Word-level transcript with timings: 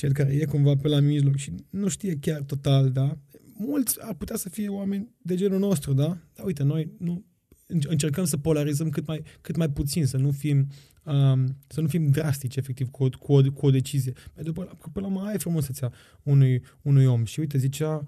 cel 0.00 0.12
care 0.12 0.32
e 0.32 0.44
cumva 0.44 0.76
pe 0.76 0.88
la 0.88 1.00
mijloc 1.00 1.36
și 1.36 1.52
nu 1.70 1.88
știe 1.88 2.16
chiar 2.20 2.42
total, 2.42 2.90
da? 2.90 3.18
Mulți 3.54 3.96
ar 4.00 4.14
putea 4.14 4.36
să 4.36 4.48
fie 4.48 4.68
oameni 4.68 5.08
de 5.22 5.34
genul 5.34 5.58
nostru, 5.58 5.92
da? 5.92 6.18
Dar 6.34 6.46
uite, 6.46 6.62
noi 6.62 6.90
nu 6.98 7.24
încercăm 7.66 8.24
să 8.24 8.36
polarizăm 8.36 8.90
cât 8.90 9.06
mai, 9.06 9.22
cât 9.40 9.56
mai 9.56 9.70
puțin, 9.70 10.06
să 10.06 10.16
nu 10.16 10.30
fim 10.30 10.66
um, 11.04 11.56
să 11.66 11.80
nu 11.80 11.88
fim 11.88 12.10
drastici, 12.10 12.56
efectiv, 12.56 12.90
cu 12.90 13.04
o, 13.04 13.08
cu 13.08 13.32
o, 13.32 13.52
cu 13.52 13.66
o 13.66 13.70
decizie. 13.70 14.12
Pentru 14.34 14.52
că 14.52 14.88
până 14.92 15.06
la 15.06 15.12
urmă 15.12 15.28
ai 15.28 15.38
frumusețea 15.38 15.92
unui, 16.22 16.62
unui 16.82 17.06
om. 17.06 17.24
Și 17.24 17.40
uite, 17.40 17.58
zicea, 17.58 18.04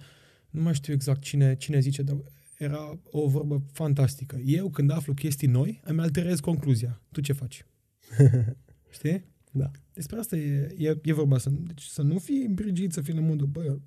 nu 0.51 0.63
mai 0.63 0.75
știu 0.75 0.93
exact 0.93 1.21
cine, 1.21 1.57
cine 1.57 1.81
zice, 1.81 2.03
dar 2.03 2.17
era 2.59 2.99
o 3.11 3.29
vorbă 3.29 3.63
fantastică. 3.73 4.41
Eu, 4.45 4.71
când 4.71 4.91
aflu 4.91 5.15
chestii 5.15 5.49
noi, 5.49 5.81
îmi 5.85 6.01
alterez 6.01 6.41
concluzia. 6.41 7.01
Tu 7.11 7.21
ce 7.21 7.33
faci? 7.33 7.67
Știi? 8.97 9.32
Da. 9.53 9.71
Despre 9.93 10.19
asta 10.19 10.37
e, 10.37 10.75
e, 10.79 10.99
e 11.03 11.13
vorba. 11.13 11.39
Să, 11.39 11.51
deci 11.51 11.83
să 11.83 12.03
nu 12.03 12.19
fii 12.19 12.45
îmbrigit, 12.45 12.93
să 12.93 13.01
fii 13.01 13.15
în 13.15 13.27
modul, 13.27 13.47
bă, 13.47 13.79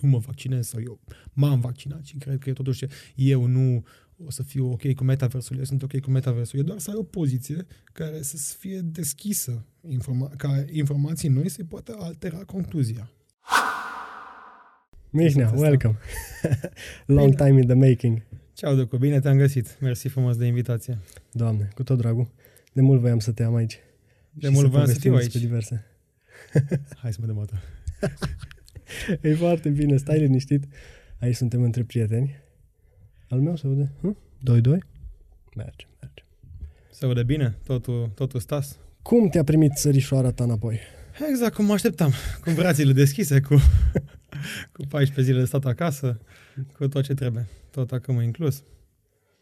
nu 0.00 0.08
mă 0.08 0.18
vaccinez 0.18 0.68
sau 0.68 0.80
eu 0.80 1.00
m-am 1.32 1.60
vaccinat 1.60 2.04
și 2.04 2.16
cred 2.16 2.38
că 2.38 2.52
totuși 2.52 2.86
eu 3.14 3.46
nu 3.46 3.84
o 4.26 4.30
să 4.30 4.42
fiu 4.42 4.70
ok 4.70 4.94
cu 4.94 5.04
metaversul, 5.04 5.56
eu 5.58 5.64
sunt 5.64 5.82
ok 5.82 6.00
cu 6.00 6.10
metaversul. 6.10 6.58
E 6.58 6.62
doar 6.62 6.78
să 6.78 6.90
ai 6.90 6.96
o 6.96 7.02
poziție 7.02 7.66
care 7.92 8.22
să 8.22 8.54
fie 8.58 8.80
deschisă, 8.80 9.66
informa- 9.88 10.36
ca 10.36 10.64
informații 10.70 11.28
noi 11.28 11.48
să 11.48 11.64
poată 11.64 11.96
altera 11.98 12.38
concluzia. 12.44 13.10
Mihnea, 15.10 15.52
welcome. 15.56 15.98
Long 17.06 17.34
time 17.34 17.60
in 17.60 17.66
the 17.66 17.74
making. 17.74 18.22
Ceau, 18.52 18.74
Ducu, 18.74 18.96
bine 18.96 19.20
te-am 19.20 19.36
găsit. 19.36 19.78
Mersi 19.80 20.08
frumos 20.08 20.36
de 20.36 20.46
invitație. 20.46 20.98
Doamne, 21.32 21.68
cu 21.74 21.82
tot 21.82 21.98
dragul. 21.98 22.30
De 22.72 22.80
mult 22.80 23.00
voiam 23.00 23.18
să 23.18 23.32
te 23.32 23.42
am 23.42 23.54
aici. 23.54 23.78
De 24.32 24.48
mult 24.48 24.70
voiam 24.70 24.86
să 24.86 24.98
fiu 24.98 25.14
aici. 25.14 25.36
diverse. 25.36 25.84
Hai 27.02 27.12
să 27.12 27.18
mă 27.20 27.26
dăm 27.26 27.48
E 29.20 29.34
foarte 29.34 29.68
bine, 29.68 29.96
stai 29.96 30.18
liniștit. 30.18 30.64
Aici 31.20 31.34
suntem 31.34 31.62
între 31.62 31.82
prieteni. 31.82 32.42
Al 33.28 33.40
meu 33.40 33.56
se 33.56 33.66
aude? 33.66 33.92
Hm? 34.00 34.16
2-2? 34.16 34.18
Merge, 35.56 35.86
merge. 36.00 36.24
Se 36.90 37.04
aude 37.04 37.22
bine? 37.22 37.56
Totul, 37.66 38.10
totul 38.14 38.40
stas? 38.40 38.78
Cum 39.02 39.28
te-a 39.28 39.44
primit 39.44 39.72
sărișoara 39.72 40.30
ta 40.30 40.44
înapoi? 40.44 40.78
Exact 41.28 41.54
cum 41.54 41.64
mă 41.64 41.72
așteptam. 41.72 42.12
Cu 42.44 42.50
brațele 42.50 42.92
deschise, 42.92 43.40
cu, 43.40 43.54
cu 44.72 44.82
14 44.88 45.22
zile 45.22 45.38
de 45.38 45.44
stat 45.44 45.64
acasă, 45.64 46.20
cu 46.76 46.88
tot 46.88 47.04
ce 47.04 47.14
trebuie. 47.14 47.46
Tot 47.70 47.92
acum 47.92 48.20
inclus. 48.20 48.62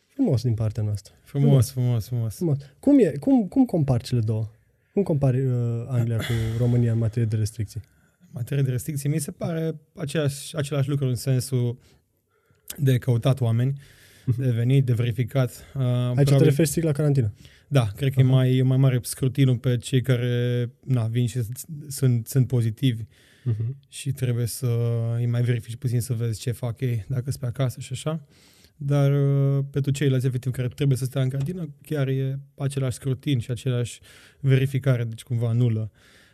Frumos 0.06 0.42
din 0.42 0.54
partea 0.54 0.82
noastră. 0.82 1.14
Frumos, 1.22 1.70
frumos, 1.70 2.06
frumos. 2.06 2.36
frumos. 2.36 2.58
Cum, 2.78 2.98
e, 2.98 3.12
cum, 3.20 3.48
cum 3.48 3.64
compari 3.64 4.02
cele 4.02 4.20
două? 4.20 4.50
Cum 4.92 5.02
compari 5.02 5.46
uh, 5.46 5.54
Anglia 5.88 6.16
cu 6.16 6.32
România 6.58 6.92
în 6.92 6.98
materie 6.98 7.26
de 7.26 7.36
restricții? 7.36 7.80
materie 8.30 8.62
de 8.62 8.70
restricții, 8.70 9.08
mi 9.08 9.18
se 9.18 9.30
pare 9.30 9.80
aceeași, 9.94 10.56
același 10.56 10.88
lucru 10.88 11.06
în 11.06 11.14
sensul 11.14 11.78
de 12.76 12.98
căutat 12.98 13.40
oameni, 13.40 13.80
de 14.36 14.50
venit, 14.50 14.84
de 14.84 14.92
verificat. 14.92 15.50
Uh, 15.74 15.82
Aici 15.82 16.14
probabil... 16.14 16.38
te 16.38 16.44
referi 16.44 16.68
strict 16.68 16.86
la 16.86 16.92
carantină? 16.92 17.32
Da, 17.68 17.88
cred 17.96 18.12
că 18.12 18.20
uh-huh. 18.20 18.24
e 18.24 18.28
mai, 18.28 18.56
e 18.56 18.62
mai 18.62 18.76
mare 18.76 19.00
scrutinul 19.02 19.56
pe 19.56 19.76
cei 19.76 20.00
care 20.00 20.70
na, 20.84 21.06
vin 21.06 21.26
și 21.26 21.40
sunt, 21.88 22.26
sunt 22.26 22.46
pozitivi 22.46 23.02
uh-huh. 23.02 23.88
și 23.88 24.12
trebuie 24.12 24.46
să 24.46 24.66
îi 25.16 25.26
mai 25.26 25.42
verifici 25.42 25.76
puțin 25.76 26.00
să 26.00 26.12
vezi 26.12 26.40
ce 26.40 26.52
fac 26.52 26.80
ei, 26.80 27.04
dacă 27.08 27.30
sunt 27.30 27.36
pe 27.36 27.46
acasă 27.46 27.80
și 27.80 27.92
așa. 27.92 28.26
Dar 28.82 29.12
uh, 29.12 29.64
pentru 29.70 29.90
ceilalți, 29.90 30.26
efectiv, 30.26 30.52
care 30.52 30.68
trebuie 30.68 30.96
să 30.96 31.04
stea 31.04 31.22
în 31.22 31.28
carantină, 31.28 31.68
chiar 31.82 32.08
e 32.08 32.38
același 32.54 32.96
scrutin 32.96 33.38
și 33.38 33.50
același 33.50 34.00
verificare, 34.40 35.04
deci 35.04 35.22
cumva 35.22 35.52
nulă 35.52 35.90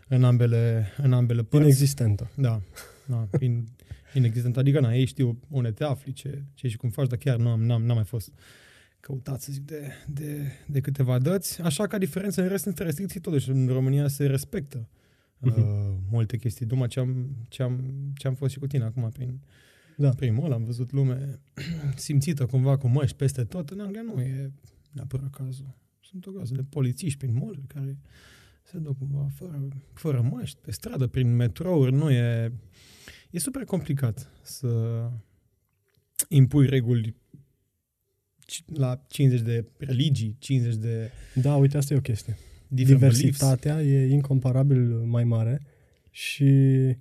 în 0.08 0.24
ambele, 0.24 0.86
în 0.96 1.12
ambele 1.12 1.42
părți. 1.42 1.66
Inexistentă. 1.66 2.30
Da, 2.36 2.60
da 3.06 3.28
in, 3.40 3.66
inexistentă. 4.14 4.58
Adică, 4.58 4.80
na, 4.80 4.94
ei 4.94 5.04
știu 5.04 5.40
unde 5.48 5.70
te 5.70 5.84
afli, 5.84 6.12
ce, 6.12 6.42
ce 6.54 6.68
și 6.68 6.76
cum 6.76 6.90
faci, 6.90 7.08
dar 7.08 7.18
chiar 7.18 7.36
nu 7.36 7.48
am, 7.48 7.64
n-am, 7.64 7.82
n-am 7.82 7.94
mai 7.96 8.04
fost 8.04 8.32
căutat, 9.00 9.40
să 9.40 9.52
zic, 9.52 9.64
de, 9.64 9.92
de, 10.06 10.52
de 10.66 10.80
câteva 10.80 11.18
dăți. 11.18 11.62
Așa 11.62 11.86
că 11.86 11.98
diferența 11.98 12.42
în 12.42 12.48
rest 12.48 12.64
între 12.64 12.84
restricții, 12.84 13.20
totuși, 13.20 13.50
în 13.50 13.66
România 13.66 14.08
se 14.08 14.26
respectă 14.26 14.88
uh-huh. 14.88 15.56
uh, 15.56 15.64
multe 16.10 16.36
chestii. 16.36 16.66
După 16.66 16.86
ce 16.86 17.00
am, 17.00 17.36
ce, 17.48 17.62
am, 17.62 17.80
ce 18.14 18.26
am 18.26 18.34
fost 18.34 18.52
și 18.52 18.58
cu 18.58 18.66
tine 18.66 18.84
acum 18.84 19.10
prin, 19.10 19.40
da. 19.96 20.08
prin 20.08 20.34
mall, 20.34 20.52
am 20.52 20.64
văzut 20.64 20.92
lume 20.92 21.40
simțită 21.96 22.46
cumva 22.46 22.76
cu 22.76 22.88
măști 22.88 23.16
peste 23.16 23.44
tot. 23.44 23.70
În 23.70 23.80
Anglia 23.80 24.02
nu 24.02 24.20
e 24.20 24.52
neapărat 24.92 25.30
cazul. 25.30 25.74
Sunt 26.00 26.26
o 26.26 26.30
gază 26.30 26.54
de 26.54 26.62
polițiști 26.62 27.18
prin 27.18 27.34
mall 27.34 27.64
care 27.66 27.98
se 28.62 28.78
duc 28.78 28.98
cumva 28.98 29.26
fără, 29.34 29.68
fără 29.92 30.22
măști, 30.22 30.58
pe 30.60 30.70
stradă, 30.70 31.06
prin 31.06 31.36
metrouri, 31.36 31.92
nu 31.92 32.10
e... 32.10 32.52
E 33.30 33.38
super 33.38 33.64
complicat 33.64 34.30
să 34.42 35.02
impui 36.28 36.66
reguli 36.66 37.14
la 38.66 39.04
50 39.08 39.40
de 39.40 39.66
religii, 39.76 40.36
50 40.38 40.74
de... 40.74 41.10
Da, 41.34 41.56
uite, 41.56 41.76
asta 41.76 41.94
e 41.94 41.96
o 41.96 42.00
chestie. 42.00 42.36
Diversitatea 42.68 43.74
beliefs. 43.74 44.10
e 44.10 44.12
incomparabil 44.12 44.80
mai 44.94 45.24
mare 45.24 45.66
și 46.10 46.42
uh, 46.42 46.96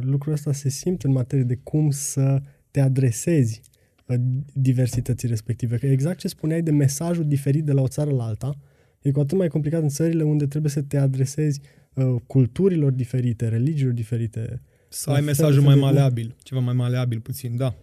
lucrul 0.00 0.32
ăsta 0.32 0.52
se 0.52 0.68
simte 0.68 1.06
în 1.06 1.12
materie 1.12 1.44
de 1.44 1.58
cum 1.62 1.90
să 1.90 2.42
te 2.70 2.80
adresezi 2.80 3.60
uh, 4.06 4.16
diversității 4.52 5.28
respective. 5.28 5.76
Că 5.76 5.86
exact 5.86 6.18
ce 6.18 6.28
spuneai 6.28 6.62
de 6.62 6.70
mesajul 6.70 7.24
diferit 7.26 7.64
de 7.64 7.72
la 7.72 7.80
o 7.80 7.88
țară 7.88 8.10
la 8.10 8.24
alta, 8.24 8.46
uh, 8.46 8.70
E 9.02 9.10
cu 9.10 9.20
atât 9.20 9.38
mai 9.38 9.48
complicat 9.48 9.82
în 9.82 9.88
țările 9.88 10.22
unde 10.22 10.46
trebuie 10.46 10.70
să 10.70 10.82
te 10.82 10.98
adresezi 10.98 11.60
uh, 11.94 12.14
culturilor 12.26 12.92
diferite, 12.92 13.48
religiilor 13.48 13.92
diferite. 13.92 14.62
Să 14.88 15.10
ai 15.10 15.20
mesajul 15.20 15.62
mai 15.62 15.74
maleabil, 15.74 16.34
ceva 16.42 16.60
mai 16.60 16.74
maleabil 16.74 17.20
puțin, 17.20 17.56
da. 17.56 17.74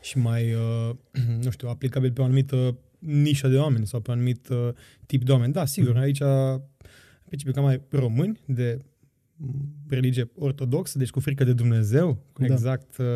Și 0.00 0.18
mai, 0.18 0.52
uh, 0.52 0.96
nu 1.44 1.50
știu, 1.50 1.68
aplicabil 1.68 2.12
pe 2.12 2.20
o 2.20 2.24
anumită 2.24 2.78
nișă 2.98 3.48
de 3.48 3.56
oameni 3.56 3.86
sau 3.86 4.00
pe 4.00 4.10
un 4.10 4.16
anumit 4.16 4.48
uh, 4.48 4.68
tip 5.06 5.24
de 5.24 5.32
oameni. 5.32 5.52
Da, 5.52 5.64
sigur, 5.64 5.94
mm. 5.94 6.00
aici, 6.00 6.18
pe 6.18 7.24
principiu, 7.26 7.52
cam 7.52 7.64
mai 7.64 7.80
români 7.90 8.40
de 8.46 8.78
religie 9.88 10.30
ortodoxă, 10.34 10.98
deci 10.98 11.10
cu 11.10 11.20
frică 11.20 11.44
de 11.44 11.52
Dumnezeu, 11.52 12.24
cu 12.32 12.44
da. 12.44 12.52
exact, 12.52 12.96
uh, 12.96 13.06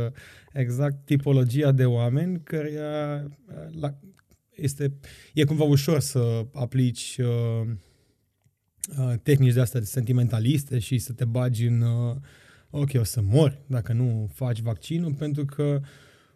exact 0.53 1.04
tipologia 1.04 1.72
de 1.72 1.84
oameni 1.84 2.41
care, 2.42 2.70
uh, 2.72 3.81
la, 3.81 3.98
este, 4.50 4.94
e 5.34 5.44
cumva 5.44 5.64
ușor 5.64 6.00
să 6.00 6.47
aplici 6.53 7.19
uh, 7.20 7.70
uh, 8.98 9.14
tehnici 9.22 9.53
de 9.53 9.60
astea 9.60 9.81
sentimentaliste 9.82 10.78
și 10.78 10.98
să 10.98 11.12
te 11.12 11.25
bagi 11.25 11.66
în 11.66 11.81
uh, 11.81 12.16
ok, 12.70 12.91
o 12.94 13.04
să 13.04 13.20
mori 13.22 13.62
dacă 13.66 13.92
nu 13.92 14.31
faci 14.32 14.60
vaccinul, 14.60 15.14
pentru 15.14 15.44
că 15.44 15.81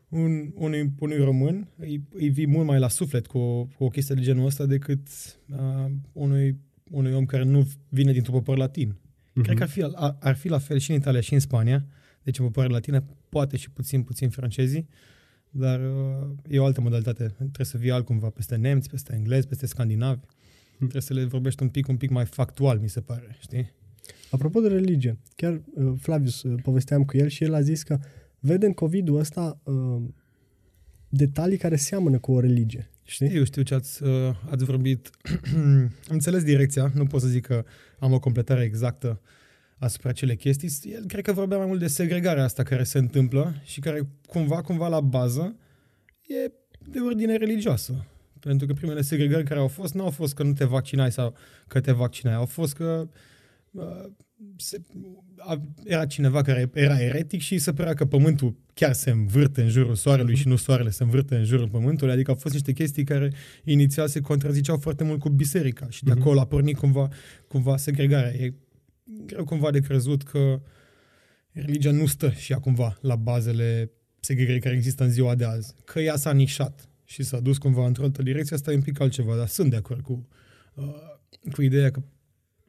un, 0.08 0.50
unui, 0.54 0.92
unui 0.98 1.16
român 1.16 1.68
îi, 1.76 2.02
îi 2.12 2.28
vii 2.28 2.46
mult 2.46 2.66
mai 2.66 2.78
la 2.78 2.88
suflet 2.88 3.26
cu 3.26 3.38
o, 3.38 3.64
cu 3.64 3.84
o 3.84 3.88
chestie 3.88 4.14
de 4.14 4.20
genul 4.20 4.46
ăsta 4.46 4.66
decât 4.66 5.08
uh, 5.48 5.90
unui, 6.12 6.58
unui 6.90 7.12
om 7.12 7.24
care 7.24 7.44
nu 7.44 7.68
vine 7.88 8.12
dintr-un 8.12 8.34
popor 8.34 8.56
latin. 8.56 8.96
Uh-huh. 9.34 9.42
Cred 9.42 9.56
că 9.56 9.62
ar 9.62 9.68
fi, 9.68 9.82
ar, 9.94 10.16
ar 10.20 10.36
fi 10.36 10.48
la 10.48 10.58
fel 10.58 10.78
și 10.78 10.90
în 10.90 10.96
Italia 10.96 11.20
și 11.20 11.34
în 11.34 11.40
Spania, 11.40 11.86
deci 12.22 12.38
în 12.38 12.44
popoare 12.44 12.68
latine, 12.68 13.04
poate 13.28 13.56
și 13.56 13.70
puțin, 13.70 14.02
puțin 14.02 14.28
francezii, 14.28 14.88
dar 15.50 15.80
uh, 15.80 16.28
e 16.48 16.58
o 16.58 16.64
altă 16.64 16.80
modalitate. 16.80 17.24
Trebuie 17.24 17.66
să 17.66 17.78
vii 17.78 17.90
altcumva 17.90 18.28
peste 18.28 18.56
nemți, 18.56 18.88
peste 18.88 19.14
englezi, 19.14 19.46
peste 19.46 19.66
scandinavi. 19.66 20.20
Hmm. 20.20 20.76
Trebuie 20.76 21.02
să 21.02 21.14
le 21.14 21.24
vorbești 21.24 21.62
un 21.62 21.68
pic, 21.68 21.88
un 21.88 21.96
pic 21.96 22.10
mai 22.10 22.24
factual, 22.24 22.78
mi 22.78 22.88
se 22.88 23.00
pare, 23.00 23.36
știi? 23.40 23.72
Apropo 24.30 24.60
de 24.60 24.68
religie, 24.68 25.18
chiar 25.36 25.60
uh, 25.74 25.92
Flavius, 25.98 26.42
uh, 26.42 26.62
povesteam 26.62 27.04
cu 27.04 27.16
el 27.16 27.28
și 27.28 27.44
el 27.44 27.54
a 27.54 27.60
zis 27.60 27.82
că 27.82 27.98
vede 28.38 28.66
în 28.66 28.72
COVID-ul 28.72 29.18
ăsta 29.18 29.60
uh, 29.62 30.02
detalii 31.08 31.56
care 31.56 31.76
seamănă 31.76 32.18
cu 32.18 32.32
o 32.32 32.40
religie. 32.40 32.90
Știi? 33.04 33.28
Știu, 33.28 33.44
știu 33.44 33.62
ce 33.62 33.74
ați, 33.74 34.02
uh, 34.02 34.30
ați 34.50 34.64
vorbit. 34.64 35.10
am 35.54 35.90
înțeles 36.08 36.42
direcția, 36.42 36.90
nu 36.94 37.06
pot 37.06 37.20
să 37.20 37.26
zic 37.26 37.46
că 37.46 37.64
am 37.98 38.12
o 38.12 38.18
completare 38.18 38.62
exactă 38.62 39.20
asupra 39.78 40.08
acele 40.08 40.34
chestii. 40.34 40.92
El 40.92 41.04
cred 41.06 41.24
că 41.24 41.32
vorbea 41.32 41.58
mai 41.58 41.66
mult 41.66 41.80
de 41.80 41.86
segregarea 41.86 42.44
asta 42.44 42.62
care 42.62 42.84
se 42.84 42.98
întâmplă 42.98 43.54
și 43.64 43.80
care 43.80 44.08
cumva, 44.26 44.62
cumva 44.62 44.88
la 44.88 45.00
bază 45.00 45.56
e 46.22 46.52
de 46.90 47.00
ordine 47.00 47.36
religioasă. 47.36 48.06
Pentru 48.40 48.66
că 48.66 48.72
primele 48.72 49.00
segregări 49.00 49.44
care 49.44 49.60
au 49.60 49.68
fost, 49.68 49.94
nu 49.94 50.04
au 50.04 50.10
fost 50.10 50.34
că 50.34 50.42
nu 50.42 50.52
te 50.52 50.64
vaccinai 50.64 51.12
sau 51.12 51.36
că 51.66 51.80
te 51.80 51.92
vaccinai, 51.92 52.34
au 52.34 52.46
fost 52.46 52.74
că 52.74 53.08
uh, 53.70 54.04
se, 54.56 54.80
a, 55.36 55.62
era 55.84 56.06
cineva 56.06 56.42
care 56.42 56.70
era 56.74 57.00
eretic 57.00 57.40
și 57.40 57.58
se 57.58 57.72
părea 57.72 57.94
că 57.94 58.04
pământul 58.04 58.56
chiar 58.74 58.92
se 58.92 59.10
învârte 59.10 59.62
în 59.62 59.68
jurul 59.68 59.94
soarelui 59.94 60.34
și 60.34 60.48
nu 60.48 60.56
soarele 60.56 60.90
se 60.90 61.02
învârte 61.02 61.36
în 61.36 61.44
jurul 61.44 61.68
pământului, 61.68 62.12
adică 62.12 62.30
au 62.30 62.36
fost 62.36 62.54
niște 62.54 62.72
chestii 62.72 63.04
care 63.04 63.32
inițial 63.64 64.08
se 64.08 64.20
contraziceau 64.20 64.78
foarte 64.78 65.04
mult 65.04 65.20
cu 65.20 65.28
biserica 65.28 65.90
și 65.90 66.04
de 66.04 66.10
mhm. 66.10 66.20
acolo 66.20 66.40
a 66.40 66.46
pornit 66.46 66.76
cumva, 66.76 67.08
cumva 67.48 67.76
segregarea. 67.76 68.32
E 68.34 68.54
greu 69.26 69.44
cumva 69.44 69.70
de 69.70 69.80
crezut 69.80 70.22
că 70.22 70.60
religia 71.50 71.90
nu 71.90 72.06
stă 72.06 72.30
și 72.30 72.52
ea 72.52 72.58
cumva 72.58 72.98
la 73.00 73.16
bazele 73.16 73.90
segregării 74.20 74.60
care 74.60 74.74
există 74.74 75.04
în 75.04 75.10
ziua 75.10 75.34
de 75.34 75.44
azi. 75.44 75.74
Că 75.84 76.00
ea 76.00 76.16
s-a 76.16 76.32
nișat 76.32 76.88
și 77.04 77.22
s-a 77.22 77.40
dus 77.40 77.58
cumva 77.58 77.86
într-o 77.86 78.04
altă 78.04 78.22
direcție, 78.22 78.56
asta 78.56 78.72
e 78.72 78.74
un 78.74 78.82
pic 78.82 79.00
altceva, 79.00 79.36
dar 79.36 79.46
sunt 79.46 79.70
de 79.70 79.76
acord 79.76 80.00
cu, 80.00 80.28
uh, 80.74 80.84
cu 81.52 81.62
ideea 81.62 81.90
că 81.90 82.02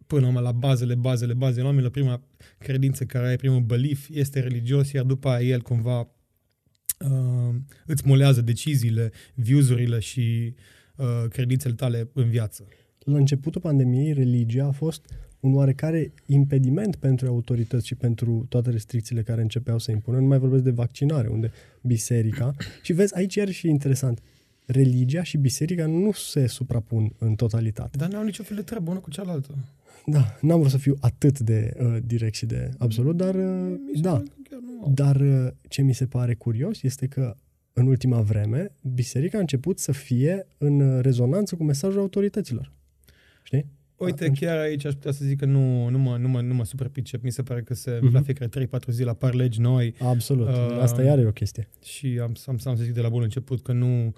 până 0.08 0.40
la 0.40 0.52
bazele, 0.52 0.96
bazele, 0.96 1.34
bazele 1.34 1.66
oamenilor, 1.66 1.92
prima 1.92 2.22
credință 2.58 3.04
care 3.04 3.28
ai, 3.28 3.36
primul 3.36 3.62
belief 3.62 4.10
este 4.10 4.40
religios, 4.40 4.92
iar 4.92 5.06
după 5.06 5.30
aia 5.30 5.48
el 5.48 5.62
cumva 5.62 6.00
uh, 6.00 7.56
îți 7.86 8.08
molează 8.08 8.42
deciziile, 8.42 9.12
views-urile 9.34 10.00
și 10.00 10.54
uh, 10.96 11.06
credințele 11.30 11.74
tale 11.74 12.10
în 12.14 12.30
viață. 12.30 12.68
La 13.00 13.18
începutul 13.18 13.62
pandemiei, 13.62 14.14
religia 14.14 14.66
a 14.66 14.72
fost 14.72 15.06
un 15.40 15.56
oarecare 15.56 16.14
impediment 16.26 16.96
pentru 16.96 17.28
autorități 17.28 17.88
și 17.88 17.96
pentru 17.96 18.46
toate 18.50 18.70
restricțiile 18.70 19.22
care 19.22 19.42
începeau 19.42 19.80
să 19.80 19.92
impună. 19.92 20.20
Nu 20.20 20.26
mai 20.26 20.38
vorbesc 20.38 20.64
de 20.64 20.72
vaccinare, 20.72 21.28
unde 21.28 21.52
biserica... 21.82 22.56
și 22.84 22.94
vezi, 22.94 23.16
aici 23.16 23.36
iar 23.36 23.50
și 23.50 23.68
interesant. 23.68 24.22
Religia 24.66 25.24
și 25.24 25.38
biserica 25.38 25.86
nu 25.86 26.12
se 26.12 26.48
suprapun 26.48 27.14
în 27.18 27.36
totalitate. 27.36 27.98
Dar 27.98 28.10
nu 28.10 28.18
au 28.18 28.24
nicio 28.24 28.44
fel 28.44 28.56
de 28.56 28.64
treabă 28.64 28.92
una 28.92 29.00
cu 29.00 29.10
cealaltă. 29.10 29.56
Da, 30.06 30.38
n-am 30.42 30.60
vrut 30.60 30.72
să 30.72 30.78
fiu 30.78 30.96
atât 31.00 31.40
de 31.40 31.74
uh, 31.80 31.98
direct 32.04 32.36
și 32.36 32.46
de 32.46 32.70
absolut, 32.78 33.18
dar 33.18 33.36
uh, 33.36 33.74
da. 34.02 34.24
Dar 34.88 35.16
uh, 35.16 35.48
ce 35.68 35.82
mi 35.82 35.94
se 35.94 36.06
pare 36.06 36.34
curios 36.34 36.84
este 36.84 37.08
că 37.08 37.36
în 37.74 37.88
ultima 37.88 38.22
vreme 38.22 38.72
biserica 38.82 39.38
a 39.38 39.42
început 39.42 39.80
să 39.80 39.92
fie 39.92 40.48
în 40.58 41.02
rezonanță 41.02 41.56
cu 41.56 41.64
mesajul 41.64 42.00
autorităților. 42.00 42.72
Știi? 43.44 43.66
Uite, 43.98 44.24
Atunci... 44.24 44.40
chiar 44.40 44.58
aici 44.58 44.86
aș 44.86 44.94
putea 44.94 45.12
să 45.12 45.26
zic 45.26 45.40
că 45.40 45.46
nu, 45.46 45.90
nu, 45.90 45.98
mă, 45.98 46.18
nu, 46.18 46.28
mă, 46.28 46.42
nu 46.42 46.54
mă 46.54 46.66
suprapicep. 46.66 47.24
Mi 47.24 47.32
se 47.32 47.44
pare 47.44 47.62
că 47.62 47.74
se, 47.74 47.98
uh-huh. 47.98 48.12
la 48.12 48.22
fiecare 48.22 48.68
3-4 48.68 48.68
zile 48.90 49.10
apar 49.10 49.34
legi 49.34 49.62
noi. 49.62 49.96
Absolut. 50.00 50.48
Uh, 50.48 50.78
Asta 50.82 51.04
iar 51.04 51.20
e 51.20 51.26
o 51.26 51.32
chestie. 51.32 51.70
Și 51.84 52.20
am, 52.22 52.36
am, 52.46 52.60
am 52.66 52.76
să 52.76 52.84
zic 52.84 52.94
de 52.94 53.02
la 53.02 53.10
bun 53.10 53.22
început 53.22 53.62
că 53.62 53.72
nu... 53.72 54.14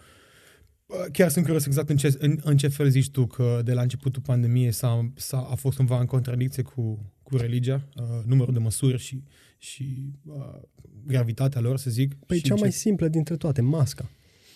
Chiar 1.11 1.29
sunt 1.29 1.45
curios 1.45 1.65
exact 1.65 1.89
în 1.89 1.97
ce, 1.97 2.15
în, 2.19 2.39
în 2.43 2.57
ce 2.57 2.67
fel 2.67 2.89
zici 2.89 3.09
tu 3.09 3.25
că 3.25 3.61
de 3.63 3.73
la 3.73 3.81
începutul 3.81 4.21
pandemiei 4.21 4.71
s-a, 4.71 5.11
s-a, 5.15 5.47
a 5.51 5.55
fost 5.55 5.77
cumva 5.77 5.99
în 5.99 6.05
contradicție 6.05 6.63
cu, 6.63 7.11
cu 7.23 7.37
religia, 7.37 7.87
uh, 7.95 8.03
numărul 8.25 8.53
de 8.53 8.59
măsuri 8.59 8.97
și, 8.97 9.23
și 9.57 10.13
uh, 10.25 10.61
gravitatea 11.05 11.61
lor, 11.61 11.77
să 11.77 11.89
zic. 11.89 12.13
Păi 12.25 12.37
și 12.37 12.43
cea 12.43 12.55
ce... 12.55 12.61
mai 12.61 12.71
simplă 12.71 13.07
dintre 13.07 13.35
toate, 13.35 13.61
masca. 13.61 14.09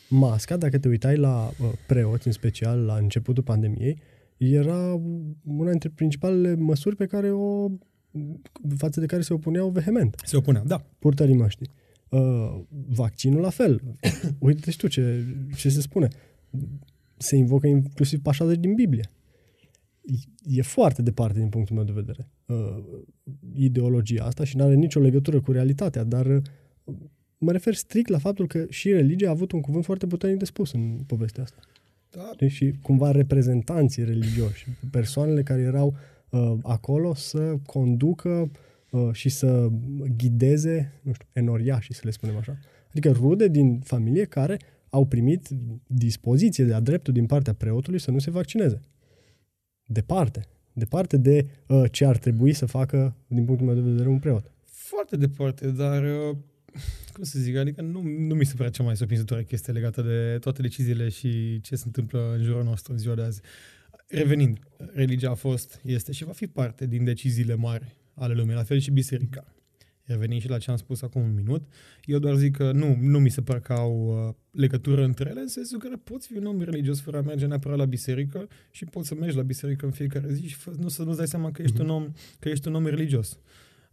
Masca, 0.09 0.57
dacă 0.57 0.77
te 0.77 0.87
uitai 0.87 1.17
la 1.17 1.51
uh, 1.59 1.71
preoți, 1.87 2.27
în 2.27 2.33
special 2.33 2.79
la 2.79 2.95
începutul 2.95 3.43
pandemiei, 3.43 3.97
era 4.37 5.01
una 5.43 5.69
dintre 5.69 5.89
principalele 5.89 6.55
măsuri 6.55 6.95
pe 6.95 7.05
care 7.05 7.31
o 7.31 7.67
față 8.77 8.99
de 8.99 9.05
care 9.05 9.21
se 9.21 9.33
opuneau 9.33 9.69
vehement. 9.69 10.21
Se 10.25 10.37
opuneau, 10.37 10.63
da. 10.65 10.85
Purtării 10.99 11.35
măștii. 11.35 11.69
Uh, 12.11 12.59
vaccinul 12.87 13.41
la 13.41 13.49
fel. 13.49 13.81
Uite-te 14.39 14.71
și 14.71 14.77
tu 14.77 14.87
ce, 14.87 15.25
ce 15.55 15.69
se 15.69 15.81
spune. 15.81 16.07
Se 17.17 17.35
invocă 17.35 17.67
inclusiv 17.67 18.21
pașaje 18.21 18.55
din 18.55 18.73
Biblie. 18.73 19.11
E 20.43 20.61
foarte 20.61 21.01
departe 21.01 21.39
din 21.39 21.49
punctul 21.49 21.75
meu 21.75 21.83
de 21.83 21.91
vedere 21.91 22.27
uh, 22.45 22.83
ideologia 23.53 24.23
asta 24.23 24.43
și 24.43 24.57
nu 24.57 24.63
are 24.63 24.73
nicio 24.73 24.99
legătură 24.99 25.41
cu 25.41 25.51
realitatea, 25.51 26.03
dar 26.03 26.25
uh, 26.25 26.95
mă 27.37 27.51
refer 27.51 27.73
strict 27.73 28.09
la 28.09 28.17
faptul 28.17 28.47
că 28.47 28.65
și 28.69 28.91
religia 28.91 29.27
a 29.27 29.31
avut 29.31 29.51
un 29.51 29.61
cuvânt 29.61 29.85
foarte 29.85 30.07
puternic 30.07 30.39
de 30.39 30.45
spus 30.45 30.71
în 30.71 30.97
povestea 31.07 31.43
asta. 31.43 31.59
Da. 32.09 32.47
Și 32.47 32.73
cumva 32.81 33.11
reprezentanții 33.11 34.03
religioși, 34.03 34.67
persoanele 34.91 35.43
care 35.43 35.61
erau 35.61 35.95
uh, 36.29 36.53
acolo 36.63 37.13
să 37.13 37.55
conducă 37.65 38.29
uh, 38.29 38.49
și 39.11 39.29
să 39.29 39.69
ghideze, 40.17 40.99
nu 41.01 41.13
știu, 41.13 41.27
enoriașii, 41.33 41.93
să 41.93 42.01
le 42.03 42.11
spunem 42.11 42.38
așa. 42.38 42.57
Adică 42.89 43.11
rude 43.11 43.47
din 43.47 43.79
familie 43.79 44.25
care 44.25 44.59
au 44.89 45.05
primit 45.05 45.47
dispoziție 45.88 46.63
de 46.63 46.73
a 46.73 46.79
dreptul 46.79 47.13
din 47.13 47.25
partea 47.25 47.53
preotului 47.53 47.99
să 47.99 48.11
nu 48.11 48.19
se 48.19 48.31
vaccineze. 48.31 48.81
Departe. 49.85 50.45
Departe 50.73 51.17
de 51.17 51.47
uh, 51.67 51.83
ce 51.91 52.05
ar 52.05 52.17
trebui 52.17 52.53
să 52.53 52.65
facă, 52.65 53.15
din 53.27 53.45
punctul 53.45 53.67
meu 53.67 53.75
de 53.75 53.89
vedere, 53.89 54.09
un 54.09 54.19
preot. 54.19 54.51
Foarte 54.63 55.17
departe, 55.17 55.67
dar 55.67 56.03
uh, 56.03 56.38
cum 57.13 57.23
să 57.23 57.39
zic, 57.39 57.55
adică 57.55 57.81
nu, 57.81 58.01
nu 58.01 58.35
mi 58.35 58.45
se 58.45 58.53
pare 58.57 58.69
cea 58.69 58.83
mai 58.83 58.95
surprinzătoare 58.95 59.43
chestie 59.43 59.73
legată 59.73 60.01
de 60.01 60.38
toate 60.39 60.61
deciziile 60.61 61.09
și 61.09 61.61
ce 61.61 61.75
se 61.75 61.83
întâmplă 61.85 62.33
în 62.38 62.43
jurul 62.43 62.63
nostru 62.63 62.91
în 62.91 62.97
ziua 62.97 63.15
de 63.15 63.21
azi. 63.21 63.41
Revenind, 64.07 64.59
religia 64.93 65.29
a 65.29 65.33
fost, 65.33 65.81
este 65.83 66.11
și 66.11 66.23
va 66.23 66.31
fi 66.31 66.47
parte 66.47 66.85
din 66.85 67.03
deciziile 67.03 67.55
mari 67.55 67.95
ale 68.21 68.33
lumii, 68.33 68.56
la 68.56 68.63
fel 68.63 68.79
și 68.79 68.91
biserica. 68.91 69.53
Revenind 70.03 70.41
și 70.41 70.50
la 70.50 70.57
ce 70.57 70.71
am 70.71 70.77
spus 70.77 71.01
acum 71.01 71.21
un 71.21 71.33
minut, 71.33 71.68
eu 72.06 72.19
doar 72.19 72.35
zic 72.35 72.56
că 72.56 72.71
nu, 72.71 72.97
nu 73.01 73.19
mi 73.19 73.29
se 73.29 73.41
pare 73.41 73.59
că 73.59 73.73
au 73.73 74.25
uh, 74.27 74.33
legătură 74.51 75.03
între 75.03 75.29
ele, 75.29 75.39
în 75.39 75.47
sensul 75.47 75.79
că 75.79 75.89
poți 76.03 76.27
fi 76.27 76.38
un 76.38 76.45
om 76.45 76.62
religios 76.62 77.01
fără 77.01 77.18
a 77.18 77.21
merge 77.21 77.45
neapărat 77.45 77.77
la 77.77 77.85
biserică 77.85 78.47
și 78.71 78.85
poți 78.85 79.07
să 79.07 79.15
mergi 79.15 79.35
la 79.35 79.41
biserică 79.41 79.85
în 79.85 79.91
fiecare 79.91 80.33
zi 80.33 80.47
și 80.47 80.57
nu 80.77 80.88
să 80.88 81.03
nu-ți 81.03 81.18
dai 81.18 81.27
seama 81.27 81.51
că 81.51 81.62
ești, 81.62 81.77
mm-hmm. 81.77 81.83
un 81.83 81.89
om, 81.89 82.12
că 82.39 82.50
ești 82.50 82.68
un 82.68 82.75
om 82.75 82.85
religios. 82.85 83.39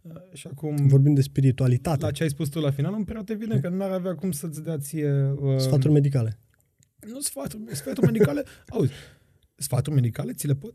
Uh, 0.01 0.11
și 0.33 0.47
acum... 0.47 0.87
Vorbim 0.87 1.13
de 1.13 1.21
spiritualitate. 1.21 2.05
La 2.05 2.11
ce 2.11 2.23
ai 2.23 2.29
spus 2.29 2.49
tu 2.49 2.59
la 2.59 2.71
final, 2.71 2.93
îmi 2.93 3.05
prea 3.05 3.23
evident 3.25 3.61
că 3.61 3.69
n-ar 3.69 3.91
avea 3.91 4.15
cum 4.15 4.31
să-ți 4.31 4.63
dea 4.63 4.77
ție... 4.77 5.31
Uh, 5.39 5.57
sfaturi 5.57 5.93
medicale. 5.93 6.39
Nu 7.11 7.19
sfaturi, 7.19 7.63
sfaturi 7.71 8.05
medicale... 8.11 8.43
auzi, 8.67 8.91
sfaturi 9.55 9.95
medicale 9.95 10.33
ți 10.33 10.47
le 10.47 10.55
pot... 10.55 10.73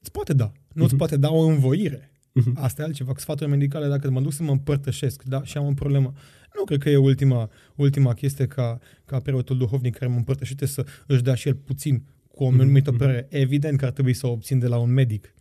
Îți 0.00 0.10
poate 0.10 0.32
da. 0.32 0.52
Nu 0.72 0.84
îți 0.84 0.94
uh-huh. 0.94 0.98
poate 0.98 1.16
da 1.16 1.30
o 1.30 1.46
învoire. 1.46 2.13
Uh-huh. 2.40 2.52
Asta 2.54 2.82
e 2.82 2.84
altceva. 2.84 3.12
Cu 3.12 3.20
sfaturi 3.20 3.50
medicale, 3.50 3.88
dacă 3.88 4.10
mă 4.10 4.20
duc 4.20 4.32
să 4.32 4.42
mă 4.42 4.50
împărtășesc 4.50 5.22
da, 5.22 5.44
și 5.44 5.56
am 5.56 5.66
o 5.66 5.72
problemă, 5.72 6.12
nu 6.54 6.64
cred 6.64 6.78
că 6.78 6.90
e 6.90 6.96
ultima, 6.96 7.50
ultima 7.74 8.14
chestie 8.14 8.46
ca, 8.46 8.78
ca 9.04 9.20
preotul 9.20 9.58
duhovnic 9.58 9.96
care 9.96 10.10
mă 10.10 10.16
împărtășește 10.16 10.66
să 10.66 10.86
își 11.06 11.22
dea 11.22 11.34
și 11.34 11.48
el 11.48 11.54
puțin 11.54 12.04
cu 12.28 12.44
o 12.44 12.48
anumită 12.48 12.94
uh-huh. 12.94 12.98
părere. 12.98 13.26
Evident 13.30 13.78
că 13.78 13.84
ar 13.84 13.90
trebui 13.90 14.12
să 14.12 14.26
o 14.26 14.30
obțin 14.30 14.58
de 14.58 14.66
la 14.66 14.78
un 14.78 14.92
medic 14.92 15.34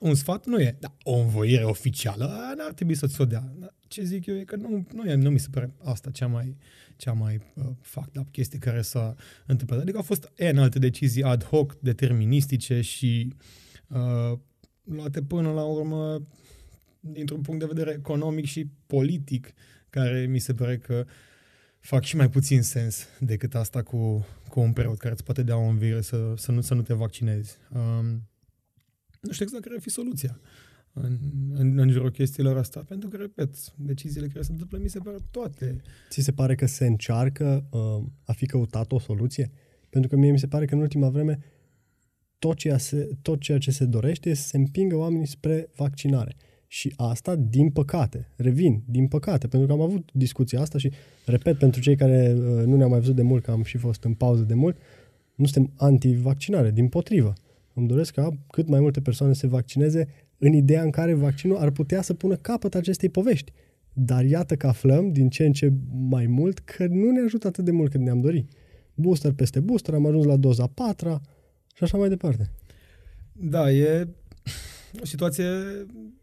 un 0.00 0.14
sfat 0.14 0.46
nu 0.46 0.60
e, 0.60 0.76
da, 0.80 0.96
o 1.02 1.16
învoire 1.16 1.64
oficială, 1.64 2.54
n-ar 2.56 2.72
trebui 2.72 2.94
să-ți 2.94 3.20
o 3.20 3.24
dea. 3.24 3.52
Ce 3.88 4.02
zic 4.02 4.26
eu 4.26 4.36
e 4.36 4.44
că 4.44 4.56
nu, 4.56 4.86
nu, 4.92 5.10
e, 5.10 5.14
nu 5.14 5.30
mi 5.30 5.38
se 5.38 5.48
pare 5.50 5.74
asta 5.84 6.10
cea 6.10 6.26
mai, 6.26 6.56
cea 6.96 7.12
mai 7.12 7.40
uh, 7.54 7.64
fucked 7.80 8.16
up 8.16 8.32
chestie 8.32 8.58
care 8.58 8.82
s-a 8.82 9.14
întâmplat. 9.46 9.80
Adică 9.80 9.96
au 9.96 10.02
fost 10.02 10.32
în 10.36 10.58
alte 10.58 10.78
decizii 10.78 11.22
ad 11.22 11.44
hoc, 11.44 11.76
deterministice 11.80 12.80
și 12.80 13.34
uh, 13.88 14.38
luate 14.94 15.22
până 15.22 15.52
la 15.52 15.64
urmă 15.64 16.26
dintr-un 17.00 17.40
punct 17.40 17.60
de 17.60 17.66
vedere 17.66 17.90
economic 17.98 18.44
și 18.44 18.66
politic, 18.86 19.52
care 19.90 20.26
mi 20.26 20.38
se 20.38 20.54
pare 20.54 20.78
că 20.78 21.06
fac 21.78 22.02
și 22.02 22.16
mai 22.16 22.30
puțin 22.30 22.62
sens 22.62 23.06
decât 23.20 23.54
asta 23.54 23.82
cu, 23.82 24.26
cu 24.48 24.60
un 24.60 24.72
preot 24.72 24.98
care 24.98 25.12
îți 25.12 25.24
poate 25.24 25.42
dea 25.42 25.56
o 25.56 25.68
învire 25.68 26.00
să, 26.00 26.34
să, 26.36 26.52
nu, 26.52 26.60
să 26.60 26.74
nu 26.74 26.82
te 26.82 26.94
vaccinezi. 26.94 27.56
Um, 27.74 28.28
nu 29.20 29.32
știu 29.32 29.44
exact 29.44 29.62
care 29.62 29.74
ar 29.74 29.80
fi 29.80 29.90
soluția 29.90 30.40
în, 30.92 31.18
în, 31.52 31.78
în 31.78 31.90
jurul 31.90 32.10
chestiilor 32.10 32.56
astea, 32.56 32.82
pentru 32.82 33.08
că, 33.08 33.16
repet, 33.16 33.72
deciziile 33.76 34.26
care 34.26 34.42
se 34.42 34.52
întâmplă 34.52 34.78
mi 34.78 34.88
se 34.88 34.98
pare 34.98 35.16
toate. 35.30 35.80
Ți 36.10 36.20
se 36.20 36.32
pare 36.32 36.54
că 36.54 36.66
se 36.66 36.86
încearcă 36.86 37.68
uh, 37.70 38.06
a 38.24 38.32
fi 38.32 38.46
căutat 38.46 38.92
o 38.92 38.98
soluție? 38.98 39.50
Pentru 39.90 40.10
că 40.10 40.16
mie 40.16 40.30
mi 40.30 40.38
se 40.38 40.46
pare 40.46 40.64
că 40.64 40.74
în 40.74 40.80
ultima 40.80 41.08
vreme 41.08 41.38
tot 42.40 42.56
ceea, 42.56 42.78
se, 42.78 43.08
tot 43.22 43.40
ceea 43.40 43.58
ce 43.58 43.70
se 43.70 43.84
dorește 43.84 44.28
este 44.28 44.42
să 44.42 44.48
se 44.48 44.56
împingă 44.56 44.96
oamenii 44.96 45.26
spre 45.26 45.68
vaccinare. 45.76 46.36
Și 46.66 46.92
asta, 46.96 47.36
din 47.36 47.70
păcate, 47.70 48.28
revin, 48.36 48.82
din 48.86 49.08
păcate, 49.08 49.46
pentru 49.46 49.68
că 49.68 49.74
am 49.74 49.80
avut 49.80 50.08
discuția 50.12 50.60
asta 50.60 50.78
și, 50.78 50.90
repet, 51.26 51.58
pentru 51.58 51.80
cei 51.80 51.96
care 51.96 52.34
uh, 52.36 52.64
nu 52.64 52.76
ne-au 52.76 52.88
mai 52.88 52.98
văzut 52.98 53.16
de 53.16 53.22
mult, 53.22 53.42
că 53.42 53.50
am 53.50 53.62
și 53.62 53.76
fost 53.76 54.04
în 54.04 54.14
pauză 54.14 54.42
de 54.42 54.54
mult, 54.54 54.76
nu 55.34 55.46
suntem 55.46 55.72
anti-vaccinare, 55.76 56.70
din 56.70 56.88
potrivă. 56.88 57.32
Uh, 57.36 57.50
îmi 57.74 57.88
doresc 57.88 58.12
ca 58.14 58.30
cât 58.50 58.68
mai 58.68 58.80
multe 58.80 59.00
persoane 59.00 59.32
să 59.32 59.38
se 59.38 59.46
vaccineze 59.46 60.08
în 60.38 60.52
ideea 60.52 60.82
în 60.82 60.90
care 60.90 61.14
vaccinul 61.14 61.56
ar 61.56 61.70
putea 61.70 62.02
să 62.02 62.14
pună 62.14 62.36
capăt 62.36 62.74
acestei 62.74 63.08
povești. 63.08 63.52
Dar 63.92 64.24
iată 64.24 64.56
că 64.56 64.66
aflăm 64.66 65.12
din 65.12 65.28
ce 65.28 65.44
în 65.44 65.52
ce 65.52 65.72
mai 66.08 66.26
mult 66.26 66.58
că 66.58 66.86
nu 66.86 67.10
ne 67.10 67.20
ajută 67.20 67.46
atât 67.46 67.64
de 67.64 67.70
mult 67.70 67.90
cât 67.90 68.00
ne-am 68.00 68.20
dorit. 68.20 68.50
Booster 68.94 69.32
peste 69.32 69.60
booster, 69.60 69.94
am 69.94 70.06
ajuns 70.06 70.24
la 70.24 70.36
doza 70.36 70.66
patra 70.66 71.20
și 71.74 71.84
așa 71.84 71.96
mai 71.96 72.08
departe. 72.08 72.50
Da, 73.32 73.70
e 73.70 74.08
o 75.00 75.04
situație 75.04 75.46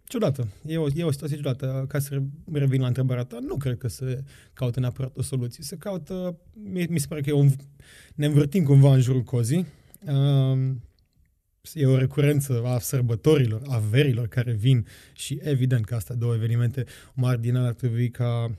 ciudată. 0.04 0.48
E 0.66 0.78
o, 0.78 0.88
e 0.96 1.04
o 1.04 1.12
situație 1.12 1.36
ciudată. 1.36 1.86
Ca 1.88 2.00
să 2.00 2.22
revin 2.52 2.82
la 2.82 2.88
întrebarea 2.88 3.24
ta, 3.24 3.38
nu 3.40 3.56
cred 3.56 3.78
că 3.78 3.88
se 3.88 4.24
caută 4.54 4.80
neapărat 4.80 5.18
o 5.18 5.22
soluție. 5.22 5.64
Se 5.64 5.76
caută, 5.76 6.40
mi, 6.54 6.86
mi 6.90 7.00
se 7.00 7.08
pare 7.08 7.22
că 7.22 7.30
e 7.30 7.34
un, 7.34 7.50
ne 8.16 8.26
învârtim 8.26 8.64
cumva 8.64 8.94
în 8.94 9.02
jurul 9.02 9.24
cozii. 9.24 9.66
Uh, 10.06 10.76
e 11.74 11.86
o 11.86 11.98
recurență 11.98 12.62
a 12.66 12.80
sărbătorilor, 12.80 13.62
a 13.66 13.78
verilor 13.78 14.28
care 14.28 14.54
vin 14.54 14.88
și 15.14 15.40
evident 15.42 15.86
că 15.86 15.96
astea 15.96 16.16
două 16.16 16.36
evenimente 16.36 16.86
mari 17.14 17.42
din 17.42 17.56
ar 17.56 17.74
trebui 17.74 18.10
ca 18.10 18.52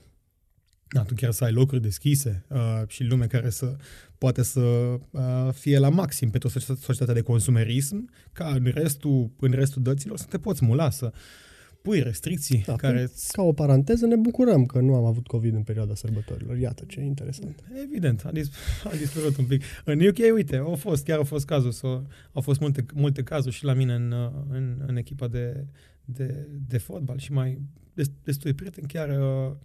da, 0.91 1.03
tu 1.03 1.13
chiar 1.13 1.31
să 1.31 1.43
ai 1.43 1.51
locuri 1.51 1.81
deschise 1.81 2.45
uh, 2.47 2.81
și 2.87 3.03
lume 3.03 3.25
care 3.25 3.49
să 3.49 3.75
poate 4.19 4.43
să 4.43 4.59
uh, 4.59 5.49
fie 5.53 5.79
la 5.79 5.89
maxim 5.89 6.29
pentru 6.29 6.49
societatea 6.49 7.13
de 7.13 7.21
consumerism, 7.21 8.09
ca 8.31 8.45
în 8.45 8.71
restul, 8.73 9.31
în 9.39 9.51
restul 9.51 9.81
dăților 9.81 10.17
să 10.17 10.25
te 10.29 10.37
poți 10.37 10.65
mula, 10.65 10.89
să 10.89 11.11
pui 11.81 12.01
restricții 12.01 12.63
da, 12.65 12.75
care... 12.75 13.09
Ca 13.31 13.41
o 13.41 13.53
paranteză, 13.53 14.05
ne 14.05 14.15
bucurăm 14.15 14.65
că 14.65 14.79
nu 14.79 14.95
am 14.95 15.05
avut 15.05 15.27
COVID 15.27 15.53
în 15.53 15.63
perioada 15.63 15.95
sărbătorilor. 15.95 16.57
Iată 16.57 16.83
ce 16.87 17.01
interesant. 17.01 17.63
Evident, 17.83 18.25
a, 18.25 18.31
dis- 18.31 18.51
a 18.91 18.95
dispărut 18.95 19.37
un 19.37 19.45
pic. 19.45 19.63
În 19.85 19.99
UK, 20.07 20.17
uite, 20.33 20.55
au 20.55 20.75
fost, 20.75 21.03
chiar 21.03 21.17
au 21.17 21.23
fost 21.23 21.45
cazuri, 21.45 21.75
sau, 21.75 22.07
au 22.31 22.41
fost 22.41 22.59
multe, 22.59 22.85
multe 22.93 23.23
cazuri 23.23 23.55
și 23.55 23.63
la 23.63 23.73
mine 23.73 23.93
în, 23.93 24.13
în, 24.49 24.83
în 24.87 24.95
echipa 24.95 25.27
de, 25.27 25.65
de, 26.05 26.47
de 26.67 26.77
fotbal 26.77 27.17
și 27.17 27.31
mai 27.31 27.61
destui 28.23 28.53
prieteni 28.53 28.87
chiar 28.87 29.09
uh, 29.09 29.55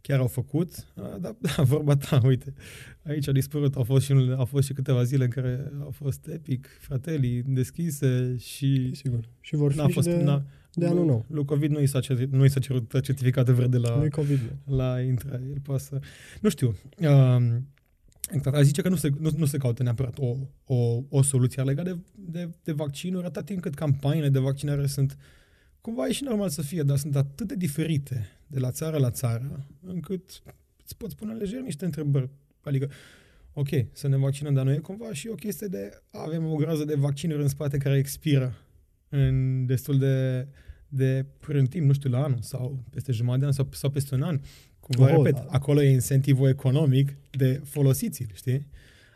chiar 0.00 0.18
au 0.18 0.26
făcut, 0.26 0.92
dar 1.20 1.36
da, 1.38 1.62
vorba 1.74 1.96
ta, 1.96 2.20
uite, 2.24 2.54
aici 3.02 3.28
a 3.28 3.32
dispărut, 3.32 3.74
au 3.76 3.82
fost, 3.82 4.04
și, 4.04 4.12
au 4.36 4.44
fost 4.44 4.66
și 4.66 4.72
câteva 4.72 5.02
zile 5.02 5.24
în 5.24 5.30
care 5.30 5.72
au 5.82 5.90
fost 5.90 6.26
epic, 6.26 6.68
fratelii 6.80 7.42
deschise 7.42 8.36
și... 8.38 8.94
Sigur. 8.94 9.28
Și 9.40 9.56
vor 9.56 9.72
fi 9.72 9.92
fost, 9.92 10.08
de, 10.08 10.22
n-a, 10.22 10.44
de 10.72 10.86
anul 10.86 11.04
nou. 11.04 11.24
Lui 11.28 11.44
COVID 11.44 11.70
nu 11.70 11.80
i 11.80 11.86
s-a, 11.86 12.00
cerut, 12.00 12.32
nu 12.32 12.44
i 12.44 12.48
s-a 12.48 12.60
cerut 12.60 13.00
certificat 13.02 13.48
verde 13.48 13.76
la, 13.76 13.98
lui 13.98 14.10
COVID, 14.10 14.40
la 14.64 15.00
intrare. 15.00 15.42
El 15.50 15.60
poate 15.62 15.82
să... 15.82 15.98
Nu 16.40 16.48
știu. 16.48 16.76
Uh, 16.98 17.56
Exact. 18.32 18.56
A 18.56 18.62
zice 18.62 18.82
că 18.82 18.88
nu 18.88 18.96
se, 18.96 19.10
nu, 19.18 19.30
nu 19.36 19.44
se 19.44 19.58
caută 19.58 19.82
neapărat 19.82 20.18
o, 20.18 20.36
o, 20.64 21.02
o 21.08 21.22
soluție 21.22 21.62
legată 21.62 21.90
de, 21.90 21.98
de, 22.14 22.50
de 22.62 22.72
vaccinuri, 22.72 23.26
atât 23.26 23.44
timp 23.44 23.60
cât 23.60 23.74
campaniile 23.74 24.28
de 24.28 24.38
vaccinare 24.38 24.86
sunt 24.86 25.16
cumva 25.80 26.06
e 26.06 26.12
și 26.12 26.24
normal 26.24 26.48
să 26.48 26.62
fie, 26.62 26.82
dar 26.82 26.96
sunt 26.96 27.16
atât 27.16 27.48
de 27.48 27.54
diferite 27.54 28.28
de 28.46 28.58
la 28.58 28.70
țară 28.70 28.98
la 28.98 29.10
țară, 29.10 29.66
încât 29.86 30.42
îți 30.84 30.96
poți 30.96 31.16
pune 31.16 31.32
lejer 31.32 31.60
niște 31.60 31.84
întrebări. 31.84 32.28
Adică, 32.60 32.90
ok, 33.52 33.68
să 33.92 34.08
ne 34.08 34.16
vaccinăm, 34.16 34.54
dar 34.54 34.64
nu 34.64 34.72
e 34.72 34.78
cumva 34.78 35.12
și 35.12 35.28
o 35.28 35.34
chestie 35.34 35.66
de 35.66 36.02
avem 36.10 36.52
o 36.52 36.54
groază 36.54 36.84
de 36.84 36.94
vaccinuri 36.94 37.42
în 37.42 37.48
spate 37.48 37.78
care 37.78 37.96
expiră 37.96 38.54
în 39.08 39.66
destul 39.66 39.98
de, 39.98 40.46
de 40.88 41.26
curând 41.44 41.68
timp, 41.68 41.86
nu 41.86 41.92
știu, 41.92 42.10
la 42.10 42.22
anul 42.22 42.40
sau 42.40 42.84
peste 42.90 43.12
jumătate 43.12 43.40
de 43.40 43.46
an 43.46 43.52
sau, 43.52 43.68
sau 43.72 43.90
peste 43.90 44.14
un 44.14 44.22
an. 44.22 44.40
Cumva, 44.80 45.04
oh, 45.04 45.16
repet, 45.16 45.34
da. 45.34 45.46
acolo 45.50 45.82
e 45.82 45.90
incentivul 45.90 46.48
economic 46.48 47.16
de 47.30 47.60
folosiți 47.64 48.26
știi? 48.34 48.66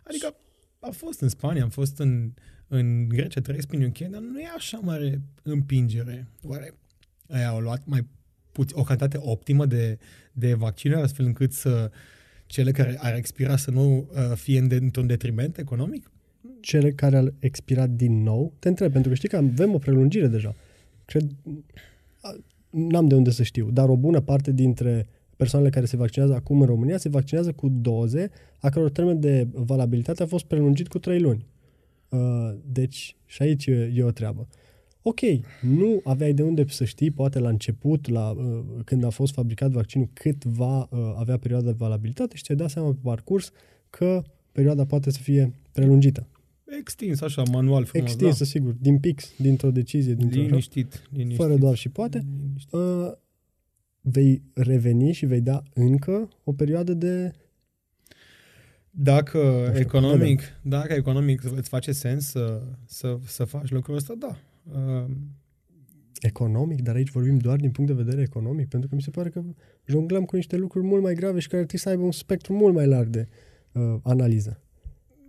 Adică 0.05 0.35
a 0.81 0.91
fost 0.91 1.21
în 1.21 1.29
Spania, 1.29 1.63
am 1.63 1.69
fost 1.69 1.99
în, 1.99 2.33
în 2.69 3.09
Grecia, 3.09 3.41
trăiesc 3.41 3.67
prin 3.67 3.85
UK, 3.85 3.99
dar 3.99 4.21
nu 4.21 4.41
e 4.41 4.47
așa 4.57 4.79
mare 4.83 5.21
împingere. 5.43 6.27
Oare 6.43 6.75
aia 7.29 7.49
au 7.49 7.59
luat 7.59 7.83
mai 7.85 8.07
puțin, 8.53 8.79
o 8.79 8.83
cantitate 8.83 9.19
optimă 9.21 9.67
de, 9.67 9.99
de 10.33 10.55
vaccinuri, 10.55 11.01
astfel 11.01 11.27
încât 11.27 11.53
să 11.53 11.91
cele 12.47 12.71
care 12.71 12.97
ar 13.01 13.15
expira 13.15 13.57
să 13.57 13.71
nu 13.71 13.97
uh, 13.97 14.37
fie 14.37 14.59
în 14.59 14.69
de, 14.69 14.75
într-un 14.75 15.07
detriment 15.07 15.59
economic? 15.59 16.11
Cele 16.61 16.91
care 16.93 17.17
au 17.17 17.35
expirat 17.39 17.91
din 17.91 18.23
nou, 18.23 18.53
te 18.59 18.69
întreb, 18.69 18.93
pentru 18.93 19.11
că 19.11 19.17
știi 19.17 19.29
că 19.29 19.37
avem 19.37 19.75
o 19.75 19.79
prelungire 19.79 20.27
deja. 20.27 20.55
Cred, 21.05 21.31
n-am 22.71 23.09
de 23.09 23.15
unde 23.15 23.31
să 23.31 23.43
știu, 23.43 23.71
dar 23.71 23.89
o 23.89 23.97
bună 23.97 24.21
parte 24.21 24.53
dintre 24.53 25.07
persoanele 25.37 25.71
care 25.71 25.87
se 25.87 25.97
vaccinează 25.97 26.35
acum 26.35 26.61
în 26.61 26.67
România 26.67 26.99
se 26.99 27.09
vaccinează 27.09 27.53
cu 27.53 27.69
doze 27.69 28.31
a 28.61 28.69
căror 28.69 28.91
termen 28.91 29.21
de 29.21 29.47
valabilitate 29.53 30.23
a 30.23 30.27
fost 30.27 30.45
prelungit 30.45 30.89
cu 30.89 30.99
3 30.99 31.21
luni. 31.21 31.47
Uh, 32.09 32.55
deci, 32.73 33.17
și 33.27 33.43
aici 33.43 33.67
e, 33.67 33.93
e 33.95 34.03
o 34.03 34.11
treabă. 34.11 34.49
Ok, 35.03 35.21
nu 35.61 36.01
aveai 36.05 36.33
de 36.33 36.43
unde 36.43 36.65
să 36.69 36.85
știi, 36.85 37.11
poate 37.11 37.39
la 37.39 37.49
început, 37.49 38.09
la, 38.09 38.31
uh, 38.31 38.65
când 38.85 39.05
a 39.05 39.11
fost 39.11 39.33
fabricat 39.33 39.71
vaccinul, 39.71 40.09
cât 40.13 40.45
va 40.45 40.89
uh, 40.91 41.15
avea 41.17 41.37
perioada 41.37 41.67
de 41.67 41.75
valabilitate 41.79 42.37
și 42.37 42.43
ți-ai 42.43 42.57
dat 42.57 42.71
seama 42.71 42.91
pe 42.91 42.99
parcurs 43.03 43.51
că 43.91 44.23
perioada 44.53 44.85
poate 44.85 45.11
să 45.11 45.19
fie 45.19 45.55
prelungită. 45.73 46.27
Extins, 46.79 47.21
așa, 47.21 47.43
manual 47.43 47.85
frumos, 47.85 48.11
Extinsă, 48.11 48.39
da. 48.39 48.45
sigur, 48.45 48.73
din 48.81 48.99
pix, 48.99 49.33
dintr-o 49.39 49.71
decizie, 49.71 50.15
dintr-o 50.15 50.41
liniștit, 50.41 51.09
liniștit. 51.11 51.37
Fără 51.37 51.57
doar 51.57 51.75
și 51.75 51.89
poate. 51.89 52.25
Uh, 52.71 53.13
vei 54.01 54.43
reveni 54.55 55.13
și 55.13 55.27
vei 55.27 55.41
da 55.41 55.63
încă 55.75 56.29
o 56.45 56.53
perioadă 56.53 56.95
de 56.95 57.33
dacă 58.97 59.65
știu, 59.67 59.81
economic, 59.81 60.41
dacă 60.63 60.93
economic 60.93 61.43
îți 61.57 61.69
face 61.69 61.93
sens 61.93 62.27
să, 62.27 62.63
să, 62.85 63.19
să 63.27 63.45
faci 63.45 63.71
lucrul 63.71 63.97
ăsta, 63.97 64.15
da. 64.19 64.37
Uh, 64.73 65.11
economic, 66.21 66.83
dar 66.83 66.95
aici 66.95 67.11
vorbim 67.11 67.39
doar 67.39 67.57
din 67.57 67.71
punct 67.71 67.91
de 67.91 68.03
vedere 68.03 68.23
economic, 68.23 68.69
pentru 68.69 68.89
că 68.89 68.95
mi 68.95 69.03
se 69.03 69.11
pare 69.11 69.29
că 69.29 69.43
jonglăm 69.87 70.25
cu 70.25 70.37
niște 70.37 70.57
lucruri 70.57 70.87
mult 70.87 71.03
mai 71.03 71.15
grave 71.15 71.39
și 71.39 71.49
care 71.49 71.65
trebuie 71.65 71.81
să 71.81 71.89
aibă 71.89 72.03
un 72.03 72.13
spectru 72.13 72.53
mult 72.53 72.75
mai 72.75 72.87
larg 72.87 73.09
de 73.09 73.29
uh, 73.73 73.95
analiză. 74.03 74.61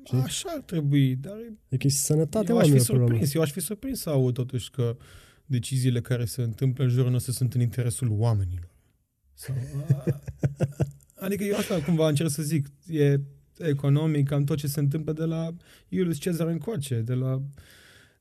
Știi? 0.03 0.17
Așa 0.17 0.49
ar 0.55 0.61
trebui, 0.61 1.15
dar... 1.15 1.37
Deci 1.67 1.91
sănătatea 1.91 2.53
eu 2.53 2.59
aș 2.59 2.69
fi 2.69 2.79
surprins, 2.79 3.33
eu 3.33 3.41
aș 3.41 3.51
fi 3.51 3.59
surprins 3.59 3.99
să 3.99 4.09
aud 4.09 4.33
totuși 4.33 4.71
că 4.71 4.97
deciziile 5.45 6.01
care 6.01 6.25
se 6.25 6.41
întâmplă 6.41 6.83
în 6.83 6.89
jurul 6.89 7.11
nostru 7.11 7.31
sunt 7.31 7.53
în 7.53 7.61
interesul 7.61 8.07
oamenilor. 8.11 8.75
Sau, 9.33 9.55
a, 9.89 10.03
adică 11.25 11.43
eu 11.43 11.55
asta 11.55 11.81
cumva 11.81 12.07
încerc 12.07 12.29
să 12.29 12.41
zic, 12.41 12.67
e 12.87 13.19
economic, 13.57 14.27
cam 14.27 14.43
tot 14.43 14.57
ce 14.57 14.67
se 14.67 14.79
întâmplă 14.79 15.13
de 15.13 15.23
la 15.23 15.55
Iulius 15.89 16.17
Cezar 16.17 16.47
încoace, 16.47 17.01
de 17.01 17.13
la, 17.13 17.41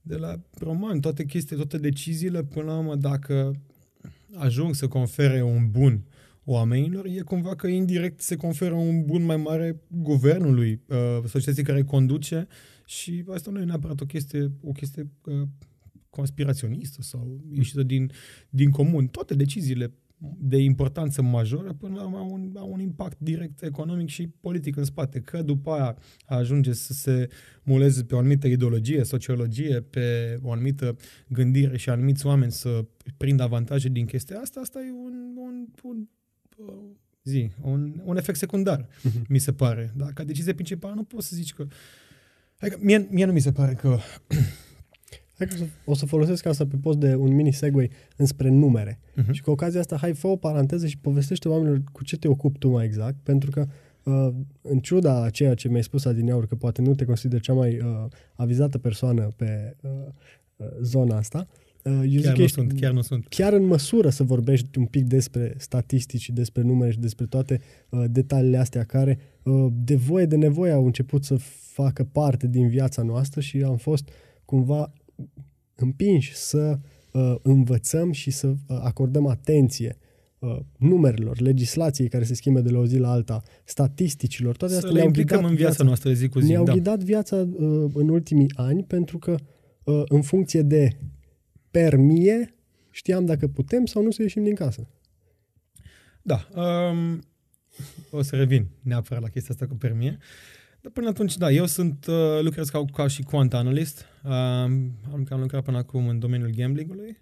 de 0.03 0.17
la 0.17 0.41
roman, 0.59 1.01
toate 1.01 1.25
chestii, 1.25 1.57
toate 1.57 1.79
deciziile, 1.79 2.43
până 2.43 2.65
la 2.67 2.79
urmă, 2.79 2.97
dacă 2.97 3.53
ajung 4.35 4.75
să 4.75 4.89
confere 4.89 5.43
un 5.43 5.71
bun 5.71 6.05
oamenilor, 6.45 7.07
e 7.07 7.21
cumva 7.21 7.55
că 7.55 7.67
indirect 7.67 8.21
se 8.21 8.37
conferă 8.37 8.75
un 8.75 9.05
bun 9.05 9.23
mai 9.23 9.37
mare 9.37 9.81
guvernului, 9.89 10.81
uh, 10.89 10.97
societății 11.27 11.63
care 11.63 11.83
conduce 11.83 12.47
și 12.87 13.25
asta 13.33 13.51
nu 13.51 13.61
e 13.61 13.65
neapărat 13.65 14.01
o 14.01 14.05
chestie, 14.05 14.53
o 14.63 14.73
chestie 14.73 15.11
uh, 15.25 15.43
conspiraționistă 16.11 17.03
sau 17.03 17.41
ieșită 17.53 17.83
din, 17.83 18.11
din 18.51 18.71
comun. 18.71 19.07
Toate 19.07 19.35
deciziile 19.35 19.93
de 20.39 20.57
importanță 20.57 21.23
majoră, 21.23 21.73
până 21.73 21.95
la 21.95 22.03
urmă 22.03 22.17
au 22.17 22.33
un, 22.33 22.53
au 22.57 22.73
un 22.73 22.81
impact 22.81 23.19
direct 23.19 23.63
economic 23.63 24.09
și 24.09 24.29
politic 24.41 24.77
în 24.77 24.85
spate. 24.85 25.21
Că 25.21 25.43
după 25.43 25.71
aia 25.71 25.97
ajunge 26.25 26.73
să 26.73 26.93
se 26.93 27.29
muleze 27.63 28.05
pe 28.05 28.15
o 28.15 28.19
anumită 28.19 28.47
ideologie, 28.47 29.05
sociologie, 29.05 29.81
pe 29.81 30.39
o 30.43 30.53
anumită 30.53 30.97
gândire 31.29 31.77
și 31.77 31.91
anumiți 31.91 32.27
oameni 32.27 32.53
să 32.53 32.85
prindă 33.17 33.43
avantaje 33.43 33.89
din 33.89 34.07
chestia 34.07 34.39
asta, 34.39 34.61
asta 34.61 34.79
e 34.81 34.91
un, 34.91 35.15
un, 35.37 35.67
un, 35.83 36.09
un 36.57 36.97
zi, 37.23 37.51
un, 37.63 38.01
un 38.05 38.17
efect 38.17 38.39
secundar, 38.39 38.87
uh-huh. 38.87 39.27
mi 39.29 39.39
se 39.39 39.53
pare. 39.53 39.93
Dar 39.97 40.13
ca 40.13 40.25
decizie 40.25 40.53
principală 40.53 40.95
nu 40.95 41.05
poți 41.05 41.29
să 41.29 41.37
zici 41.37 41.53
că... 41.53 41.67
Adică 42.59 42.79
mie, 42.83 43.09
mie 43.11 43.25
nu 43.25 43.33
mi 43.33 43.41
se 43.41 43.53
pare 43.53 43.75
că 43.75 43.99
Hai 45.39 45.47
că 45.47 45.55
o 45.85 45.95
să 45.95 46.07
folosesc 46.07 46.47
asta 46.47 46.67
pe 46.67 46.77
post 46.77 46.99
de 46.99 47.15
un 47.15 47.35
mini 47.35 47.53
segue 47.53 47.89
înspre 48.17 48.49
numere. 48.49 48.99
Uh-huh. 48.99 49.31
Și 49.31 49.43
cu 49.43 49.51
ocazia 49.51 49.81
asta, 49.81 49.97
hai, 49.97 50.13
fă 50.13 50.27
o 50.27 50.37
paranteză 50.37 50.87
și 50.87 50.99
povestește 50.99 51.49
oamenilor 51.49 51.83
cu 51.93 52.05
ce 52.05 52.17
te 52.17 52.29
ocupi 52.29 52.59
tu 52.59 52.69
mai 52.69 52.85
exact, 52.85 53.17
pentru 53.23 53.51
că 53.51 53.67
uh, 54.03 54.29
în 54.63 54.79
ciuda 54.79 55.23
a 55.23 55.31
ceea 55.31 55.55
ce 55.55 55.69
mi-ai 55.69 55.83
spus 55.83 56.05
adineauri, 56.05 56.49
că 56.49 56.55
poate 56.55 56.83
nu 56.83 56.95
te 56.95 57.05
consider 57.05 57.41
cea 57.41 57.53
mai 57.53 57.79
uh, 57.79 58.07
avizată 58.35 58.79
persoană 58.79 59.29
pe 59.37 59.77
uh, 59.81 59.91
uh, 60.57 60.67
zona 60.83 61.17
asta, 61.17 61.47
uh, 61.83 61.93
eu 61.93 62.21
chiar 62.21 62.31
zic 62.31 62.37
nu 62.37 62.43
ești 62.43 62.57
sunt, 62.57 62.73
chiar 62.81 62.93
nu 62.93 63.03
sunt. 63.03 63.27
Chiar 63.29 63.53
în 63.53 63.65
măsură 63.65 64.09
să 64.09 64.23
vorbești 64.23 64.79
un 64.79 64.85
pic 64.85 65.05
despre 65.05 65.55
statistici, 65.57 66.31
despre 66.31 66.63
numere 66.63 66.91
și 66.91 66.99
despre 66.99 67.27
toate 67.27 67.61
uh, 67.89 68.05
detaliile 68.09 68.59
astea 68.59 68.85
care 68.85 69.19
uh, 69.43 69.67
de 69.73 69.97
voie 69.97 70.27
de 70.27 70.37
nevoie 70.37 70.73
au 70.73 70.85
început 70.85 71.25
să 71.25 71.37
facă 71.73 72.05
parte 72.13 72.47
din 72.47 72.69
viața 72.69 73.03
noastră 73.03 73.41
și 73.41 73.63
am 73.63 73.77
fost 73.77 74.09
cumva 74.45 74.93
împinși 75.75 76.35
să 76.35 76.79
uh, 77.13 77.35
învățăm 77.43 78.13
și 78.13 78.31
să 78.31 78.47
uh, 78.47 78.57
acordăm 78.83 79.27
atenție 79.27 79.99
uh, 80.39 80.59
numerelor, 80.79 81.41
legislației 81.41 82.09
care 82.09 82.25
se 82.25 82.35
schimbă 82.35 82.61
de 82.61 82.71
la 82.71 82.79
o 82.79 82.87
zi 82.87 82.99
la 82.99 83.11
alta, 83.11 83.43
statisticilor, 83.65 84.57
toate 84.57 84.75
astea 84.75 84.91
ne-au 84.91 85.11
ghidat 85.11 85.39
în 85.39 85.47
viața, 85.47 85.57
viața 85.57 85.85
noastră 85.85 86.13
zi 86.13 86.29
cu 86.29 86.41
zi. 86.41 86.49
Ne-au 86.49 86.65
da. 86.65 86.73
ghidat 86.73 86.99
viața 87.03 87.37
uh, 87.37 87.91
în 87.95 88.09
ultimii 88.09 88.51
ani 88.55 88.85
pentru 88.85 89.19
că 89.19 89.35
uh, 89.85 90.03
în 90.09 90.23
funcție 90.23 90.63
de 90.63 90.97
per 91.71 91.97
mie 91.97 92.55
știam 92.91 93.25
dacă 93.25 93.49
putem 93.49 93.87
sau 93.87 94.03
nu 94.03 94.11
să 94.11 94.23
ieșim 94.23 94.43
din 94.43 94.55
casă. 94.55 94.89
Da. 96.23 96.49
Um, 96.55 97.23
o 98.11 98.23
să 98.23 98.37
revin 98.37 98.67
neapărat 98.83 99.23
la 99.23 99.29
chestia 99.29 99.55
asta 99.55 99.67
cu 99.67 99.75
per 99.75 99.93
mie. 99.93 100.19
Dar 100.85 100.93
până 100.93 101.09
atunci, 101.09 101.37
da, 101.37 101.51
eu 101.51 101.67
sunt, 101.67 102.07
uh, 102.07 102.41
lucrez 102.43 102.69
ca, 102.69 102.85
ca 102.93 103.07
și 103.07 103.23
quant 103.23 103.55
analyst. 103.55 104.05
Uh, 104.25 104.31
am 105.13 105.25
cam 105.25 105.41
lucrat 105.41 105.65
până 105.65 105.77
acum 105.77 106.09
în 106.09 106.19
domeniul 106.19 106.51
gamblingului, 106.57 107.17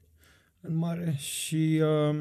în 0.61 0.77
mare, 0.77 1.15
și... 1.19 1.81
Uh, 1.83 2.21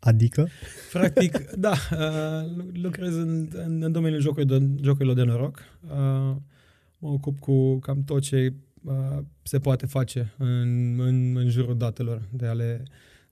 adică? 0.00 0.48
Practic, 0.92 1.38
da, 1.66 1.72
uh, 1.92 2.64
lucrez 2.72 3.14
în, 3.14 3.48
în, 3.52 3.82
în 3.82 3.92
domeniul 3.92 4.20
jocurilor 4.20 4.58
de, 4.58 4.66
jocurilor 4.82 5.14
de 5.14 5.22
noroc. 5.22 5.58
Uh, 5.82 6.36
mă 6.98 7.08
ocup 7.08 7.38
cu 7.38 7.78
cam 7.78 8.04
tot 8.04 8.22
ce 8.22 8.52
uh, 8.84 9.18
se 9.42 9.58
poate 9.58 9.86
face 9.86 10.34
în, 10.38 11.00
în, 11.00 11.36
în 11.36 11.48
jurul 11.48 11.76
datelor, 11.76 12.28
de 12.30 12.46
a 12.46 12.52
le, 12.52 12.82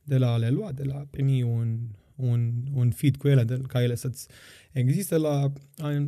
de 0.02 0.16
la 0.16 0.32
a 0.32 0.36
le 0.36 0.50
lua, 0.50 0.72
de 0.72 0.84
la 0.84 1.06
primi 1.10 1.42
un, 1.42 1.78
un, 2.14 2.52
un 2.74 2.90
feed 2.90 3.16
cu 3.16 3.28
ele, 3.28 3.44
de, 3.44 3.60
ca 3.68 3.82
ele 3.82 3.94
să-ți 3.94 4.28
Există 4.72 5.16
la, 5.16 5.52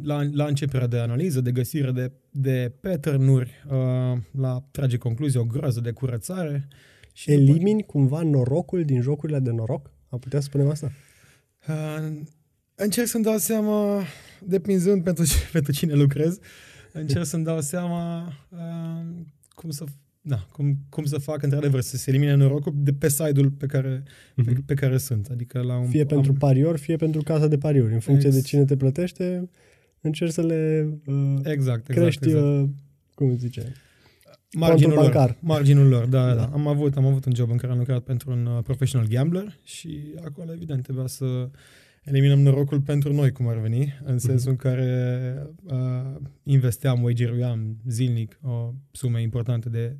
la, 0.03 0.23
la 0.33 0.47
începerea 0.47 0.87
de 0.87 0.99
analiză, 0.99 1.41
de 1.41 1.53
găsire 1.53 1.93
de, 1.93 2.13
de 2.31 2.73
pattern-uri, 2.81 3.51
uh, 3.71 4.19
la 4.31 4.69
trage 4.71 4.97
concluzie 4.97 5.41
o 5.41 5.45
groază 5.45 5.81
de 5.81 5.91
curățare 5.91 6.69
Și 7.13 7.33
Elimini 7.33 7.81
după... 7.81 7.93
cumva 7.93 8.23
norocul 8.23 8.85
din 8.85 9.01
jocurile 9.01 9.39
de 9.39 9.51
noroc? 9.51 9.91
Am 10.09 10.19
putea 10.19 10.41
să 10.41 10.47
spunem 10.47 10.69
asta? 10.69 10.93
Uh, 11.69 12.17
încerc 12.75 13.07
să-mi 13.07 13.25
dau 13.25 13.37
seama, 13.37 14.03
depinzând 14.43 15.03
pentru, 15.03 15.25
pentru 15.53 15.73
cine 15.73 15.95
lucrez, 15.95 16.39
încerc 16.93 17.25
să-mi 17.25 17.45
dau 17.45 17.61
seama 17.61 18.33
uh, 18.49 19.07
cum 19.49 19.71
să 19.71 19.85
da, 20.27 20.47
cum, 20.53 20.79
cum 20.89 21.05
să 21.05 21.19
fac 21.19 21.43
într-adevăr 21.43 21.81
să 21.81 21.97
se 21.97 22.11
elimine 22.11 22.35
norocul 22.35 22.73
de 22.77 22.93
pe 22.93 23.09
site-ul 23.09 23.51
pe 23.51 23.67
care, 23.67 24.03
mm-hmm. 24.03 24.45
pe, 24.45 24.51
mhm. 24.51 24.65
pe 24.65 24.75
care 24.75 24.99
sunt. 24.99 25.29
Adică 25.31 25.61
la 25.61 25.79
un, 25.79 25.89
fie 25.89 26.01
am... 26.01 26.07
pentru 26.07 26.33
pariori, 26.33 26.79
fie 26.79 26.97
pentru 26.97 27.23
casa 27.23 27.47
de 27.47 27.59
pariuri. 27.59 27.93
În 27.93 28.01
funcție 28.01 28.29
Ex... 28.29 28.37
de 28.37 28.43
cine 28.43 28.65
te 28.65 28.77
plătește, 28.77 29.51
încerci 30.01 30.33
să 30.33 30.43
le 30.43 30.89
uh, 31.07 31.15
exact, 31.43 31.49
exact, 31.49 31.87
crești, 31.87 32.29
exact. 32.29 32.45
Uh, 32.45 32.69
cum 33.15 33.37
zice, 33.37 33.73
marginul 34.53 34.95
lor, 34.95 35.37
marginul 35.41 35.89
lor, 35.89 36.07
da, 36.07 36.27
da, 36.27 36.35
da. 36.35 36.51
Am 36.53 36.67
avut, 36.67 36.97
am 36.97 37.07
avut 37.07 37.25
un 37.25 37.35
job 37.35 37.51
în 37.51 37.57
care 37.57 37.73
am 37.73 37.79
lucrat 37.79 38.03
pentru 38.03 38.31
un 38.31 38.47
uh, 38.47 38.63
professional 38.63 39.07
gambler 39.09 39.59
și 39.63 40.15
acolo, 40.25 40.53
evident, 40.53 40.83
trebuia 40.83 41.07
să 41.07 41.49
eliminăm 42.05 42.41
norocul 42.41 42.81
pentru 42.81 43.13
noi, 43.13 43.33
cum 43.33 43.49
ar 43.49 43.59
veni, 43.59 43.99
în 44.05 44.15
mhm. 44.15 44.19
sensul 44.27 44.51
în 44.51 44.57
care 44.57 45.37
uh, 45.63 46.21
investeam, 46.43 47.03
wageruiam 47.03 47.77
zilnic 47.89 48.39
o 48.43 48.73
sume 48.91 49.23
importante 49.23 49.69
de, 49.69 49.97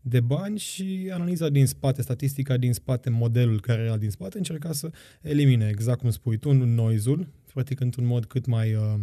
de 0.00 0.20
bani 0.20 0.58
și 0.58 1.10
analiza 1.12 1.48
din 1.48 1.66
spate, 1.66 2.02
statistica 2.02 2.56
din 2.56 2.72
spate, 2.72 3.10
modelul 3.10 3.60
care 3.60 3.82
era 3.82 3.96
din 3.96 4.10
spate, 4.10 4.38
încerca 4.38 4.72
să 4.72 4.90
elimine, 5.20 5.68
exact 5.68 6.00
cum 6.00 6.10
spui 6.10 6.36
tu, 6.36 6.52
noizul, 6.52 7.28
practic 7.52 7.80
într-un 7.80 8.06
mod 8.06 8.24
cât 8.24 8.46
mai 8.46 8.74
uh, 8.74 8.94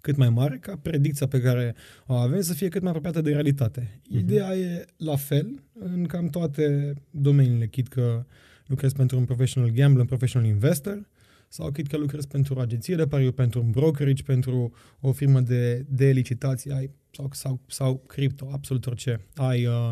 cât 0.00 0.16
mai 0.16 0.30
mare, 0.30 0.58
ca 0.60 0.76
predicția 0.82 1.26
pe 1.26 1.40
care 1.40 1.74
o 2.06 2.14
avem 2.14 2.40
să 2.40 2.54
fie 2.54 2.68
cât 2.68 2.80
mai 2.80 2.90
apropiată 2.90 3.20
de 3.20 3.30
realitate. 3.30 3.80
Uh-huh. 3.82 4.18
Ideea 4.18 4.56
e 4.56 4.84
la 4.96 5.16
fel 5.16 5.62
în 5.72 6.04
cam 6.04 6.28
toate 6.28 6.94
domeniile, 7.10 7.66
chit 7.66 7.88
că 7.88 8.24
lucrezi 8.66 8.94
pentru 8.94 9.18
un 9.18 9.24
professional 9.24 9.70
gambler, 9.70 10.00
un 10.00 10.06
professional 10.06 10.48
investor, 10.48 11.08
sau 11.48 11.70
chit 11.70 11.86
că 11.86 11.96
lucrezi 11.96 12.28
pentru 12.28 12.54
o 12.54 12.60
agenție 12.60 12.94
de 12.94 13.06
pariuri, 13.06 13.34
pentru 13.34 13.60
un 13.60 13.70
brokerage, 13.70 14.22
pentru 14.22 14.72
o 15.00 15.12
firmă 15.12 15.40
de, 15.40 15.86
de 15.88 16.10
licitații 16.10 16.70
ai, 16.70 16.90
sau, 17.10 17.30
sau, 17.32 17.60
sau 17.66 17.96
cripto, 18.06 18.48
absolut 18.52 18.86
orice. 18.86 19.20
Ai 19.34 19.66
uh, 19.66 19.90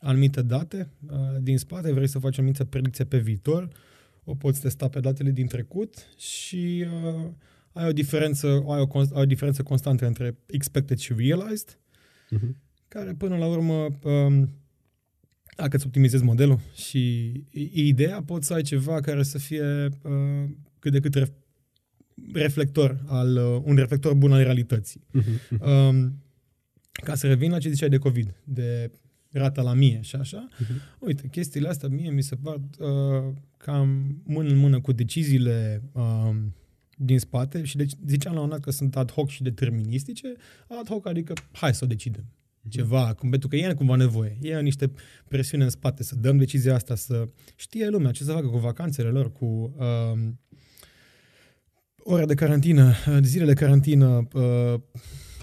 anumite 0.00 0.42
date 0.42 0.90
uh, 1.10 1.18
din 1.40 1.58
spate, 1.58 1.92
vrei 1.92 2.08
să 2.08 2.18
faci 2.18 2.38
anumite 2.38 2.64
predicție 2.64 3.04
pe 3.04 3.18
viitor, 3.18 3.68
o 4.24 4.34
poți 4.34 4.60
testa 4.60 4.88
pe 4.88 5.00
datele 5.00 5.30
din 5.30 5.46
trecut 5.46 5.94
și 6.16 6.84
uh, 7.04 7.30
ai 7.72 7.88
o 7.88 7.92
diferență, 7.92 8.46
ai 8.46 8.80
o, 8.80 8.98
ai 8.98 9.08
o 9.12 9.26
diferență 9.26 9.62
constantă 9.62 10.06
între 10.06 10.38
expected 10.46 10.98
și 10.98 11.12
realized, 11.16 11.78
uh-huh. 12.36 12.50
care 12.88 13.14
până 13.14 13.36
la 13.36 13.46
urmă, 13.46 13.98
um, 14.02 14.50
dacă 15.62 15.76
îți 15.76 15.86
optimizezi 15.86 16.24
modelul 16.24 16.60
și 16.74 17.32
ideea, 17.72 18.22
poți 18.22 18.46
să 18.46 18.54
ai 18.54 18.62
ceva 18.62 19.00
care 19.00 19.22
să 19.22 19.38
fie 19.38 19.88
uh, 20.02 20.44
cât 20.78 20.92
de 20.92 21.00
cât 21.00 21.14
ref, 21.14 21.30
reflector, 22.32 23.02
al, 23.06 23.36
uh, 23.36 23.62
un 23.64 23.76
reflector 23.76 24.14
bun 24.14 24.32
al 24.32 24.42
realității. 24.42 25.06
Uh-huh. 25.14 25.60
Um, 25.60 26.22
ca 26.92 27.14
să 27.14 27.26
revin 27.26 27.50
la 27.50 27.58
ce 27.58 27.70
ziceai 27.70 27.88
de 27.88 27.98
COVID, 27.98 28.34
de 28.44 28.90
rata 29.30 29.62
la 29.62 29.72
mie 29.72 30.00
și 30.02 30.16
așa, 30.16 30.48
uh-huh. 30.48 30.98
uite, 30.98 31.28
chestiile 31.30 31.68
astea 31.68 31.88
mie 31.88 32.10
mi 32.10 32.22
se 32.22 32.36
par 32.36 32.54
uh, 32.54 33.34
cam 33.56 34.20
mână 34.24 34.48
în 34.48 34.56
mână 34.56 34.80
cu 34.80 34.92
deciziile 34.92 35.82
uh, 35.92 36.36
din 36.96 37.18
spate 37.18 37.64
și 37.64 37.76
deci 37.76 37.92
ziceam 38.06 38.34
la 38.34 38.40
un 38.40 38.48
dat 38.48 38.60
că 38.60 38.70
sunt 38.70 38.96
ad 38.96 39.12
hoc 39.12 39.28
și 39.28 39.42
deterministice, 39.42 40.32
ad 40.68 40.88
hoc 40.88 41.06
adică 41.06 41.32
hai 41.52 41.74
să 41.74 41.84
o 41.84 41.86
decidem 41.86 42.24
mhm. 42.24 42.37
Ceva, 42.68 43.14
cum, 43.14 43.30
pentru 43.30 43.48
că 43.48 43.56
e 43.56 43.74
cumva 43.74 43.96
nevoie. 43.96 44.38
E 44.42 44.60
niște 44.60 44.92
presiune 45.28 45.64
în 45.64 45.70
spate 45.70 46.02
să 46.02 46.14
dăm 46.14 46.36
decizia 46.36 46.74
asta, 46.74 46.94
să 46.94 47.24
știe 47.56 47.88
lumea 47.88 48.10
ce 48.10 48.24
să 48.24 48.32
facă 48.32 48.46
cu 48.46 48.58
vacanțele 48.58 49.08
lor, 49.08 49.32
cu 49.32 49.74
uh, 49.76 50.28
ore 51.98 52.24
de 52.24 52.34
carantină, 52.34 52.94
zile 53.22 53.44
de 53.44 53.52
carantină, 53.52 54.28
uh, 54.32 54.80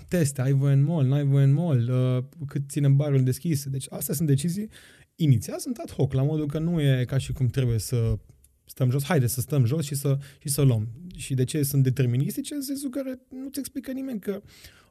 teste, 0.08 0.42
ai 0.42 0.52
voie 0.52 0.74
în 0.74 0.84
mall, 0.84 1.08
n-ai 1.08 1.24
voie 1.24 1.44
în 1.44 1.54
mall, 1.54 1.90
uh, 1.90 2.24
cât 2.48 2.62
ținem 2.70 2.96
barul 2.96 3.24
deschis. 3.24 3.66
Deci 3.66 3.86
astea 3.90 4.14
sunt 4.14 4.28
decizii 4.28 4.70
inițial 5.16 5.60
sunt 5.60 5.78
ad 5.78 5.92
hoc, 5.92 6.14
la 6.14 6.24
modul 6.24 6.46
că 6.46 6.60
nu 6.60 6.82
e 6.82 7.06
ca 7.08 7.18
și 7.18 7.32
cum 7.32 7.48
trebuie 7.48 7.80
să 7.80 8.18
stăm 8.66 8.90
jos, 8.90 9.04
haide 9.04 9.28
să 9.28 9.42
stăm 9.42 9.66
jos 9.66 9.86
și 9.86 9.96
să, 9.96 10.18
și 10.40 10.50
să 10.50 10.62
luăm. 10.62 10.88
Și 11.16 11.34
de 11.34 11.44
ce 11.44 11.64
sunt 11.64 11.84
deterministice? 11.84 12.54
În 12.54 12.62
sensul 12.62 12.90
care 12.90 13.20
nu-ți 13.30 13.60
explică 13.60 13.92
nimeni 13.92 14.20
că, 14.20 14.42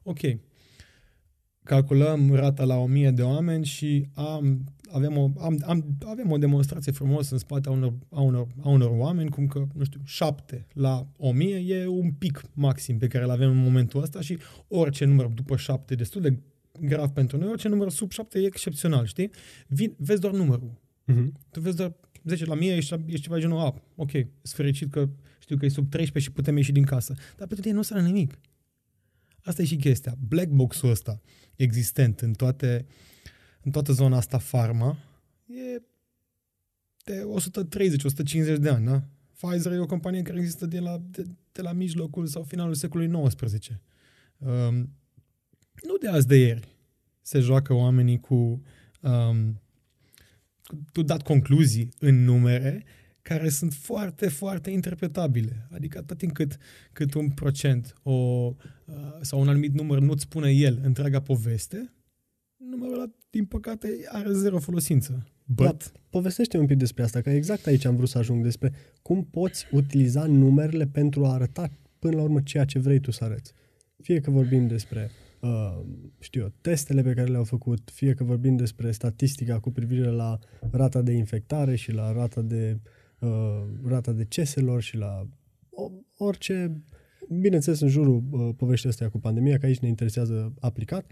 ok, 0.03 0.19
calculăm 1.65 2.33
rata 2.33 2.63
la 2.63 2.75
1000 2.77 3.11
de 3.11 3.21
oameni 3.21 3.65
și 3.65 4.07
am, 4.13 4.63
avem, 4.91 5.17
o, 5.17 5.31
am, 5.39 5.61
am, 5.65 5.97
avem 6.05 6.31
o 6.31 6.37
demonstrație 6.37 6.91
frumos 6.91 7.29
în 7.29 7.37
spate 7.37 7.69
a 7.69 7.71
unor, 7.71 7.93
a, 8.09 8.21
unor, 8.21 8.47
a 8.63 8.69
unor 8.69 8.89
oameni, 8.89 9.29
cum 9.29 9.47
că, 9.47 9.67
nu 9.73 9.83
știu, 9.83 9.99
7 10.03 10.67
la 10.73 11.07
1000 11.17 11.57
e 11.57 11.87
un 11.87 12.11
pic 12.11 12.41
maxim 12.53 12.97
pe 12.97 13.07
care 13.07 13.23
îl 13.23 13.29
avem 13.29 13.49
în 13.49 13.63
momentul 13.63 14.01
ăsta 14.01 14.21
și 14.21 14.37
orice 14.67 15.05
număr 15.05 15.25
după 15.25 15.55
7 15.55 15.95
destul 15.95 16.21
de 16.21 16.39
grav 16.79 17.09
pentru 17.09 17.37
noi, 17.37 17.47
orice 17.47 17.67
număr 17.67 17.89
sub 17.89 18.11
7 18.11 18.39
e 18.39 18.45
excepțional, 18.45 19.05
știi? 19.05 19.29
Vin, 19.67 19.93
vezi 19.97 20.21
doar 20.21 20.33
numărul. 20.33 20.71
Uh-huh. 21.11 21.25
Tu 21.51 21.59
vezi 21.59 21.75
doar 21.75 21.93
10 22.23 22.45
la 22.45 22.55
mie, 22.55 22.75
ești, 22.75 22.95
ești 23.05 23.21
ceva 23.21 23.39
genul, 23.39 23.59
a, 23.59 23.73
ok, 23.95 24.11
sunt 24.11 24.27
fericit 24.43 24.91
că 24.91 25.09
știu 25.39 25.57
că 25.57 25.65
e 25.65 25.69
sub 25.69 25.89
13 25.89 26.31
și 26.31 26.35
putem 26.35 26.57
ieși 26.57 26.71
din 26.71 26.83
casă. 26.83 27.13
Dar 27.13 27.47
pentru 27.47 27.59
tine 27.59 27.71
nu 27.71 27.77
înseamnă 27.77 28.07
nimic. 28.07 28.39
Asta 29.45 29.61
e 29.61 29.65
și 29.65 29.75
chestia. 29.75 30.17
Black 30.27 30.49
box-ul 30.49 30.89
ăsta 30.89 31.21
existent 31.55 32.19
în, 32.21 32.33
toate, 32.33 32.85
în 33.61 33.71
toată 33.71 33.91
zona 33.91 34.17
asta 34.17 34.37
farma 34.37 34.97
e 35.45 35.81
de 37.03 37.27
130-150 38.55 38.59
de 38.59 38.69
ani, 38.69 38.85
da? 38.85 39.03
Pfizer 39.33 39.71
e 39.71 39.79
o 39.79 39.85
companie 39.85 40.21
care 40.21 40.39
există 40.39 40.65
de 40.65 40.79
la, 40.79 41.01
de, 41.09 41.23
de 41.51 41.61
la 41.61 41.71
mijlocul 41.71 42.27
sau 42.27 42.43
finalul 42.43 42.73
secolului 42.73 43.33
XIX. 43.35 43.69
Um, 44.37 44.89
nu 45.83 45.97
de 45.99 46.07
azi 46.07 46.27
de 46.27 46.35
ieri 46.35 46.67
se 47.21 47.39
joacă 47.39 47.73
oamenii 47.73 48.19
cu 48.19 48.61
um, 49.01 49.61
tu 50.91 51.01
dat 51.01 51.21
concluzii 51.21 51.89
în 51.99 52.23
numere 52.23 52.85
care 53.29 53.49
sunt 53.49 53.73
foarte, 53.73 54.27
foarte 54.29 54.69
interpretabile. 54.69 55.67
Adică 55.71 55.97
atât 55.97 56.17
timp 56.17 56.33
cât, 56.33 56.57
cât 56.93 57.13
un 57.13 57.29
procent 57.29 57.93
o, 58.03 58.11
uh, 58.11 58.53
sau 59.21 59.39
un 59.39 59.47
anumit 59.47 59.73
număr 59.73 59.99
nu-ți 59.99 60.23
spune 60.23 60.51
el 60.51 60.79
întreaga 60.83 61.19
poveste, 61.19 61.93
numărul 62.69 62.93
ăla, 62.93 63.11
din 63.29 63.45
păcate, 63.45 63.87
are 64.07 64.31
zero 64.31 64.59
folosință. 64.59 65.27
But... 65.45 65.65
Da, 65.65 65.99
povestește 66.09 66.57
un 66.57 66.65
pic 66.65 66.77
despre 66.77 67.03
asta, 67.03 67.21
că 67.21 67.29
exact 67.29 67.65
aici 67.65 67.85
am 67.85 67.95
vrut 67.95 68.09
să 68.09 68.17
ajung, 68.17 68.43
despre 68.43 68.73
cum 69.01 69.23
poți 69.23 69.67
utiliza 69.71 70.25
numerele 70.25 70.87
pentru 70.87 71.25
a 71.25 71.33
arăta 71.33 71.71
până 71.99 72.15
la 72.15 72.21
urmă 72.21 72.41
ceea 72.41 72.65
ce 72.65 72.79
vrei 72.79 72.99
tu 72.99 73.11
să 73.11 73.23
arăți. 73.23 73.53
Fie 74.01 74.19
că 74.19 74.31
vorbim 74.31 74.67
despre 74.67 75.09
uh, 75.39 75.79
știu 76.19 76.41
eu, 76.41 76.51
testele 76.61 77.01
pe 77.01 77.13
care 77.13 77.31
le-au 77.31 77.43
făcut, 77.43 77.89
fie 77.93 78.13
că 78.13 78.23
vorbim 78.23 78.55
despre 78.55 78.91
statistica 78.91 79.59
cu 79.59 79.71
privire 79.71 80.09
la 80.09 80.39
rata 80.71 81.01
de 81.01 81.11
infectare 81.11 81.75
și 81.75 81.91
la 81.91 82.11
rata 82.11 82.41
de, 82.41 82.79
uh, 83.19 83.63
rata 83.85 84.11
de 84.11 84.25
ceselor 84.25 84.81
și 84.81 84.97
la 84.97 85.27
orice, 86.17 86.81
bineînțeles 87.29 87.79
în 87.79 87.87
jurul 87.87 88.23
uh, 88.31 88.49
poveștii 88.57 88.89
astea 88.89 89.09
cu 89.09 89.19
pandemia, 89.19 89.57
că 89.57 89.65
aici 89.65 89.79
ne 89.79 89.87
interesează 89.87 90.53
aplicat, 90.59 91.11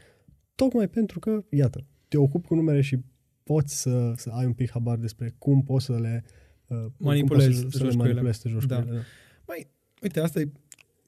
tocmai 0.56 0.88
pentru 0.88 1.20
că, 1.20 1.44
iată, 1.50 1.86
te 2.08 2.18
ocupi 2.18 2.48
cu 2.48 2.56
numere 2.56 2.82
și 2.82 3.00
poți 3.44 3.82
să, 3.82 4.14
să 4.16 4.30
ai 4.30 4.46
un 4.46 4.54
pic 4.54 4.70
habar 4.72 4.98
despre 4.98 5.36
cum 5.38 5.64
poți 5.64 5.86
să 5.86 6.00
le 6.00 6.24
uh, 6.68 6.86
manipulezi, 6.98 7.60
să, 7.60 7.68
să 7.70 7.84
le 7.84 7.94
manipulezi, 7.96 8.40
să 8.40 8.48
joci 8.48 8.66
da. 8.66 8.78
Ele, 8.78 8.92
da. 8.92 9.02
Mai, 9.48 9.68
uite, 10.02 10.20
asta 10.20 10.40
e 10.40 10.52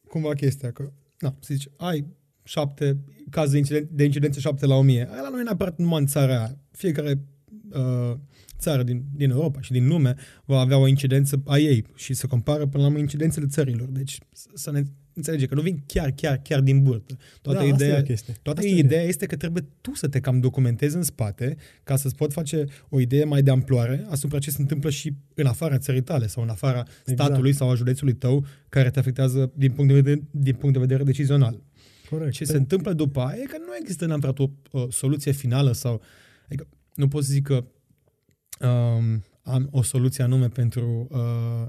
cumva 0.07 0.33
chestia, 0.33 0.71
că, 0.71 0.91
na, 1.19 1.35
să 1.39 1.53
zici, 1.53 1.67
ai 1.77 2.05
șapte 2.43 2.97
caz 3.29 3.51
de, 3.51 3.57
incident, 3.57 3.89
de 3.89 4.03
incidențe 4.03 4.39
7 4.39 4.65
la 4.65 4.75
1000. 4.75 5.07
Aia 5.11 5.29
nu 5.31 5.39
e 5.39 5.43
neapărat 5.43 5.77
numai 5.77 5.99
în 5.99 6.05
țara 6.05 6.37
aia. 6.37 6.57
Fiecare 6.71 7.25
uh, 7.71 8.17
țară 8.59 8.83
din, 8.83 9.03
din 9.15 9.29
Europa 9.29 9.61
și 9.61 9.71
din 9.71 9.87
lume 9.87 10.15
va 10.45 10.59
avea 10.59 10.77
o 10.77 10.87
incidență 10.87 11.41
a 11.45 11.57
ei 11.57 11.85
și 11.95 12.13
se 12.13 12.27
compară 12.27 12.65
până 12.65 12.83
la 12.83 12.89
urmă 12.89 12.99
incidențele 12.99 13.45
țărilor. 13.47 13.87
Deci 13.87 14.17
să 14.53 14.71
ne 14.71 14.83
înțelege 15.13 15.45
că 15.45 15.55
nu 15.55 15.61
vin 15.61 15.83
chiar, 15.85 16.11
chiar, 16.11 16.37
chiar 16.37 16.61
din 16.61 16.83
burtă. 16.83 17.17
Toată 17.41 17.59
da, 17.59 17.65
ideea, 17.65 18.03
toată 18.41 18.59
asta 18.59 18.71
ideea 18.71 19.03
e. 19.03 19.07
este 19.07 19.25
că 19.25 19.35
trebuie 19.35 19.65
tu 19.81 19.93
să 19.93 20.07
te 20.07 20.19
cam 20.19 20.39
documentezi 20.39 20.95
în 20.95 21.03
spate 21.03 21.55
ca 21.83 21.95
să-ți 21.95 22.15
pot 22.15 22.33
face 22.33 22.65
o 22.89 22.99
idee 22.99 23.23
mai 23.23 23.41
de 23.41 23.51
amploare 23.51 24.05
asupra 24.09 24.39
ce 24.39 24.51
se 24.51 24.61
întâmplă 24.61 24.89
și 24.89 25.13
în 25.33 25.45
afara 25.45 25.77
țării 25.77 26.01
tale 26.01 26.27
sau 26.27 26.43
în 26.43 26.49
afara 26.49 26.79
exact. 26.79 27.21
statului 27.21 27.53
sau 27.53 27.69
a 27.69 27.75
județului 27.75 28.13
tău 28.13 28.45
care 28.69 28.89
te 28.89 28.99
afectează 28.99 29.51
din 29.55 29.71
punct 29.71 29.93
de 29.93 29.99
vedere, 29.99 30.23
din 30.31 30.53
punct 30.53 30.73
de 30.73 30.81
vedere 30.81 31.03
decizional. 31.03 31.63
Corect. 32.09 32.31
Ce 32.31 32.45
se 32.45 32.57
întâmplă 32.57 32.93
după 32.93 33.19
aia 33.21 33.41
e 33.41 33.45
că 33.45 33.57
nu 33.57 33.75
există 33.79 34.05
neapărat 34.05 34.39
o, 34.39 34.49
o 34.71 34.91
soluție 34.91 35.31
finală 35.31 35.71
sau... 35.71 36.01
Adică 36.45 36.67
nu 36.95 37.07
pot 37.07 37.23
să 37.23 37.31
zic 37.31 37.43
că 37.43 37.65
um, 38.67 39.23
am 39.41 39.67
o 39.71 39.81
soluție 39.81 40.23
anume 40.23 40.47
pentru, 40.47 41.07
uh, 41.11 41.67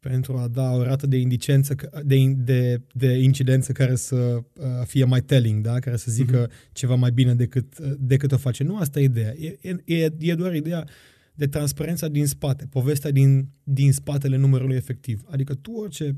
pentru 0.00 0.36
a 0.36 0.48
da 0.48 0.70
o 0.70 0.82
rată 0.82 1.06
de 1.06 1.16
indicență, 1.16 1.74
de, 2.04 2.32
de, 2.36 2.80
de 2.92 3.12
incidență 3.12 3.72
care 3.72 3.94
să 3.94 4.14
uh, 4.16 4.66
fie 4.84 5.04
mai 5.04 5.22
telling, 5.22 5.64
da? 5.64 5.78
care 5.78 5.96
să 5.96 6.10
zică 6.10 6.48
uh-huh. 6.48 6.72
ceva 6.72 6.94
mai 6.94 7.12
bine 7.12 7.34
decât, 7.34 7.78
uh, 7.78 7.92
decât 7.98 8.32
o 8.32 8.36
face. 8.36 8.62
Nu 8.64 8.76
asta 8.76 9.00
e 9.00 9.02
ideea. 9.02 9.34
E, 9.60 9.76
e, 9.84 10.12
e 10.18 10.34
doar 10.34 10.54
ideea 10.54 10.88
de 11.34 11.46
transparența 11.46 12.08
din 12.08 12.26
spate, 12.26 12.66
povestea 12.70 13.10
din, 13.10 13.48
din 13.62 13.92
spatele 13.92 14.36
numărului 14.36 14.76
efectiv. 14.76 15.22
Adică 15.30 15.54
tu 15.54 15.72
orice 15.72 16.16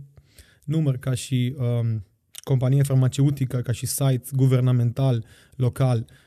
număr 0.64 0.96
ca 0.96 1.14
și 1.14 1.54
um, 1.58 2.04
companie 2.42 2.82
farmaceutică, 2.82 3.56
ca 3.56 3.72
și 3.72 3.86
site 3.86 4.22
guvernamental, 4.32 5.24
local, 5.56 5.98
uh, 5.98 6.25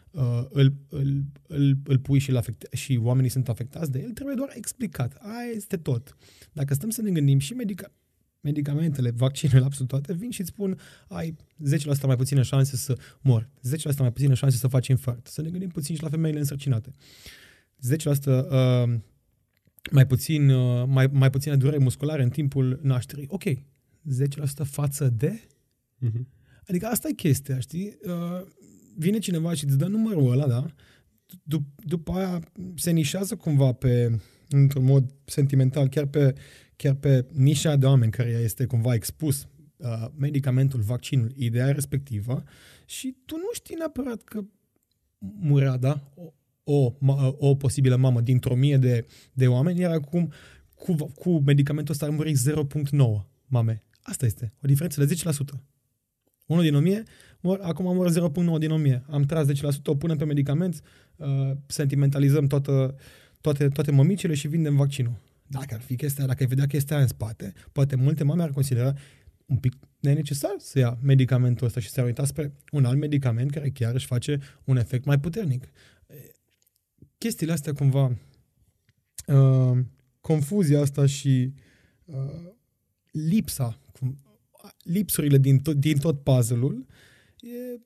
îl, 0.49 0.73
îl, 0.89 1.23
îl, 1.47 1.77
îl 1.83 1.99
pui 1.99 2.19
și, 2.19 2.31
afecte- 2.31 2.75
și 2.75 2.99
oamenii 3.01 3.29
sunt 3.29 3.49
afectați 3.49 3.91
de 3.91 3.99
el, 3.99 4.11
trebuie 4.11 4.35
doar 4.35 4.49
explicat. 4.53 5.17
Aia 5.21 5.51
este 5.55 5.77
tot. 5.77 6.17
Dacă 6.53 6.73
stăm 6.73 6.89
să 6.89 7.01
ne 7.01 7.11
gândim 7.11 7.39
și 7.39 7.53
medica- 7.53 7.93
medicamentele, 8.41 9.11
vaccinurile, 9.11 9.65
absolut 9.65 9.89
toate, 9.89 10.13
vin 10.13 10.31
și 10.31 10.39
îți 10.39 10.49
spun 10.49 10.79
ai 11.07 11.35
10% 11.63 12.05
mai 12.05 12.15
puține 12.15 12.41
șanse 12.41 12.75
să 12.75 12.97
mor, 13.21 13.49
10% 13.63 13.95
mai 13.97 14.11
puține 14.11 14.33
șanse 14.33 14.57
să 14.57 14.67
faci 14.67 14.87
infarct. 14.87 15.27
Să 15.27 15.41
ne 15.41 15.49
gândim 15.49 15.69
puțin 15.69 15.95
și 15.95 16.01
la 16.01 16.09
femeile 16.09 16.39
însărcinate. 16.39 16.91
10% 16.91 18.25
uh, 18.25 18.99
mai, 19.91 20.07
puțin, 20.07 20.49
uh, 20.49 20.85
mai, 20.87 21.07
mai 21.07 21.29
puține 21.29 21.55
durere 21.55 21.77
musculare 21.83 22.23
în 22.23 22.29
timpul 22.29 22.79
nașterii. 22.81 23.25
Ok, 23.29 23.43
10% 23.43 24.63
față 24.63 25.09
de? 25.09 25.41
Uh-huh. 26.05 26.21
Adică 26.67 26.85
asta 26.85 27.07
e 27.07 27.11
chestia, 27.13 27.59
știi? 27.59 27.97
Uh, 28.03 28.45
vine 28.95 29.19
cineva 29.19 29.53
și 29.53 29.65
îți 29.65 29.77
dă 29.77 29.85
numărul 29.85 30.31
ăla, 30.31 30.47
da? 30.47 30.65
Dup- 31.29 31.85
după 31.85 32.11
aia 32.11 32.39
se 32.75 32.91
nișează 32.91 33.35
cumva 33.35 33.71
pe, 33.71 34.19
într-un 34.49 34.83
mod 34.83 35.13
sentimental, 35.25 35.87
chiar 35.87 36.05
pe, 36.05 36.35
chiar 36.75 36.93
pe 36.93 37.25
nișa 37.33 37.75
de 37.75 37.85
oameni 37.85 38.11
care 38.11 38.29
este 38.29 38.65
cumva 38.65 38.93
expus 38.93 39.47
uh, 39.77 40.07
medicamentul, 40.17 40.79
vaccinul, 40.79 41.31
ideea 41.35 41.71
respectivă 41.71 42.43
și 42.85 43.15
tu 43.25 43.35
nu 43.35 43.49
știi 43.53 43.75
neapărat 43.75 44.23
că 44.23 44.43
murea, 45.19 45.77
da? 45.77 46.11
O, 46.63 46.93
o, 47.05 47.35
o 47.37 47.55
posibilă 47.55 47.95
mamă 47.95 48.21
dintr-o 48.21 48.55
mie 48.55 48.77
de, 48.77 49.05
de 49.33 49.47
oameni, 49.47 49.79
iar 49.79 49.91
acum 49.91 50.31
cu, 50.75 50.95
cu 50.95 51.39
medicamentul 51.39 51.93
ăsta 51.93 52.05
ar 52.05 52.11
muri 52.11 52.33
0.9 52.33 52.97
mame. 53.45 53.83
Asta 54.01 54.25
este, 54.25 54.53
o 54.63 54.67
diferență 54.67 55.05
de 55.05 55.15
10%. 55.15 55.59
Unul 56.45 56.63
din 56.63 56.75
1000, 56.75 57.03
mor, 57.41 57.59
acum 57.61 57.95
mor 57.95 58.31
0.9 58.55 58.57
din 58.59 58.71
1000. 58.71 59.03
Am 59.09 59.23
tras 59.23 59.47
10%, 59.47 59.51
o 59.85 59.95
punem 59.95 60.17
pe 60.17 60.25
medicament, 60.25 60.81
uh, 61.15 61.51
sentimentalizăm 61.65 62.47
toată, 62.47 62.95
toate, 63.41 63.67
toate 63.67 63.91
mămicile 63.91 64.33
și 64.33 64.47
vindem 64.47 64.75
vaccinul. 64.75 65.13
Dacă 65.47 65.73
ar 65.73 65.81
fi 65.81 65.95
chestia, 65.95 66.25
dacă 66.25 66.37
ai 66.39 66.49
vedea 66.49 66.65
chestia 66.65 66.99
în 66.99 67.07
spate, 67.07 67.53
poate 67.71 67.95
multe 67.95 68.23
mame 68.23 68.43
ar 68.43 68.51
considera 68.51 68.93
un 69.45 69.57
pic 69.57 69.73
nenecesar 69.99 70.55
să 70.57 70.79
ia 70.79 70.97
medicamentul 71.01 71.67
ăsta 71.67 71.79
și 71.79 71.89
să 71.89 72.01
uita 72.01 72.25
spre 72.25 72.53
un 72.71 72.85
alt 72.85 72.97
medicament 72.97 73.51
care 73.51 73.69
chiar 73.69 73.93
își 73.93 74.05
face 74.05 74.39
un 74.63 74.77
efect 74.77 75.05
mai 75.05 75.19
puternic. 75.19 75.69
Chestiile 77.17 77.51
astea 77.51 77.73
cumva, 77.73 78.17
uh, 79.27 79.79
confuzia 80.21 80.81
asta 80.81 81.05
și 81.05 81.53
uh, 82.05 82.15
lipsa, 83.11 83.79
lipsurile 84.83 85.37
din 85.37 85.59
tot, 85.59 85.75
din 85.75 85.97
tot 85.97 86.23
puzzle-ul, 86.23 86.85
e, 87.41 87.79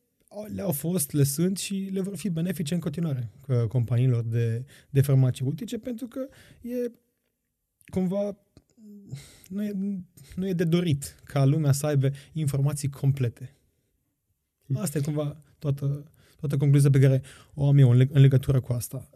le-au 0.54 0.72
fost, 0.72 1.12
le 1.12 1.24
sunt 1.24 1.58
și 1.58 1.90
le 1.92 2.02
vor 2.02 2.18
fi 2.18 2.30
benefice 2.30 2.74
în 2.74 2.80
continuare 2.80 3.32
companiilor 3.68 4.24
de, 4.24 4.66
de 4.90 5.02
farmaceutice 5.02 5.78
pentru 5.78 6.08
că 6.08 6.28
e 6.62 6.92
cumva 7.86 8.38
nu 9.50 9.64
e, 9.64 9.74
nu 10.36 10.48
e 10.48 10.54
de 10.54 10.64
dorit 10.64 11.22
ca 11.24 11.46
lumea 11.46 11.72
să 11.72 11.86
aibă 11.86 12.12
informații 12.32 12.90
complete. 12.90 13.56
Asta 14.74 14.98
e 14.98 15.02
cumva 15.02 15.38
toată, 15.60 16.12
toată 16.40 16.58
concluzia 16.58 16.90
pe 16.90 17.00
care 17.00 17.22
o 17.54 17.68
am 17.68 17.78
eu 17.78 17.90
în, 17.90 18.08
legătură 18.12 18.62
cu 18.62 18.74
asta. 18.74 19.10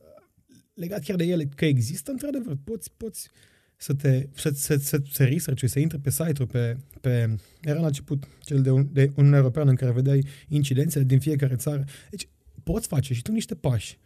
Legat 0.74 1.04
chiar 1.04 1.16
de 1.16 1.24
ele, 1.24 1.46
că 1.46 1.66
există, 1.66 2.12
într-adevăr, 2.12 2.58
poți, 2.64 2.92
poți 2.98 3.30
să 3.78 3.94
te 3.94 4.28
să, 4.36 4.50
să, 4.50 4.76
să, 4.76 5.02
să 5.12 5.24
research 5.24 5.64
să 5.66 5.80
intri 5.80 6.00
pe 6.00 6.10
site-uri, 6.10 6.48
pe, 6.48 6.78
pe, 7.02 7.36
era 7.62 7.80
la 7.80 7.86
început 7.86 8.28
cel 8.40 8.62
de, 8.62 8.72
un, 8.72 8.88
de 8.92 9.12
Uniunea 9.16 9.40
Europeană 9.40 9.70
în 9.70 9.76
care 9.76 9.92
vedeai 9.92 10.28
incidențele 10.48 11.04
din 11.04 11.20
fiecare 11.20 11.56
țară. 11.56 11.84
Deci 12.10 12.28
poți 12.64 12.88
face 12.88 13.14
și 13.14 13.22
tu 13.22 13.32
niște 13.32 13.56
pași 13.56 14.00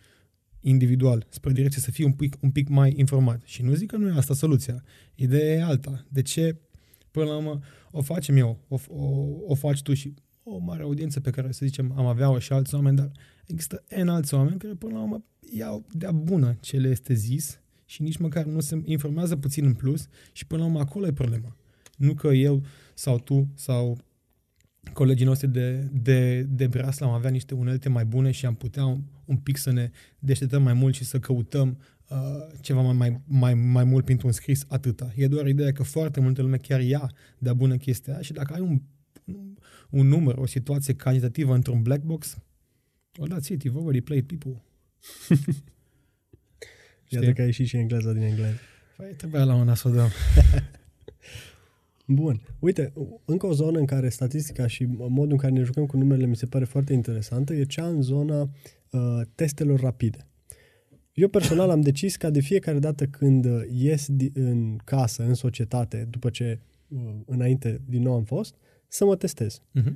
individual 0.60 1.25
spre 1.29 1.51
direcție 1.51 1.81
să 1.81 1.91
fii 1.91 2.05
un 2.05 2.12
pic, 2.12 2.38
un 2.41 2.51
pic 2.51 2.67
mai 2.67 2.93
informat. 2.97 3.41
Și 3.45 3.63
nu 3.63 3.73
zic 3.73 3.89
că 3.89 3.97
nu 3.97 4.07
e 4.07 4.17
asta 4.17 4.34
soluția. 4.34 4.84
Ideea 5.15 5.53
e 5.53 5.63
alta. 5.63 6.05
De 6.10 6.21
ce, 6.21 6.60
până 7.12 7.25
la 7.25 7.36
urmă, 7.36 7.60
o 7.91 8.01
facem 8.01 8.38
eu, 8.38 8.60
o, 8.67 8.79
o, 8.88 9.27
o 9.45 9.55
faci 9.55 9.81
tu 9.81 9.93
și 9.93 10.13
o 10.43 10.57
mare 10.57 10.81
audiență 10.81 11.19
pe 11.19 11.29
care, 11.29 11.51
să 11.51 11.65
zicem, 11.65 11.93
am 11.95 12.05
avea-o 12.05 12.39
și 12.39 12.53
alți 12.53 12.75
oameni, 12.75 12.95
dar 12.95 13.12
există 13.45 13.84
N 14.03 14.07
alți 14.07 14.34
oameni 14.34 14.60
care, 14.60 14.73
până 14.73 14.93
la 14.93 15.01
urmă, 15.01 15.23
iau 15.53 15.86
de-a 15.91 16.12
bună 16.12 16.57
ce 16.60 16.77
le 16.77 16.89
este 16.89 17.13
zis 17.13 17.61
și 17.91 18.01
nici 18.01 18.17
măcar 18.17 18.45
nu 18.45 18.60
se 18.60 18.82
informează 18.86 19.36
puțin 19.36 19.65
în 19.65 19.73
plus 19.73 20.08
și 20.32 20.47
până 20.47 20.62
la 20.62 20.67
urmă 20.67 20.80
acolo 20.80 21.08
e 21.08 21.13
problema. 21.13 21.56
Nu 21.97 22.13
că 22.13 22.27
eu 22.27 22.63
sau 22.93 23.19
tu 23.19 23.51
sau 23.56 23.97
colegii 24.93 25.25
noștri 25.25 25.47
de, 25.47 25.89
de, 25.91 26.41
de 26.41 26.67
breasla 26.67 27.08
am 27.08 27.13
avea 27.13 27.30
niște 27.30 27.54
unelte 27.54 27.89
mai 27.89 28.06
bune 28.06 28.32
și 28.32 28.45
am 28.45 28.56
putea 28.56 28.86
un, 28.86 29.01
un 29.25 29.38
pic 29.38 29.58
să 29.58 29.71
ne 29.71 29.91
deșteptăm 30.19 30.63
mai 30.63 30.73
mult 30.73 30.95
și 30.95 31.04
să 31.04 31.19
căutăm 31.19 31.77
uh, 32.10 32.17
ceva 32.62 32.82
mai, 32.82 32.93
mai, 32.93 33.21
mai, 33.27 33.54
mai 33.54 33.84
mult 33.84 34.06
printr-un 34.06 34.32
scris, 34.32 34.65
atâta. 34.67 35.13
E 35.15 35.27
doar 35.27 35.47
ideea 35.47 35.71
că 35.71 35.84
foarte 35.84 36.19
multă 36.19 36.41
lume 36.41 36.58
chiar 36.58 36.82
ia 36.82 37.12
de-a 37.38 37.54
bună 37.54 37.77
chestia 37.77 38.21
și 38.21 38.34
dacă 38.34 38.54
ai 38.54 38.62
un, 38.62 38.82
un 39.89 40.08
număr, 40.08 40.38
o 40.38 40.45
situație 40.45 40.93
calitativă 40.93 41.54
într-un 41.54 41.82
black 41.82 42.04
box, 42.04 42.38
well, 43.19 43.39
that's 43.39 43.47
it, 43.47 43.63
you've 43.67 43.77
already 43.77 44.01
played 44.01 44.25
people. 44.25 44.63
Iată 47.13 47.34
că 47.34 47.41
ai 47.41 47.47
ieșit 47.47 47.67
și 47.67 47.78
engleza 47.78 48.12
din 48.12 48.21
engleză. 48.21 48.60
Păi 48.97 49.13
trebuia 49.17 49.43
la 49.43 49.56
una 49.56 49.76
să 49.76 49.88
o 49.88 49.91
dăm. 49.91 50.10
Bun. 52.06 52.41
Uite, 52.60 52.93
încă 53.26 53.45
o 53.45 53.54
zonă 53.54 53.80
în 53.80 53.86
care 53.86 54.10
statistica 54.10 54.67
și 54.67 54.86
modul 54.97 55.32
în 55.32 55.38
care 55.38 55.54
ne 55.54 55.63
jucăm 55.63 55.86
cu 55.86 55.97
numerele 55.97 56.28
mi 56.28 56.36
se 56.36 56.45
pare 56.45 56.65
foarte 56.65 56.93
interesantă 56.93 57.54
e 57.54 57.63
cea 57.63 57.88
în 57.88 58.02
zona 58.02 58.41
uh, 58.41 59.21
testelor 59.36 59.80
rapide. 59.80 60.26
Eu 61.13 61.28
personal 61.28 61.69
am 61.69 61.82
decis 61.82 62.15
ca 62.15 62.30
de 62.30 62.39
fiecare 62.39 62.80
dată 62.80 63.06
când 63.06 63.47
ies 63.71 64.08
în 64.34 64.78
casă, 64.84 65.24
în 65.24 65.34
societate, 65.34 66.08
după 66.10 66.30
ce 66.30 66.60
uh, 66.88 67.00
înainte 67.26 67.82
din 67.86 68.02
nou 68.02 68.13
am 68.13 68.24
fost, 68.24 68.56
să 68.88 69.06
mă 69.06 69.15
testez. 69.15 69.62
Uh-huh. 69.80 69.93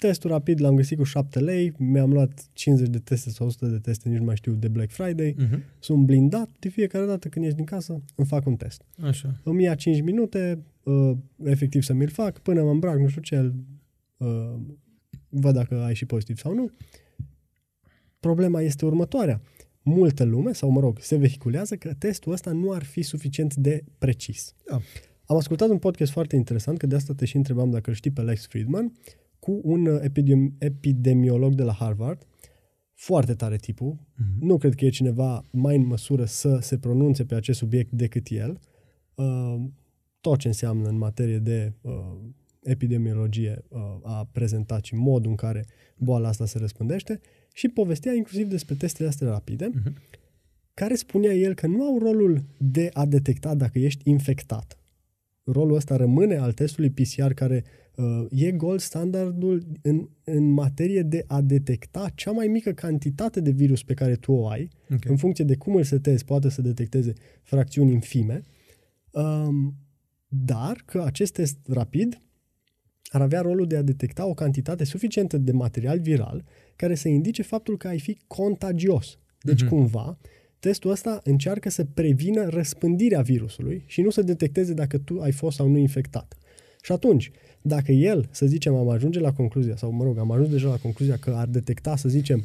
Testul 0.00 0.30
rapid 0.30 0.60
l-am 0.60 0.74
găsit 0.74 0.98
cu 0.98 1.04
7 1.04 1.40
lei, 1.40 1.72
mi-am 1.78 2.12
luat 2.12 2.48
50 2.52 2.88
de 2.88 2.98
teste 2.98 3.30
sau 3.30 3.46
100 3.46 3.66
de 3.66 3.78
teste, 3.78 4.08
nici 4.08 4.18
nu 4.18 4.24
mai 4.24 4.36
știu, 4.36 4.52
de 4.52 4.68
Black 4.68 4.90
Friday. 4.90 5.34
Uh-huh. 5.34 5.58
Sunt 5.78 6.04
blindat, 6.04 6.50
de 6.58 6.68
fiecare 6.68 7.06
dată 7.06 7.28
când 7.28 7.44
ieși 7.44 7.56
din 7.56 7.64
casă, 7.64 8.02
îmi 8.14 8.26
fac 8.26 8.46
un 8.46 8.56
test. 8.56 8.82
Așa. 9.02 9.40
Îmi 9.44 9.62
ia 9.62 9.74
5 9.74 10.00
minute, 10.00 10.64
uh, 10.82 11.12
efectiv 11.44 11.82
să 11.82 11.92
mi-l 11.92 12.08
fac, 12.08 12.38
până 12.38 12.62
mă 12.62 12.70
îmbrac, 12.70 12.98
nu 12.98 13.08
știu 13.08 13.20
ce, 13.20 13.52
uh, 14.16 14.54
văd 15.28 15.54
dacă 15.54 15.82
ai 15.82 15.94
și 15.94 16.04
pozitiv 16.04 16.38
sau 16.38 16.54
nu. 16.54 16.70
Problema 18.20 18.60
este 18.60 18.84
următoarea. 18.84 19.40
Multă 19.82 20.24
lume, 20.24 20.52
sau 20.52 20.70
mă 20.70 20.80
rog, 20.80 20.98
se 21.00 21.16
vehiculează 21.16 21.76
că 21.76 21.94
testul 21.98 22.32
ăsta 22.32 22.52
nu 22.52 22.72
ar 22.72 22.84
fi 22.84 23.02
suficient 23.02 23.54
de 23.54 23.84
precis. 23.98 24.54
Da. 24.70 24.80
Am 25.24 25.36
ascultat 25.36 25.68
un 25.68 25.78
podcast 25.78 26.12
foarte 26.12 26.36
interesant, 26.36 26.78
că 26.78 26.86
de 26.86 26.94
asta 26.94 27.14
te 27.14 27.24
și 27.24 27.36
întrebam 27.36 27.70
dacă 27.70 27.90
îl 27.90 27.96
știi 27.96 28.10
pe 28.10 28.20
Lex 28.20 28.46
Friedman, 28.46 28.92
cu 29.40 29.60
un 29.62 29.86
uh, 29.86 30.00
epidemi- 30.02 30.52
epidemiolog 30.58 31.54
de 31.54 31.62
la 31.62 31.72
Harvard, 31.72 32.26
foarte 32.94 33.34
tare 33.34 33.56
tipul. 33.56 33.94
Uh-huh. 33.94 34.38
Nu 34.40 34.56
cred 34.58 34.74
că 34.74 34.84
e 34.84 34.88
cineva 34.88 35.44
mai 35.50 35.76
în 35.76 35.86
măsură 35.86 36.24
să 36.24 36.58
se 36.60 36.78
pronunțe 36.78 37.24
pe 37.24 37.34
acest 37.34 37.58
subiect 37.58 37.92
decât 37.92 38.26
el. 38.28 38.60
Uh, 39.14 39.56
tot 40.20 40.38
ce 40.38 40.46
înseamnă 40.46 40.88
în 40.88 40.98
materie 40.98 41.38
de 41.38 41.72
uh, 41.80 41.92
epidemiologie 42.62 43.64
uh, 43.68 43.80
a 44.02 44.28
prezentat 44.32 44.84
și 44.84 44.94
modul 44.94 45.30
în 45.30 45.36
care 45.36 45.66
boala 45.96 46.28
asta 46.28 46.46
se 46.46 46.58
răspândește 46.58 47.20
și 47.52 47.68
povestea 47.68 48.12
inclusiv 48.12 48.48
despre 48.48 48.74
testele 48.74 49.08
astea 49.08 49.28
rapide, 49.28 49.70
uh-huh. 49.70 49.92
care 50.74 50.94
spunea 50.94 51.32
el 51.32 51.54
că 51.54 51.66
nu 51.66 51.82
au 51.82 51.98
rolul 51.98 52.44
de 52.56 52.90
a 52.92 53.06
detecta 53.06 53.54
dacă 53.54 53.78
ești 53.78 54.08
infectat. 54.10 54.78
Rolul 55.44 55.76
ăsta 55.76 55.96
rămâne 55.96 56.36
al 56.36 56.52
testului 56.52 56.90
PCR 56.90 57.32
care 57.32 57.64
uh, 57.64 57.70
e 58.30 58.50
gold 58.50 58.80
standardul 58.80 59.66
în, 59.82 60.08
în 60.24 60.50
materie 60.50 61.02
de 61.02 61.24
a 61.26 61.40
detecta 61.40 62.10
cea 62.14 62.30
mai 62.30 62.46
mică 62.46 62.72
cantitate 62.72 63.40
de 63.40 63.50
virus 63.50 63.82
pe 63.82 63.94
care 63.94 64.14
tu 64.14 64.32
o 64.32 64.48
ai, 64.48 64.70
okay. 64.84 64.98
în 65.04 65.16
funcție 65.16 65.44
de 65.44 65.56
cum 65.56 65.74
îl 65.74 65.82
setezi, 65.82 66.24
poate 66.24 66.48
să 66.48 66.62
detecteze 66.62 67.12
fracțiuni 67.42 67.92
infime, 67.92 68.42
um, 69.10 69.74
dar 70.28 70.82
că 70.84 71.02
acest 71.02 71.32
test 71.32 71.58
rapid 71.66 72.20
ar 73.08 73.22
avea 73.22 73.40
rolul 73.40 73.66
de 73.66 73.76
a 73.76 73.82
detecta 73.82 74.26
o 74.26 74.34
cantitate 74.34 74.84
suficientă 74.84 75.38
de 75.38 75.52
material 75.52 76.00
viral 76.00 76.44
care 76.76 76.94
să 76.94 77.08
indice 77.08 77.42
faptul 77.42 77.76
că 77.76 77.88
ai 77.88 77.98
fi 77.98 78.18
contagios. 78.26 79.18
Deci, 79.40 79.64
mm-hmm. 79.64 79.68
cumva, 79.68 80.18
testul 80.58 80.90
ăsta 80.90 81.20
încearcă 81.24 81.70
să 81.70 81.84
prevină 81.84 82.48
răspândirea 82.48 83.20
virusului 83.20 83.84
și 83.86 84.02
nu 84.02 84.10
să 84.10 84.22
detecteze 84.22 84.74
dacă 84.74 84.98
tu 84.98 85.20
ai 85.20 85.32
fost 85.32 85.56
sau 85.56 85.68
nu 85.68 85.76
infectat. 85.76 86.36
Și 86.82 86.92
atunci, 86.92 87.30
dacă 87.62 87.92
el, 87.92 88.28
să 88.30 88.46
zicem, 88.46 88.74
am 88.74 88.88
ajunge 88.88 89.20
la 89.20 89.32
concluzia, 89.32 89.76
sau 89.76 89.92
mă 89.92 90.04
rog, 90.04 90.18
am 90.18 90.30
ajuns 90.30 90.48
deja 90.48 90.68
la 90.68 90.76
concluzia 90.76 91.16
că 91.16 91.30
ar 91.36 91.46
detecta, 91.46 91.96
să 91.96 92.08
zicem, 92.08 92.44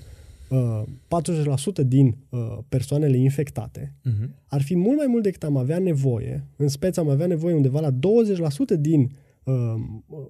uh, 0.50 0.82
40% 1.82 1.86
din 1.86 2.16
uh, 2.30 2.58
persoanele 2.70 3.18
infectate, 3.18 3.94
uh-huh. 4.00 4.30
ar 4.48 4.62
fi 4.62 4.76
mult 4.76 4.98
mai 4.98 5.08
mult 5.08 5.24
decât 5.24 5.44
am 5.44 5.58
avea 5.58 5.80
nevoie, 5.80 6.48
în 6.56 6.68
speță 6.68 7.00
am 7.00 7.10
avea 7.10 7.28
nevoie 7.28 7.56
undeva 7.56 7.80
la 7.80 7.92
20% 7.92 7.96
din 8.80 9.12
uh, 9.44 9.54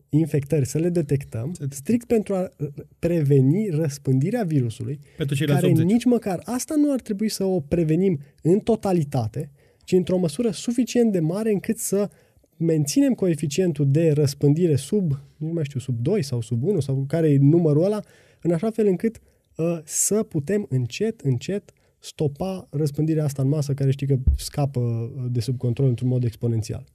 infectări 0.10 0.66
să 0.66 0.78
le 0.78 0.90
detectăm, 0.90 1.56
strict 1.70 2.08
pentru 2.08 2.34
a 2.34 2.50
uh, 2.58 2.68
preveni 3.00 3.70
răspândirea 3.70 4.44
virusului, 4.44 5.00
pentru 5.18 5.46
care 5.46 5.68
nici 5.68 6.06
măcar 6.06 6.42
asta 6.44 6.76
nu 6.78 6.92
ar 6.92 7.00
trebui 7.00 7.30
să 7.30 7.44
o 7.44 7.60
prevenim 7.60 8.20
în 8.42 8.60
totalitate, 8.60 9.52
ci 9.84 9.92
într-o 9.92 10.18
măsură 10.18 10.50
suficient 10.52 11.12
de 11.12 11.20
mare 11.20 11.52
încât 11.52 11.78
să 11.78 12.10
menținem 12.58 13.14
coeficientul 13.14 13.92
de 13.92 14.12
răspândire 14.12 14.76
sub, 14.76 15.20
nu 15.38 15.54
mai 15.54 15.64
știu, 15.64 15.80
sub 15.80 16.00
2 16.00 16.22
sau 16.22 16.42
sub 16.42 16.64
1 16.64 16.80
sau 16.80 17.06
care 17.08 17.30
e 17.30 17.38
numărul 17.38 17.84
ăla, 17.84 18.00
în 18.42 18.52
așa 18.52 18.70
fel 18.70 18.88
încât 18.88 19.20
uh, 19.56 19.80
să 19.84 20.24
putem 20.24 20.66
încet, 20.70 21.22
încet 21.22 21.74
stopa 22.00 22.68
răspândirea 22.72 23.24
asta 23.24 23.42
în 23.42 23.48
masă 23.48 23.74
care 23.74 23.92
știi 23.92 24.08
că 24.08 24.18
scapă 24.36 24.80
uh, 24.80 25.26
de 25.32 25.40
sub 25.40 25.58
control 25.58 25.88
într-un 25.88 26.08
mod 26.08 26.24
exponențial. 26.24 26.86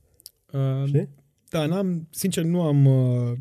Uh, 0.53 0.87
Știi? 0.87 1.09
Da, 1.49 1.67
n-am, 1.67 2.09
sincer 2.11 2.45
nu 2.45 2.63
am 2.63 2.87
uh, 2.87 3.33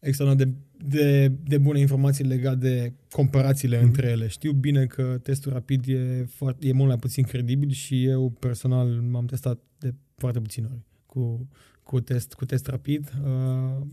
extraordinar 0.00 0.48
de, 0.48 0.54
de, 0.96 1.32
de 1.44 1.58
bune 1.58 1.78
informații 1.78 2.24
legate 2.24 2.56
de 2.56 2.92
comparațiile 3.10 3.78
mm-hmm. 3.78 3.82
între 3.82 4.08
ele. 4.08 4.26
Știu 4.26 4.52
bine 4.52 4.86
că 4.86 5.18
testul 5.22 5.52
rapid 5.52 5.88
e, 5.88 6.24
foarte, 6.28 6.66
e 6.66 6.72
mult 6.72 6.88
mai 6.88 6.98
puțin 6.98 7.24
credibil 7.24 7.70
și 7.70 8.04
eu 8.04 8.30
personal 8.30 8.86
m-am 8.88 9.26
testat 9.26 9.60
de 9.78 9.94
foarte 10.16 10.40
puține 10.40 10.66
ori 10.72 10.88
cu, 11.10 11.48
cu, 11.82 12.00
test, 12.00 12.34
cu 12.34 12.44
test 12.44 12.66
rapid. 12.66 13.12
Uh, 13.24 13.86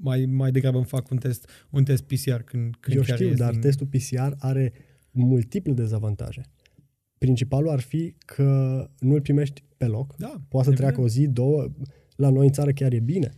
mai, 0.00 0.26
mai 0.26 0.50
degrabă 0.50 0.76
îmi 0.76 0.86
fac 0.86 1.10
un 1.10 1.16
test, 1.16 1.48
un 1.70 1.84
test 1.84 2.02
PCR 2.02 2.40
când, 2.44 2.74
când 2.80 2.96
Eu 2.96 3.02
chiar 3.02 3.16
știu, 3.16 3.34
dar 3.34 3.50
din... 3.50 3.60
testul 3.60 3.86
PCR 3.86 4.32
are 4.38 4.72
multiple 5.10 5.72
dezavantaje. 5.72 6.42
Principalul 7.18 7.70
ar 7.70 7.80
fi 7.80 8.14
că 8.26 8.88
nu 8.98 9.14
îl 9.14 9.20
primești 9.20 9.62
pe 9.76 9.86
loc. 9.86 10.14
Da, 10.16 10.40
Poate 10.48 10.68
să 10.68 10.74
treacă 10.74 11.00
o 11.00 11.08
zi, 11.08 11.28
două. 11.28 11.68
La 12.16 12.30
noi 12.30 12.46
în 12.46 12.52
țară 12.52 12.70
chiar 12.70 12.92
e 12.92 13.00
bine. 13.00 13.30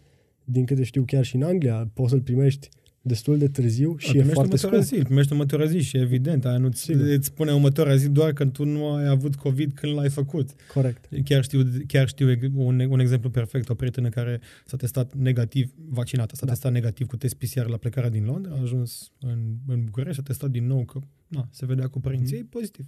Din 0.44 0.64
câte 0.64 0.82
știu, 0.82 1.04
chiar 1.04 1.24
și 1.24 1.36
în 1.36 1.42
Anglia, 1.42 1.90
poți 1.94 2.10
să-l 2.10 2.20
primești 2.20 2.68
destul 3.02 3.38
de 3.38 3.48
târziu 3.48 3.96
și 3.98 4.18
e 4.18 4.22
foarte 4.22 4.56
scump. 4.56 4.82
Zi, 4.82 4.94
îl 4.94 5.04
primești 5.04 5.32
următoarea 5.32 5.66
zi 5.66 5.80
și 5.80 5.96
evident, 5.96 6.44
aia 6.44 6.58
nu 6.58 6.66
îți 6.66 6.90
spune 7.20 7.52
următoarea 7.52 7.96
zi 7.96 8.08
doar 8.08 8.32
că 8.32 8.46
tu 8.46 8.64
nu 8.64 8.94
ai 8.94 9.06
avut 9.06 9.34
COVID 9.34 9.72
când 9.72 9.94
l-ai 9.94 10.10
făcut. 10.10 10.50
Corect. 10.74 11.08
Chiar 11.24 11.42
știu, 11.42 11.62
chiar 11.86 12.08
știu 12.08 12.38
un, 12.54 12.80
un 12.80 13.00
exemplu 13.00 13.30
perfect, 13.30 13.68
o 13.68 13.74
prietenă 13.74 14.08
care 14.08 14.40
s-a 14.66 14.76
testat 14.76 15.14
negativ, 15.14 15.72
vaccinată, 15.88 16.34
s-a 16.34 16.46
da. 16.46 16.52
testat 16.52 16.72
negativ 16.72 17.06
cu 17.06 17.16
test 17.16 17.34
PCR 17.34 17.66
la 17.66 17.76
plecarea 17.76 18.10
din 18.10 18.24
Londra, 18.24 18.54
a 18.54 18.60
ajuns 18.60 19.12
în, 19.20 19.38
în 19.66 19.84
București, 19.84 20.20
a 20.20 20.22
testat 20.22 20.50
din 20.50 20.66
nou 20.66 20.84
că 20.84 20.98
na, 21.28 21.48
se 21.50 21.66
vedea 21.66 21.88
cu 21.88 22.00
părinții 22.00 22.38
mm. 22.38 22.46
pozitiv. 22.46 22.86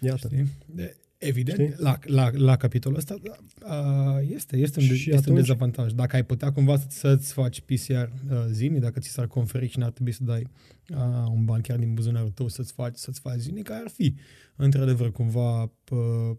Iată. 0.00 0.28
Știi? 0.28 0.48
De, 0.66 0.96
Evident, 1.26 1.78
la, 1.78 1.98
la, 2.02 2.30
la 2.32 2.56
capitolul 2.56 2.98
ăsta 2.98 3.14
uh, 3.14 4.28
este, 4.28 4.56
este, 4.56 4.80
un, 4.80 4.86
este 4.90 5.10
atunci... 5.10 5.26
un 5.26 5.34
dezavantaj. 5.34 5.92
Dacă 5.92 6.16
ai 6.16 6.24
putea 6.24 6.52
cumva 6.52 6.76
să, 6.76 6.86
să-ți 6.88 7.32
faci 7.32 7.60
PCR 7.60 7.92
uh, 7.92 8.44
zilnic, 8.50 8.80
dacă 8.80 9.00
ți 9.00 9.08
s-ar 9.08 9.26
conferi 9.26 9.68
și 9.68 9.78
n-ar 9.78 9.90
trebui 9.90 10.12
să 10.12 10.24
dai 10.24 10.46
uh, 10.88 10.96
un 11.34 11.44
ban 11.44 11.60
chiar 11.60 11.78
din 11.78 11.94
buzunarul 11.94 12.30
tău 12.30 12.48
să-ți 12.48 12.72
faci, 12.72 12.96
să-ți 12.96 13.20
faci 13.20 13.38
zilnic, 13.38 13.70
ar 13.70 13.90
fi 13.92 14.14
într-adevăr 14.56 15.12
cumva 15.12 15.62
uh, 15.62 16.36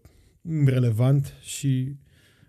relevant 0.64 1.34
și 1.42 1.96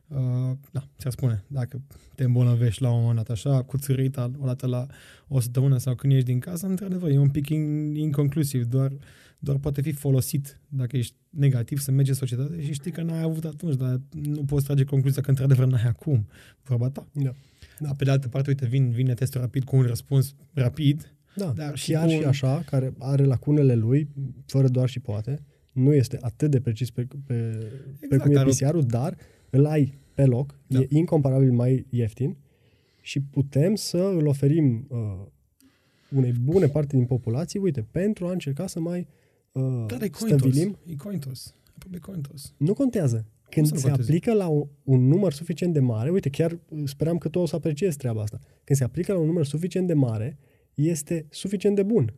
Uh, 0.10 0.58
da, 0.72 0.88
ți-ar 0.98 1.12
spune, 1.12 1.44
dacă 1.48 1.82
te 2.16 2.24
îmbolnăvești 2.24 2.82
la 2.82 2.92
un 2.92 3.00
moment 3.00 3.16
dat 3.16 3.30
așa, 3.30 3.64
cu 3.64 3.78
țărita 3.78 4.32
o 4.40 4.46
dată 4.46 4.68
la 4.68 4.86
o 5.28 5.40
săptămână 5.40 5.78
sau 5.78 5.96
când 5.96 6.14
ești 6.14 6.26
din 6.26 6.40
casă, 6.40 6.66
într-adevăr, 6.66 7.10
e 7.10 7.18
un 7.18 7.30
pic 7.30 7.50
inconclusiv, 7.50 8.66
doar 8.66 8.92
uh, 8.92 8.98
doar 9.40 9.58
poate 9.58 9.82
fi 9.82 9.92
folosit 9.92 10.60
dacă 10.68 10.98
ești 10.98 11.16
negativ 11.38 11.80
să 11.80 11.92
mergi 11.92 12.10
în 12.10 12.16
societate 12.16 12.62
și 12.62 12.74
știi 12.74 12.92
că 12.92 13.02
n-ai 13.02 13.22
avut 13.22 13.46
atunci, 13.46 13.76
dar 13.76 14.02
nu 14.24 14.44
poți 14.44 14.66
trage 14.66 14.84
concluzia 14.84 15.22
că 15.22 15.30
într-adevăr 15.30 15.66
n-ai 15.66 15.84
acum. 15.88 16.28
Vorba 16.64 16.90
ta. 16.90 17.08
Da. 17.12 17.32
da. 17.80 17.92
Pe 17.98 18.04
de 18.04 18.12
altă 18.12 18.28
parte, 18.28 18.50
uite, 18.50 18.66
vin, 18.66 18.90
vine 18.90 19.14
testul 19.14 19.42
rapid 19.42 19.64
cu 19.64 19.76
un 19.76 19.82
răspuns 19.82 20.36
rapid. 20.54 21.12
Da, 21.36 21.54
dar 21.56 21.78
și 21.78 21.92
chiar 21.92 22.10
și 22.10 22.24
așa, 22.24 22.64
care 22.66 22.94
are 22.98 23.24
lacunele 23.24 23.76
lui, 23.76 24.10
fără 24.46 24.68
doar 24.68 24.90
și 24.90 25.00
poate, 25.00 25.44
nu 25.72 25.94
este 25.94 26.18
atât 26.22 26.52
de 26.52 26.60
precis 26.60 26.90
pe, 26.90 27.08
pe, 27.26 27.34
exact, 28.02 28.08
pe 28.10 28.18
cum 28.18 28.36
e 28.36 28.44
PCR-ul, 28.44 28.84
dar 28.84 29.18
îl 29.50 29.66
ai 29.66 29.98
pe 30.14 30.26
loc, 30.26 30.60
da. 30.68 30.80
e 30.80 30.88
incomparabil 30.90 31.52
mai 31.52 31.86
ieftin 31.90 32.38
și 33.02 33.22
putem 33.22 33.76
să 33.76 33.98
îl 33.98 34.28
oferim 34.28 34.88
uh, 34.90 35.26
unei 36.10 36.32
bune 36.32 36.68
parte 36.68 36.96
din 36.96 37.06
populație, 37.06 37.60
uite, 37.60 37.82
pentru 37.92 38.28
a 38.28 38.32
încerca 38.32 38.68
să 38.68 38.80
mai 38.80 39.00
uh, 39.00 39.06
Dar 39.88 40.02
e 40.02 40.10
stabilim... 40.14 40.78
E 40.86 40.96
cointos. 40.96 41.56
E 41.92 41.98
cointos. 41.98 42.54
Nu 42.58 42.74
contează. 42.74 43.26
Când 43.50 43.66
se 43.66 43.82
conteze? 43.82 44.02
aplică 44.02 44.34
la 44.34 44.48
un, 44.48 44.68
un 44.84 45.08
număr 45.08 45.34
suficient 45.34 45.74
de 45.74 45.80
mare, 45.80 46.10
uite, 46.10 46.30
chiar 46.30 46.60
speram 46.84 47.18
că 47.18 47.30
tu 47.30 47.40
o 47.40 47.46
să 47.46 47.56
apreciezi 47.56 47.98
treaba 47.98 48.22
asta. 48.22 48.40
Când 48.64 48.80
se 48.80 48.84
aplică 48.84 49.14
la 49.14 49.20
un 49.20 49.26
număr 49.26 49.46
suficient 49.46 49.88
de 49.88 49.94
mare, 49.94 50.38
este 50.74 51.26
suficient 51.30 51.76
de 51.76 51.84
bun. 51.84 52.14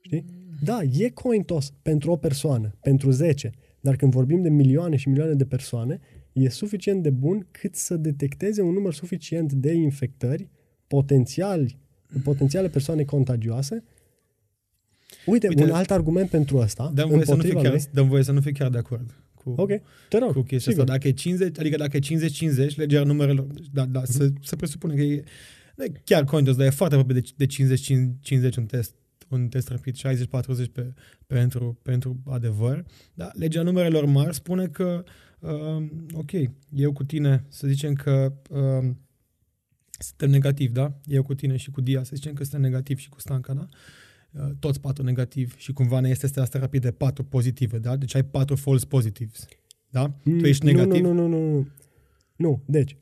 Știi? 0.00 0.24
Mm. 0.28 0.48
Da, 0.64 0.82
e 0.82 1.08
cointos 1.08 1.72
pentru 1.82 2.10
o 2.10 2.16
persoană, 2.16 2.74
pentru 2.80 3.10
10, 3.10 3.50
dar 3.80 3.96
când 3.96 4.12
vorbim 4.12 4.42
de 4.42 4.48
milioane 4.48 4.96
și 4.96 5.08
milioane 5.08 5.34
de 5.34 5.44
persoane, 5.44 6.00
e 6.32 6.48
suficient 6.48 7.02
de 7.02 7.10
bun 7.10 7.46
cât 7.50 7.74
să 7.74 7.96
detecteze 7.96 8.62
un 8.62 8.72
număr 8.72 8.94
suficient 8.94 9.52
de 9.52 9.72
infectări 9.72 10.48
potențiali 10.86 11.78
potențiale 12.24 12.68
persoane 12.68 13.04
contagioase. 13.04 13.84
Uite, 15.30 15.48
Uite 15.48 15.62
un 15.62 15.70
alt 15.70 15.90
argument 15.90 16.30
pentru 16.30 16.58
asta, 16.58 16.90
dăm 16.94 17.08
voie, 17.08 17.24
să 17.24 17.34
nu, 17.34 17.42
chiar, 17.42 17.72
lui, 17.72 17.82
dăm 17.92 18.08
voie 18.08 18.22
să 18.22 18.32
nu 18.32 18.40
fiu 18.40 18.52
chiar 18.52 18.70
de 18.70 18.78
acord 18.78 19.14
cu, 19.54 19.60
okay. 19.62 19.82
Te 20.08 20.18
rog, 20.18 20.32
cu 20.32 20.40
chestia 20.40 20.72
sigur. 20.72 20.80
asta. 20.80 20.92
Dacă 20.92 21.08
e 21.08 21.12
50, 21.12 21.58
adică 21.58 21.76
dacă 21.76 21.96
e 21.96 22.70
50-50, 22.70 22.74
legea 22.74 23.02
numerelor, 23.02 23.46
da, 23.72 23.84
da, 23.84 24.02
mm-hmm. 24.02 24.04
să, 24.04 24.28
să 24.42 24.56
presupune 24.56 24.94
că 24.94 25.02
e 25.02 25.24
chiar 26.04 26.24
contos, 26.24 26.56
dar 26.56 26.66
e 26.66 26.70
foarte 26.70 26.94
aproape 26.94 27.20
de, 27.20 27.30
de 27.36 27.46
50-50 28.52 28.56
un 28.56 28.66
test 28.66 28.94
un 29.28 29.48
test 29.48 29.68
rapid 29.68 29.96
60-40 29.96 29.98
pe, 30.72 30.92
pentru, 31.26 31.78
pentru 31.82 32.22
adevăr. 32.26 32.84
Da, 33.14 33.30
legea 33.32 33.62
numerelor 33.62 34.04
mari 34.04 34.34
spune 34.34 34.66
că 34.66 35.04
uh, 35.38 35.86
ok, 36.12 36.30
eu 36.74 36.92
cu 36.92 37.04
tine 37.04 37.44
să 37.48 37.66
zicem 37.66 37.94
că 37.94 38.32
uh, 38.50 38.90
suntem 39.98 40.30
negativi, 40.30 40.72
da? 40.72 40.98
Eu 41.04 41.22
cu 41.22 41.34
tine 41.34 41.56
și 41.56 41.70
cu 41.70 41.80
Dia, 41.80 42.02
să 42.02 42.10
zicem 42.14 42.32
că 42.32 42.42
suntem 42.42 42.60
negativ 42.60 42.98
și 42.98 43.08
cu 43.08 43.20
Stanca, 43.20 43.54
da? 43.54 43.68
Uh, 43.70 43.76
toți 44.58 44.80
patru 44.80 45.02
negativi 45.02 45.54
și 45.56 45.72
cumva 45.72 46.00
ne 46.00 46.08
este 46.08 46.40
asta 46.40 46.58
rapid 46.58 46.82
de 46.82 46.90
patru 46.90 47.24
pozitive, 47.24 47.78
da? 47.78 47.96
Deci 47.96 48.14
ai 48.14 48.24
patru 48.24 48.56
false 48.56 48.86
positives, 48.86 49.48
da? 49.90 50.12
Mm, 50.24 50.38
tu 50.38 50.46
ești 50.46 50.64
negativ? 50.64 51.02
Nu, 51.04 51.12
nu, 51.12 51.26
nu, 51.26 51.38
nu, 51.38 51.52
nu. 51.52 51.66
Nu, 52.36 52.62
deci, 52.66 52.96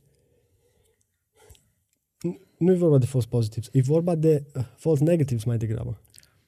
nu 2.59 2.73
e 2.73 2.77
vorba 2.77 2.99
de 2.99 3.07
false 3.07 3.27
positives, 3.31 3.69
e 3.73 3.81
vorba 3.81 4.15
de 4.15 4.45
uh, 4.55 4.65
false 4.77 5.05
negatives 5.05 5.45
mai 5.45 5.57
degrabă. 5.57 6.01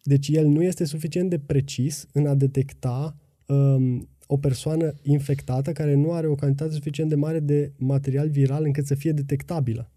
Deci 0.02 0.28
el 0.28 0.46
nu 0.46 0.62
este 0.62 0.84
suficient 0.84 1.30
de 1.30 1.38
precis 1.38 2.08
în 2.12 2.26
a 2.26 2.34
detecta 2.34 3.16
um, 3.46 4.08
o 4.26 4.36
persoană 4.36 4.94
infectată 5.02 5.72
care 5.72 5.94
nu 5.94 6.12
are 6.12 6.26
o 6.26 6.34
cantitate 6.34 6.72
suficient 6.72 7.08
de 7.10 7.16
mare 7.16 7.40
de 7.40 7.72
material 7.76 8.28
viral 8.28 8.64
încât 8.64 8.86
să 8.86 8.94
fie 8.94 9.12
detectabilă. 9.12 9.90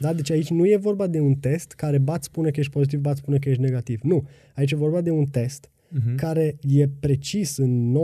Da? 0.00 0.12
Deci 0.12 0.30
aici 0.30 0.50
nu 0.50 0.66
e 0.66 0.76
vorba 0.76 1.06
de 1.06 1.20
un 1.20 1.34
test 1.34 1.72
care 1.72 1.98
bat 1.98 2.24
spune 2.24 2.50
că 2.50 2.60
ești 2.60 2.72
pozitiv, 2.72 3.00
bat 3.00 3.16
spune 3.16 3.38
că 3.38 3.48
ești 3.48 3.62
negativ. 3.62 4.00
Nu. 4.02 4.26
Aici 4.54 4.72
e 4.72 4.76
vorba 4.76 5.00
de 5.00 5.10
un 5.10 5.24
test 5.24 5.70
uh-huh. 5.70 6.14
care 6.16 6.56
e 6.68 6.88
precis 7.00 7.56
în 7.56 7.96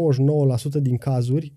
99% 0.78 0.80
din 0.80 0.96
cazuri 0.96 1.52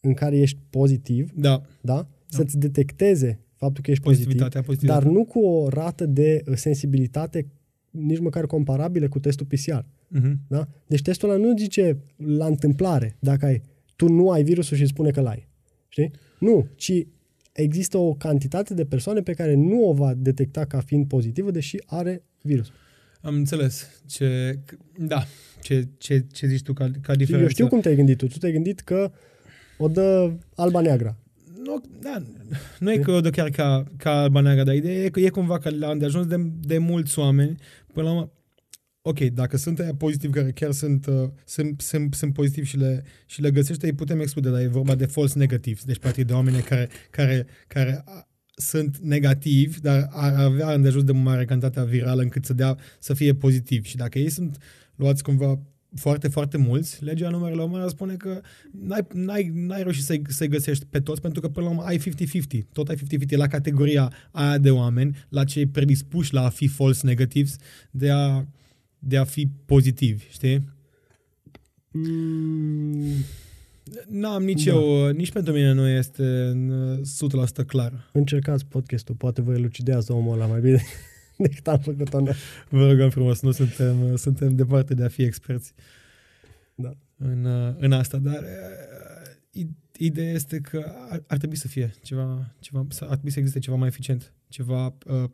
în 0.00 0.14
care 0.14 0.38
ești 0.38 0.58
pozitiv, 0.70 1.32
da. 1.34 1.62
Da? 1.80 2.08
să-ți 2.26 2.58
detecteze 2.58 3.40
faptul 3.54 3.82
că 3.82 3.90
ești 3.90 4.02
pozitiv, 4.02 4.48
dar 4.80 5.04
nu 5.04 5.24
cu 5.24 5.38
o 5.38 5.68
rată 5.68 6.06
de 6.06 6.42
sensibilitate 6.54 7.46
nici 7.90 8.18
măcar 8.18 8.46
comparabilă 8.46 9.08
cu 9.08 9.18
testul 9.18 9.46
PCR. 9.46 9.80
Uh-huh. 9.80 9.84
Mhm. 10.08 10.40
Da? 10.48 10.68
Deci 10.86 11.02
testul 11.02 11.30
ăla 11.30 11.38
nu 11.38 11.56
zice 11.56 11.98
la 12.16 12.46
întâmplare 12.46 13.16
dacă 13.18 13.46
ai, 13.46 13.62
tu 13.96 14.08
nu 14.08 14.30
ai 14.30 14.42
virusul 14.42 14.76
și 14.76 14.86
spune 14.86 15.10
că 15.10 15.20
l-ai. 15.20 15.48
Știi? 15.88 16.10
Nu, 16.38 16.66
ci 16.74 17.06
există 17.60 17.98
o 17.98 18.14
cantitate 18.14 18.74
de 18.74 18.84
persoane 18.84 19.20
pe 19.20 19.32
care 19.32 19.54
nu 19.54 19.88
o 19.88 19.92
va 19.92 20.14
detecta 20.16 20.64
ca 20.64 20.80
fiind 20.80 21.06
pozitivă, 21.06 21.50
deși 21.50 21.76
are 21.86 22.22
virus. 22.42 22.72
Am 23.22 23.34
înțeles. 23.34 24.02
Ce, 24.06 24.58
da, 24.98 25.24
ce, 25.62 25.88
ce, 25.98 26.26
ce 26.32 26.46
zici 26.46 26.62
tu 26.62 26.72
ca, 26.72 26.90
ca 27.00 27.14
diferență. 27.14 27.44
Eu 27.44 27.48
știu 27.48 27.66
cum 27.66 27.80
te-ai 27.80 27.96
gândit 27.96 28.16
tu. 28.16 28.26
Tu 28.26 28.38
te-ai 28.38 28.52
gândit 28.52 28.80
că 28.80 29.10
o 29.78 29.88
dă 29.88 30.32
alba-neagră. 30.54 31.16
Nu, 31.64 31.82
da, 32.00 32.22
nu 32.78 32.92
e 32.92 32.98
că 32.98 33.10
o 33.10 33.20
dă 33.20 33.30
chiar 33.30 33.48
ca, 33.48 33.84
ca 33.96 34.10
alba-neagră, 34.10 34.64
dar 34.64 34.74
ideea 34.74 35.04
e 35.04 35.08
că 35.08 35.20
e 35.20 35.28
cumva 35.28 35.58
că 35.58 35.70
la 35.70 35.94
de 35.94 36.04
ajuns 36.04 36.26
de, 36.26 36.36
de 36.60 36.78
mulți 36.78 37.18
oameni, 37.18 37.56
până 37.92 38.06
la 38.06 38.12
urmă, 38.12 38.32
ok, 39.02 39.18
dacă 39.20 39.56
sunt 39.56 39.78
aia 39.78 39.94
pozitivi 39.94 40.32
care 40.32 40.50
chiar 40.50 40.72
sunt, 40.72 41.06
uh, 41.06 41.28
sunt, 41.44 41.80
sunt, 41.80 42.14
sunt 42.14 42.32
pozitivi 42.32 42.66
și 42.66 42.76
le, 42.76 43.04
și 43.26 43.40
le 43.40 43.50
găsește, 43.50 43.86
îi 43.86 43.92
putem 43.92 44.20
exclude, 44.20 44.50
dar 44.50 44.60
e 44.60 44.66
vorba 44.66 44.94
de 44.94 45.06
false 45.06 45.38
negatives, 45.38 45.84
deci 45.84 45.98
practic 45.98 46.26
de 46.26 46.32
oameni 46.32 46.62
care, 46.62 46.88
care, 47.10 47.46
care 47.66 48.04
sunt 48.54 48.98
negativi, 48.98 49.80
dar 49.80 50.08
ar 50.10 50.34
avea 50.34 50.72
îndejur 50.72 51.02
de 51.02 51.12
mare 51.12 51.44
cantitate 51.44 51.90
virală 51.90 52.22
încât 52.22 52.44
să 52.44 52.52
dea 52.52 52.76
să 52.98 53.14
fie 53.14 53.34
pozitiv. 53.34 53.84
Și 53.84 53.96
dacă 53.96 54.18
ei 54.18 54.30
sunt 54.30 54.56
luați 54.94 55.22
cumva 55.22 55.58
foarte, 55.94 56.28
foarte 56.28 56.56
mulți, 56.56 57.04
legea 57.04 57.28
numerelor 57.28 57.68
mare 57.68 57.88
spune 57.88 58.14
că 58.14 58.40
n-ai, 58.72 59.06
n-ai, 59.12 59.50
n-ai 59.54 59.82
reușit 59.82 60.04
să-i, 60.04 60.22
să 60.28 60.46
găsești 60.46 60.84
pe 60.90 61.00
toți, 61.00 61.20
pentru 61.20 61.40
că 61.40 61.48
până 61.48 61.66
la 61.66 61.72
urmă 61.72 61.84
ai 61.84 61.98
50-50. 61.98 62.02
Tot 62.72 62.88
ai 62.88 62.96
50-50 62.96 62.98
la 63.28 63.46
categoria 63.46 64.12
aia 64.30 64.58
de 64.58 64.70
oameni, 64.70 65.16
la 65.28 65.44
cei 65.44 65.66
predispuși 65.66 66.34
la 66.34 66.44
a 66.44 66.48
fi 66.48 66.66
false 66.66 67.06
negatives, 67.06 67.56
de 67.90 68.10
a, 68.10 68.46
de 69.00 69.16
a 69.16 69.24
fi 69.24 69.48
pozitivi, 69.64 70.26
știi? 70.30 70.68
Mm. 71.90 73.24
N-am 74.08 74.42
nici 74.42 74.64
da. 74.64 74.72
eu, 74.72 75.08
nici 75.08 75.32
pentru 75.32 75.52
mine 75.52 75.72
nu 75.72 75.88
este 75.88 76.52
100% 77.62 77.66
clar. 77.66 78.10
Încercați 78.12 78.66
podcastul, 78.66 79.14
poate 79.14 79.42
vă 79.42 79.52
elucidează 79.52 80.12
omul 80.12 80.34
ăla 80.34 80.46
mai 80.46 80.60
bine 80.60 80.82
decât 81.36 81.68
am 81.68 81.78
făcut-o 81.78 82.20
noi. 82.20 82.34
Vă 82.68 82.90
rugăm 82.90 83.10
frumos, 83.10 83.40
nu 83.40 83.50
suntem, 83.50 84.16
suntem 84.16 84.54
departe 84.54 84.94
de 84.94 85.04
a 85.04 85.08
fi 85.08 85.22
experți 85.22 85.72
da. 86.74 86.96
în, 87.16 87.46
în 87.78 87.92
asta, 87.92 88.18
dar 88.18 88.44
ideea 89.96 90.32
este 90.32 90.60
că 90.60 90.92
ar, 91.08 91.22
ar 91.26 91.36
trebui 91.38 91.56
să 91.56 91.68
fie 91.68 91.92
ceva, 92.02 92.54
ceva, 92.60 92.86
ar 93.00 93.06
trebui 93.06 93.30
să 93.30 93.38
existe 93.38 93.58
ceva 93.58 93.76
mai 93.76 93.88
eficient, 93.88 94.32
ceva 94.48 94.96
uh, 95.06 95.30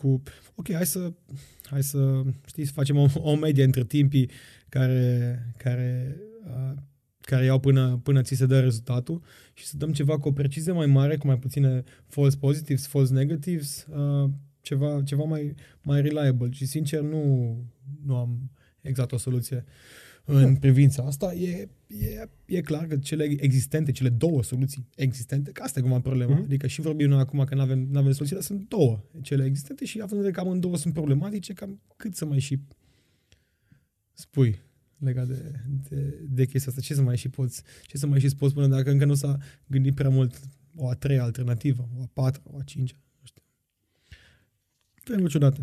cu, 0.00 0.22
ok, 0.54 0.72
hai 0.72 0.86
să, 0.86 1.12
hai 1.62 1.82
să, 1.82 2.22
știi, 2.46 2.64
să 2.64 2.72
facem 2.72 2.96
o, 2.96 3.06
o 3.14 3.36
medie 3.36 3.64
între 3.64 3.84
timpii 3.84 4.30
care, 4.68 5.52
care, 5.56 6.16
uh, 6.44 6.76
care 7.20 7.44
iau 7.44 7.60
până, 7.60 8.00
până 8.02 8.22
ți 8.22 8.34
se 8.34 8.46
dă 8.46 8.60
rezultatul 8.60 9.22
și 9.52 9.66
să 9.66 9.76
dăm 9.76 9.92
ceva 9.92 10.18
cu 10.18 10.28
o 10.28 10.32
precizie 10.32 10.72
mai 10.72 10.86
mare, 10.86 11.16
cu 11.16 11.26
mai 11.26 11.38
puține 11.38 11.82
false 12.06 12.36
positives, 12.36 12.86
false 12.86 13.12
negatives, 13.12 13.86
uh, 13.90 14.30
ceva, 14.60 15.02
ceva 15.04 15.24
mai, 15.24 15.54
mai 15.82 16.00
reliable. 16.00 16.50
Și 16.50 16.66
sincer 16.66 17.00
nu, 17.00 17.56
nu 18.04 18.16
am 18.16 18.50
exact 18.80 19.12
o 19.12 19.16
soluție 19.16 19.64
în 20.24 20.56
privința 20.56 21.02
asta. 21.02 21.34
E, 21.34 21.68
e, 21.86 22.28
e 22.44 22.60
clar 22.60 22.86
că 22.86 22.96
cele 22.96 23.24
existente, 23.24 23.92
cele 23.92 24.08
două 24.08 24.42
soluții 24.42 24.86
existente, 24.96 25.50
că 25.50 25.62
asta 25.62 25.78
e 25.78 25.82
cumva 25.82 26.00
problema. 26.00 26.40
Mm-hmm. 26.40 26.44
Adică 26.44 26.66
și 26.66 26.80
vorbim 26.80 27.08
noi 27.08 27.18
acum 27.18 27.44
că 27.44 27.54
nu 27.54 27.60
avem, 27.60 27.88
avem 27.94 28.12
soluții, 28.12 28.34
dar 28.34 28.44
sunt 28.44 28.68
două 28.68 29.00
cele 29.22 29.44
existente 29.44 29.84
și 29.84 29.96
având 29.96 30.12
în 30.12 30.16
vedere 30.16 30.34
că 30.34 30.40
amândouă 30.40 30.76
sunt 30.76 30.94
problematice, 30.94 31.52
cam 31.52 31.80
cât 31.96 32.14
să 32.14 32.24
mai 32.24 32.38
și 32.38 32.58
spui 34.12 34.58
legat 34.98 35.26
de, 35.26 35.52
de, 35.88 36.18
de 36.28 36.46
chestia 36.46 36.70
asta. 36.70 36.80
Ce 36.80 36.94
să 36.94 37.02
mai 37.02 37.16
și 37.16 37.28
poți, 37.28 37.62
ce 37.82 37.96
să 37.96 38.06
mai 38.06 38.20
și 38.20 38.36
poți 38.36 38.52
spune 38.52 38.68
dacă 38.68 38.90
încă 38.90 39.04
nu 39.04 39.14
s-a 39.14 39.38
gândit 39.66 39.94
prea 39.94 40.10
mult 40.10 40.40
o 40.76 40.88
a 40.88 40.94
treia 40.94 41.22
alternativă, 41.22 41.88
o 41.98 42.02
a 42.02 42.08
patra, 42.12 42.42
o 42.44 42.56
a 42.58 42.62
cincea. 42.62 42.96
Treburi 45.04 45.30
ciudate. 45.30 45.60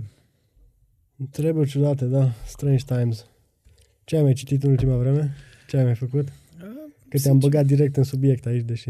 Treburi 1.31 1.69
ciudate, 1.69 2.05
da. 2.05 2.31
Strange 2.45 2.83
Times. 2.85 3.25
Ce 4.07 4.15
ai 4.15 4.21
mai 4.21 4.33
citit 4.33 4.63
în 4.63 4.69
ultima 4.69 4.97
vreme? 4.97 5.33
Ce 5.67 5.77
ai 5.77 5.83
mai 5.83 5.95
făcut? 5.95 6.27
Că 7.09 7.17
te-am 7.17 7.37
băgat 7.37 7.65
direct 7.65 7.97
în 7.97 8.03
subiect 8.03 8.45
aici, 8.45 8.65
deși... 8.65 8.89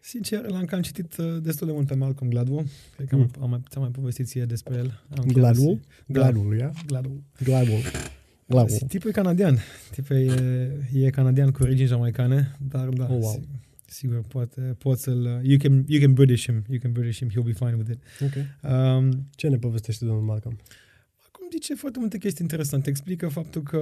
Sincer, 0.00 0.46
l-am 0.46 0.64
cam 0.64 0.82
citit 0.82 1.16
uh, 1.16 1.42
destul 1.42 1.66
de 1.66 1.72
mult 1.72 1.86
pe 1.86 1.94
Malcolm 1.94 2.30
Gladwell. 2.30 2.66
Cred 2.96 3.08
că 3.08 3.16
mm. 3.16 3.30
am, 3.40 3.52
am, 3.52 3.62
ți-am 3.68 3.82
mai 3.82 3.90
povestit 3.90 4.26
ție 4.26 4.44
despre 4.44 4.76
el. 4.76 5.02
Am 5.16 5.24
Gladwell? 5.26 5.80
Da. 6.06 6.20
Gladwell, 6.20 6.58
ia? 6.58 6.72
Gladwell. 6.86 7.22
Gladwell. 7.42 7.82
Gladwell. 8.46 8.86
Tipul 8.88 9.10
e 9.10 9.12
canadian. 9.12 9.58
Tipul 9.90 10.16
e, 10.16 10.86
e 10.92 11.10
canadian 11.10 11.50
cu 11.50 11.62
origini 11.62 11.88
jamaicane, 11.88 12.56
dar 12.68 12.88
da, 12.88 13.04
oh, 13.10 13.18
wow. 13.20 13.44
sigur, 13.84 14.22
poate, 14.28 14.60
poți 14.60 15.02
să-l... 15.02 15.40
You 15.42 15.58
can, 15.58 15.84
you 15.88 16.00
can 16.00 16.12
British 16.12 16.44
him. 16.44 16.64
You 16.68 16.78
can 16.80 16.92
British 16.92 17.18
him. 17.18 17.28
He'll 17.30 17.54
be 17.54 17.64
fine 17.64 17.74
with 17.74 17.90
it. 17.90 17.98
Okay. 18.22 18.42
Um, 18.96 19.26
Ce 19.34 19.48
ne 19.48 19.56
povestește 19.56 20.04
domnul 20.04 20.24
Malcolm? 20.24 20.58
Acum 21.46 21.58
zice 21.58 21.74
foarte 21.74 21.98
multe 21.98 22.18
chestii 22.18 22.42
interesante. 22.42 22.90
Explică 22.90 23.28
faptul 23.28 23.62
că, 23.62 23.78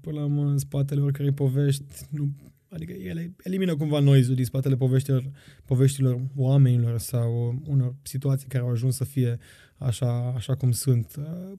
până 0.00 0.18
la 0.18 0.24
urmă, 0.24 0.42
în 0.42 0.58
spatele 0.58 1.00
oricărei 1.00 1.32
povești, 1.32 1.84
nu, 2.10 2.34
adică 2.68 2.92
ele 2.92 3.34
elimină 3.42 3.76
cumva 3.76 3.98
noizul 3.98 4.34
din 4.34 4.44
spatele 4.44 4.76
poveștilor, 4.76 5.30
poveștilor 5.64 6.20
oamenilor 6.36 6.98
sau 6.98 7.62
unor 7.66 7.94
situații 8.02 8.48
care 8.48 8.62
au 8.62 8.70
ajuns 8.70 8.96
să 8.96 9.04
fie 9.04 9.38
așa, 9.76 10.32
așa 10.36 10.54
cum 10.54 10.70
sunt. 10.72 11.14
Uh, 11.18 11.52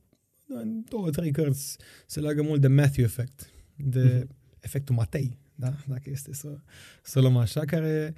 în 0.48 0.84
două, 0.90 1.10
trei 1.10 1.32
cărți 1.32 1.78
se 2.06 2.20
leagă 2.20 2.42
mult 2.42 2.62
de 2.62 2.68
Matthew 2.68 3.06
Effect, 3.06 3.50
de 3.76 4.24
uh-huh. 4.24 4.60
efectul 4.60 4.96
Matei, 4.96 5.38
da? 5.56 5.74
dacă 5.88 6.10
este 6.10 6.34
să, 6.34 6.58
să 7.04 7.20
luăm 7.20 7.38
așa, 7.38 7.60
care 7.60 8.14
um, 8.14 8.16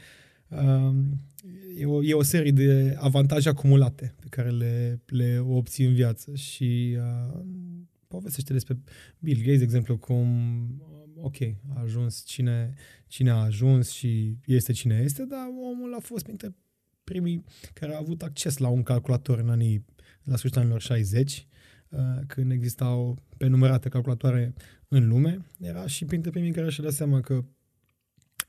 e, 1.77 1.85
o, 1.85 2.03
e 2.03 2.13
o 2.13 2.23
serie 2.23 2.51
de 2.51 2.95
avantaje 2.99 3.49
acumulate 3.49 4.13
pe 4.19 4.27
care 4.29 4.49
le, 4.49 5.01
le 5.05 5.39
obții 5.39 5.85
în 5.85 5.93
viață 5.93 6.35
și 6.35 6.97
uh, 6.97 7.41
povestește 8.07 8.53
despre 8.53 8.79
Bill 9.19 9.39
Gates, 9.39 9.57
de 9.57 9.63
exemplu, 9.63 9.97
cum 9.97 10.27
ok, 11.21 11.41
a 11.75 11.81
ajuns 11.81 12.23
cine, 12.25 12.73
cine 13.07 13.29
a 13.29 13.35
ajuns 13.35 13.89
și 13.91 14.37
este 14.45 14.71
cine 14.71 15.01
este, 15.03 15.23
dar 15.23 15.47
omul 15.71 15.93
a 15.93 15.99
fost 15.99 16.23
printre 16.23 16.55
primii 17.03 17.43
care 17.73 17.93
au 17.93 18.01
avut 18.01 18.21
acces 18.21 18.57
la 18.57 18.67
un 18.67 18.83
calculator 18.83 19.39
în 19.39 19.49
anii, 19.49 19.85
la 20.23 20.35
sfârșitul 20.35 20.61
anilor 20.61 20.81
60, 20.81 21.47
uh, 21.89 21.99
când 22.27 22.51
existau 22.51 23.23
pe 23.37 23.47
numerate 23.47 23.89
calculatoare 23.89 24.53
în 24.87 25.07
lume, 25.07 25.45
era 25.59 25.87
și 25.87 26.05
printre 26.05 26.29
primii 26.29 26.51
care 26.51 26.69
și-a 26.69 26.83
dat 26.83 26.93
seama 26.93 27.21
că 27.21 27.45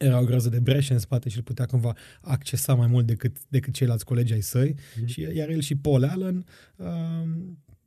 era 0.04 0.20
o 0.20 0.24
grăză 0.24 0.48
de 0.48 0.58
breșe 0.58 0.92
în 0.92 0.98
spate 0.98 1.28
și 1.28 1.36
îl 1.36 1.42
putea 1.42 1.66
cumva 1.66 1.96
accesa 2.20 2.74
mai 2.74 2.86
mult 2.86 3.06
decât, 3.06 3.36
decât 3.48 3.72
ceilalți 3.72 4.04
colegi 4.04 4.32
ai 4.32 4.40
săi. 4.40 4.74
Mm-hmm. 4.74 5.04
Și 5.04 5.20
iar 5.20 5.48
el 5.48 5.60
și 5.60 5.76
Paul 5.76 6.04
Allen, 6.04 6.46
uh, 6.76 6.86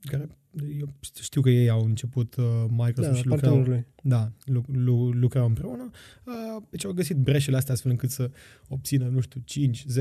care 0.02 0.28
eu 0.80 0.94
știu 1.22 1.42
că 1.42 1.50
ei 1.50 1.70
au 1.70 1.84
început 1.84 2.36
uh, 2.36 2.46
Microsoft 2.70 3.14
da, 3.14 3.16
și 3.16 3.28
lucrau, 3.28 3.84
da, 4.04 4.32
lu, 4.46 4.64
lu, 4.72 5.10
lucrau 5.10 5.46
împreună. 5.46 5.90
Uh, 6.24 6.64
deci 6.70 6.86
au 6.86 6.92
găsit 6.92 7.16
breșele 7.16 7.58
astea 7.58 7.74
astfel 7.74 7.92
încât 7.92 8.10
să 8.10 8.30
obțină, 8.68 9.08
nu 9.08 9.20
știu, 9.20 9.44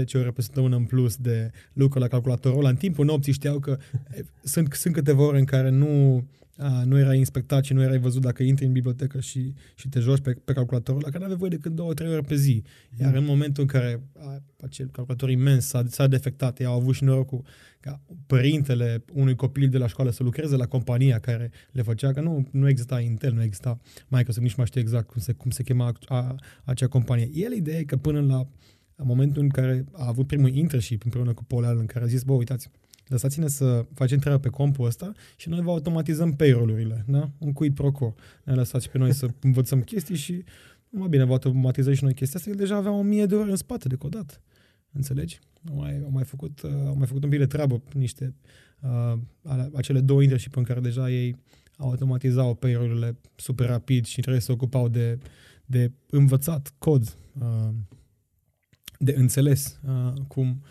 5-10 0.05 0.13
ore 0.15 0.31
pe 0.31 0.43
săptămână 0.43 0.77
în 0.77 0.85
plus 0.85 1.17
de 1.17 1.51
lucru 1.73 1.99
la 1.99 2.09
calculatorul 2.09 2.59
ăla. 2.59 2.69
În 2.69 2.77
timpul 2.77 3.05
nopții 3.05 3.33
știau 3.33 3.59
că 3.59 3.79
sunt, 4.43 4.73
sunt 4.73 4.95
câteva 4.95 5.23
ore 5.23 5.39
în 5.39 5.45
care 5.45 5.71
nu 5.71 6.25
a, 6.57 6.85
nu 6.85 6.99
erai 6.99 7.19
inspectat 7.19 7.65
și 7.65 7.73
nu 7.73 7.83
erai 7.83 7.99
văzut 7.99 8.23
dacă 8.23 8.43
intri 8.43 8.67
în 8.67 8.73
bibliotecă 8.73 9.21
și, 9.21 9.55
și 9.75 9.89
te 9.89 10.01
joci 10.01 10.21
pe, 10.21 10.33
pe 10.45 10.53
calculatorul 10.53 11.01
la 11.05 11.07
care 11.07 11.19
nu 11.19 11.25
aveai 11.25 11.39
voie 11.39 11.51
decât 11.51 11.73
două, 11.73 11.95
trei 11.95 12.11
ore 12.11 12.21
pe 12.21 12.35
zi. 12.35 12.63
Iar 13.01 13.15
în 13.15 13.25
momentul 13.25 13.63
în 13.63 13.69
care 13.69 14.03
a, 14.19 14.43
acel 14.63 14.87
calculator 14.87 15.31
imens 15.31 15.67
s-a, 15.67 15.85
s-a 15.89 16.07
defectat, 16.07 16.59
ei 16.59 16.67
au 16.67 16.75
avut 16.75 16.95
și 16.95 17.05
norocul 17.05 17.45
ca 17.81 18.01
părintele 18.27 19.05
unui 19.13 19.35
copil 19.35 19.69
de 19.69 19.79
la 19.79 19.87
școală 19.87 20.11
să 20.11 20.23
lucreze 20.23 20.57
la 20.57 20.67
compania 20.67 21.19
care 21.19 21.51
le 21.73 21.83
făcea, 21.83 22.13
că 22.13 22.21
nu, 22.21 22.49
nu 22.51 22.69
exista 22.69 23.01
Intel, 23.01 23.33
nu 23.33 23.43
exista 23.43 23.79
Microsoft, 24.09 24.45
nici 24.47 24.55
mai 24.55 24.67
știu 24.67 24.81
exact 24.81 25.07
cum 25.07 25.21
se, 25.21 25.33
cum 25.33 25.51
se 25.51 25.63
chema 25.63 25.87
a, 26.07 26.17
a, 26.17 26.35
acea 26.65 26.87
companie. 26.87 27.31
El 27.35 27.53
ideea 27.53 27.79
e 27.79 27.85
că 27.85 27.97
până 27.97 28.21
la 28.21 28.47
momentul 28.97 29.43
în 29.43 29.49
care 29.49 29.85
a 29.93 30.07
avut 30.07 30.27
primul 30.27 30.55
internship 30.55 31.05
împreună 31.05 31.33
cu 31.33 31.45
Paul 31.45 31.65
Allen, 31.65 31.87
care 31.87 32.05
a 32.05 32.09
zis, 32.09 32.23
bă, 32.23 32.33
uitați, 32.33 32.71
lăsați-ne 33.07 33.49
să 33.49 33.87
facem 33.95 34.19
treaba 34.19 34.39
pe 34.39 34.49
compul 34.49 34.87
ăsta 34.87 35.13
și 35.37 35.49
noi 35.49 35.61
vă 35.61 35.71
automatizăm 35.71 36.33
payroll-urile, 36.33 37.05
da? 37.09 37.31
Un 37.39 37.53
quid 37.53 37.75
pro 37.75 37.93
quo. 37.93 38.15
Ne 38.45 38.55
lăsați 38.55 38.91
pe 38.91 38.99
noi 38.99 39.13
să 39.13 39.29
învățăm 39.41 39.81
chestii 39.81 40.17
și 40.17 40.45
mai 40.89 41.09
bine 41.09 41.25
vă 41.25 41.33
automatizăm 41.33 41.93
și 41.93 42.05
noi 42.05 42.15
chestia 42.15 42.39
asta. 42.39 42.51
El 42.51 42.57
deja 42.57 42.77
avea 42.77 42.91
o 42.91 43.03
mie 43.03 43.27
de 43.27 43.35
ore 43.35 43.51
în 43.51 43.57
spate 43.57 43.89
de 43.89 43.95
codat. 43.95 44.41
Înțelegi? 44.93 45.39
Au 45.71 45.77
mai, 45.77 46.01
au 46.05 46.11
mai, 46.11 46.25
făcut, 46.25 46.63
uh, 46.63 46.71
au 46.87 46.97
mai 46.97 47.07
făcut 47.07 47.25
un 47.25 47.31
pic 47.31 47.39
de 47.39 47.47
treabă 47.47 47.83
niște 47.93 48.35
uh, 48.81 49.19
acele 49.75 50.01
două 50.01 50.23
internship 50.23 50.57
în 50.57 50.63
care 50.63 50.81
deja 50.81 51.11
ei 51.11 51.37
automatizau 51.77 52.55
payroll-urile 52.55 53.17
super 53.37 53.67
rapid 53.67 54.05
și 54.05 54.21
trebuie 54.21 54.41
să 54.41 54.47
se 54.47 54.53
ocupau 54.53 54.89
de, 54.89 55.19
de 55.67 55.93
învățat 56.11 56.75
cod, 56.79 57.17
uh, 57.41 57.69
de 58.99 59.15
înțeles 59.17 59.81
uh, 59.87 60.13
cum, 60.27 60.63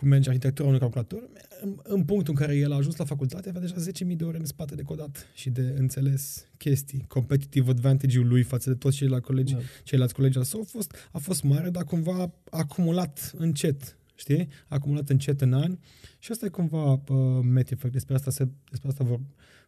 cum 0.00 0.08
merge 0.08 0.28
arhitectura 0.28 0.68
unui 0.68 0.80
calculator, 0.80 1.28
în, 1.60 1.76
în 1.82 2.04
punctul 2.04 2.34
în 2.36 2.46
care 2.46 2.56
el 2.56 2.72
a 2.72 2.76
ajuns 2.76 2.96
la 2.96 3.04
facultate, 3.04 3.48
avea 3.48 3.60
deja 3.60 3.74
10.000 4.06 4.16
de 4.16 4.24
ore 4.24 4.38
în 4.38 4.44
spate 4.44 4.74
de 4.74 4.82
codat 4.82 5.26
și 5.34 5.50
de 5.50 5.74
înțeles 5.78 6.46
chestii. 6.56 7.04
Competitive 7.08 7.70
advantage-ul 7.70 8.28
lui 8.28 8.42
față 8.42 8.70
de 8.70 8.76
toți 8.76 8.96
ceilalți 8.96 9.26
colegi, 9.26 9.52
da. 9.52 9.58
ceilalți 9.82 10.14
colegi 10.14 10.38
al 10.38 10.44
său 10.44 10.60
a 10.60 10.64
fost, 10.64 10.96
a 11.12 11.18
fost 11.18 11.42
mare, 11.42 11.70
dar 11.70 11.84
cumva 11.84 12.32
acumulat 12.50 13.32
încet, 13.36 13.98
știi? 14.14 14.48
Acumulat 14.68 15.08
încet 15.08 15.40
în 15.40 15.52
ani 15.52 15.78
și 16.18 16.30
asta 16.30 16.46
e 16.46 16.48
cumva 16.48 16.92
uh, 16.92 16.98
Metifact. 17.42 17.92
Despre 17.92 18.14
asta, 18.14 18.30
se, 18.30 18.48
despre 18.70 18.88
asta 18.88 19.04
vor, 19.04 19.20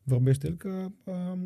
vorbește 0.02 0.46
el, 0.46 0.56
că 0.56 0.86
uh, 1.04 1.38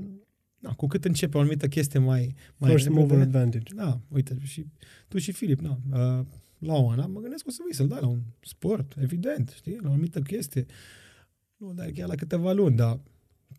na, 0.58 0.72
cu 0.72 0.86
cât 0.86 1.04
începe 1.04 1.36
o 1.36 1.40
anumită 1.40 1.68
chestie 1.68 1.98
mai... 1.98 2.34
mai 2.56 2.70
First 2.70 2.88
mover 2.88 3.20
advantage. 3.20 3.74
Da, 3.74 4.00
uite, 4.08 4.36
și 4.42 4.66
tu 5.08 5.18
și 5.18 5.32
Filip, 5.32 5.60
na, 5.60 5.78
uh, 5.92 6.26
la 6.58 6.74
un 6.78 6.98
an, 6.98 7.12
mă 7.12 7.20
gândesc 7.20 7.42
că 7.42 7.48
o 7.50 7.52
să 7.52 7.62
vii 7.64 7.74
să-l 7.74 7.88
dai 7.88 8.00
la 8.00 8.06
un 8.06 8.20
sport, 8.40 8.94
evident, 8.98 9.52
știi, 9.56 9.78
la 9.80 9.88
o 9.88 9.92
anumită 9.92 10.20
chestie. 10.20 10.66
Nu 11.56 11.72
dai 11.72 11.92
chiar 11.92 12.08
la 12.08 12.14
câteva 12.14 12.52
luni, 12.52 12.76
dar 12.76 13.00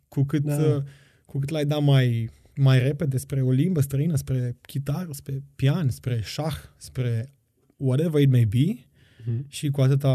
cu 0.07 0.23
cât, 0.23 0.43
da. 0.43 0.55
uh, 0.55 0.83
cu 1.25 1.39
cât 1.39 1.49
l-ai 1.49 1.65
dat 1.65 1.83
mai, 1.83 2.29
mai 2.55 2.79
repede 2.79 3.17
spre 3.17 3.41
o 3.41 3.51
limbă 3.51 3.81
străină, 3.81 4.15
spre 4.15 4.57
chitară, 4.61 5.09
spre 5.11 5.43
pian, 5.55 5.89
spre 5.89 6.21
șah, 6.21 6.55
spre 6.77 7.33
whatever 7.77 8.21
it 8.21 8.29
may 8.29 8.45
be, 8.45 8.65
uh-huh. 8.65 9.47
și 9.47 9.69
cu 9.69 9.81
atâta 9.81 10.09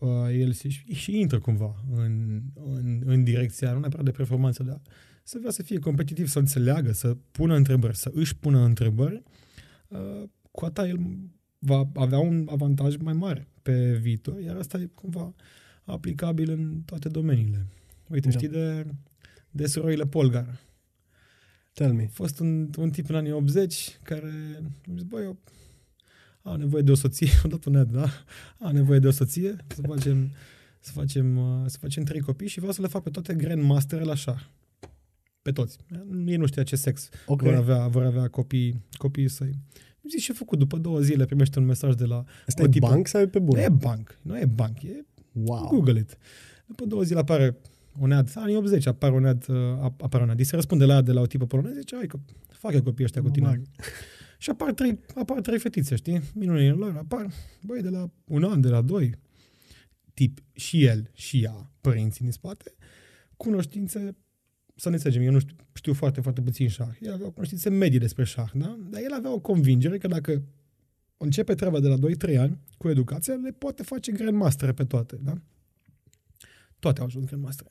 uh, 0.00 0.08
el 0.30 0.52
și, 0.52 0.68
și 0.92 1.18
intră 1.18 1.38
cumva 1.38 1.84
în, 1.94 2.42
în, 2.54 3.02
în 3.04 3.24
direcția, 3.24 3.72
nu 3.72 3.78
neapărat 3.78 4.04
de 4.04 4.10
performanță, 4.10 4.62
dar 4.62 4.80
să 5.22 5.36
vrea 5.38 5.50
să 5.50 5.62
fie 5.62 5.78
competitiv, 5.78 6.28
să 6.28 6.38
înțeleagă, 6.38 6.92
să 6.92 7.16
pună 7.30 7.54
întrebări, 7.54 7.96
să 7.96 8.10
își 8.14 8.36
pună 8.36 8.64
întrebări, 8.64 9.22
uh, 9.88 10.22
cu 10.50 10.64
atâta 10.64 10.88
el 10.88 10.98
va 11.64 11.88
avea 11.94 12.18
un 12.18 12.46
avantaj 12.50 12.96
mai 12.96 13.12
mare 13.12 13.48
pe 13.62 13.92
viitor, 13.92 14.40
iar 14.40 14.56
asta 14.56 14.78
e 14.78 14.90
cumva 14.94 15.34
aplicabil 15.84 16.50
în 16.50 16.80
toate 16.84 17.08
domeniile. 17.08 17.66
Uite, 18.08 18.28
da. 18.28 18.36
știi 18.36 18.48
de, 18.48 18.86
de 19.50 19.66
surorile 19.66 20.06
Polgar. 20.06 20.60
Tell 21.72 21.92
me. 21.92 22.02
A 22.02 22.08
fost 22.12 22.38
un, 22.38 22.70
un 22.78 22.90
tip 22.90 23.08
în 23.08 23.14
anii 23.14 23.32
80 23.32 23.98
care 24.02 24.32
a 24.88 24.92
zis, 24.94 25.02
băi, 25.02 25.24
eu 25.24 25.38
am 26.42 26.58
nevoie 26.58 26.82
de 26.82 26.90
o 26.90 26.94
soție, 26.94 27.28
o 27.44 27.48
dat 27.48 27.64
un 27.64 27.76
ad, 27.76 27.90
da? 27.90 28.08
Am 28.58 28.72
nevoie 28.72 28.98
de 28.98 29.06
o 29.06 29.10
soție, 29.10 29.56
să 29.66 29.80
facem, 29.94 30.30
să 30.80 30.92
facem, 30.92 31.36
uh, 31.36 31.64
să 31.66 31.78
facem 31.80 32.04
trei 32.04 32.20
copii 32.20 32.48
și 32.48 32.58
vreau 32.58 32.72
să 32.72 32.80
le 32.80 32.88
fac 32.88 33.02
pe 33.02 33.10
toate 33.10 33.34
Grandmaster 33.34 34.00
la 34.02 34.14
șah. 34.14 34.40
Pe 35.42 35.52
toți. 35.52 35.76
Ei 36.26 36.36
nu 36.36 36.46
știa 36.46 36.62
ce 36.62 36.76
sex 36.76 37.08
okay. 37.26 37.48
vor, 37.48 37.58
avea, 37.58 37.86
vor 37.86 38.04
avea 38.04 38.28
copii, 38.28 38.84
copiii 38.96 39.28
săi. 39.28 39.58
Zic 40.08 40.20
ce 40.20 40.32
făcut, 40.32 40.58
după 40.58 40.76
două 40.76 41.00
zile 41.00 41.24
primește 41.24 41.58
un 41.58 41.64
mesaj 41.64 41.94
de 41.94 42.04
la... 42.04 42.24
Asta 42.46 42.62
e 42.62 42.68
tipă. 42.68 42.86
banc 42.88 43.06
sau 43.06 43.20
e 43.20 43.26
pe 43.26 43.38
bun? 43.38 43.56
Nu 43.56 43.62
e 43.62 43.68
banc, 43.68 44.18
nu 44.22 44.38
e 44.38 44.44
banc, 44.44 44.82
e 44.82 45.04
wow. 45.32 45.66
Google 45.66 45.98
it. 45.98 46.18
După 46.66 46.84
două 46.84 47.02
zile 47.02 47.18
apare 47.18 47.56
un 47.98 48.12
ad, 48.12 48.32
anii 48.34 48.56
80 48.56 48.86
apare 48.86 49.14
un 49.14 49.24
ad, 49.24 49.46
uh, 49.48 49.56
apare 49.80 50.22
un 50.22 50.30
ad, 50.30 50.40
se 50.40 50.54
răspunde 50.54 50.84
la 50.84 50.94
ad 50.94 51.04
de 51.04 51.12
la 51.12 51.20
o 51.20 51.26
tipă 51.26 51.46
poloneză, 51.46 51.78
zice, 51.78 51.96
hai 51.96 52.06
că 52.06 52.18
fac 52.48 52.72
eu 52.72 52.82
copiii 52.82 53.04
ăștia 53.04 53.22
cu 53.22 53.30
tine. 53.30 53.62
Și 54.38 54.50
apar 54.50 54.72
trei, 54.72 54.98
apar 55.14 55.40
trei 55.40 55.58
fetițe, 55.58 55.96
știi? 55.96 56.20
Minunile 56.34 56.70
lor, 56.70 56.96
apar, 56.96 57.26
băi, 57.62 57.82
de 57.82 57.88
la 57.88 58.10
un 58.24 58.44
an, 58.44 58.60
de 58.60 58.68
la 58.68 58.82
doi, 58.82 59.14
tip, 60.14 60.38
și 60.52 60.84
el, 60.84 61.10
și 61.14 61.42
ea, 61.42 61.70
părinții 61.80 62.20
din 62.20 62.32
spate, 62.32 62.72
cunoștințe 63.36 64.16
să 64.74 64.88
ne 64.88 64.94
înțelegem, 64.94 65.22
eu 65.22 65.32
nu 65.32 65.38
știu, 65.38 65.56
știu 65.72 65.92
foarte, 65.92 66.20
foarte 66.20 66.40
puțin 66.40 66.68
șah. 66.68 66.88
El 67.00 67.12
avea 67.12 67.26
o 67.26 67.30
cunoștințe 67.30 67.70
medii 67.70 67.98
despre 67.98 68.24
șah, 68.24 68.50
da? 68.54 68.78
Dar 68.90 69.00
el 69.02 69.12
avea 69.12 69.32
o 69.32 69.38
convingere 69.38 69.98
că 69.98 70.08
dacă 70.08 70.42
începe 71.16 71.54
treaba 71.54 71.80
de 71.80 71.88
la 71.88 71.96
2-3 72.32 72.38
ani 72.38 72.58
cu 72.76 72.88
educația, 72.88 73.34
le 73.34 73.50
poate 73.50 73.82
face 73.82 74.12
grandmaster 74.12 74.72
pe 74.72 74.84
toate, 74.84 75.18
da? 75.22 75.34
Toate 76.78 77.00
au 77.00 77.06
ajuns 77.06 77.24
grandmaster. 77.24 77.66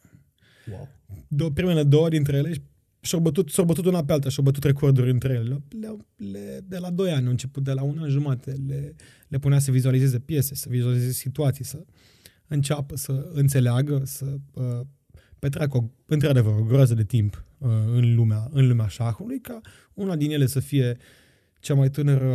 Wow. 0.72 0.90
De, 1.28 1.52
primele 1.54 1.84
două 1.84 2.10
dintre 2.10 2.38
ele 2.38 2.54
și-au 3.00 3.22
bătut, 3.22 3.50
s-au 3.50 3.66
bătut 3.66 3.86
una 3.86 4.04
pe 4.04 4.12
alta 4.12 4.30
și-au 4.30 4.46
bătut 4.46 4.64
recorduri 4.64 5.10
între 5.10 5.34
ele. 5.34 5.64
Le, 5.80 5.98
le, 6.32 6.60
de 6.68 6.78
la 6.78 6.90
2 6.90 7.12
ani 7.12 7.26
au 7.26 7.32
început, 7.32 7.64
de 7.64 7.72
la 7.72 7.82
un 7.82 7.98
an 7.98 8.10
jumate, 8.10 8.52
le, 8.68 8.96
le 9.28 9.40
punea 9.40 9.60
să 9.60 9.72
vizualizeze 9.72 10.20
piese, 10.20 10.56
să 10.56 10.70
vizualizeze 10.70 11.12
situații, 11.12 11.66
să 11.66 11.86
înceapă 12.48 12.96
să 12.96 13.30
înțeleagă, 13.34 14.02
să 14.06 14.38
uh, 14.54 14.80
petreacă, 15.44 15.92
într-adevăr, 16.06 16.54
o 16.60 16.64
groază 16.64 16.94
de 16.94 17.04
timp 17.04 17.46
uh, 17.58 17.70
în, 17.86 18.16
lumea, 18.16 18.48
în 18.52 18.68
lumea 18.68 18.88
șahului, 18.88 19.40
ca 19.40 19.62
una 19.94 20.16
din 20.16 20.32
ele 20.32 20.46
să 20.46 20.60
fie 20.60 20.98
cea 21.60 21.74
mai 21.74 21.90
tânără 21.90 22.28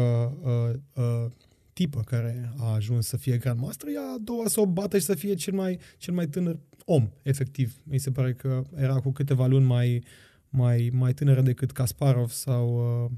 uh, 0.42 0.74
uh, 0.94 1.30
tipă 1.72 2.00
care 2.00 2.52
a 2.58 2.72
ajuns 2.72 3.06
să 3.06 3.16
fie 3.16 3.36
Grandmaster, 3.36 3.88
ea 3.94 4.00
a 4.00 4.18
doua 4.20 4.46
să 4.46 4.60
o 4.60 4.66
bată 4.66 4.98
și 4.98 5.04
să 5.04 5.14
fie 5.14 5.34
cel 5.34 5.54
mai, 5.54 5.78
cel 5.98 6.14
mai 6.14 6.26
tânăr 6.26 6.58
om, 6.84 7.10
efectiv. 7.22 7.76
Mi 7.82 7.98
se 7.98 8.10
pare 8.10 8.32
că 8.32 8.62
era 8.76 9.00
cu 9.00 9.12
câteva 9.12 9.46
luni 9.46 9.64
mai, 9.64 10.02
mai, 10.48 10.90
mai 10.92 11.12
tânără 11.12 11.40
decât 11.40 11.70
Kasparov 11.70 12.30
sau 12.30 12.66
uh, 12.74 13.10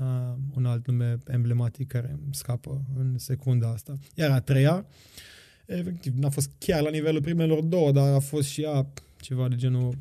uh, 0.00 0.34
un 0.54 0.66
alt 0.66 0.86
nume 0.86 1.18
emblematic 1.26 1.88
care 1.88 2.10
îmi 2.24 2.34
scapă 2.34 2.84
în 2.98 3.18
secunda 3.18 3.68
asta. 3.68 3.98
Iar 4.14 4.30
a 4.30 4.40
treia, 4.40 4.86
efectiv, 5.66 6.14
n-a 6.16 6.30
fost 6.30 6.50
chiar 6.58 6.82
la 6.82 6.90
nivelul 6.90 7.20
primelor 7.20 7.62
două, 7.62 7.92
dar 7.92 8.14
a 8.14 8.18
fost 8.18 8.48
și 8.48 8.62
ea 8.62 8.86
ceva 9.20 9.48
de 9.48 9.54
genul 9.54 9.94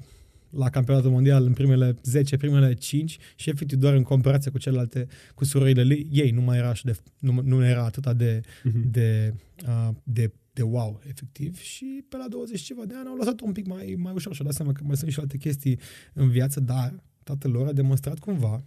la 0.49 0.69
campionatul 0.69 1.11
mondial 1.11 1.45
în 1.45 1.53
primele 1.53 1.97
10, 2.03 2.37
primele 2.37 2.73
5 2.73 3.17
și 3.35 3.49
efectiv 3.49 3.77
doar 3.77 3.93
în 3.93 4.03
comparație 4.03 4.51
cu 4.51 4.57
celelalte, 4.57 5.07
cu 5.35 5.45
surorile 5.45 5.97
ei, 6.11 6.31
nu 6.31 6.41
mai 6.41 6.57
era, 6.57 6.73
și 6.73 6.85
de, 6.85 6.97
nu, 7.19 7.41
nu 7.43 7.65
era 7.65 7.83
atâta 7.83 8.13
de, 8.13 8.41
uh-huh. 8.41 8.89
de, 8.91 9.33
uh, 9.67 9.89
de, 10.03 10.31
de 10.53 10.61
wow, 10.61 11.01
efectiv. 11.07 11.59
Și 11.59 12.05
pe 12.09 12.17
la 12.17 12.25
20 12.29 12.61
ceva 12.61 12.85
de 12.85 12.93
ani 12.95 13.07
au 13.07 13.15
lăsat 13.15 13.39
un 13.39 13.51
pic 13.51 13.67
mai, 13.67 13.95
mai 13.97 14.13
ușor 14.13 14.33
și 14.33 14.41
au 14.41 14.47
dat 14.47 14.55
seama 14.55 14.71
că 14.71 14.83
mai 14.83 14.97
sunt 14.97 15.11
și 15.11 15.19
alte 15.19 15.37
chestii 15.37 15.79
în 16.13 16.29
viață, 16.29 16.59
dar 16.59 17.03
tatăl 17.23 17.51
lor 17.51 17.67
a 17.67 17.73
demonstrat 17.73 18.19
cumva 18.19 18.63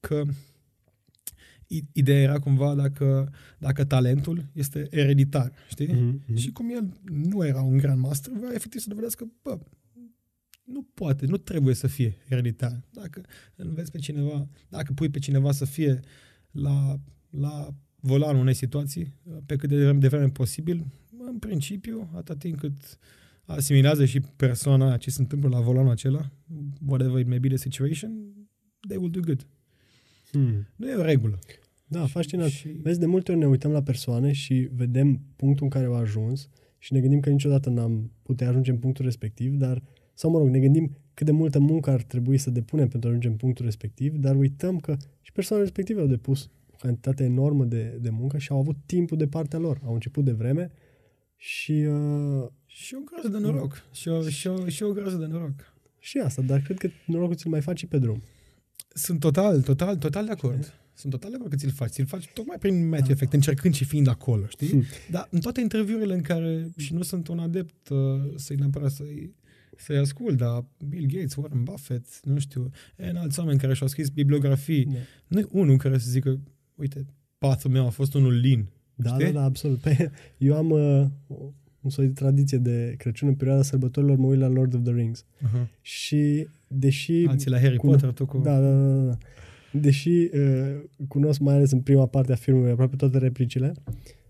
că 0.00 0.22
ideea 1.92 2.20
era 2.20 2.38
cumva 2.38 2.74
dacă, 2.74 3.32
dacă 3.58 3.84
talentul 3.84 4.44
este 4.52 4.86
ereditar, 4.90 5.52
știi? 5.68 5.88
Mm-hmm. 5.88 6.34
Și 6.34 6.52
cum 6.52 6.70
el 6.70 7.00
nu 7.04 7.46
era 7.46 7.62
un 7.62 7.76
grand 7.76 8.00
master, 8.00 8.32
vrea 8.32 8.54
efectiv 8.54 8.80
să 8.80 8.88
dovedească, 8.88 9.30
bă, 9.42 9.58
nu 10.72 10.86
poate, 10.94 11.26
nu 11.26 11.36
trebuie 11.36 11.74
să 11.74 11.86
fie 11.86 12.16
ereditar. 12.28 12.82
Dacă 12.90 13.20
înveți 13.56 13.90
pe 13.90 13.98
cineva, 13.98 14.48
dacă 14.68 14.92
pui 14.92 15.08
pe 15.08 15.18
cineva 15.18 15.52
să 15.52 15.64
fie 15.64 16.00
la, 16.50 17.00
la 17.30 17.74
volanul 18.00 18.40
unei 18.40 18.54
situații, 18.54 19.14
pe 19.46 19.56
cât 19.56 19.68
de 19.68 19.76
devreme, 19.76 19.98
de 19.98 20.08
vreme 20.08 20.28
posibil, 20.28 20.86
în 21.26 21.38
principiu, 21.38 22.10
atât 22.14 22.38
timp 22.38 22.58
cât 22.58 22.98
asimilează 23.44 24.04
și 24.04 24.20
persoana 24.20 24.96
ce 24.96 25.10
se 25.10 25.20
întâmplă 25.20 25.48
la 25.48 25.60
volanul 25.60 25.90
acela, 25.90 26.30
whatever 26.86 27.20
it 27.20 27.26
may 27.26 27.40
be 27.40 27.48
the 27.48 27.56
situation, 27.56 28.10
they 28.88 28.96
will 28.96 29.10
do 29.10 29.20
good. 29.20 29.46
Hmm. 30.30 30.66
Nu 30.76 30.88
e 30.88 30.94
o 30.94 31.02
regulă. 31.02 31.38
Da, 31.86 32.06
fascinant. 32.06 32.50
Și... 32.50 32.68
Vezi, 32.68 32.98
de 32.98 33.06
multe 33.06 33.30
ori 33.30 33.40
ne 33.40 33.46
uităm 33.46 33.70
la 33.70 33.82
persoane 33.82 34.32
și 34.32 34.68
vedem 34.72 35.20
punctul 35.36 35.64
în 35.64 35.70
care 35.70 35.86
au 35.86 35.94
ajuns 35.94 36.48
și 36.78 36.92
ne 36.92 37.00
gândim 37.00 37.20
că 37.20 37.30
niciodată 37.30 37.70
n-am 37.70 38.12
putea 38.22 38.48
ajunge 38.48 38.70
în 38.70 38.78
punctul 38.78 39.04
respectiv, 39.04 39.54
dar 39.54 39.82
sau, 40.14 40.30
mă 40.30 40.38
rog, 40.38 40.48
ne 40.48 40.58
gândim 40.58 40.96
cât 41.14 41.26
de 41.26 41.32
multă 41.32 41.58
muncă 41.58 41.90
ar 41.90 42.02
trebui 42.02 42.38
să 42.38 42.50
depunem 42.50 42.88
pentru 42.88 43.08
a 43.08 43.10
ajunge 43.10 43.28
în 43.28 43.36
punctul 43.36 43.64
respectiv, 43.64 44.16
dar 44.16 44.36
uităm 44.36 44.78
că 44.78 44.96
și 45.20 45.32
persoanele 45.32 45.68
respective 45.68 46.00
au 46.00 46.06
depus 46.06 46.50
o 46.72 46.76
cantitate 46.76 47.24
enormă 47.24 47.64
de, 47.64 47.98
de 48.00 48.10
muncă 48.10 48.38
și 48.38 48.52
au 48.52 48.58
avut 48.58 48.76
timpul 48.86 49.16
de 49.16 49.26
partea 49.26 49.58
lor. 49.58 49.80
Au 49.84 49.94
început 49.94 50.24
de 50.24 50.32
vreme 50.32 50.70
și... 51.36 51.72
Uh, 51.72 52.46
și 52.66 52.94
o 52.94 53.00
groază 53.04 53.28
de 53.28 53.38
noroc. 53.38 53.82
Și 53.92 54.08
o, 54.08 54.28
și, 54.28 54.46
o, 54.46 54.68
și 54.68 54.82
o 54.82 54.92
groază 54.92 55.16
de 55.16 55.26
noroc. 55.26 55.74
Și 55.98 56.18
asta, 56.18 56.42
dar 56.42 56.60
cred 56.60 56.78
că 56.78 56.88
norocul 57.06 57.34
ți-l 57.34 57.50
mai 57.50 57.60
faci 57.60 57.86
pe 57.86 57.98
drum. 57.98 58.22
Sunt 58.88 59.20
total, 59.20 59.62
total, 59.62 59.96
total 59.96 60.24
de 60.24 60.30
acord. 60.30 60.74
Sunt 60.94 61.12
total 61.12 61.30
de 61.30 61.36
acord 61.36 61.50
că 61.50 61.56
ți-l 61.56 61.70
faci. 61.70 61.90
Ți-l 61.90 62.06
faci 62.06 62.30
tocmai 62.34 62.56
prin 62.58 62.88
Matthew 62.88 63.06
da. 63.06 63.12
Effect, 63.12 63.32
încercând 63.32 63.74
și 63.74 63.84
fiind 63.84 64.08
acolo, 64.08 64.46
știi? 64.46 64.68
Hmm. 64.68 64.82
Dar 65.10 65.28
în 65.30 65.40
toate 65.40 65.60
interviurile 65.60 66.14
în 66.14 66.20
care, 66.20 66.70
și 66.76 66.94
nu 66.94 67.02
sunt 67.02 67.28
un 67.28 67.38
adept 67.38 67.88
uh, 67.88 67.98
să-i 68.36 68.56
neapărat 68.56 68.90
să-i 68.90 69.34
să-i 69.82 69.96
ascult, 69.96 70.36
dar 70.36 70.64
Bill 70.88 71.06
Gates, 71.06 71.34
Warren 71.34 71.62
Buffett, 71.62 72.20
nu 72.24 72.38
știu, 72.38 72.70
în 72.96 73.16
alți 73.16 73.38
oameni 73.38 73.58
care 73.58 73.74
și-au 73.74 73.88
scris 73.88 74.08
bibliografii. 74.08 74.84
Da. 74.84 74.98
Nu 75.28 75.38
e 75.38 75.46
unul 75.50 75.76
care 75.76 75.98
să 75.98 76.10
zică, 76.10 76.40
uite, 76.74 77.06
pathul 77.38 77.70
meu 77.70 77.86
a 77.86 77.90
fost 77.90 78.14
unul 78.14 78.32
lin. 78.32 78.66
Da, 78.94 79.10
știi? 79.10 79.24
da, 79.24 79.30
da, 79.30 79.42
absolut. 79.44 79.78
Pe, 79.78 80.10
eu 80.38 80.56
am 80.56 80.70
uh, 80.70 81.06
un 81.80 81.90
soi 81.90 82.06
de 82.06 82.12
tradiție 82.12 82.58
de 82.58 82.94
Crăciun 82.98 83.28
în 83.28 83.34
perioada 83.34 83.62
sărbătorilor, 83.62 84.16
mă 84.16 84.26
uit 84.26 84.40
la 84.40 84.48
Lord 84.48 84.74
of 84.74 84.82
the 84.82 84.92
Rings. 84.92 85.24
Uh-huh. 85.24 85.66
Și 85.80 86.48
deși... 86.66 87.24
Alții 87.26 87.50
la 87.50 87.60
Harry 87.60 87.76
Potter, 87.76 88.12
tu 88.12 88.26
cu... 88.26 88.38
Da, 88.38 88.60
da, 88.60 88.70
da, 88.70 89.02
da. 89.04 89.18
Deși 89.72 90.08
uh, 90.08 90.82
cunosc 91.08 91.40
mai 91.40 91.54
ales 91.54 91.70
în 91.70 91.80
prima 91.80 92.06
parte 92.06 92.32
a 92.32 92.36
filmului 92.36 92.70
aproape 92.70 92.96
toate 92.96 93.18
replicile, 93.18 93.72
uh, 93.76 93.92
Uh, 93.94 94.21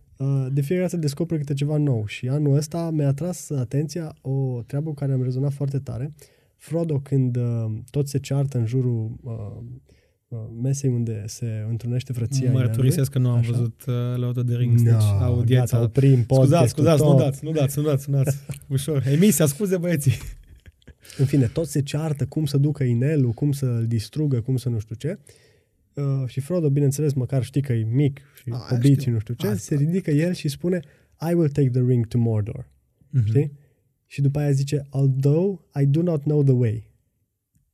de 0.52 0.60
fiecare 0.60 0.86
dată 0.88 0.96
descoper 0.96 1.38
câte 1.38 1.54
ceva 1.54 1.76
nou 1.76 2.06
și 2.06 2.28
anul 2.28 2.56
ăsta 2.56 2.90
mi-a 2.90 3.08
atras 3.08 3.50
atenția 3.50 4.14
o 4.20 4.62
treabă 4.66 4.88
cu 4.88 4.94
care 4.94 5.12
am 5.12 5.22
rezonat 5.22 5.52
foarte 5.52 5.78
tare. 5.78 6.12
Frodo, 6.56 6.98
când 6.98 7.36
uh, 7.36 7.72
tot 7.90 8.08
se 8.08 8.18
ceartă 8.18 8.58
în 8.58 8.66
jurul 8.66 9.10
uh, 9.22 9.32
uh, 10.28 10.38
mesei 10.62 10.90
unde 10.90 11.24
se 11.26 11.66
întrunește 11.68 12.12
frăția 12.12 12.52
Mărturisesc 12.52 13.10
că 13.10 13.18
nu 13.18 13.28
am 13.28 13.36
așa? 13.36 13.50
văzut 13.50 13.84
uh, 13.86 13.94
Lord 14.16 14.36
of 14.36 14.44
the 14.44 14.56
Rings, 14.56 14.82
no, 14.82 14.90
deci 14.90 15.02
audiența... 15.20 15.76
Gata, 15.76 15.84
oprim 15.84 16.22
scuzați, 16.22 16.70
scuzați, 16.70 17.02
nu 17.02 17.14
dați, 17.14 17.44
nu 17.44 17.50
dați, 17.50 17.78
nu 17.78 17.84
dați, 17.84 18.10
nu 18.10 18.16
dați. 18.16 18.36
Ușor. 18.68 19.06
Emisia, 19.06 19.46
scuze 19.46 19.76
băieții. 19.76 20.12
În 21.18 21.24
fine, 21.24 21.46
tot 21.46 21.66
se 21.66 21.82
ceartă 21.82 22.26
cum 22.26 22.44
să 22.44 22.56
ducă 22.56 22.84
inelul, 22.84 23.30
cum 23.30 23.52
să-l 23.52 23.84
distrugă, 23.88 24.40
cum 24.40 24.56
să 24.56 24.68
nu 24.68 24.78
știu 24.78 24.94
ce. 24.94 25.18
Uh, 25.18 25.34
și 26.26 26.40
Frodo, 26.40 26.70
bineînțeles, 26.70 27.12
măcar 27.12 27.42
știi 27.44 27.62
că 27.62 27.72
e 27.72 27.84
mic 27.84 28.20
și 28.34 28.44
A, 28.50 28.68
obit 28.74 29.00
și 29.00 29.10
nu 29.10 29.18
știu 29.18 29.34
ce, 29.34 29.46
Asta. 29.46 29.58
se 29.58 29.74
ridică 29.74 30.10
el 30.10 30.32
și 30.32 30.48
spune 30.48 30.80
I 31.30 31.34
will 31.34 31.48
take 31.48 31.70
the 31.70 31.80
ring 31.86 32.06
to 32.06 32.18
Mordor. 32.18 32.64
Mm-hmm. 32.64 33.24
Știi? 33.24 33.52
Și 34.06 34.20
după 34.20 34.38
aia 34.38 34.50
zice 34.50 34.86
although 34.90 35.60
I 35.80 35.86
do 35.86 36.02
not 36.02 36.22
know 36.22 36.42
the 36.42 36.52
way. 36.52 36.90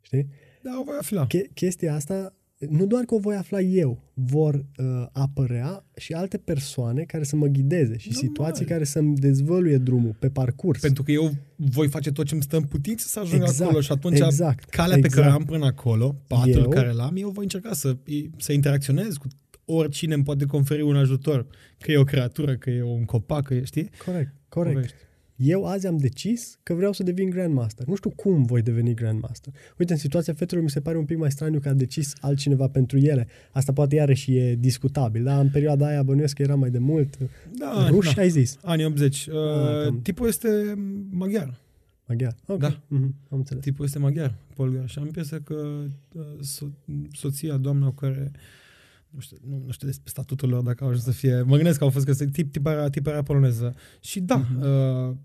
Știi? 0.01 0.29
Da, 0.62 0.79
o 0.81 0.85
voi 0.85 0.97
afla. 0.99 1.27
Ch- 1.27 1.53
chestia 1.55 1.95
asta 1.95 2.38
nu 2.59 2.87
doar 2.87 3.05
că 3.05 3.15
o 3.15 3.19
voi 3.19 3.37
afla 3.37 3.61
eu, 3.61 4.03
vor 4.15 4.55
uh, 4.55 5.07
apărea 5.13 5.85
și 5.97 6.13
alte 6.13 6.37
persoane 6.37 7.03
care 7.03 7.25
să 7.25 7.37
mă 7.37 7.47
ghideze 7.47 7.97
și 7.97 8.09
Normal. 8.13 8.29
situații 8.29 8.65
care 8.65 8.85
să-mi 8.85 9.17
dezvăluie 9.17 9.77
drumul 9.77 10.17
pe 10.19 10.29
parcurs. 10.29 10.81
Pentru 10.81 11.03
că 11.03 11.11
eu 11.11 11.33
voi 11.57 11.89
face 11.89 12.13
tot 12.13 12.27
ce 12.27 12.35
îmi 12.35 12.43
stă 12.43 12.57
în 12.57 12.63
putință 12.63 13.07
să 13.09 13.21
ajung 13.21 13.43
exact, 13.43 13.61
acolo 13.61 13.81
și 13.81 13.93
atunci 13.93 14.21
exact, 14.21 14.65
calea 14.65 14.97
exact. 14.97 15.15
pe 15.15 15.21
care 15.21 15.27
exact. 15.27 15.49
am 15.51 15.55
până 15.55 15.67
acolo, 15.67 16.17
patul 16.27 16.53
eu, 16.53 16.69
care 16.69 16.93
l-am, 16.93 17.17
eu 17.17 17.31
voi 17.31 17.45
încerca 17.45 17.73
să, 17.73 17.97
să 18.37 18.53
interacționez 18.53 19.17
cu 19.17 19.27
oricine 19.65 20.15
îmi 20.15 20.25
poate 20.25 20.45
conferi 20.45 20.83
un 20.83 20.97
ajutor, 20.97 21.47
că 21.79 21.93
e 21.93 21.97
o 21.97 22.05
creatură, 22.05 22.57
că 22.57 22.71
e 22.71 22.83
un 22.83 23.05
copac, 23.05 23.45
că 23.45 23.55
e, 23.55 23.65
știi? 23.65 23.91
Corect, 24.05 24.35
corect. 24.49 24.75
Povești. 24.75 24.97
Eu 25.39 25.64
azi 25.64 25.86
am 25.86 25.97
decis 25.97 26.59
că 26.62 26.74
vreau 26.74 26.93
să 26.93 27.03
devin 27.03 27.30
Grandmaster. 27.30 27.86
Nu 27.86 27.95
știu 27.95 28.11
cum 28.11 28.43
voi 28.43 28.62
deveni 28.62 28.95
Grandmaster. 28.95 29.53
Uite, 29.78 29.93
în 29.93 29.99
situația 29.99 30.32
fetelor 30.32 30.62
mi 30.64 30.70
se 30.70 30.80
pare 30.80 30.99
un 30.99 31.05
pic 31.05 31.16
mai 31.18 31.30
straniu 31.30 31.61
că 31.61 31.68
a 31.68 31.72
decis 31.72 32.12
altcineva 32.20 32.68
pentru 32.68 32.99
ele. 32.99 33.26
Asta 33.53 33.72
poate 33.72 33.95
iarăși 33.95 34.36
e 34.36 34.55
discutabil, 34.55 35.22
dar 35.22 35.41
în 35.41 35.51
perioada 35.51 35.86
aia 35.86 36.03
bănuiesc 36.03 36.34
că 36.34 36.43
era 36.43 36.55
mai 36.55 36.70
de 36.70 36.78
mult. 36.78 37.18
Da, 37.59 37.89
Ruși, 37.89 38.14
da. 38.14 38.20
ai 38.20 38.28
zis. 38.28 38.59
Anii 38.62 38.84
80. 38.84 39.26
Uh, 39.26 39.34
ah, 39.34 39.95
tipul 40.03 40.28
este 40.28 40.49
maghiar. 41.11 41.61
Maghiar. 42.07 42.36
Ok. 42.47 42.59
Da. 42.59 42.70
Mm-hmm. 42.70 43.28
Am 43.30 43.39
înțeles. 43.39 43.62
Tipul 43.62 43.84
este 43.84 43.99
maghiar, 43.99 44.34
Polgar. 44.55 44.89
Și 44.89 44.99
am 44.99 45.05
impresia 45.05 45.41
că 45.41 45.55
uh, 46.12 46.22
so- 46.41 47.12
soția, 47.12 47.57
doamna 47.57 47.86
cu 47.86 47.95
care 47.95 48.32
nu 49.11 49.20
știu, 49.20 49.36
nu, 49.49 49.62
nu 49.66 49.72
știu 49.72 49.86
despre 49.86 50.11
statutul 50.11 50.49
lor, 50.49 50.62
dacă 50.62 50.84
au 50.84 50.91
ajuns 50.91 51.05
să 51.05 51.11
fie... 51.11 51.43
Mă 51.43 51.55
gândesc 51.55 51.78
că 51.78 51.84
au 51.84 51.91
fost 51.91 52.05
că 52.05 52.14
tip, 52.14 52.53
tip, 52.53 52.66
era, 52.66 52.89
tip 52.89 53.07
era 53.07 53.22
poloneză. 53.22 53.74
Și 54.01 54.20
da, 54.20 54.47
mm-hmm. 54.47 54.62
uh, 55.11 55.16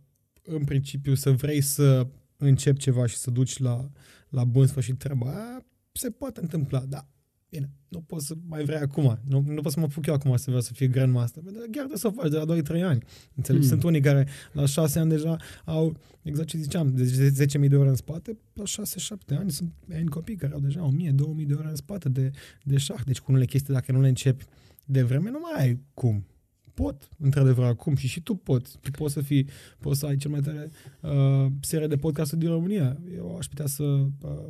în 0.46 0.64
principiu 0.64 1.14
să 1.14 1.32
vrei 1.32 1.62
să 1.62 2.08
începi 2.38 2.80
ceva 2.80 3.06
și 3.06 3.16
să 3.16 3.32
duci 3.32 3.58
la, 3.58 3.90
la 4.30 4.44
bun 4.44 4.68
sfârșit 4.68 4.98
treaba 4.98 5.30
aia, 5.30 5.66
se 5.92 6.10
poate 6.10 6.40
întâmpla, 6.42 6.80
da. 6.80 7.08
Bine, 7.50 7.72
nu 7.88 8.02
pot 8.02 8.22
să 8.22 8.36
mai 8.48 8.64
vrei 8.64 8.78
acum. 8.78 9.20
Nu, 9.28 9.44
nu 9.48 9.62
pot 9.62 9.72
să 9.72 9.80
mă 9.80 9.86
apuc 9.86 10.06
eu 10.06 10.14
acum 10.14 10.36
să 10.36 10.44
vreau 10.46 10.62
să 10.62 10.74
fie 10.74 10.88
Grandmaster. 10.88 11.44
Chiar 11.44 11.70
trebuie 11.70 11.98
să 11.98 12.08
o 12.08 12.12
faci 12.12 12.30
de 12.30 12.38
la 12.38 12.80
2-3 12.80 12.84
ani. 12.84 13.04
Înțelegi? 13.36 13.64
Mm. 13.64 13.70
Sunt 13.70 13.84
unii 13.84 14.02
care 14.02 14.28
la 14.52 14.66
6 14.66 15.00
ani 15.00 15.10
deja 15.10 15.38
au, 15.66 15.98
exact 16.22 16.48
ce 16.48 16.58
ziceam, 16.58 16.96
de 16.96 17.34
10.000 17.62 17.68
de 17.70 17.76
ore 17.76 17.90
în 17.90 17.96
spate, 17.96 18.38
la 18.54 18.64
6-7 18.64 19.38
ani 19.38 19.52
sunt 19.52 19.74
ani 19.94 20.08
copii 20.08 20.36
care 20.36 20.54
au 20.54 20.60
deja 20.60 20.90
1.000-2.000 20.92 21.46
de 21.46 21.54
ore 21.54 21.68
în 21.68 21.76
spate 21.76 22.10
de, 22.10 22.32
de 22.64 22.78
șah. 22.78 23.02
Deci 23.06 23.20
cu 23.20 23.32
unele 23.32 23.46
chestii, 23.46 23.74
dacă 23.74 23.92
nu 23.92 24.02
le 24.02 24.08
începi 24.08 24.46
de 24.86 25.02
vreme, 25.02 25.30
nu 25.30 25.40
mai 25.40 25.64
ai 25.64 25.80
cum 25.94 26.26
pot, 26.74 27.10
într-adevăr, 27.18 27.66
acum 27.66 27.96
și 27.96 28.08
și 28.08 28.22
tu 28.22 28.36
poți. 28.36 28.78
Tu 28.82 28.92
poți 28.92 29.14
să 29.14 29.22
fii, 29.22 29.48
poți 29.80 30.00
să 30.00 30.06
ai 30.06 30.18
cel 30.18 30.32
mai 30.32 30.40
tare 30.40 30.72
uh, 31.00 31.52
serie 31.62 31.88
de 31.88 31.96
podcast 31.96 32.34
din 32.34 32.50
România. 32.50 32.98
Eu 33.16 33.38
aș 33.38 33.46
putea 33.46 33.66
să 33.66 33.84
uh, 33.84 34.48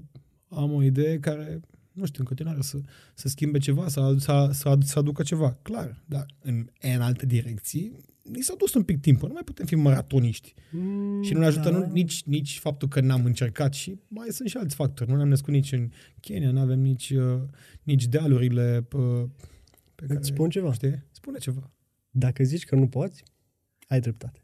am 0.48 0.74
o 0.74 0.84
idee 0.84 1.20
care, 1.20 1.60
nu 1.92 2.06
știu, 2.06 2.20
în 2.20 2.26
continuare 2.26 2.62
să, 2.62 2.78
să 3.14 3.28
schimbe 3.28 3.58
ceva, 3.58 3.88
să, 3.88 4.16
să, 4.20 4.50
să, 4.52 4.78
să 4.82 5.00
aducă 5.00 5.24
ceva. 5.24 5.58
Clar, 5.62 6.04
dar 6.06 6.26
în, 6.42 6.70
în 6.82 7.02
alte 7.02 7.26
direcții 7.26 7.98
ni 8.24 8.42
s-a 8.42 8.54
dus 8.58 8.74
un 8.74 8.84
pic 8.84 9.02
timpul, 9.02 9.28
nu 9.28 9.34
mai 9.34 9.44
putem 9.44 9.66
fi 9.66 9.76
maratoniști. 9.76 10.54
Mm, 10.72 11.22
și 11.22 11.34
nu 11.34 11.40
ne 11.40 11.46
ajută 11.46 11.70
da. 11.70 11.78
nu, 11.78 11.92
nici, 11.92 12.24
nici 12.24 12.60
faptul 12.60 12.88
că 12.88 13.02
n-am 13.02 13.26
încercat 13.26 13.74
și 13.74 14.00
mai 14.08 14.28
sunt 14.30 14.50
și 14.50 14.58
alți 14.58 14.76
factori. 14.76 15.10
Nu 15.10 15.16
ne-am 15.16 15.28
născut 15.28 15.54
nici 15.54 15.72
în 15.72 15.90
Kenya, 16.20 16.52
nu 16.52 16.60
avem 16.60 16.80
nici, 16.80 17.10
uh, 17.10 17.42
nici 17.84 18.06
dealurile 18.06 18.88
uh, 18.94 19.24
pe 19.96 20.06
care, 20.06 20.20
spun 20.22 20.50
ceva. 20.50 20.74
Știi? 20.74 21.04
Spune 21.12 21.38
ceva. 21.38 21.72
Dacă 22.16 22.44
zici 22.44 22.66
că 22.66 22.76
nu 22.76 22.88
poți, 22.88 23.24
ai 23.88 24.00
dreptate. 24.00 24.44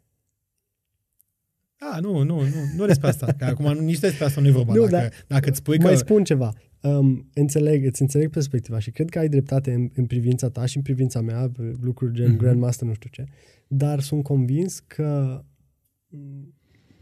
A, 1.78 2.00
nu, 2.00 2.24
nu, 2.24 2.42
nu, 2.42 2.48
nu 2.76 2.86
despre 2.86 3.08
asta. 3.08 3.34
Că 3.38 3.46
acum 3.46 3.74
nici 3.74 4.00
despre 4.00 4.26
asta 4.26 4.42
nu 4.42 4.48
e 4.48 4.52
vorba. 4.52 4.74
Nu, 4.74 4.88
dacă, 4.88 4.92
dar 4.92 5.12
dacă 5.28 5.50
îți 5.50 5.58
spui 5.58 5.78
mai 5.78 5.92
că... 5.92 5.98
spun 5.98 6.24
ceva. 6.24 6.54
Um, 6.82 7.30
înțeleg, 7.34 7.86
îți 7.86 8.02
înțeleg 8.02 8.30
perspectiva 8.30 8.80
și 8.80 8.92
cred 8.92 9.10
că 9.10 9.20
ai 9.20 9.30
dreptate 9.30 9.74
în, 9.74 9.90
în 9.94 10.06
privința 10.06 10.50
ta 10.50 10.66
și 10.66 10.78
în 10.78 10.84
privința 10.84 11.22
mea, 11.22 11.52
lucruri 11.82 12.14
gen 12.14 12.34
mm-hmm. 12.34 12.38
Grandmaster, 12.38 12.88
nu 12.88 12.94
știu 12.94 13.10
ce, 13.10 13.26
dar 13.68 14.00
sunt 14.00 14.24
convins 14.24 14.80
că 14.80 15.44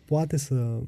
poate 0.05 0.37
să 0.37 0.81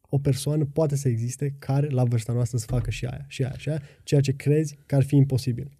o 0.00 0.18
persoană 0.18 0.64
poate 0.64 0.96
să 0.96 1.08
existe 1.08 1.54
care 1.58 1.88
la 1.88 2.04
vârsta 2.04 2.32
noastră 2.32 2.58
să 2.58 2.66
facă 2.68 2.90
și 2.90 3.06
aia, 3.06 3.24
și 3.28 3.42
aia, 3.42 3.54
și 3.56 3.68
aia, 3.68 3.82
ceea 4.02 4.20
ce 4.20 4.32
crezi 4.32 4.78
că 4.86 4.94
ar 4.94 5.02
fi 5.02 5.16
imposibil. 5.16 5.78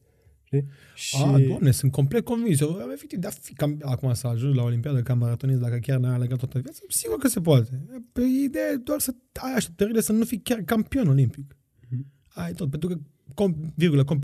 Știi? 0.51 0.69
Și... 0.95 1.17
A, 1.23 1.39
doamne, 1.49 1.71
sunt 1.71 1.93
complet 1.93 2.25
convins. 2.25 2.61
Eu, 2.61 2.91
efectiv, 2.93 3.19
de 3.19 3.29
fi 3.41 3.55
cam, 3.55 3.81
acum 3.83 4.15
să 4.15 4.27
ajungi 4.27 4.57
la 4.57 4.63
Olimpiadă 4.63 5.03
ca 5.03 5.15
maratonist, 5.15 5.61
dacă 5.61 5.77
chiar 5.77 5.99
n-ai 5.99 6.15
alegat 6.15 6.39
toată 6.39 6.59
viața, 6.59 6.81
sigur 6.89 7.19
că 7.19 7.29
se 7.29 7.41
poate. 7.41 7.87
Pe 8.13 8.23
ideea 8.45 8.71
e 8.73 8.77
doar 8.77 9.01
să 9.01 9.15
ai 9.33 9.55
așteptările 9.55 10.01
să 10.01 10.13
nu 10.13 10.25
fii 10.25 10.41
chiar 10.41 10.59
campion 10.59 11.09
olimpic. 11.09 11.57
Mm. 11.89 12.07
Ai 12.29 12.53
tot, 12.53 12.71
pentru 12.71 12.89
că, 12.89 12.99
com, 13.35 13.55
virgulă, 13.75 14.05
com, 14.05 14.19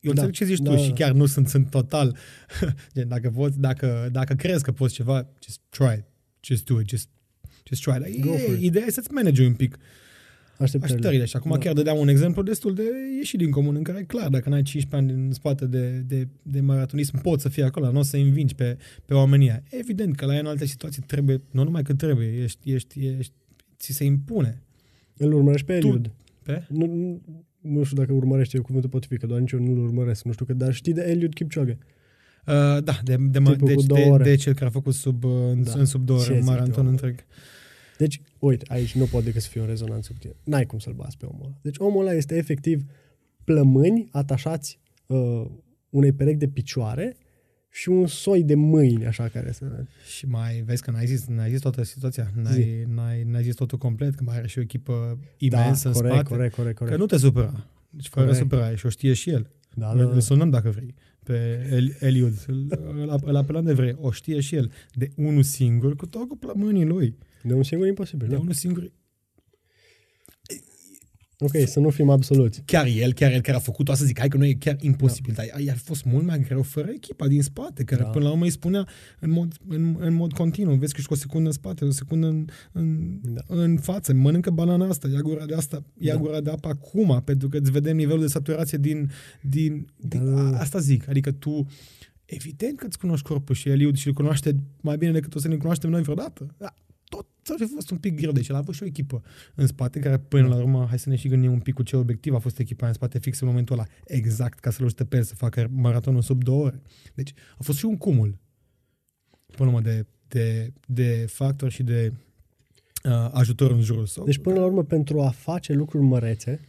eu 0.00 0.12
da, 0.12 0.22
înțeleg 0.22 0.32
ce 0.32 0.44
zici 0.44 0.58
da, 0.58 0.70
tu 0.70 0.76
da. 0.76 0.82
și 0.82 0.90
chiar 0.92 1.12
nu 1.12 1.26
sunt, 1.26 1.48
sunt 1.48 1.70
total, 1.70 2.16
gen, 2.94 3.08
dacă, 3.08 3.30
poți, 3.30 3.60
dacă, 3.60 4.08
dacă 4.12 4.34
crezi 4.34 4.62
că 4.62 4.72
poți 4.72 4.94
ceva, 4.94 5.28
just 5.40 5.60
try 5.68 6.04
Just 6.42 6.66
do 6.66 6.80
it, 6.80 6.88
just, 6.88 7.08
just 7.64 7.82
try 7.82 7.96
it. 7.96 8.24
E, 8.24 8.58
ideea 8.60 8.84
e 8.86 8.90
să-ți 8.90 9.12
manage 9.12 9.46
un 9.46 9.54
pic 9.54 9.78
așteptările. 10.62 10.96
așteptările. 10.96 11.24
Și 11.24 11.36
acum 11.36 11.50
da. 11.50 11.58
chiar 11.58 11.74
dădeam 11.74 11.98
un 11.98 12.08
exemplu 12.08 12.42
destul 12.42 12.74
de 12.74 12.82
ieșit 13.16 13.38
din 13.38 13.50
comun, 13.50 13.74
în 13.76 13.82
care, 13.82 14.02
clar, 14.02 14.28
dacă 14.28 14.48
n-ai 14.48 14.62
15 14.62 15.10
ani 15.10 15.26
în 15.26 15.32
spate 15.32 15.66
de, 15.66 15.88
de, 16.06 16.28
de 16.42 16.60
maratonism, 16.60 17.20
poți 17.20 17.42
să 17.42 17.48
fii 17.48 17.62
acolo, 17.62 17.90
nu 17.90 17.98
o 17.98 18.02
să 18.02 18.16
învingi 18.16 18.54
pe, 18.54 18.76
pe 19.04 19.14
oamenia. 19.14 19.62
Evident 19.70 20.16
că 20.16 20.26
la 20.26 20.34
ea 20.34 20.40
în 20.40 20.46
alte 20.46 20.64
situații 20.64 21.02
trebuie, 21.06 21.40
nu 21.50 21.64
numai 21.64 21.82
că 21.82 21.94
trebuie, 21.94 22.42
ești, 22.42 22.72
ești, 22.72 23.06
ești, 23.18 23.32
ți 23.78 23.92
se 23.92 24.04
impune. 24.04 24.62
Îl 25.16 25.32
urmărești 25.32 25.66
pe 25.66 25.74
Eliud. 25.74 26.02
Tu, 26.02 26.12
pe? 26.42 26.64
Nu, 26.68 26.86
nu, 26.86 27.20
nu 27.60 27.82
știu 27.82 27.96
dacă 27.96 28.12
urmărește 28.12 28.56
eu 28.56 28.62
cuvântul 28.62 28.90
potrivit, 28.90 29.20
că 29.20 29.26
doar 29.26 29.40
nici 29.40 29.52
eu 29.52 29.60
nu-l 29.60 29.78
urmăresc. 29.78 30.24
Nu 30.24 30.32
știu 30.32 30.44
că, 30.44 30.52
dar 30.52 30.74
știi 30.74 30.92
de 30.92 31.02
Eliud 31.08 31.34
Kipchoge. 31.34 31.78
Uh, 32.46 32.82
da, 32.84 32.98
de, 33.04 33.16
de, 33.16 33.38
de, 33.38 33.56
deci 33.60 33.84
de, 33.84 34.10
de, 34.16 34.22
de 34.22 34.34
cel 34.34 34.52
care 34.52 34.66
a 34.66 34.70
făcut 34.70 34.94
sub, 34.94 35.24
da. 35.54 35.72
în 35.74 35.84
sub 35.84 36.06
două 36.06 36.20
ore 36.20 36.32
un 36.32 36.44
maraton 36.44 36.86
întreg. 36.86 37.24
Deci, 38.02 38.20
uite, 38.38 38.64
aici 38.68 38.94
nu 38.94 39.04
pot 39.04 39.24
decât 39.24 39.42
să 39.42 39.48
fie 39.48 39.60
o 39.60 39.64
rezonanță 39.64 40.10
subtil. 40.12 40.36
N-ai 40.44 40.66
cum 40.66 40.78
să-l 40.78 40.92
bați 40.92 41.16
pe 41.16 41.26
omul 41.26 41.44
ăla. 41.44 41.58
Deci 41.62 41.76
omul 41.78 42.00
ăla 42.00 42.14
este 42.14 42.36
efectiv 42.36 42.84
plămâni 43.44 44.08
atașați 44.10 44.78
uh, 45.06 45.44
unei 45.90 46.12
perechi 46.12 46.38
de 46.38 46.48
picioare 46.48 47.16
și 47.70 47.88
un 47.88 48.06
soi 48.06 48.42
de 48.42 48.54
mâini, 48.54 49.06
așa, 49.06 49.28
care 49.28 49.52
să... 49.52 49.84
Și 50.16 50.26
mai 50.26 50.62
vezi 50.64 50.82
că 50.82 50.90
n-ai 50.90 51.06
zis, 51.06 51.26
n-ai 51.26 51.50
zis 51.50 51.60
toată 51.60 51.82
situația, 51.82 52.30
n-ai, 52.42 52.86
n-ai, 52.94 53.22
n-ai 53.22 53.42
zis 53.42 53.54
totul 53.54 53.78
complet, 53.78 54.14
că 54.14 54.22
mai 54.22 54.36
are 54.36 54.46
și 54.46 54.58
o 54.58 54.62
echipă 54.62 55.18
imensă 55.36 55.88
da, 55.88 55.94
corect, 55.94 56.14
în 56.14 56.20
spate. 56.20 56.34
corect, 56.34 56.54
corect, 56.54 56.76
corect. 56.76 56.96
Că 56.96 57.02
nu 57.02 57.06
te 57.06 57.16
supăra. 57.16 57.66
Deci 57.90 58.08
fără 58.08 58.26
corect. 58.26 58.42
supărare 58.42 58.76
și 58.76 58.86
o 58.86 58.88
știe 58.88 59.12
și 59.12 59.30
el. 59.30 59.50
Da, 59.74 59.94
da, 59.94 60.04
da. 60.04 60.10
Îl 60.10 60.20
sunăm 60.20 60.50
dacă 60.50 60.70
vrei 60.70 60.94
pe 61.22 61.68
El- 61.70 61.96
Eliud. 61.98 62.44
Îl, 62.46 62.66
îl, 62.70 63.20
îl 63.24 63.36
apelăm 63.36 63.64
de 63.64 63.72
vrei. 63.72 63.96
O 64.00 64.10
știe 64.10 64.40
și 64.40 64.54
el. 64.54 64.72
De 64.92 65.10
unul 65.16 65.42
singur, 65.42 65.96
cu 65.96 66.06
tot 66.06 66.28
cu 66.28 66.36
plămânii 66.36 66.84
lui. 66.84 67.16
De 67.42 67.54
un 67.54 67.62
singur 67.62 67.86
imposibil. 67.86 68.28
De 68.28 68.34
da. 68.34 68.40
unul 68.40 68.52
singur 68.52 68.92
Ok, 71.44 71.68
să 71.68 71.80
nu 71.80 71.90
fim 71.90 72.10
absoluți. 72.10 72.62
Chiar 72.64 72.86
el, 72.86 73.12
chiar 73.12 73.32
el 73.32 73.40
care 73.40 73.56
a 73.56 73.60
făcut 73.60 73.88
asta, 73.88 74.04
zic, 74.04 74.18
hai 74.18 74.28
că 74.28 74.36
nu 74.36 74.44
e 74.44 74.52
chiar 74.52 74.76
imposibil, 74.80 75.32
da. 75.34 75.42
dar 75.64 75.74
a 75.74 75.78
fost 75.84 76.04
mult 76.04 76.24
mai 76.26 76.40
greu 76.40 76.62
fără 76.62 76.88
echipa 76.90 77.26
din 77.26 77.42
spate, 77.42 77.84
care 77.84 78.02
da. 78.02 78.08
până 78.08 78.24
la 78.24 78.30
urmă 78.30 78.44
îi 78.44 78.50
spunea 78.50 78.88
în 79.20 79.30
mod, 79.30 79.54
în, 79.68 79.96
în 79.98 80.14
mod 80.14 80.32
continuu, 80.32 80.74
vezi 80.74 80.92
că 80.92 80.98
ești 80.98 81.08
cu 81.08 81.14
o 81.14 81.16
secundă 81.16 81.46
în 81.46 81.52
spate, 81.52 81.84
o 81.84 81.90
secundă 81.90 82.26
în, 82.26 82.46
în, 82.72 83.18
da. 83.22 83.40
în 83.46 83.76
față, 83.76 84.12
mănâncă 84.12 84.50
banana 84.50 84.88
asta, 84.88 85.08
ia 85.08 85.20
gura 85.20 85.46
de 85.46 85.54
asta, 85.54 85.84
ia 85.98 86.14
da. 86.14 86.20
gura 86.20 86.40
de 86.40 86.50
apă 86.50 86.68
acum, 86.68 87.22
pentru 87.24 87.48
că 87.48 87.56
îți 87.56 87.70
vedem 87.70 87.96
nivelul 87.96 88.20
de 88.20 88.26
saturație 88.26 88.78
din, 88.78 89.10
din, 89.40 89.86
da. 89.96 90.18
din 90.18 90.34
a, 90.34 90.58
asta 90.58 90.78
zic, 90.78 91.08
adică 91.08 91.32
tu 91.32 91.66
evident 92.24 92.78
că 92.78 92.86
îți 92.86 92.98
cunoști 92.98 93.26
corpul 93.26 93.54
și 93.54 93.68
Eliud 93.68 93.96
și 93.96 94.06
îl 94.06 94.12
cunoaște 94.12 94.56
mai 94.80 94.96
bine 94.96 95.12
decât 95.12 95.34
o 95.34 95.38
să 95.38 95.48
ne 95.48 95.56
cunoaștem 95.56 95.90
noi 95.90 96.02
vreodată. 96.02 96.54
Da, 96.58 96.74
tot 97.12 97.26
s-ar 97.42 97.56
fi 97.58 97.66
fost 97.74 97.90
un 97.90 97.98
pic 97.98 98.16
greu. 98.16 98.32
Deci 98.32 98.48
el 98.48 98.54
a 98.54 98.58
avut 98.58 98.74
și 98.74 98.82
o 98.82 98.86
echipă 98.86 99.22
în 99.54 99.66
spate, 99.66 99.98
care 99.98 100.18
până 100.18 100.48
la 100.48 100.56
urmă, 100.56 100.86
hai 100.88 100.98
să 100.98 101.08
ne 101.08 101.16
și 101.16 101.28
gândim 101.28 101.52
un 101.52 101.60
pic 101.60 101.74
cu 101.74 101.82
ce 101.82 101.96
obiectiv 101.96 102.34
a 102.34 102.38
fost 102.38 102.58
echipa 102.58 102.86
în 102.86 102.92
spate 102.92 103.18
fix 103.18 103.40
în 103.40 103.48
momentul 103.48 103.74
ăla, 103.78 103.86
exact 104.04 104.58
ca 104.58 104.70
să-l 104.70 104.84
ajute 104.84 105.04
pe 105.04 105.16
el 105.16 105.22
să 105.22 105.34
facă 105.34 105.68
maratonul 105.72 106.22
sub 106.22 106.42
două 106.42 106.64
ore. 106.64 106.82
Deci 107.14 107.32
a 107.58 107.62
fost 107.62 107.78
și 107.78 107.84
un 107.84 107.96
cumul, 107.96 108.38
până 109.56 109.70
la 109.70 109.76
urmă, 109.76 109.80
de, 109.80 110.06
de, 110.28 110.72
de 110.86 111.26
factor 111.28 111.70
și 111.70 111.82
de 111.82 112.12
uh, 113.04 113.28
ajutor 113.32 113.70
în 113.70 113.80
jurul 113.80 114.06
său. 114.06 114.24
Deci 114.24 114.38
până 114.38 114.58
la 114.58 114.64
urmă, 114.64 114.82
pentru 114.84 115.20
a 115.20 115.30
face 115.30 115.72
lucruri 115.72 116.04
mărețe, 116.04 116.60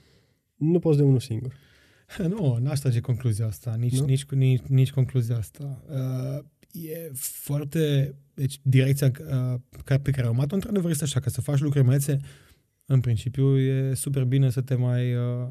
nu 0.55 0.79
poți 0.79 0.97
de 0.97 1.03
unul 1.03 1.19
singur. 1.19 1.53
Nu, 2.29 2.57
n-aș 2.61 2.79
trage 2.79 2.99
concluzia 2.99 3.45
asta, 3.45 3.75
nici, 3.75 3.99
nici, 3.99 4.25
nici, 4.25 4.61
nici 4.61 4.91
concluzia 4.91 5.37
asta. 5.37 5.83
Uh, 5.89 6.45
e 6.73 7.11
foarte... 7.13 8.15
Deci 8.33 8.59
direcția 8.61 9.11
uh, 9.19 9.59
pe 10.01 10.11
care 10.11 10.25
am 10.25 10.31
urmat 10.31 10.51
într-adevăr, 10.51 10.91
este 10.91 11.03
așa, 11.03 11.19
ca 11.19 11.29
să 11.29 11.41
faci 11.41 11.59
lucruri 11.59 11.85
mai 11.85 11.97
în 12.85 12.99
principiu 12.99 13.57
e 13.59 13.93
super 13.93 14.23
bine 14.23 14.49
să 14.49 14.61
te 14.61 14.75
mai... 14.75 15.15
Uh, 15.15 15.47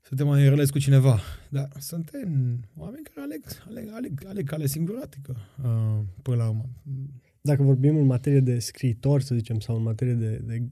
să 0.00 0.14
te 0.14 0.22
mai 0.22 0.48
relezi 0.48 0.72
cu 0.72 0.78
cineva. 0.78 1.20
Dar 1.48 1.68
suntem 1.78 2.58
oameni 2.76 3.02
care 3.02 3.20
aleg, 3.20 3.44
aleg, 3.68 3.88
aleg, 3.94 4.24
aleg 4.28 4.48
cale 4.48 4.66
singuratică 4.66 5.36
uh, 5.62 6.00
până 6.22 6.36
la 6.36 6.48
urmă. 6.48 6.68
Dacă 7.40 7.62
vorbim 7.62 7.96
în 7.96 8.06
materie 8.06 8.40
de 8.40 8.58
scriitori, 8.58 9.24
să 9.24 9.34
zicem, 9.34 9.60
sau 9.60 9.76
în 9.76 9.82
materie 9.82 10.12
de... 10.14 10.42
de 10.46 10.70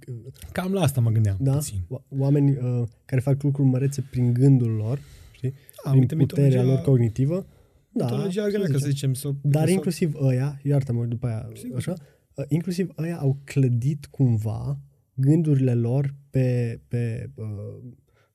Cam 0.53 0.73
la 0.73 0.81
asta 0.81 1.01
mă 1.01 1.11
gândeam 1.11 1.37
da? 1.41 1.53
puțin. 1.53 1.81
Oameni 2.09 2.51
uh, 2.51 2.89
care 3.05 3.21
fac 3.21 3.43
lucruri 3.43 3.69
mărețe 3.69 4.05
prin 4.11 4.33
gândul 4.33 4.71
lor, 4.71 5.01
știi? 5.33 5.55
Da, 5.85 5.91
prin 5.91 6.07
puterea 6.07 6.63
lor 6.63 6.79
cognitivă, 6.79 7.47
da, 7.93 8.05
mitologia 8.05 8.49
greacă, 8.49 8.79
să 8.79 8.89
zicem. 8.89 9.15
Sau, 9.15 9.37
Dar 9.43 9.65
sau... 9.65 9.75
inclusiv 9.75 10.15
ăia, 10.21 10.61
iartă-mă 10.63 11.05
după 11.05 11.27
aia, 11.27 11.49
Sigur. 11.55 11.77
așa, 11.77 11.95
uh, 12.35 12.45
inclusiv 12.49 12.93
ăia 12.99 13.19
au 13.19 13.39
clădit 13.45 14.07
cumva 14.07 14.79
gândurile 15.15 15.75
lor 15.75 16.15
pe, 16.31 16.81
pe 16.89 17.31
uh, 17.35 17.47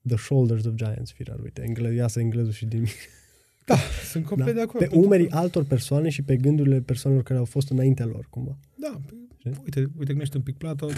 The 0.06 0.16
Shoulders 0.16 0.64
of 0.64 0.74
Giants, 0.74 1.12
firar, 1.12 1.38
uite, 1.40 1.62
engle- 1.62 1.94
iasă 1.94 2.20
englezul 2.20 2.52
și 2.52 2.66
din 2.66 2.78
mine. 2.78 2.92
Da, 3.64 3.76
sunt 4.10 4.24
complet 4.24 4.48
da? 4.48 4.54
de 4.54 4.60
acord. 4.60 4.88
Pe 4.88 4.96
umerii 4.96 5.30
altor 5.30 5.64
persoane 5.64 6.08
și 6.08 6.22
pe 6.22 6.36
gândurile 6.36 6.80
persoanelor 6.80 7.24
care 7.24 7.38
au 7.38 7.44
fost 7.44 7.70
înaintea 7.70 8.06
lor, 8.06 8.26
cumva. 8.30 8.58
Da, 8.74 9.00
uite, 9.44 9.80
uite, 9.98 10.12
gândește 10.12 10.36
un 10.36 10.42
pic 10.42 10.56
Plato, 10.56 10.88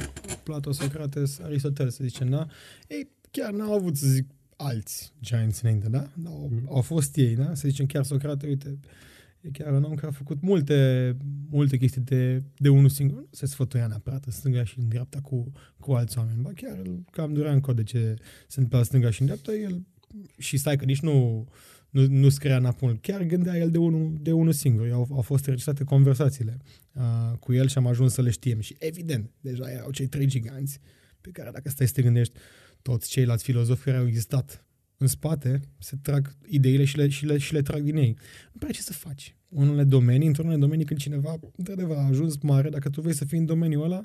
Plato, 0.43 0.73
Socrates, 0.73 1.39
Aristotel, 1.39 1.91
să 1.91 2.05
zicem, 2.05 2.29
da? 2.29 2.47
Ei, 2.89 3.09
chiar 3.31 3.53
n-au 3.53 3.75
avut, 3.75 3.97
să 3.97 4.07
zic, 4.07 4.27
alți 4.61 5.13
giants 5.21 5.61
înainte, 5.61 5.89
da? 5.89 6.11
da 6.15 6.31
au, 6.31 6.49
mm. 6.51 6.67
au 6.69 6.81
fost 6.81 7.17
ei, 7.17 7.35
da? 7.35 7.55
Să 7.55 7.69
zicem 7.69 7.87
chiar 7.87 8.05
Socrate, 8.05 8.47
uite, 8.47 8.79
e 9.41 9.51
chiar 9.51 9.73
un 9.73 9.83
om 9.83 9.95
care 9.95 10.07
a 10.07 10.11
făcut 10.11 10.43
multe, 10.43 11.17
multe 11.51 11.77
chestii 11.77 12.01
de, 12.01 12.43
de 12.57 12.69
unul 12.69 12.89
singur. 12.89 13.19
Nu 13.19 13.27
se 13.31 13.47
sfătuia 13.47 13.87
neapărat 13.87 14.25
în 14.25 14.33
stânga 14.33 14.65
și 14.65 14.79
în 14.79 14.89
dreapta 14.89 15.21
cu, 15.21 15.53
cu 15.79 15.93
alți 15.93 16.19
oameni. 16.19 16.43
Ba 16.43 16.51
chiar 16.55 16.83
cam 17.11 17.33
durea 17.33 17.53
în 17.53 17.61
cod 17.61 17.77
de 17.77 17.83
ce 17.83 18.15
sunt 18.49 18.69
pe 18.69 18.77
la 18.77 18.83
stânga 18.83 19.11
și 19.11 19.21
în 19.21 19.27
dreapta, 19.27 19.53
el 19.53 19.87
și 20.39 20.57
stai 20.57 20.77
că 20.77 20.85
nici 20.85 21.01
nu, 21.01 21.47
nu, 21.91 22.07
nu 22.07 22.29
scria 22.29 22.57
înapoi. 22.57 22.99
Chiar 23.01 23.23
gândea 23.23 23.57
el 23.57 23.71
de 23.71 23.79
unul, 23.79 24.17
de 24.21 24.33
unul 24.33 24.53
singur. 24.53 24.91
Au, 24.93 25.09
au 25.13 25.23
fost 25.23 25.47
registrate 25.47 25.85
conversațiile 25.85 26.57
uh, 26.93 27.39
cu 27.39 27.53
el 27.53 27.69
și 27.69 27.79
am 27.79 27.87
ajuns 27.87 28.13
să 28.13 28.23
le 28.23 28.31
știm. 28.31 28.61
Și 28.61 28.77
evident, 28.79 29.31
deja 29.41 29.71
erau 29.71 29.91
cei 29.91 30.07
trei 30.07 30.27
giganți 30.27 30.81
pe 31.21 31.31
care 31.31 31.51
dacă 31.53 31.69
stai 31.69 31.87
să 31.87 31.93
te 31.93 32.03
gândești, 32.03 32.35
toți 32.83 33.09
ceilalți 33.09 33.45
filozofi 33.45 33.85
care 33.85 33.97
au 33.97 34.07
existat 34.07 34.65
în 34.97 35.07
spate, 35.07 35.61
se 35.79 35.97
trag 36.03 36.37
ideile 36.47 36.85
și 36.85 36.97
le, 36.97 37.09
și 37.09 37.27
le, 37.27 37.39
și 37.39 37.53
le 37.53 37.63
trag 37.63 37.83
din 37.83 37.97
ei. 37.97 38.17
Nu 38.53 38.59
prea 38.59 38.71
ce 38.71 38.81
să 38.81 38.93
faci. 38.93 39.37
Unele 39.49 39.85
domenii, 39.85 40.27
într-unele 40.27 40.57
domenii 40.57 40.85
când 40.85 41.01
cineva, 41.01 41.39
într-adevăr, 41.57 41.97
a 41.97 42.07
ajuns 42.07 42.37
mare, 42.37 42.69
dacă 42.69 42.89
tu 42.89 43.01
vrei 43.01 43.15
să 43.15 43.25
fii 43.25 43.39
în 43.39 43.47
domeniul 43.47 43.85
ăla, 43.85 44.05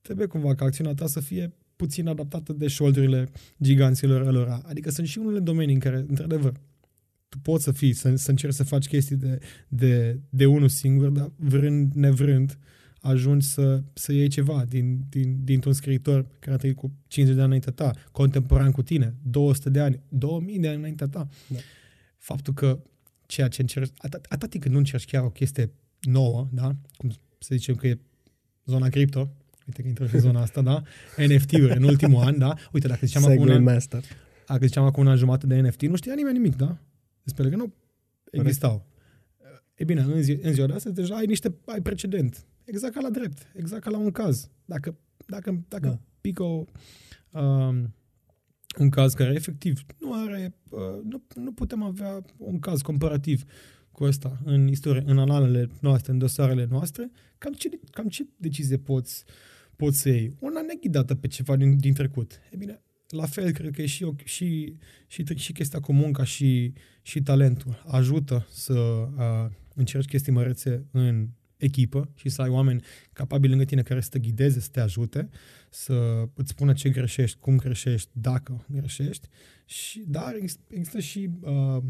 trebuie 0.00 0.26
cumva 0.26 0.54
ca 0.54 0.64
acțiunea 0.64 0.94
ta 0.94 1.06
să 1.06 1.20
fie 1.20 1.52
puțin 1.76 2.08
adaptată 2.08 2.52
de 2.52 2.66
șoldurile 2.66 3.28
giganților 3.62 4.32
lor. 4.32 4.60
Adică 4.64 4.90
sunt 4.90 5.06
și 5.06 5.18
unele 5.18 5.38
domenii 5.38 5.74
în 5.74 5.80
care, 5.80 6.04
într-adevăr, 6.08 6.52
tu 7.28 7.38
poți 7.38 7.64
să 7.64 7.72
fii, 7.72 7.92
să, 7.92 8.14
să 8.16 8.30
încerci 8.30 8.54
să 8.54 8.64
faci 8.64 8.86
chestii 8.86 9.16
de, 9.16 9.38
de, 9.68 10.20
de 10.28 10.46
unul 10.46 10.68
singur, 10.68 11.08
dar 11.08 11.32
vrând, 11.36 11.92
nevrând, 11.92 12.58
ajungi 13.04 13.46
să, 13.46 13.82
să 13.92 14.12
iei 14.12 14.28
ceva 14.28 14.64
din, 14.68 15.04
din, 15.08 15.38
dintr-un 15.44 15.72
scriitor 15.72 16.26
care 16.38 16.54
a 16.54 16.56
trăit 16.56 16.76
cu 16.76 16.92
50 17.06 17.36
de 17.36 17.42
ani 17.42 17.48
înaintea 17.48 17.72
ta, 17.72 18.00
contemporan 18.12 18.70
cu 18.70 18.82
tine, 18.82 19.14
200 19.22 19.70
de 19.70 19.80
ani, 19.80 20.00
2000 20.08 20.58
de 20.58 20.68
ani 20.68 20.76
înaintea 20.76 21.08
ta. 21.08 21.28
Da. 21.48 21.58
Faptul 22.18 22.54
că 22.54 22.78
ceea 23.26 23.48
ce 23.48 23.60
încerci, 23.60 23.92
atât, 23.96 24.26
atât 24.28 24.50
când 24.60 24.72
nu 24.72 24.78
încerci 24.78 25.04
chiar 25.04 25.22
o 25.22 25.30
chestie 25.30 25.70
nouă, 26.00 26.48
da? 26.52 26.76
cum 26.96 27.10
să 27.38 27.54
zicem 27.54 27.74
că 27.74 27.86
e 27.86 27.98
zona 28.64 28.88
cripto, 28.88 29.30
uite 29.66 29.82
că 29.82 29.88
intră 29.88 30.06
și 30.06 30.18
zona 30.18 30.40
asta, 30.40 30.62
da? 30.62 30.82
NFT-uri 31.28 31.76
în 31.76 31.82
ultimul 31.82 32.22
an, 32.22 32.38
da? 32.38 32.54
Uite, 32.72 32.88
dacă 32.88 33.06
ziceam 33.06 33.24
acum 33.24 33.48
un 33.48 33.62
master. 33.62 34.02
Dacă 34.46 34.66
ziceam 34.66 34.84
acum 34.84 35.02
un 35.02 35.10
an 35.10 35.16
jumate 35.16 35.46
de 35.46 35.60
NFT, 35.60 35.82
nu 35.82 35.96
știa 35.96 36.14
nimeni 36.14 36.36
nimic, 36.36 36.56
da? 36.56 36.78
Despre 37.22 37.48
că 37.48 37.56
nu 37.56 37.74
existau. 38.30 38.86
E 39.74 39.84
bine, 39.84 40.00
în, 40.00 40.22
zi, 40.22 40.38
în 40.42 40.52
ziua 40.52 40.66
de 40.66 40.72
astăzi 40.72 40.94
deja 40.94 41.14
ai 41.14 41.26
niște, 41.26 41.54
ai 41.64 41.80
precedent. 41.80 42.46
Exact 42.64 42.94
ca 42.94 43.00
la 43.00 43.10
drept, 43.10 43.52
exact 43.56 43.82
ca 43.82 43.90
la 43.90 43.98
un 43.98 44.10
caz. 44.10 44.50
Dacă, 44.64 44.98
dacă, 45.26 45.64
dacă 45.68 45.86
da. 45.86 45.98
pică 46.20 46.42
o, 46.42 46.64
um, 47.30 47.94
un 48.78 48.88
caz 48.88 49.12
care 49.12 49.34
efectiv 49.34 49.84
nu 49.98 50.12
are, 50.12 50.54
uh, 50.70 50.80
nu, 51.02 51.22
nu 51.34 51.52
putem 51.52 51.82
avea 51.82 52.24
un 52.36 52.58
caz 52.58 52.80
comparativ 52.80 53.44
cu 53.92 54.04
ăsta 54.04 54.40
în 54.44 54.68
istorie, 54.68 55.02
în 55.06 55.18
analele 55.18 55.70
noastre, 55.80 56.12
în 56.12 56.18
dosarele 56.18 56.66
noastre, 56.70 57.10
cam 57.38 57.52
ce, 57.52 57.68
cam 57.90 58.08
ce 58.08 58.26
decizie 58.36 58.76
poți, 58.76 59.24
poți 59.76 60.00
să 60.00 60.08
iei? 60.08 60.36
Una 60.38 60.60
neghidată 60.60 61.14
pe 61.14 61.26
ceva 61.26 61.56
din, 61.56 61.76
din 61.76 61.94
trecut. 61.94 62.40
E 62.50 62.56
bine, 62.56 62.82
la 63.08 63.26
fel, 63.26 63.52
cred 63.52 63.74
că 63.74 63.82
e 63.82 63.86
și, 63.86 64.12
și, 64.24 64.76
și, 65.06 65.24
și 65.34 65.52
chestia 65.52 65.80
cu 65.80 65.92
munca 65.92 66.24
și, 66.24 66.72
și 67.02 67.22
talentul. 67.22 67.84
Ajută 67.86 68.46
să 68.50 68.72
uh, 68.72 69.50
încerci 69.74 70.08
chestii 70.08 70.32
mărețe 70.32 70.86
în 70.90 71.28
echipă 71.56 72.10
și 72.14 72.28
să 72.28 72.42
ai 72.42 72.48
oameni 72.48 72.82
capabili 73.12 73.50
lângă 73.50 73.64
tine 73.64 73.82
care 73.82 74.00
să 74.00 74.08
te 74.08 74.18
ghideze, 74.18 74.60
să 74.60 74.68
te 74.72 74.80
ajute, 74.80 75.28
să 75.70 76.28
îți 76.34 76.50
spună 76.50 76.72
ce 76.72 76.88
greșești, 76.88 77.38
cum 77.38 77.56
greșești, 77.56 78.10
dacă 78.12 78.64
greșești. 78.68 79.28
Și, 79.64 80.04
dar 80.06 80.34
există 80.68 81.00
și 81.00 81.30
uh, 81.40 81.82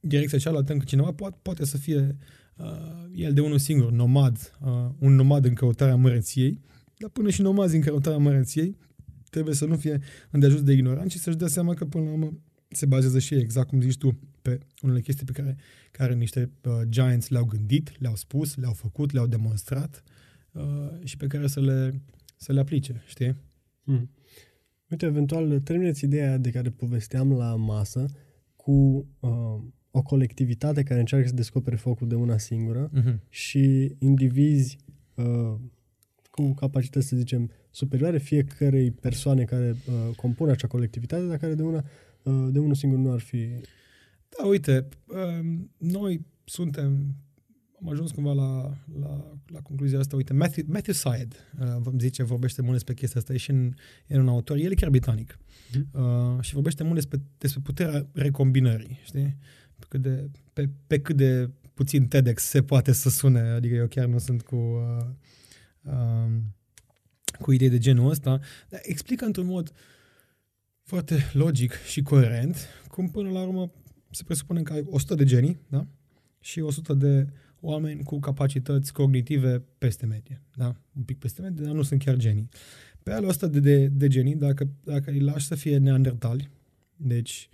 direcția 0.00 0.38
cealaltă, 0.38 0.72
încă 0.72 0.84
cineva 0.84 1.12
poate, 1.12 1.38
poate 1.42 1.64
să 1.64 1.76
fie 1.76 2.16
uh, 2.56 2.66
el 3.14 3.32
de 3.32 3.40
unul 3.40 3.58
singur, 3.58 3.90
nomad, 3.90 4.58
uh, 4.60 4.88
un 4.98 5.14
nomad 5.14 5.44
în 5.44 5.54
căutarea 5.54 5.96
măreției, 5.96 6.60
dar 6.98 7.10
până 7.10 7.30
și 7.30 7.42
nomazi 7.42 7.74
în 7.74 7.80
căutarea 7.80 8.18
măreției 8.18 8.76
trebuie 9.30 9.54
să 9.54 9.64
nu 9.64 9.76
fie 9.76 10.00
îndeajuns 10.30 10.62
de 10.62 10.72
ignorant 10.72 11.10
și 11.10 11.18
să-și 11.18 11.36
dea 11.36 11.46
seama 11.46 11.74
că 11.74 11.84
până 11.84 12.04
la 12.04 12.10
urmă 12.10 12.32
se 12.68 12.86
bazează 12.86 13.18
și 13.18 13.34
exact 13.34 13.68
cum 13.68 13.80
zici 13.80 13.96
tu, 13.96 14.18
pe 14.42 14.58
unele 14.82 15.00
chestii 15.00 15.26
pe 15.26 15.32
care, 15.32 15.56
care 15.90 16.14
niște 16.14 16.50
uh, 16.64 16.72
giants 16.88 17.28
le-au 17.28 17.44
gândit, 17.44 18.00
le-au 18.00 18.16
spus, 18.16 18.56
le-au 18.56 18.72
făcut, 18.72 19.12
le-au 19.12 19.26
demonstrat 19.26 20.02
uh, 20.52 20.62
și 21.04 21.16
pe 21.16 21.26
care 21.26 21.46
să 21.46 21.60
le, 21.60 22.02
să 22.36 22.52
le 22.52 22.60
aplice, 22.60 23.02
știi? 23.06 23.34
Hmm. 23.84 24.10
Uite, 24.90 25.06
eventual, 25.06 25.60
termineți 25.60 26.04
ideea 26.04 26.36
de 26.36 26.50
care 26.50 26.70
povesteam 26.70 27.32
la 27.32 27.54
masă 27.54 28.06
cu 28.56 29.06
uh, 29.20 29.58
o 29.90 30.02
colectivitate 30.02 30.82
care 30.82 31.00
încearcă 31.00 31.28
să 31.28 31.34
descopere 31.34 31.76
focul 31.76 32.08
de 32.08 32.14
una 32.14 32.38
singură 32.38 32.90
uh-huh. 32.90 33.18
și 33.28 33.94
indivizi 33.98 34.78
uh, 35.14 35.54
cu 36.30 36.52
capacități, 36.52 37.06
să 37.06 37.16
zicem, 37.16 37.50
superioare 37.70 38.18
fiecărei 38.18 38.90
persoane 38.90 39.44
care 39.44 39.70
uh, 39.70 40.14
compun 40.16 40.48
acea 40.48 40.66
colectivitate, 40.66 41.26
dar 41.26 41.36
care 41.36 41.54
de 41.54 41.62
una 41.62 41.76
uh, 41.76 41.84
de 42.30 42.58
unul 42.58 42.74
singur 42.74 42.98
nu 42.98 43.12
ar 43.12 43.20
fi 43.20 43.60
da, 44.38 44.46
uite, 44.46 44.88
um, 45.06 45.70
noi 45.78 46.26
suntem, 46.44 47.14
am 47.80 47.88
ajuns 47.88 48.10
cumva 48.10 48.32
la, 48.32 48.76
la, 49.00 49.38
la 49.46 49.60
concluzia 49.60 49.98
asta. 49.98 50.16
Uite, 50.16 50.32
Matthew, 50.32 50.64
Matthew 50.68 50.94
Syed, 50.94 51.34
uh, 51.60 51.76
vă 51.78 51.92
zice, 51.98 52.22
vorbește 52.22 52.62
mult 52.62 52.72
despre 52.72 52.94
chestia 52.94 53.20
asta, 53.20 53.32
e 53.32 53.36
și 53.36 53.50
în, 53.50 53.74
e 54.06 54.18
un 54.18 54.28
autor, 54.28 54.56
el 54.56 54.70
e 54.70 54.74
chiar 54.74 54.90
britanic. 54.90 55.38
Mm. 55.74 56.02
Uh, 56.02 56.40
și 56.40 56.54
vorbește 56.54 56.82
mult 56.82 56.94
despre, 56.94 57.20
despre 57.38 57.60
puterea 57.64 58.06
recombinării, 58.12 59.00
știi? 59.04 59.36
Pe 59.78 59.84
cât 59.88 60.02
de, 60.02 60.30
pe, 60.52 60.70
pe 60.86 61.00
cât 61.00 61.16
de 61.16 61.50
puțin 61.74 62.08
TEDx 62.08 62.42
se 62.42 62.62
poate 62.62 62.92
să 62.92 63.10
sune, 63.10 63.40
adică 63.40 63.74
eu 63.74 63.86
chiar 63.86 64.06
nu 64.06 64.18
sunt 64.18 64.42
cu, 64.42 64.56
uh, 64.56 65.06
uh, 65.82 66.30
cu 67.40 67.52
idei 67.52 67.68
de 67.68 67.78
genul 67.78 68.10
ăsta, 68.10 68.40
dar 68.68 68.80
explică 68.82 69.24
într-un 69.24 69.46
mod 69.46 69.72
foarte 70.86 71.30
logic 71.32 71.72
și 71.72 72.02
coerent 72.02 72.56
cum 72.88 73.08
până 73.08 73.30
la 73.30 73.42
urmă 73.42 73.72
se 74.10 74.22
presupune 74.24 74.62
că 74.62 74.72
ai 74.72 74.84
100 74.90 75.14
de 75.14 75.24
genii, 75.24 75.58
da? 75.68 75.86
Și 76.40 76.60
100 76.60 76.94
de 76.94 77.26
oameni 77.60 78.02
cu 78.02 78.18
capacități 78.18 78.92
cognitive 78.92 79.62
peste 79.78 80.06
medie, 80.06 80.42
da? 80.54 80.76
Un 80.96 81.02
pic 81.02 81.18
peste 81.18 81.42
medie, 81.42 81.64
dar 81.64 81.74
nu 81.74 81.82
sunt 81.82 82.02
chiar 82.04 82.16
genii. 82.16 82.48
Pe 83.02 83.12
ale 83.12 83.26
100 83.26 83.46
de, 83.46 83.60
de, 83.60 83.86
de 83.86 84.08
genii, 84.08 84.34
dacă, 84.34 84.68
dacă 84.84 85.10
îi 85.10 85.20
lași 85.20 85.46
să 85.46 85.54
fie 85.54 85.78
neandertali, 85.78 86.50
deci 86.96 87.48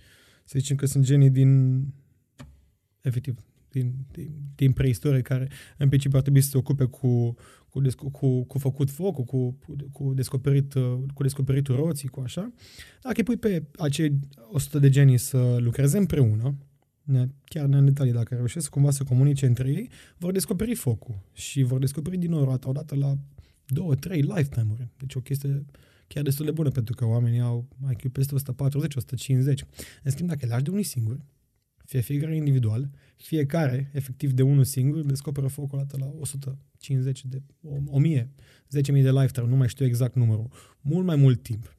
să 0.44 0.58
zicem 0.58 0.76
că 0.76 0.86
sunt 0.86 1.04
genii 1.04 1.30
din, 1.30 1.82
efectiv, 3.00 3.38
din, 3.70 3.94
din, 4.12 4.30
din 4.54 4.72
preistorie 4.72 5.20
care 5.20 5.48
în 5.76 5.88
principiu 5.88 6.16
ar 6.16 6.22
trebui 6.22 6.40
să 6.40 6.48
se 6.48 6.56
ocupe 6.56 6.84
cu, 6.84 7.34
cu, 7.72 7.80
desco- 7.80 8.10
cu, 8.10 8.44
cu 8.44 8.58
făcut 8.58 8.90
focul, 8.90 9.24
cu, 9.24 9.58
cu, 9.92 10.12
descoperit, 10.14 10.72
cu 11.14 11.22
descoperitul 11.22 11.76
roții, 11.76 12.08
cu 12.08 12.20
așa. 12.20 12.52
Dacă 13.02 13.14
îi 13.16 13.24
pui 13.24 13.36
pe 13.36 13.62
acei 13.78 14.18
100 14.52 14.78
de 14.78 14.88
genii 14.88 15.18
să 15.18 15.56
lucreze 15.58 15.98
împreună, 15.98 16.54
chiar 17.44 17.66
neandertalii, 17.66 18.12
dacă 18.12 18.34
reușesc 18.34 18.70
cumva 18.70 18.90
să 18.90 19.04
comunice 19.04 19.46
între 19.46 19.68
ei, 19.68 19.90
vor 20.18 20.32
descoperi 20.32 20.74
focul 20.74 21.14
și 21.32 21.62
vor 21.62 21.78
descoperi 21.78 22.16
din 22.16 22.30
nou 22.30 22.44
roata 22.44 22.68
odată 22.68 22.94
la 22.94 23.16
două, 23.66 23.94
trei 23.94 24.20
lifetime-uri. 24.20 24.88
Deci 24.96 25.14
o 25.14 25.20
chestie 25.20 25.64
chiar 26.06 26.22
destul 26.22 26.44
de 26.44 26.50
bună, 26.50 26.70
pentru 26.70 26.94
că 26.94 27.04
oamenii 27.04 27.40
au 27.40 27.68
IQ 27.90 28.12
peste 28.12 28.34
140, 28.34 28.94
150. 28.94 29.64
În 30.02 30.10
schimb, 30.10 30.28
dacă 30.28 30.46
le 30.46 30.52
lași 30.52 30.64
de 30.64 30.70
unii 30.70 30.82
singuri, 30.82 31.20
fie 31.92 32.00
fiecare 32.00 32.36
individual, 32.36 32.90
fiecare, 33.16 33.90
efectiv 33.92 34.32
de 34.32 34.42
unul 34.42 34.64
singur, 34.64 35.00
descoperă 35.00 35.46
focul 35.46 35.78
ăla 35.78 36.04
la 36.04 36.12
150 36.20 37.24
de 37.26 37.42
1000, 37.86 38.30
10.000 38.76 39.02
de 39.02 39.10
lifetime, 39.10 39.46
nu 39.46 39.56
mai 39.56 39.68
știu 39.68 39.84
exact 39.84 40.14
numărul. 40.14 40.48
Mult 40.80 41.06
mai 41.06 41.16
mult 41.16 41.42
timp. 41.42 41.76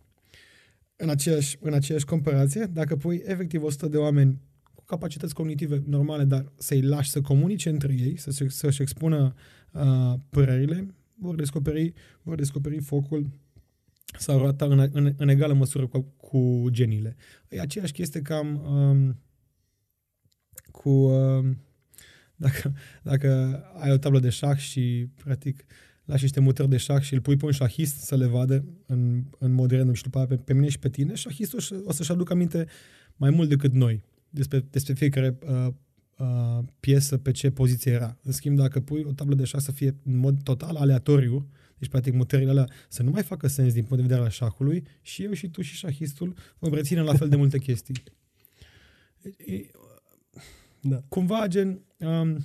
În 0.95 1.09
aceeași, 1.09 1.57
în 1.59 1.73
aceeași 1.73 2.05
comparație, 2.05 2.65
dacă 2.73 2.95
pui 2.95 3.21
efectiv 3.25 3.63
100 3.63 3.87
de 3.87 3.97
oameni 3.97 4.39
cu 4.75 4.83
capacități 4.85 5.33
cognitive 5.33 5.83
normale, 5.85 6.23
dar 6.23 6.51
să-i 6.55 6.81
lași 6.81 7.09
să 7.09 7.21
comunice 7.21 7.69
între 7.69 7.95
ei, 7.99 8.17
să, 8.17 8.45
să-și 8.47 8.81
expună 8.81 9.33
uh, 9.71 10.13
părerile, 10.29 10.87
vor 11.15 11.35
descoperi, 11.35 11.93
vor 12.21 12.35
descoperi 12.35 12.79
focul 12.79 13.29
sau 14.19 14.37
roata 14.37 14.65
în, 14.65 14.89
în, 14.91 15.13
în 15.17 15.29
egală 15.29 15.53
măsură 15.53 15.87
cu, 15.87 16.05
cu 16.17 16.67
genile. 16.69 17.15
E 17.49 17.59
aceeași 17.59 17.91
chestie 17.91 18.21
cam 18.21 18.61
um, 18.65 19.17
cu... 20.83 20.89
Uh, 20.89 21.45
dacă, 22.35 22.73
dacă 23.03 23.59
ai 23.79 23.91
o 23.91 23.97
tablă 23.97 24.19
de 24.19 24.29
șah 24.29 24.57
și, 24.57 25.07
practic, 25.23 25.65
lași 26.05 26.23
niște 26.23 26.39
mutări 26.39 26.69
de 26.69 26.77
șah 26.77 27.01
și 27.01 27.13
îl 27.13 27.21
pui 27.21 27.35
pe 27.35 27.45
un 27.45 27.51
șahist 27.51 27.99
să 27.99 28.15
le 28.15 28.25
vadă 28.25 28.65
în, 28.85 29.23
în 29.37 29.51
mod 29.51 29.71
random 29.71 29.93
și 29.93 30.03
după 30.03 30.25
pe, 30.25 30.35
pe 30.35 30.53
mine 30.53 30.69
și 30.69 30.79
pe 30.79 30.89
tine, 30.89 31.13
șahistul 31.13 31.83
o 31.85 31.91
să-și 31.91 32.11
aducă 32.11 32.33
aminte 32.33 32.65
mai 33.15 33.29
mult 33.29 33.49
decât 33.49 33.73
noi 33.73 34.03
despre, 34.29 34.65
despre 34.69 34.93
fiecare 34.93 35.37
uh, 35.47 35.67
uh, 36.17 36.63
piesă 36.79 37.17
pe 37.17 37.31
ce 37.31 37.51
poziție 37.51 37.91
era. 37.91 38.17
În 38.21 38.31
schimb, 38.31 38.57
dacă 38.57 38.79
pui 38.79 39.03
o 39.07 39.11
tablă 39.11 39.35
de 39.35 39.43
șah 39.43 39.61
să 39.61 39.71
fie 39.71 39.95
în 40.03 40.17
mod 40.17 40.43
total 40.43 40.75
aleatoriu, 40.75 41.49
deci, 41.77 41.89
practic, 41.89 42.13
mutările 42.13 42.49
alea 42.49 42.69
să 42.89 43.03
nu 43.03 43.09
mai 43.09 43.23
facă 43.23 43.47
sens 43.47 43.73
din 43.73 43.83
punct 43.83 43.95
de 43.95 44.01
vedere 44.01 44.21
al 44.21 44.29
șahului 44.29 44.83
și 45.01 45.23
eu 45.23 45.33
și 45.33 45.49
tu 45.49 45.61
și 45.61 45.75
șahistul 45.75 46.35
vom 46.59 46.73
reține 46.73 47.01
la 47.01 47.13
fel 47.13 47.29
de 47.29 47.35
multe 47.35 47.57
chestii. 47.57 48.03
Da. 50.85 51.01
Cumva, 51.07 51.47
gen, 51.47 51.81
um, 51.97 52.37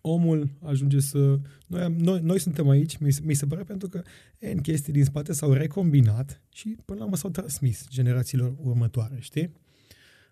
omul 0.00 0.48
ajunge 0.62 1.00
să... 1.00 1.38
Noi, 1.66 1.94
noi, 1.98 2.20
noi 2.20 2.38
suntem 2.38 2.68
aici, 2.68 2.96
mi, 2.96 3.16
mi 3.22 3.34
se 3.34 3.46
pare, 3.46 3.62
pentru 3.62 3.88
că 3.88 4.02
în 4.38 4.60
chestii 4.60 4.92
din 4.92 5.04
spate 5.04 5.32
s-au 5.32 5.52
recombinat 5.52 6.42
și 6.48 6.76
până 6.84 6.98
la 6.98 7.04
urmă 7.04 7.16
s-au 7.16 7.30
transmis 7.30 7.86
generațiilor 7.88 8.54
următoare, 8.62 9.16
știi? 9.20 9.52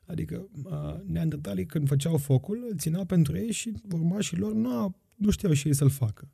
Adică 0.05 0.49
uh, 0.65 1.01
neandertalii 1.05 1.67
când 1.67 1.89
făceau 1.89 2.17
focul, 2.17 2.67
îl 2.71 2.77
țineau 2.79 3.05
pentru 3.05 3.37
ei 3.37 3.53
și 3.53 3.73
urmașii 3.93 4.37
lor 4.37 4.53
nu, 4.53 4.97
nu 5.15 5.31
știau 5.31 5.53
și 5.53 5.67
ei 5.67 5.75
să-l 5.75 5.91
facă. 5.91 6.31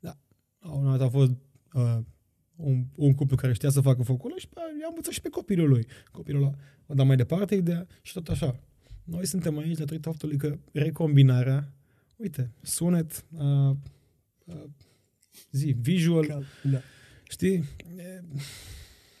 Da. 0.00 0.18
Un 0.60 0.84
dat 0.84 1.00
a 1.00 1.08
fost 1.08 1.30
uh, 1.72 1.98
un, 2.56 2.84
un 2.94 3.14
cuplu 3.14 3.36
care 3.36 3.52
știa 3.52 3.70
să 3.70 3.80
facă 3.80 4.02
focul 4.02 4.34
și 4.36 4.48
i-a 4.80 4.86
învățat 4.88 5.12
și 5.12 5.20
pe 5.20 5.28
copilul 5.28 5.68
lui. 5.68 5.86
Copilul 6.10 6.42
ăla 6.42 6.54
a 6.86 6.94
dat 6.94 7.06
mai 7.06 7.16
departe 7.16 7.54
ideea 7.54 7.86
și 8.02 8.12
tot 8.12 8.28
așa. 8.28 8.60
Noi 9.04 9.26
suntem 9.26 9.58
aici 9.58 9.78
datorită 9.78 10.08
faptului 10.08 10.36
că 10.36 10.58
recombinarea, 10.72 11.72
uite, 12.16 12.50
sunet, 12.62 13.24
uh, 13.36 13.76
uh, 14.44 14.64
zi, 15.50 15.76
visual, 15.80 16.44
da. 16.62 16.80
știi, 17.28 17.64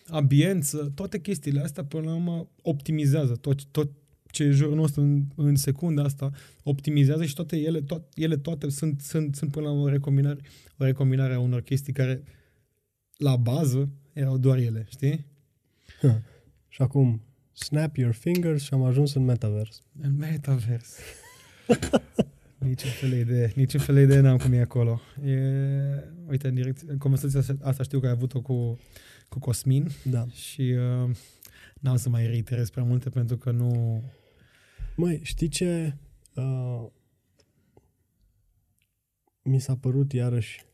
ambiență, 0.06 0.92
toate 0.94 1.20
chestiile 1.20 1.60
astea 1.60 1.84
până 1.84 2.04
la 2.04 2.14
urmă 2.14 2.48
optimizează 2.62 3.34
tot, 3.34 3.64
tot 3.64 3.90
ce 4.30 4.42
e 4.42 4.50
jurul 4.50 4.74
nostru 4.74 5.00
în, 5.00 5.24
în 5.36 5.56
secunda 5.56 6.02
asta, 6.02 6.30
optimizează 6.62 7.24
și 7.24 7.34
toate 7.34 7.56
ele, 7.56 7.80
to- 7.80 8.08
ele 8.14 8.36
toate 8.36 8.68
sunt, 8.70 9.00
sunt, 9.00 9.34
sunt 9.34 9.50
până 9.50 9.66
la 9.66 9.72
urmă 9.72 9.84
o 9.84 9.88
recombinare, 9.88 10.40
o 10.78 10.84
recombinare 10.84 11.34
a 11.34 11.40
unor 11.40 11.60
chestii 11.60 11.92
care 11.92 12.22
la 13.16 13.36
bază 13.36 13.88
erau 14.12 14.38
doar 14.38 14.58
ele, 14.58 14.86
știi? 14.88 15.26
Ha. 16.00 16.22
Și 16.68 16.82
acum, 16.82 17.22
snap 17.54 17.96
your 17.96 18.12
fingers 18.12 18.62
și 18.62 18.74
am 18.74 18.82
ajuns 18.82 19.14
în 19.14 19.24
metavers. 19.24 19.82
În 20.00 20.16
metavers. 20.16 20.98
Niciun 22.58 22.90
fel 22.90 23.08
de 23.08 23.18
idee, 23.18 23.52
niciun 23.54 23.80
fel 23.80 23.94
de 23.94 24.00
idee 24.00 24.20
n-am 24.20 24.36
cum 24.36 24.52
e 24.52 24.60
acolo. 24.60 25.00
E, 25.24 25.38
uite, 26.26 26.48
în 26.48 26.54
direct, 26.54 26.98
conversația 26.98 27.56
asta 27.62 27.82
știu 27.82 28.00
că 28.00 28.06
ai 28.06 28.12
avut-o 28.12 28.40
cu, 28.40 28.78
cu 29.28 29.38
Cosmin 29.38 29.88
da. 30.04 30.26
și 30.26 30.60
uh, 30.60 31.16
n-am 31.80 31.96
să 31.96 32.08
mai 32.08 32.26
reiterez 32.26 32.70
prea 32.70 32.84
multe 32.84 33.10
pentru 33.10 33.36
că 33.36 33.50
nu... 33.50 34.02
Măi, 34.96 35.20
știi 35.22 35.48
ce 35.48 35.96
uh, 36.34 36.86
mi 39.42 39.60
s-a 39.60 39.76
părut 39.76 40.12
iarăși 40.12 40.64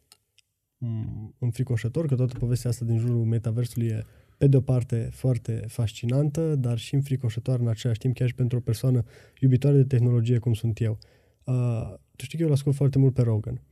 mm, 0.78 1.35
înfricoșător, 1.39 2.07
că 2.07 2.14
toată 2.14 2.39
povestea 2.39 2.70
asta 2.70 2.85
din 2.85 2.99
jurul 2.99 3.24
metaversului 3.24 3.87
e 3.87 4.07
pe 4.41 4.47
de 4.47 4.57
o 4.57 4.61
parte 4.61 5.09
foarte 5.12 5.64
fascinantă, 5.66 6.55
dar 6.55 6.78
și 6.78 6.95
înfricoșătoare 6.95 7.62
în 7.62 7.68
același 7.68 7.99
timp, 7.99 8.14
chiar 8.14 8.28
și 8.28 8.34
pentru 8.34 8.59
o 8.59 8.61
persoană 8.61 9.05
iubitoare 9.41 9.76
de 9.76 9.84
tehnologie 9.84 10.38
cum 10.38 10.55
sunt 10.55 10.80
eu. 10.80 10.99
Uh, 11.45 11.95
tu 12.16 12.24
știi 12.24 12.36
că 12.36 12.43
eu 12.43 12.49
îl 12.49 12.55
ascult 12.55 12.74
foarte 12.74 12.99
mult 12.99 13.14
pe 13.14 13.22
Rogan. 13.22 13.62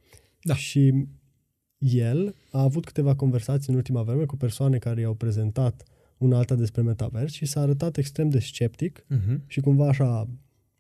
Da. 0.43 0.55
Și 0.55 1.07
el 1.79 2.35
a 2.51 2.63
avut 2.63 2.85
câteva 2.85 3.15
conversații 3.15 3.73
în 3.73 3.77
ultima 3.77 4.03
vreme 4.03 4.25
cu 4.25 4.37
persoane 4.37 4.79
care 4.79 5.01
i-au 5.01 5.15
prezentat 5.15 5.83
una 6.19 6.37
alta 6.37 6.55
despre 6.55 6.83
metavers 6.83 7.33
și 7.33 7.47
s-a 7.47 7.61
arătat 7.61 7.97
extrem 7.97 8.29
de 8.29 8.39
sceptic 8.39 8.99
uh-huh. 9.01 9.47
și 9.47 9.61
cumva 9.61 9.89
așa 9.89 10.29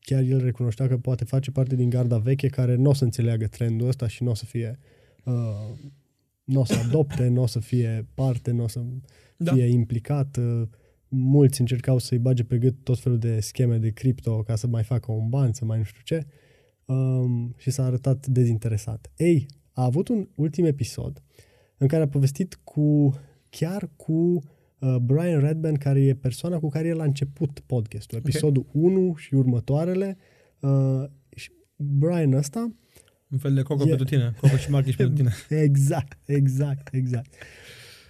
chiar 0.00 0.22
el 0.22 0.44
recunoștea 0.44 0.88
că 0.88 0.98
poate 0.98 1.24
face 1.24 1.50
parte 1.50 1.76
din 1.76 1.90
garda 1.90 2.18
veche 2.18 2.48
care 2.48 2.74
nu 2.74 2.90
o 2.90 2.94
să 2.94 3.04
înțeleagă 3.04 3.46
trendul 3.46 3.88
ăsta 3.88 4.08
și 4.08 4.22
nu 4.22 4.30
o 4.30 4.34
să 4.34 4.44
fie 4.44 4.78
uh, 5.24 5.78
nu 6.48 6.60
o 6.60 6.64
să 6.64 6.74
adopte, 6.86 7.28
nu 7.28 7.42
o 7.42 7.46
să 7.46 7.60
fie 7.60 8.06
parte, 8.14 8.50
nu 8.50 8.62
o 8.62 8.68
să 8.68 8.80
da. 9.38 9.52
fie 9.52 9.66
implicat. 9.66 10.36
Uh, 10.36 10.68
mulți 11.08 11.60
încercau 11.60 11.98
să-i 11.98 12.18
bage 12.18 12.44
pe 12.44 12.58
gât 12.58 12.74
tot 12.82 12.98
felul 12.98 13.18
de 13.18 13.40
scheme 13.40 13.78
de 13.78 13.90
cripto 13.90 14.42
ca 14.42 14.56
să 14.56 14.66
mai 14.66 14.82
facă 14.82 15.12
un 15.12 15.28
ban, 15.28 15.52
să 15.52 15.64
mai 15.64 15.78
nu 15.78 15.84
știu 15.84 16.00
ce. 16.04 16.26
Um, 16.84 17.54
și 17.56 17.70
s-a 17.70 17.84
arătat 17.84 18.26
dezinteresat. 18.26 19.10
Ei, 19.16 19.46
a 19.72 19.84
avut 19.84 20.08
un 20.08 20.28
ultim 20.34 20.64
episod 20.64 21.22
în 21.76 21.86
care 21.86 22.02
a 22.02 22.08
povestit 22.08 22.58
cu 22.64 23.14
chiar 23.50 23.90
cu 23.96 24.12
uh, 24.78 24.96
Brian 25.02 25.40
Redban, 25.40 25.74
care 25.74 26.00
e 26.00 26.14
persoana 26.14 26.58
cu 26.58 26.68
care 26.68 26.88
el 26.88 27.00
a 27.00 27.04
început 27.04 27.60
podcastul, 27.66 28.18
episodul 28.18 28.66
okay. 28.68 28.82
1 28.82 29.14
și 29.14 29.34
următoarele. 29.34 30.16
Uh, 30.60 31.04
și 31.34 31.50
Brian 31.76 32.32
ăsta 32.32 32.72
un 33.28 33.38
fel 33.38 33.54
de 33.54 33.62
coco 33.62 33.82
e... 33.84 33.86
pentru 33.86 34.04
tine, 34.04 34.34
coco 34.40 34.56
și 34.56 34.70
marchi 34.70 34.96
pentru 34.96 35.14
tine. 35.14 35.32
exact, 35.64 36.18
exact, 36.26 36.94
exact. 36.94 37.34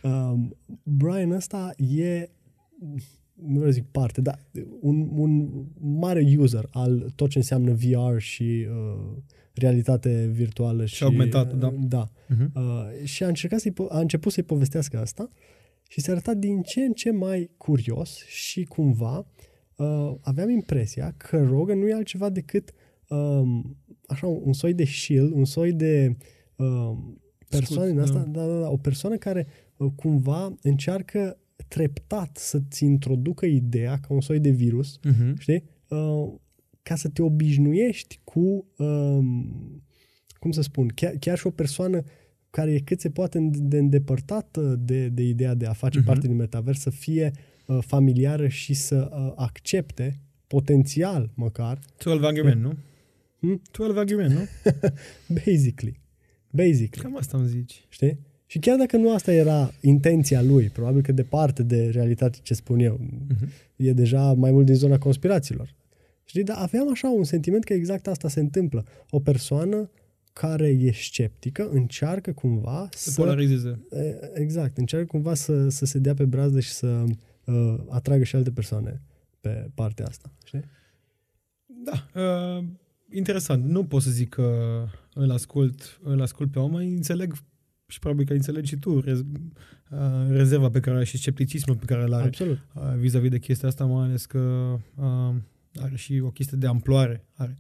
Um, 0.03 0.57
Brian 0.83 1.31
ăsta 1.31 1.75
e, 1.77 2.31
nu 3.35 3.55
vreau 3.55 3.65
să 3.65 3.71
zic 3.71 3.85
parte, 3.85 4.21
dar 4.21 4.39
un, 4.81 5.09
un 5.13 5.49
mare 5.81 6.35
user 6.39 6.69
al 6.71 7.13
tot 7.15 7.31
ce 7.31 7.39
înseamnă 7.39 7.73
VR 7.73 8.19
și 8.19 8.67
uh, 8.71 9.17
realitate 9.55 10.31
virtuală 10.33 10.85
și, 10.85 10.95
și 10.95 11.03
augmentată, 11.03 11.57
da. 11.57 11.75
da. 11.79 12.07
Uh-huh. 12.07 12.53
Uh, 12.55 13.05
și 13.05 13.25
a, 13.25 13.27
încercat 13.27 13.61
să 13.61 13.73
a 13.89 14.01
început 14.01 14.33
să-i 14.33 14.43
povestească 14.43 14.99
asta 14.99 15.29
și 15.89 16.01
s-a 16.01 16.13
arătat 16.13 16.37
din 16.37 16.63
ce 16.63 16.81
în 16.81 16.93
ce 16.93 17.11
mai 17.11 17.51
curios 17.57 18.25
și 18.25 18.65
cumva 18.65 19.27
uh, 19.77 20.15
aveam 20.21 20.51
impresia 20.51 21.15
că 21.17 21.43
Rogan 21.43 21.79
nu 21.79 21.89
e 21.89 21.95
altceva 21.95 22.29
decât 22.29 22.73
um, 23.09 23.77
așa 24.07 24.27
un 24.27 24.53
soi 24.53 24.75
de 24.75 24.85
shield, 24.85 25.33
un 25.33 25.45
soi 25.45 25.73
de 25.73 26.17
uh, 26.57 26.97
persoană 27.49 27.91
din 27.91 27.99
asta, 27.99 28.19
da. 28.19 28.41
Da, 28.41 28.47
da, 28.47 28.61
da, 28.61 28.69
o 28.69 28.77
persoană 28.77 29.17
care 29.17 29.47
uh, 29.47 29.68
cumva 29.97 30.55
încearcă 30.63 31.39
treptat 31.69 32.37
să-ți 32.37 32.85
introducă 32.85 33.47
ideea 33.47 33.99
ca 33.99 34.15
un 34.15 34.21
soi 34.21 34.41
de 34.41 34.51
virus, 34.51 34.99
uh-huh. 34.99 35.39
știi? 35.39 35.65
Uh, 35.89 36.33
ca 36.83 36.97
să 36.97 37.09
te 37.09 37.23
obișnuiești 37.23 38.21
cu, 38.25 38.67
um, 38.77 39.83
cum 40.39 40.51
să 40.51 40.63
spun, 40.63 40.89
chiar, 40.89 41.13
chiar 41.21 41.39
și 41.39 41.47
o 41.47 41.51
persoană 41.51 42.03
care 42.51 42.73
e 42.73 42.79
cât 42.79 43.01
se 43.01 43.11
poate 43.11 43.49
de 43.53 43.79
îndepărtată 43.79 44.77
de, 44.77 45.09
de 45.09 45.23
ideea 45.23 45.55
de 45.55 45.67
a 45.67 45.73
face 45.73 46.01
uh-huh. 46.01 46.05
parte 46.05 46.27
din 46.27 46.37
metavers, 46.37 46.81
să 46.81 46.91
fie 46.91 47.31
uh, 47.67 47.79
familiară 47.81 48.49
și 48.49 48.75
să 48.75 49.11
uh, 49.13 49.33
accepte 49.37 50.21
potențial 50.47 51.31
măcar. 51.35 51.79
12 52.05 52.27
argument, 52.27 52.61
nu? 52.61 52.77
Hmm? 53.39 53.63
12 53.73 53.99
argument, 53.99 54.33
nu? 54.33 54.73
Basically. 55.45 56.01
Basically. 56.51 57.03
Cam 57.03 57.17
asta 57.17 57.37
îmi 57.37 57.49
zici. 57.49 57.87
Știi? 57.89 58.19
Și 58.51 58.59
chiar 58.59 58.79
dacă 58.79 58.97
nu 58.97 59.15
asta 59.15 59.33
era 59.33 59.71
intenția 59.81 60.43
lui, 60.43 60.69
probabil 60.69 61.03
că 61.03 61.13
departe 61.13 61.63
de 61.63 61.89
realitate 61.89 62.39
ce 62.43 62.55
spun 62.55 62.79
eu, 62.79 63.01
uh-huh. 63.01 63.49
e 63.77 63.93
deja 63.93 64.33
mai 64.33 64.51
mult 64.51 64.67
din 64.67 64.75
zona 64.75 64.99
conspirațiilor. 64.99 65.75
Știi, 66.25 66.45
dar 66.45 66.57
aveam 66.59 66.91
așa 66.91 67.09
un 67.09 67.25
sentiment 67.25 67.65
că 67.65 67.73
exact 67.73 68.07
asta 68.07 68.29
se 68.29 68.41
întâmplă. 68.41 68.85
O 69.11 69.21
persoană 69.21 69.91
care 70.33 70.69
e 70.69 70.93
sceptică 70.93 71.69
încearcă 71.73 72.33
cumva 72.33 72.89
să... 72.93 73.11
Să 73.11 73.21
polarizeze. 73.21 73.87
Exact, 74.35 74.79
încearcă 74.79 75.07
cumva 75.07 75.35
să, 75.35 75.69
să 75.69 75.85
se 75.85 75.99
dea 75.99 76.15
pe 76.15 76.25
brazdă 76.25 76.61
și 76.61 76.71
să 76.71 77.05
uh, 77.45 77.75
atragă 77.89 78.25
și 78.25 78.37
alte 78.37 78.51
persoane 78.51 79.03
pe 79.41 79.71
partea 79.75 80.07
asta. 80.07 80.33
Știi? 80.45 80.65
Da. 81.67 82.21
Uh, 82.23 82.65
interesant. 83.13 83.65
Nu 83.65 83.85
pot 83.85 84.03
să 84.03 84.11
zic 84.11 84.29
că 84.29 84.85
îl 85.15 85.31
ascult, 85.31 86.01
îl 86.03 86.23
ascult 86.23 86.51
pe 86.51 86.59
om, 86.59 86.75
înțeleg 86.75 87.35
și 87.89 87.99
probabil 87.99 88.27
că 88.27 88.33
înțelegi 88.33 88.69
și 88.69 88.77
tu 88.77 89.01
rez, 89.01 89.19
uh, 89.19 89.27
rezerva 90.29 90.71
pe 90.71 90.81
care 90.81 90.97
are 90.97 91.05
și 91.05 91.17
scepticismul 91.17 91.77
pe 91.77 91.85
care 91.85 92.03
îl 92.03 92.13
are 92.13 92.27
Absolut. 92.27 92.59
Uh, 92.75 92.83
vis-a-vis 92.97 93.31
de 93.31 93.39
chestia 93.39 93.69
asta, 93.69 93.85
mai 93.85 94.05
ales 94.05 94.27
că 94.27 94.39
uh, 94.95 95.35
are 95.75 95.97
și 95.97 96.21
o 96.25 96.31
chestie 96.31 96.59
de 96.59 96.67
amploare. 96.67 97.25
Are, 97.33 97.57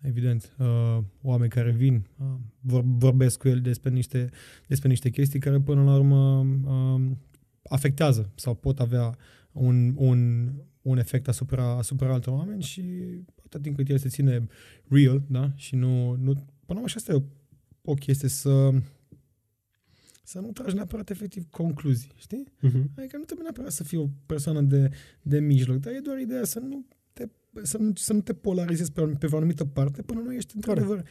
evident, 0.00 0.54
uh, 0.58 0.98
oameni 1.22 1.50
care 1.50 1.70
vin, 1.70 2.06
uh, 2.18 2.26
vor, 2.60 2.82
vorbesc 2.84 3.38
cu 3.38 3.48
el 3.48 3.60
despre 3.60 3.90
niște, 3.90 4.30
despre 4.66 4.88
niște 4.88 5.10
chestii 5.10 5.40
care 5.40 5.60
până 5.60 5.82
la 5.82 5.94
urmă 5.94 6.46
uh, 6.64 7.16
afectează 7.62 8.30
sau 8.34 8.54
pot 8.54 8.80
avea 8.80 9.16
un, 9.52 9.94
un, 9.96 10.50
un 10.82 10.98
efect 10.98 11.28
asupra, 11.28 11.64
asupra 11.64 12.12
altor 12.12 12.32
oameni 12.32 12.62
și 12.62 12.82
atât 13.44 13.62
timp 13.62 13.76
cât 13.76 13.88
el 13.88 13.98
se 13.98 14.08
ține 14.08 14.46
real, 14.88 15.22
da? 15.26 15.52
Și 15.54 15.76
nu, 15.76 16.10
nu 16.10 16.32
până 16.32 16.44
la 16.66 16.74
urmă 16.74 16.88
și 16.88 16.96
asta 16.96 17.12
e 17.12 17.14
o, 17.14 17.22
o 17.90 17.94
chestie 17.94 18.28
să 18.28 18.70
să 20.30 20.38
nu 20.38 20.52
tragi 20.52 20.74
neapărat 20.74 21.10
efectiv 21.10 21.46
concluzii, 21.50 22.12
știi? 22.16 22.44
Uh-huh. 22.44 22.84
Adică 22.96 23.16
nu 23.16 23.24
trebuie 23.24 23.42
neapărat 23.42 23.72
să 23.72 23.84
fii 23.84 23.98
o 23.98 24.06
persoană 24.26 24.60
de, 24.60 24.90
de 25.22 25.40
mijloc, 25.40 25.76
dar 25.76 25.92
e 25.92 25.98
doar 25.98 26.18
ideea 26.18 26.44
să 26.44 26.58
nu 26.58 26.86
te, 27.12 27.26
să 27.62 27.78
nu, 27.78 27.92
să 27.94 28.12
nu 28.12 28.20
te 28.20 28.34
polarizezi 28.34 28.92
pe, 28.92 29.02
pe 29.02 29.28
o 29.30 29.36
anumită 29.36 29.64
parte 29.64 30.02
până 30.02 30.20
nu 30.20 30.34
ești 30.34 30.54
într-adevăr 30.54 31.04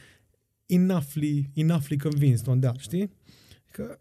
enoughly, 0.65 1.49
enoughly 1.53 1.97
convinced 1.97 2.47
on 2.47 2.59
that, 2.59 2.77
știi? 2.77 3.11
Că 3.71 3.97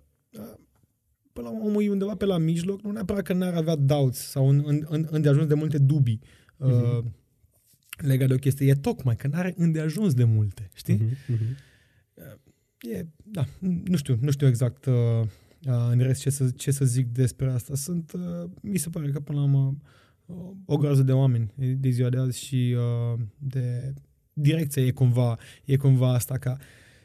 până 1.33 1.49
la 1.49 1.55
urmă 1.55 1.69
omul 1.69 1.83
e 1.83 1.91
undeva 1.91 2.15
pe 2.15 2.25
la 2.25 2.39
mijloc, 2.39 2.83
nu 2.83 2.91
neapărat 2.91 3.23
că 3.23 3.33
n-ar 3.33 3.55
avea 3.55 3.77
doubts 3.77 4.19
sau 4.19 4.49
în, 4.49 4.63
în, 4.67 4.87
în, 4.89 5.07
în 5.11 5.23
de 5.23 5.29
ajuns 5.29 5.47
de 5.47 5.55
multe 5.55 5.79
dubii 5.79 6.21
uh-huh. 6.23 6.99
uh, 6.99 7.05
legat 7.97 8.29
de 8.29 8.35
o 8.35 8.39
chestie, 8.39 8.67
e 8.67 8.75
tocmai 8.75 9.17
că 9.17 9.27
n-are 9.27 9.55
îndeajuns 9.57 10.15
de 10.15 10.25
multe, 10.25 10.71
știi? 10.75 10.99
Uh-huh, 10.99 11.35
uh-huh. 11.35 11.67
E, 12.81 13.07
da, 13.25 13.47
nu 13.61 13.97
știu, 13.97 14.19
nu 14.21 14.31
știu 14.31 14.47
exact 14.47 14.87
uh, 14.87 14.95
uh, 15.67 15.89
în 15.91 15.99
rest 15.99 16.21
ce 16.21 16.31
să, 16.31 16.51
ce 16.51 16.71
să 16.71 16.85
zic 16.85 17.07
despre 17.07 17.51
asta. 17.51 17.75
Sunt, 17.75 18.13
uh, 18.13 18.51
mi 18.63 18.79
se 18.79 18.89
pare 18.89 19.11
că 19.11 19.21
până 19.21 19.39
la 19.39 19.45
urmă 19.45 19.77
uh, 20.27 20.37
o 20.65 20.77
groază 20.77 21.03
de 21.03 21.13
oameni 21.13 21.53
de 21.57 21.91
ziua 21.91 22.09
de 22.09 22.19
azi 22.19 22.45
și 22.45 22.77
uh, 22.77 23.21
de 23.39 23.95
direcția 24.33 24.83
e 24.83 24.91
cumva, 24.91 25.39
e 25.65 25.77
cumva 25.77 26.13
asta 26.13 26.39
ca 26.39 26.57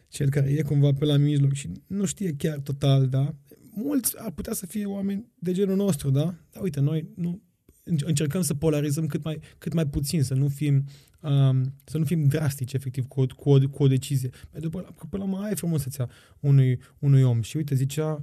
cel 0.08 0.30
care 0.30 0.50
e 0.50 0.62
cumva 0.62 0.94
pe 0.94 1.06
la 1.06 1.18
mijloc 1.18 1.54
și 1.54 1.70
nu 1.88 2.06
știe 2.06 2.34
chiar 2.38 2.60
total, 2.60 3.08
da? 3.08 3.36
Mulți 3.76 4.16
ar 4.18 4.32
putea 4.32 4.54
să 4.54 4.66
fie 4.66 4.86
oameni 4.86 5.32
de 5.40 5.52
genul 5.52 5.76
nostru, 5.76 6.10
da? 6.10 6.36
Dar 6.52 6.64
uite, 6.64 6.80
noi 6.80 7.10
nu 7.16 7.42
încercăm 7.84 8.42
să 8.42 8.54
polarizăm 8.54 9.08
cât 9.08 9.24
mai, 9.24 9.40
cât 9.58 9.74
mai 9.74 9.88
puțin, 9.88 10.24
să 10.24 10.34
nu 10.34 10.48
fim 10.48 10.86
um, 11.22 11.74
să 11.84 11.98
nu 11.98 12.06
fim 12.06 12.28
drastici, 12.28 12.74
efectiv, 12.74 13.08
cu 13.08 13.22
o, 13.22 13.26
cu 13.26 13.50
o, 13.50 13.70
cu 13.70 13.84
o 13.84 13.88
decizie. 13.88 14.30
Pentru 14.50 14.70
că 14.70 15.06
până 15.10 15.24
la 15.24 15.30
urmă 15.30 15.46
ai 15.46 15.56
frumusețea 15.56 16.10
unui, 16.40 16.80
unui 17.00 17.24
om. 17.24 17.42
Și 17.42 17.58
uite, 17.58 17.76
zicea, 17.76 18.22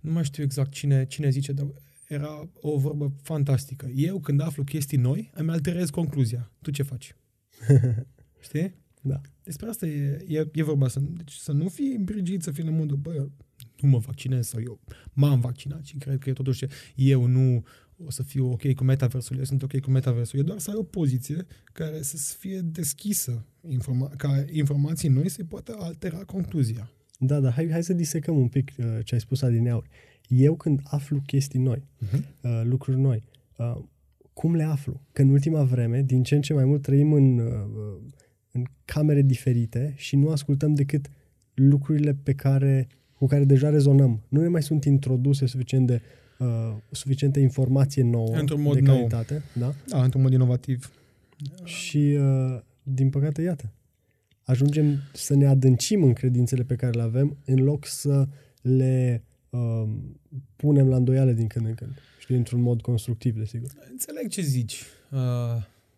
nu 0.00 0.12
mai 0.12 0.24
știu 0.24 0.42
exact 0.42 0.70
cine, 0.70 1.06
cine 1.06 1.30
zice, 1.30 1.52
dar 1.52 1.66
era 2.08 2.48
o 2.60 2.78
vorbă 2.78 3.12
fantastică. 3.22 3.90
Eu, 3.94 4.20
când 4.20 4.40
aflu 4.40 4.64
chestii 4.64 4.98
noi, 4.98 5.30
îmi 5.34 5.50
alterez 5.50 5.90
concluzia. 5.90 6.52
Tu 6.62 6.70
ce 6.70 6.82
faci? 6.82 7.16
Știi? 8.46 8.74
Da. 9.02 9.20
Despre 9.42 9.68
asta 9.68 9.86
e, 9.86 10.24
e, 10.28 10.48
e 10.52 10.62
vorba. 10.62 10.88
Să, 10.88 11.00
deci 11.00 11.32
să 11.32 11.52
nu 11.52 11.68
fii 11.68 11.94
îmbrigit, 11.94 12.42
să 12.42 12.50
fii 12.50 12.64
în 12.64 12.76
modul, 12.76 12.96
bă, 12.96 13.28
nu 13.80 13.88
mă 13.88 13.98
vaccinez 13.98 14.48
sau 14.48 14.60
eu 14.60 14.80
m-am 15.12 15.40
vaccinat 15.40 15.84
și 15.84 15.96
cred 15.96 16.18
că 16.18 16.30
e 16.30 16.32
totuși 16.32 16.66
eu 16.94 17.26
nu 17.26 17.64
o 18.04 18.10
să 18.10 18.22
fiu 18.22 18.50
ok 18.50 18.72
cu 18.74 18.84
metaversul, 18.84 19.36
eu 19.36 19.44
sunt 19.44 19.62
ok 19.62 19.80
cu 19.80 19.90
metaversul. 19.90 20.38
E 20.38 20.42
doar 20.42 20.58
să 20.58 20.70
ai 20.70 20.76
o 20.76 20.82
poziție 20.82 21.46
care 21.72 22.02
să 22.02 22.34
fie 22.38 22.60
deschisă, 22.60 23.44
informa- 23.68 24.16
ca 24.16 24.44
informații 24.50 25.08
noi 25.08 25.28
să 25.28 25.44
poată 25.44 25.76
altera 25.78 26.24
concluzia. 26.24 26.90
Da, 27.18 27.40
da, 27.40 27.50
hai, 27.50 27.68
hai 27.70 27.82
să 27.82 27.92
disecăm 27.92 28.38
un 28.38 28.48
pic 28.48 28.70
uh, 28.78 28.84
ce 29.04 29.14
ai 29.14 29.20
spus 29.20 29.42
adineauri. 29.42 29.88
Eu 30.26 30.56
când 30.56 30.80
aflu 30.84 31.20
chestii 31.26 31.60
noi, 31.60 31.86
uh-huh. 32.06 32.20
uh, 32.42 32.60
lucruri 32.64 32.98
noi, 32.98 33.24
uh, 33.56 33.76
cum 34.32 34.54
le 34.54 34.62
aflu? 34.62 35.00
Că 35.12 35.22
în 35.22 35.28
ultima 35.28 35.62
vreme, 35.62 36.02
din 36.02 36.22
ce 36.22 36.34
în 36.34 36.40
ce 36.40 36.52
mai 36.52 36.64
mult 36.64 36.82
trăim 36.82 37.12
în, 37.12 37.38
uh, 37.38 37.52
în 38.52 38.64
camere 38.84 39.22
diferite 39.22 39.94
și 39.96 40.16
nu 40.16 40.30
ascultăm 40.30 40.74
decât 40.74 41.10
lucrurile 41.54 42.14
pe 42.14 42.32
care, 42.32 42.88
cu 43.14 43.26
care 43.26 43.44
deja 43.44 43.68
rezonăm. 43.68 44.22
Nu 44.28 44.40
ne 44.40 44.48
mai 44.48 44.62
sunt 44.62 44.84
introduse 44.84 45.46
suficient 45.46 45.86
de 45.86 46.02
uh, 46.38 46.74
suficientă 46.90 47.38
informație 47.38 48.02
nouă, 48.02 48.34
într-un 48.34 48.62
mod 48.62 48.74
de 48.74 48.82
calitate. 48.82 49.42
Nou. 49.52 49.74
Da? 49.86 49.96
da, 49.96 50.04
într-un 50.04 50.22
mod 50.22 50.32
inovativ. 50.32 50.92
Și, 51.64 52.18
uh, 52.18 52.60
din 52.82 53.10
păcate, 53.10 53.42
iată, 53.42 53.72
ajungem 54.42 54.98
să 55.12 55.34
ne 55.34 55.46
adâncim 55.46 56.02
în 56.02 56.12
credințele 56.12 56.62
pe 56.62 56.74
care 56.74 56.92
le 56.92 57.02
avem 57.02 57.36
în 57.44 57.64
loc 57.64 57.86
să 57.86 58.28
le 58.62 59.24
uh, 59.50 59.88
punem 60.56 60.88
la 60.88 60.96
îndoială 60.96 61.32
din 61.32 61.46
când 61.46 61.66
în 61.66 61.74
când. 61.74 61.98
Știi, 62.18 62.36
într-un 62.36 62.60
mod 62.60 62.80
constructiv, 62.80 63.36
desigur. 63.36 63.70
Înțeleg 63.90 64.28
ce 64.28 64.42
zici. 64.42 64.82
Uh, 65.10 65.18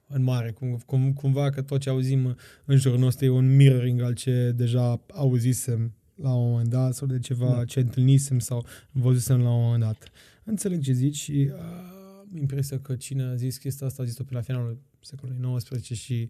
în 0.06 0.22
mare, 0.22 0.50
cum, 0.50 0.80
cum, 0.86 1.12
cumva 1.12 1.50
că 1.50 1.62
tot 1.62 1.80
ce 1.80 1.90
auzim 1.90 2.36
în 2.64 2.76
jurul 2.76 2.98
nostru 2.98 3.24
e 3.24 3.28
un 3.28 3.56
mirroring 3.56 4.00
al 4.00 4.14
ce 4.14 4.52
deja 4.56 5.00
auzisem 5.14 5.92
la 6.14 6.34
un 6.34 6.50
moment 6.50 6.68
dat 6.68 6.94
sau 6.94 7.06
de 7.06 7.18
ceva 7.18 7.54
da. 7.54 7.64
ce 7.64 7.80
întâlnisem 7.80 8.38
sau 8.38 8.64
văzusem 8.90 9.40
la 9.42 9.50
un 9.50 9.62
moment 9.62 9.82
dat. 9.82 10.10
Înțeleg 10.50 10.82
ce 10.82 10.92
zici 10.92 11.16
și 11.16 11.50
uh, 11.52 12.38
impresia 12.40 12.78
că 12.78 12.96
cine 12.96 13.22
a 13.22 13.34
zis 13.34 13.56
chestia 13.56 13.86
asta 13.86 14.02
a 14.02 14.06
zis-o 14.06 14.24
pe 14.24 14.34
la 14.34 14.40
finalul 14.40 14.78
secolului 15.00 15.56
XIX 15.56 15.98
și 15.98 16.28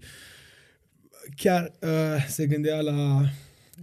chiar 1.36 1.72
uh, 1.82 2.26
se 2.28 2.46
gândea 2.46 2.80
la 2.80 3.20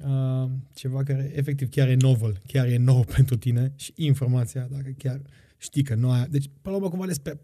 uh, 0.06 0.50
ceva 0.74 1.04
care 1.04 1.32
efectiv 1.36 1.70
chiar 1.70 1.88
e 1.88 1.96
novel, 1.96 2.42
chiar 2.48 2.68
e 2.68 2.78
nou 2.78 3.04
pentru 3.16 3.38
tine 3.38 3.74
și 3.76 3.94
informația, 3.96 4.68
dacă 4.72 4.94
chiar 4.98 5.22
știi 5.58 5.84
că 5.84 5.96
nu 5.96 6.12
ai... 6.12 6.28
Deci, 6.30 6.46
până 6.62 6.76
la 6.76 6.76
urmă, 6.76 6.90
cumva 6.90 7.06
despre, 7.06 7.40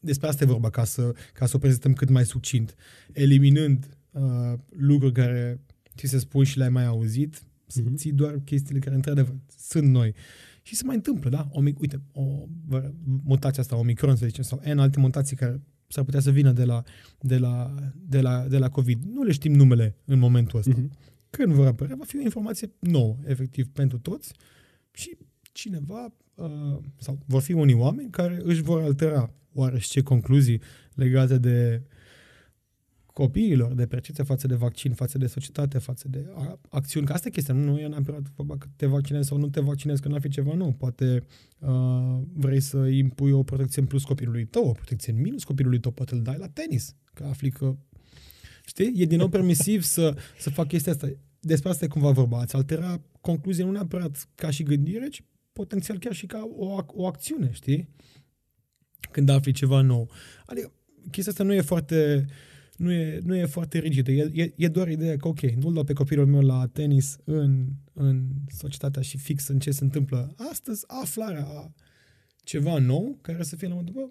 despre 0.00 0.28
asta 0.28 0.44
e 0.44 0.46
vorba, 0.46 0.70
ca 0.70 0.84
să, 0.84 1.14
ca 1.32 1.46
să 1.46 1.56
o 1.56 1.58
prezentăm 1.58 1.92
cât 1.92 2.08
mai 2.08 2.24
succint, 2.24 2.74
eliminând 3.12 3.88
uh, 4.10 4.52
lucruri 4.68 5.12
care 5.12 5.60
ți 5.96 6.06
se 6.06 6.18
spun 6.18 6.44
și 6.44 6.58
le-ai 6.58 6.70
mai 6.70 6.84
auzit, 6.86 7.40
mm-hmm. 7.40 7.94
ții 7.94 8.12
doar 8.12 8.40
chestiile 8.44 8.80
care, 8.80 8.94
într-adevăr, 8.94 9.34
sunt 9.58 9.88
noi. 9.88 10.14
Și 10.66 10.74
se 10.74 10.84
mai 10.84 10.94
întâmplă, 10.94 11.30
da? 11.30 11.48
O, 11.50 11.60
uite, 11.60 12.02
o 12.12 12.46
mutație 13.24 13.60
asta, 13.60 13.76
Omicron, 13.76 14.16
să 14.16 14.26
zicem, 14.26 14.44
sau 14.44 14.60
N 14.74 14.78
alte 14.78 15.00
mutații 15.00 15.36
care 15.36 15.60
s-ar 15.88 16.04
putea 16.04 16.20
să 16.20 16.30
vină 16.30 16.52
de 16.52 16.64
la, 16.64 16.82
de 17.20 17.38
la, 17.38 17.74
de 17.94 18.20
la, 18.20 18.46
de 18.48 18.58
la 18.58 18.68
COVID. 18.68 19.04
Nu 19.04 19.22
le 19.22 19.32
știm 19.32 19.52
numele 19.52 19.96
în 20.04 20.18
momentul 20.18 20.58
ăsta. 20.58 20.74
Mm-hmm. 20.74 21.30
Când 21.30 21.52
vor 21.52 21.66
apărea, 21.66 21.96
va 21.98 22.04
fi 22.04 22.16
o 22.16 22.20
informație 22.20 22.70
nouă, 22.78 23.16
efectiv, 23.24 23.68
pentru 23.68 23.98
toți 23.98 24.32
și 24.90 25.16
cineva, 25.52 26.14
uh, 26.34 26.78
sau 26.96 27.18
vor 27.26 27.42
fi 27.42 27.52
unii 27.52 27.74
oameni 27.74 28.10
care 28.10 28.40
își 28.42 28.62
vor 28.62 28.82
altera 28.82 29.32
oarește 29.52 30.02
concluzii 30.02 30.60
legate 30.94 31.38
de 31.38 31.82
copiilor, 33.14 33.72
de 33.72 33.86
percepție 33.86 34.24
față 34.24 34.46
de 34.46 34.54
vaccin, 34.54 34.92
față 34.92 35.18
de 35.18 35.26
societate, 35.26 35.78
față 35.78 36.08
de 36.08 36.26
acțiuni. 36.68 37.06
Că 37.06 37.12
asta 37.12 37.28
e 37.28 37.30
chestia, 37.30 37.54
nu 37.54 37.78
e 37.78 37.86
neapărat 37.86 38.22
vorba 38.36 38.56
că 38.56 38.66
te 38.76 38.86
vaccinezi 38.86 39.28
sau 39.28 39.38
nu 39.38 39.48
te 39.48 39.60
vaccinezi, 39.60 40.00
că 40.00 40.08
n-ar 40.08 40.20
fi 40.20 40.28
ceva 40.28 40.54
nou. 40.54 40.72
Poate 40.72 41.22
uh, 41.58 42.20
vrei 42.32 42.60
să 42.60 42.76
impui 42.76 43.30
o 43.30 43.42
protecție 43.42 43.80
în 43.80 43.86
plus 43.86 44.04
copilului 44.04 44.44
tău, 44.44 44.68
o 44.68 44.72
protecție 44.72 45.12
în 45.12 45.20
minus 45.20 45.44
copilului 45.44 45.78
tău, 45.80 45.90
poate 45.90 46.14
îl 46.14 46.22
dai 46.22 46.36
la 46.38 46.48
tenis, 46.48 46.94
că 47.12 47.24
afli 47.24 47.50
că 47.50 47.76
Știi? 48.66 48.92
E 48.96 49.04
din 49.04 49.18
nou 49.18 49.28
permisiv 49.28 49.82
să, 49.82 50.16
să 50.38 50.50
fac 50.50 50.66
chestia 50.66 50.92
asta. 50.92 51.08
Despre 51.40 51.68
asta 51.68 51.84
e 51.84 51.88
cumva 51.88 52.10
vorba. 52.10 52.40
Ați 52.40 52.56
altera 52.56 53.00
concluzia 53.20 53.64
nu 53.64 53.70
neapărat 53.70 54.28
ca 54.34 54.50
și 54.50 54.62
gândire, 54.62 55.08
ci 55.08 55.24
potențial 55.52 55.98
chiar 55.98 56.12
și 56.12 56.26
ca 56.26 56.48
o, 56.56 56.82
o 56.86 57.06
acțiune, 57.06 57.50
știi? 57.52 57.88
Când 59.10 59.28
afli 59.28 59.52
ceva 59.52 59.80
nou. 59.80 60.10
Adică 60.46 60.72
chestia 61.10 61.32
asta 61.32 61.44
nu 61.44 61.52
e 61.52 61.60
foarte 61.60 62.24
uh, 62.26 62.32
nu 62.76 62.92
e, 62.92 63.20
nu 63.24 63.34
e 63.34 63.46
foarte 63.46 63.78
rigidă. 63.78 64.10
E, 64.10 64.30
e, 64.32 64.52
e 64.56 64.68
doar 64.68 64.88
ideea 64.88 65.16
că, 65.16 65.28
ok, 65.28 65.40
nu-l 65.40 65.72
dau 65.72 65.84
pe 65.84 65.92
copilul 65.92 66.26
meu 66.26 66.40
la 66.40 66.66
tenis 66.66 67.16
în, 67.24 67.66
în 67.92 68.28
societatea 68.48 69.02
și 69.02 69.18
fix 69.18 69.48
în 69.48 69.58
ce 69.58 69.70
se 69.70 69.84
întâmplă 69.84 70.34
astăzi, 70.50 70.84
aflarea 70.86 71.44
a 71.44 71.74
ceva 72.36 72.78
nou 72.78 73.18
care 73.20 73.42
să 73.42 73.56
fie 73.56 73.68
la 73.68 73.74
modul, 73.74 73.94
bă, 73.94 74.08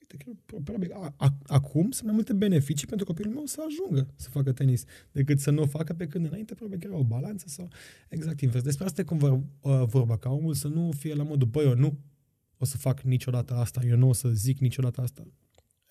uite, 0.00 0.38
probabil 0.64 0.92
a, 0.92 1.14
a, 1.16 1.38
acum 1.46 1.90
sunt 1.90 2.06
mai 2.06 2.14
multe 2.14 2.32
beneficii 2.32 2.86
pentru 2.86 3.06
copilul 3.06 3.32
meu 3.32 3.46
să 3.46 3.62
ajungă 3.66 4.08
să 4.16 4.28
facă 4.28 4.52
tenis 4.52 4.84
decât 5.12 5.38
să 5.40 5.50
nu 5.50 5.62
o 5.62 5.66
facă 5.66 5.92
pe 5.92 6.06
când 6.06 6.26
înainte, 6.26 6.54
probabil 6.54 6.78
că 6.78 6.86
era 6.86 6.96
o 6.96 7.04
balanță 7.04 7.44
sau 7.48 7.68
exact 8.08 8.40
invers. 8.40 8.64
Despre 8.64 8.84
asta 8.84 9.00
e 9.00 9.04
cum 9.04 9.48
uh, 9.60 9.82
vorba, 9.84 10.16
ca 10.18 10.30
omul 10.30 10.54
să 10.54 10.68
nu 10.68 10.90
fie 10.90 11.14
la 11.14 11.22
modul, 11.22 11.48
băi, 11.48 11.64
eu 11.64 11.74
nu 11.74 11.98
o 12.58 12.64
să 12.64 12.76
fac 12.76 13.00
niciodată 13.00 13.54
asta, 13.54 13.80
eu 13.86 13.96
nu 13.96 14.08
o 14.08 14.12
să 14.12 14.28
zic 14.28 14.58
niciodată 14.58 15.00
asta. 15.00 15.26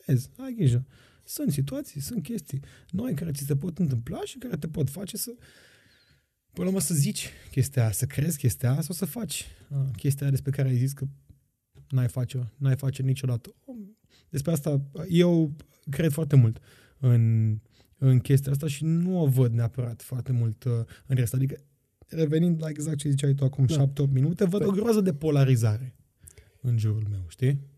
Vezi, 0.05 0.29
ai 0.37 0.53
grijă. 0.57 0.85
Sunt 1.31 1.51
situații, 1.51 2.01
sunt 2.01 2.23
chestii 2.23 2.59
noi 2.89 3.13
care 3.13 3.31
ți 3.31 3.45
se 3.45 3.55
pot 3.55 3.77
întâmpla 3.77 4.21
și 4.23 4.37
care 4.37 4.57
te 4.57 4.67
pot 4.67 4.89
face 4.89 5.17
să 5.17 5.31
până 6.53 6.65
la 6.65 6.67
urmă 6.67 6.79
să 6.79 6.93
zici 6.93 7.29
chestia 7.51 7.81
aia, 7.81 7.91
să 7.91 8.05
crezi 8.05 8.37
chestia 8.37 8.71
aia 8.71 8.81
sau 8.81 8.95
să 8.95 9.05
faci 9.05 9.45
chestia 9.95 10.21
aia 10.21 10.31
despre 10.31 10.51
care 10.51 10.67
ai 10.67 10.75
zis 10.75 10.93
că 10.93 11.05
n-ai 11.89 12.07
face, 12.07 12.51
n-ai 12.57 12.75
face 12.75 13.01
niciodată. 13.01 13.55
Despre 14.29 14.51
asta 14.51 14.81
eu 15.09 15.55
cred 15.89 16.11
foarte 16.11 16.35
mult 16.35 16.59
în, 16.99 17.57
în 17.97 18.19
chestia 18.19 18.51
asta 18.51 18.67
și 18.67 18.83
nu 18.83 19.21
o 19.21 19.27
văd 19.27 19.53
neapărat 19.53 20.01
foarte 20.01 20.31
mult 20.31 20.63
uh, 20.63 20.71
în 21.05 21.15
rest. 21.15 21.33
Adică, 21.33 21.57
revenind 22.07 22.61
la 22.61 22.69
exact 22.69 22.97
ce 22.97 23.09
ziceai 23.09 23.33
tu 23.33 23.43
acum 23.43 23.65
da. 23.65 23.91
7-8 23.91 24.09
minute, 24.11 24.45
văd 24.45 24.59
păi. 24.59 24.69
o 24.69 24.71
groază 24.71 25.01
de 25.01 25.13
polarizare 25.13 25.95
în 26.61 26.77
jurul 26.77 27.07
meu, 27.09 27.25
știi? 27.27 27.70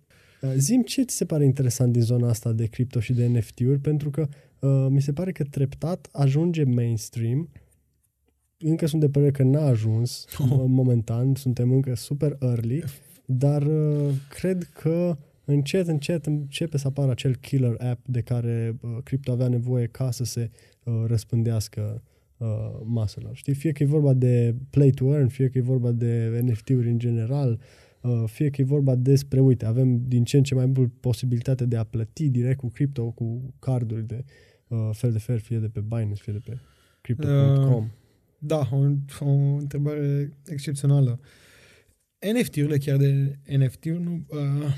Uh, 0.43 0.53
zim 0.57 0.81
ce 0.81 1.03
ți 1.03 1.15
se 1.15 1.25
pare 1.25 1.43
interesant 1.43 1.91
din 1.91 2.01
zona 2.01 2.29
asta 2.29 2.51
de 2.51 2.65
cripto 2.65 2.99
și 2.99 3.13
de 3.13 3.27
NFT-uri, 3.27 3.79
pentru 3.79 4.09
că 4.09 4.27
uh, 4.59 4.87
mi 4.89 5.01
se 5.01 5.13
pare 5.13 5.31
că 5.31 5.43
treptat 5.43 6.09
ajunge 6.11 6.63
mainstream. 6.63 7.49
Încă 8.57 8.85
sunt 8.85 9.01
de 9.01 9.09
părere 9.09 9.31
că 9.31 9.43
n-a 9.43 9.65
ajuns 9.65 10.25
oh. 10.39 10.63
momentan, 10.79 11.35
suntem 11.35 11.71
încă 11.71 11.95
super 11.95 12.37
early, 12.41 12.83
dar 13.25 13.61
uh, 13.61 14.09
cred 14.29 14.63
că 14.63 15.17
încet, 15.45 15.87
încet 15.87 16.25
începe 16.25 16.77
să 16.77 16.87
apară 16.87 17.11
acel 17.11 17.35
killer 17.35 17.75
app 17.77 18.07
de 18.07 18.21
care 18.21 18.75
uh, 18.81 18.97
cripto 19.03 19.31
avea 19.31 19.47
nevoie 19.47 19.85
ca 19.85 20.11
să 20.11 20.23
se 20.23 20.49
uh, 20.83 21.03
răspândească 21.07 22.03
uh, 22.37 22.47
maselor. 22.83 23.35
Știi? 23.35 23.53
Fie 23.53 23.71
că 23.71 23.83
e 23.83 23.85
vorba 23.85 24.13
de 24.13 24.55
play 24.69 24.89
to 24.89 25.05
earn, 25.05 25.27
fie 25.27 25.49
că 25.49 25.57
e 25.57 25.61
vorba 25.61 25.91
de 25.91 26.39
NFT-uri 26.43 26.89
în 26.89 26.99
general, 26.99 27.51
uh, 27.51 27.57
Uh, 27.57 27.92
fie 28.25 28.49
că 28.49 28.61
e 28.61 28.63
vorba 28.63 28.95
despre, 28.95 29.39
uite, 29.39 29.65
avem 29.65 30.07
din 30.07 30.23
ce 30.23 30.37
în 30.37 30.43
ce 30.43 30.55
mai 30.55 30.65
mult 30.65 30.93
posibilitate 30.99 31.65
de 31.65 31.77
a 31.77 31.83
plăti 31.83 32.29
direct 32.29 32.57
cu 32.57 32.69
cripto, 32.69 33.11
cu 33.11 33.53
carduri 33.59 34.07
de 34.07 34.23
uh, 34.67 34.89
fel 34.91 35.11
de 35.11 35.19
fel, 35.19 35.39
fie 35.39 35.57
de 35.57 35.67
pe 35.67 35.79
Binance, 35.79 36.21
fie 36.21 36.33
de 36.33 36.39
pe 36.39 36.57
crypto.com. 37.01 37.83
Uh, 37.83 37.89
da, 38.37 38.69
o, 38.71 38.77
o 39.19 39.29
întrebare 39.57 40.33
excepțională. 40.45 41.19
NFT-urile, 42.39 42.77
chiar 42.77 42.97
de 42.97 43.39
NFT-uri, 43.57 44.01
nu, 44.01 44.25
uh, 44.27 44.73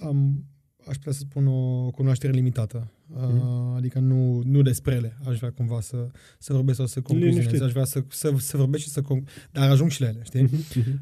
am, 0.00 0.44
aș 0.86 0.96
putea 0.96 1.12
să 1.12 1.18
spun 1.18 1.46
o 1.46 1.90
cunoaștere 1.90 2.32
limitată 2.32 2.94
Mm-hmm. 3.12 3.76
Adică 3.76 3.98
nu, 3.98 4.42
nu 4.44 4.62
despre 4.62 4.94
ele 4.94 5.18
aș 5.26 5.38
vrea 5.38 5.50
cumva 5.50 5.80
să, 5.80 6.06
să 6.38 6.52
vorbesc 6.52 6.76
sau 6.76 6.86
să 6.86 7.00
concluzionez. 7.00 7.60
Aș 7.60 7.72
vrea 7.72 7.84
să, 7.84 8.04
să, 8.08 8.34
să 8.38 8.56
vorbesc 8.56 8.82
și 8.82 8.88
să... 8.88 9.02
Con- 9.02 9.50
dar 9.52 9.70
ajung 9.70 9.90
și 9.90 10.00
la 10.00 10.08
ele, 10.08 10.20
știi? 10.22 10.48
Mm-hmm. 10.48 11.00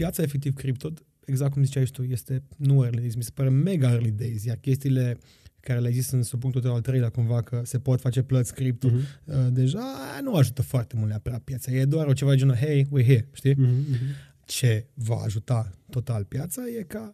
Piața 0.00 0.22
efectiv 0.22 0.54
cripto, 0.54 0.92
exact 1.24 1.52
cum 1.52 1.64
ziceai 1.64 1.84
tu, 1.84 2.02
este 2.02 2.42
nu 2.56 2.82
early 2.82 3.00
days. 3.00 3.14
Mi 3.14 3.22
se 3.22 3.30
pare 3.34 3.48
mega 3.48 3.90
early 3.90 4.10
days, 4.10 4.44
iar 4.44 4.56
chestiile 4.56 5.18
care 5.60 5.80
le-ai 5.80 5.92
zis 5.92 6.10
în 6.10 6.22
supunctul 6.22 6.60
tău 6.60 6.74
al 6.74 6.80
treilea 6.80 7.08
cumva 7.08 7.42
că 7.42 7.62
se 7.64 7.78
pot 7.78 8.00
face 8.00 8.22
plăți 8.22 8.54
cripto, 8.54 8.88
uh-huh. 8.88 9.48
deja 9.50 9.84
nu 10.22 10.34
ajută 10.34 10.62
foarte 10.62 10.96
mult 10.96 11.08
neapărat 11.08 11.40
piața. 11.40 11.72
E 11.72 11.84
doar 11.84 12.06
o 12.06 12.12
ceva 12.12 12.30
de 12.30 12.36
genul, 12.36 12.54
hey, 12.54 12.84
we're 12.84 13.04
here, 13.04 13.28
știi? 13.32 13.54
Uh-huh. 13.54 14.38
Ce 14.44 14.86
va 14.94 15.16
ajuta 15.16 15.72
total 15.90 16.24
piața 16.24 16.62
e 16.78 16.82
ca 16.82 17.10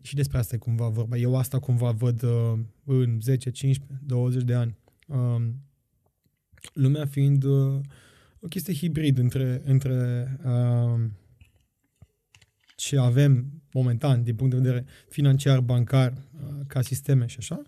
și 0.00 0.14
despre 0.14 0.38
asta 0.38 0.54
e 0.54 0.58
cumva 0.58 0.88
vorba. 0.88 1.16
Eu 1.16 1.36
asta 1.36 1.58
cumva 1.58 1.90
văd 1.90 2.22
uh, 2.22 2.58
în 2.84 3.18
10, 3.20 3.50
15, 3.50 4.00
20 4.06 4.42
de 4.42 4.54
ani. 4.54 4.76
Um, 5.06 5.62
lumea 6.72 7.06
fiind 7.06 7.44
uh, 7.44 7.80
o 8.40 8.46
chestie 8.48 8.74
hibrid 8.74 9.18
între, 9.18 9.62
între 9.64 10.28
uh, 10.44 11.00
ce 12.80 12.98
avem 12.98 13.62
momentan 13.72 14.22
din 14.22 14.34
punct 14.34 14.54
de 14.54 14.60
vedere 14.60 14.84
financiar, 15.08 15.60
bancar, 15.60 16.12
uh, 16.12 16.48
ca 16.66 16.82
sisteme 16.82 17.26
și 17.26 17.36
așa, 17.38 17.62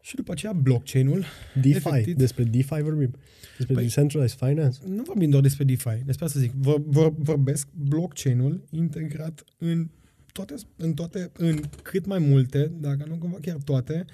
și 0.00 0.14
după 0.14 0.32
aceea 0.32 0.52
blockchain-ul. 0.52 1.24
DeFi, 1.54 1.76
efectiv, 1.76 2.16
despre 2.16 2.44
DeFi 2.44 2.82
vorbim. 2.82 3.14
Despre 3.56 3.74
păi, 3.74 3.84
decentralized 3.84 4.38
finance? 4.38 4.78
Nu 4.86 5.02
vorbim 5.02 5.30
doar 5.30 5.42
despre 5.42 5.64
DeFi, 5.64 6.02
despre 6.04 6.24
asta 6.24 6.40
zic. 6.40 6.52
Vor, 6.52 6.82
vor, 6.86 7.14
vorbesc 7.16 7.68
blockchain-ul 7.72 8.64
integrat 8.70 9.44
în 9.58 9.88
toate, 10.32 10.54
în 10.76 10.94
toate, 10.94 11.30
în 11.36 11.60
cât 11.82 12.06
mai 12.06 12.18
multe, 12.18 12.72
dacă 12.80 13.04
nu 13.08 13.14
cumva 13.14 13.38
chiar 13.40 13.56
toate, 13.64 14.04
uh, 14.06 14.12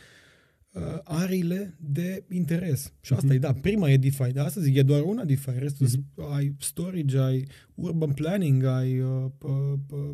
arile 1.04 1.74
de 1.80 2.24
interes. 2.28 2.92
Și 3.00 3.12
asta 3.12 3.28
uh-huh. 3.28 3.34
e, 3.34 3.38
da, 3.38 3.52
prima 3.52 3.90
e 3.90 3.96
DeFi, 3.96 4.32
dar 4.32 4.46
asta 4.46 4.60
zic, 4.60 4.76
e 4.76 4.82
doar 4.82 5.02
una 5.02 5.24
DeFi, 5.24 5.50
restul 5.58 5.86
uh-huh. 5.86 6.32
ai 6.34 6.56
storage, 6.58 7.18
ai 7.18 7.46
urban 7.74 8.12
planning, 8.12 8.64
ai 8.64 9.00
uh, 9.00 9.24
uh, 9.42 9.78
uh, 9.90 10.10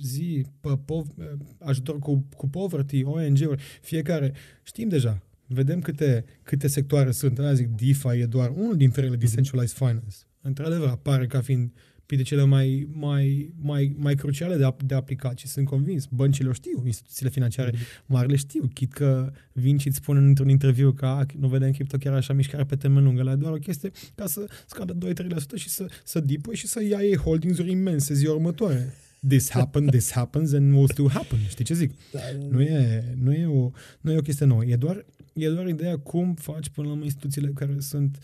zi, 0.00 0.44
pe, 0.60 0.78
pov- 0.84 1.14
uh, 1.16 1.24
ajutor 1.58 1.98
cu, 1.98 2.26
cu 2.36 2.48
poverty, 2.48 3.04
ONG-uri, 3.04 3.62
fiecare, 3.80 4.32
știm 4.62 4.88
deja, 4.88 5.22
vedem 5.46 5.80
câte, 5.80 6.24
câte 6.42 6.68
sectoare 6.68 7.10
sunt. 7.10 7.38
Aia 7.38 7.54
zic, 7.54 7.68
DeFi 7.68 8.18
e 8.18 8.26
doar 8.26 8.50
unul 8.50 8.76
dintre 8.76 9.06
ele, 9.06 9.16
decentralized 9.16 9.76
finance. 9.76 10.16
Într-adevăr, 10.40 10.88
apare 10.88 11.26
ca 11.26 11.40
fiind 11.40 11.72
printre 12.06 12.28
cele 12.28 12.44
mai, 12.44 12.88
mai, 12.92 13.52
mai, 13.60 13.94
mai 13.98 14.14
cruciale 14.14 14.56
de, 14.56 14.74
de 14.84 14.94
aplicat 14.94 15.38
și 15.38 15.46
sunt 15.46 15.66
convins. 15.66 16.06
Băncile 16.06 16.48
o 16.48 16.52
știu, 16.52 16.82
instituțiile 16.86 17.30
financiare 17.30 17.70
mm-hmm. 17.70 18.06
mari 18.06 18.30
le 18.30 18.36
știu. 18.36 18.70
Chit 18.74 18.92
că 18.92 19.32
vin 19.52 19.78
și 19.78 19.86
îți 19.86 19.96
spun 19.96 20.16
într-un 20.16 20.48
interviu 20.48 20.92
că 20.92 21.06
a, 21.06 21.26
nu 21.38 21.48
vedem 21.48 21.70
cripto 21.70 21.96
chiar 21.96 22.14
așa 22.14 22.32
mișcare 22.32 22.64
pe 22.64 22.76
termen 22.76 23.04
lung. 23.04 23.18
La 23.18 23.36
doar 23.36 23.52
o 23.52 23.56
chestie 23.56 23.90
ca 24.14 24.26
să 24.26 24.46
scadă 24.66 24.96
2-3% 25.12 25.54
și 25.54 25.68
să, 25.68 25.86
să 26.04 26.20
dipă 26.20 26.54
și 26.54 26.66
să 26.66 26.82
ia 26.82 27.02
ei 27.02 27.16
holdings-uri 27.16 27.70
imense 27.70 28.14
ziua 28.14 28.34
următoare. 28.34 28.94
This 29.28 29.50
happened, 29.50 29.90
this 29.90 30.10
happens 30.12 30.52
and 30.52 30.72
will 30.72 30.88
still 30.88 31.10
happen. 31.10 31.38
Știi 31.48 31.64
ce 31.64 31.74
zic? 31.74 31.92
Da, 32.12 32.18
da, 32.18 32.38
da. 32.38 32.56
Nu, 32.56 32.62
e, 32.62 33.04
nu, 33.22 33.32
e 33.32 33.46
o, 33.46 33.70
nu 34.00 34.12
e 34.12 34.18
o 34.18 34.20
chestie 34.20 34.46
nouă. 34.46 34.64
E 34.64 34.76
doar, 34.76 35.04
e 35.32 35.48
doar 35.48 35.66
ideea 35.66 35.98
cum 35.98 36.34
faci 36.34 36.68
până 36.68 36.86
la 36.86 36.92
urmă 36.92 37.04
instituțiile 37.04 37.50
care 37.54 37.76
sunt 37.78 38.18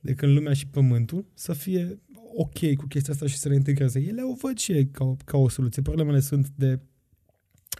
de 0.00 0.12
când 0.12 0.32
lumea 0.32 0.52
și 0.52 0.66
pământul 0.66 1.24
să 1.34 1.52
fie 1.52 1.98
ok 2.36 2.74
cu 2.74 2.86
chestia 2.86 3.12
asta 3.12 3.26
și 3.26 3.36
să 3.36 3.48
le 3.48 3.54
integreze. 3.54 4.00
Ele 4.00 4.22
o 4.22 4.34
văd 4.34 4.58
și 4.58 4.72
ei 4.72 4.86
ca, 4.86 5.16
ca 5.24 5.36
o 5.36 5.48
soluție. 5.48 5.82
Problemele 5.82 6.20
sunt 6.20 6.48
de 6.48 6.80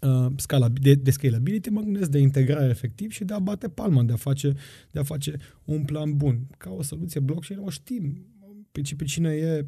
uh, 0.03 0.27
scala, 0.37 0.69
de, 0.69 0.95
de 0.95 1.11
scalability, 1.11 1.71
mă 1.71 1.81
gândesc 1.81 2.11
de 2.11 2.19
integrare 2.19 2.69
efectiv 2.69 3.11
și 3.11 3.25
de 3.25 3.35
a 3.35 3.39
bate 3.39 3.69
palma, 3.69 4.03
de 4.03 4.13
a 4.13 4.17
face, 4.17 4.53
de 4.91 4.99
a 4.99 5.03
face 5.03 5.37
un 5.65 5.85
plan 5.85 6.17
bun. 6.17 6.47
Ca 6.59 6.71
o 6.71 6.83
soluție 6.83 7.21
blockchain 7.21 7.61
o 7.61 7.71
știm. 7.71 8.27
Pe, 8.73 8.81
pe 8.97 9.05
cine 9.05 9.31
e 9.31 9.67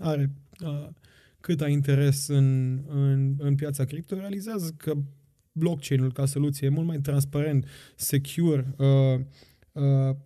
are 0.00 0.32
uh, 0.64 0.88
cât 1.40 1.60
ai 1.60 1.72
interes 1.72 2.26
în, 2.26 2.78
în, 2.88 3.34
în 3.38 3.54
piața 3.54 3.84
cripto, 3.84 4.14
realizează 4.14 4.74
că 4.76 4.94
blockchain-ul 5.52 6.12
ca 6.12 6.26
soluție 6.26 6.66
e 6.66 6.70
mult 6.70 6.86
mai 6.86 7.00
transparent, 7.00 7.66
secure, 7.96 8.74
uh, 8.78 9.20
uh, 9.72 10.16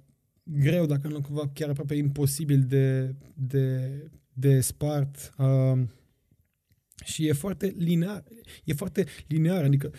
greu, 0.44 0.86
dacă 0.86 1.08
nu 1.08 1.20
cumva 1.20 1.48
chiar 1.48 1.68
aproape 1.68 1.94
imposibil 1.94 2.62
de, 2.62 3.14
de, 3.34 3.90
de 4.32 4.60
spart 4.60 5.34
uh, 5.38 5.82
și 7.04 7.26
e 7.26 7.32
foarte 7.32 7.74
linear. 7.78 8.24
E 8.64 8.72
foarte 8.72 9.06
linear, 9.26 9.64
adică 9.64 9.92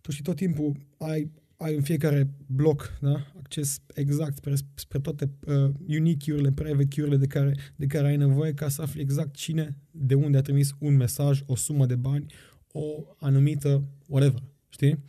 tu 0.00 0.10
și 0.10 0.22
tot 0.22 0.36
timpul 0.36 0.76
ai, 0.98 1.30
ai 1.56 1.74
în 1.74 1.82
fiecare 1.82 2.30
bloc 2.46 2.98
da? 3.00 3.32
acces 3.38 3.80
exact 3.94 4.36
spre, 4.36 4.54
spre 4.74 4.98
toate 4.98 5.30
uh, 5.46 5.70
unique 5.88 6.16
key-urile, 6.16 6.52
private 6.52 6.86
key-urile 6.86 7.16
de 7.16 7.26
care, 7.26 7.56
de 7.76 7.86
care 7.86 8.06
ai 8.06 8.16
nevoie 8.16 8.54
ca 8.54 8.68
să 8.68 8.82
afli 8.82 9.00
exact 9.00 9.34
cine, 9.34 9.78
de 9.90 10.14
unde 10.14 10.38
a 10.38 10.42
trimis 10.42 10.74
un 10.78 10.96
mesaj, 10.96 11.42
o 11.46 11.56
sumă 11.56 11.86
de 11.86 11.96
bani, 11.96 12.26
o 12.72 13.04
anumită 13.18 13.84
whatever, 14.08 14.42
știi? 14.68 15.04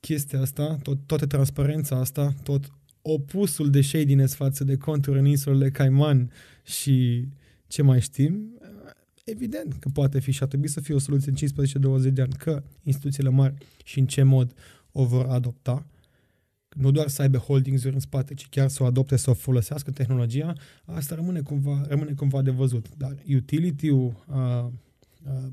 Chestia 0.00 0.40
asta, 0.40 0.76
tot, 0.82 1.06
toată 1.06 1.26
transparența 1.26 1.96
asta, 1.96 2.34
tot 2.42 2.72
opusul 3.08 3.70
de 3.70 3.80
shadiness 3.80 4.34
față 4.34 4.64
de 4.64 4.76
conturi 4.76 5.18
în 5.18 5.24
insulele 5.24 5.70
Cayman 5.70 6.30
și 6.64 7.28
ce 7.66 7.82
mai 7.82 8.00
știm, 8.00 8.58
evident 9.24 9.74
că 9.74 9.88
poate 9.88 10.20
fi 10.20 10.30
și 10.30 10.42
ar 10.42 10.48
trebui 10.48 10.68
să 10.68 10.80
fie 10.80 10.94
o 10.94 10.98
soluție 10.98 11.32
în 11.32 12.00
15-20 12.08 12.12
de 12.12 12.22
ani, 12.22 12.32
că 12.32 12.62
instituțiile 12.82 13.28
mari 13.28 13.54
și 13.84 13.98
în 13.98 14.06
ce 14.06 14.22
mod 14.22 14.54
o 14.92 15.04
vor 15.04 15.26
adopta, 15.26 15.86
nu 16.68 16.90
doar 16.90 17.08
să 17.08 17.22
aibă 17.22 17.38
holdings-uri 17.38 17.94
în 17.94 18.00
spate, 18.00 18.34
ci 18.34 18.48
chiar 18.48 18.68
să 18.68 18.82
o 18.82 18.86
adopte, 18.86 19.16
să 19.16 19.30
o 19.30 19.34
folosească 19.34 19.90
tehnologia, 19.90 20.52
asta 20.84 21.14
rămâne 21.14 21.40
cumva, 21.40 21.84
rămâne 21.88 22.12
cumva 22.12 22.42
de 22.42 22.50
văzut. 22.50 22.96
Dar 22.96 23.16
utility-ul, 23.34 24.24
uh, 24.28 24.66
uh, 25.22 25.50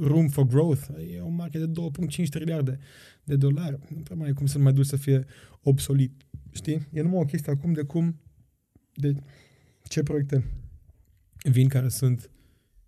room 0.00 0.28
for 0.28 0.46
growth, 0.46 0.88
e 1.14 1.20
un 1.20 1.34
market 1.34 1.60
de 1.60 1.80
2.5 2.22 2.28
triliarde 2.28 2.78
de 3.24 3.36
dolari. 3.36 3.78
Nu 3.94 4.00
prea 4.00 4.16
mai 4.16 4.28
e 4.28 4.32
cum 4.32 4.46
să 4.46 4.58
mai 4.58 4.72
duci 4.72 4.86
să 4.86 4.96
fie 4.96 5.26
obsolit. 5.62 6.25
Știi? 6.56 6.86
E 6.92 7.02
numai 7.02 7.20
o 7.20 7.24
chestie 7.24 7.52
acum 7.52 7.72
de 7.72 7.82
cum, 7.82 8.20
de 8.94 9.14
ce 9.88 10.02
proiecte 10.02 10.44
vin 11.42 11.68
care 11.68 11.88
sunt 11.88 12.30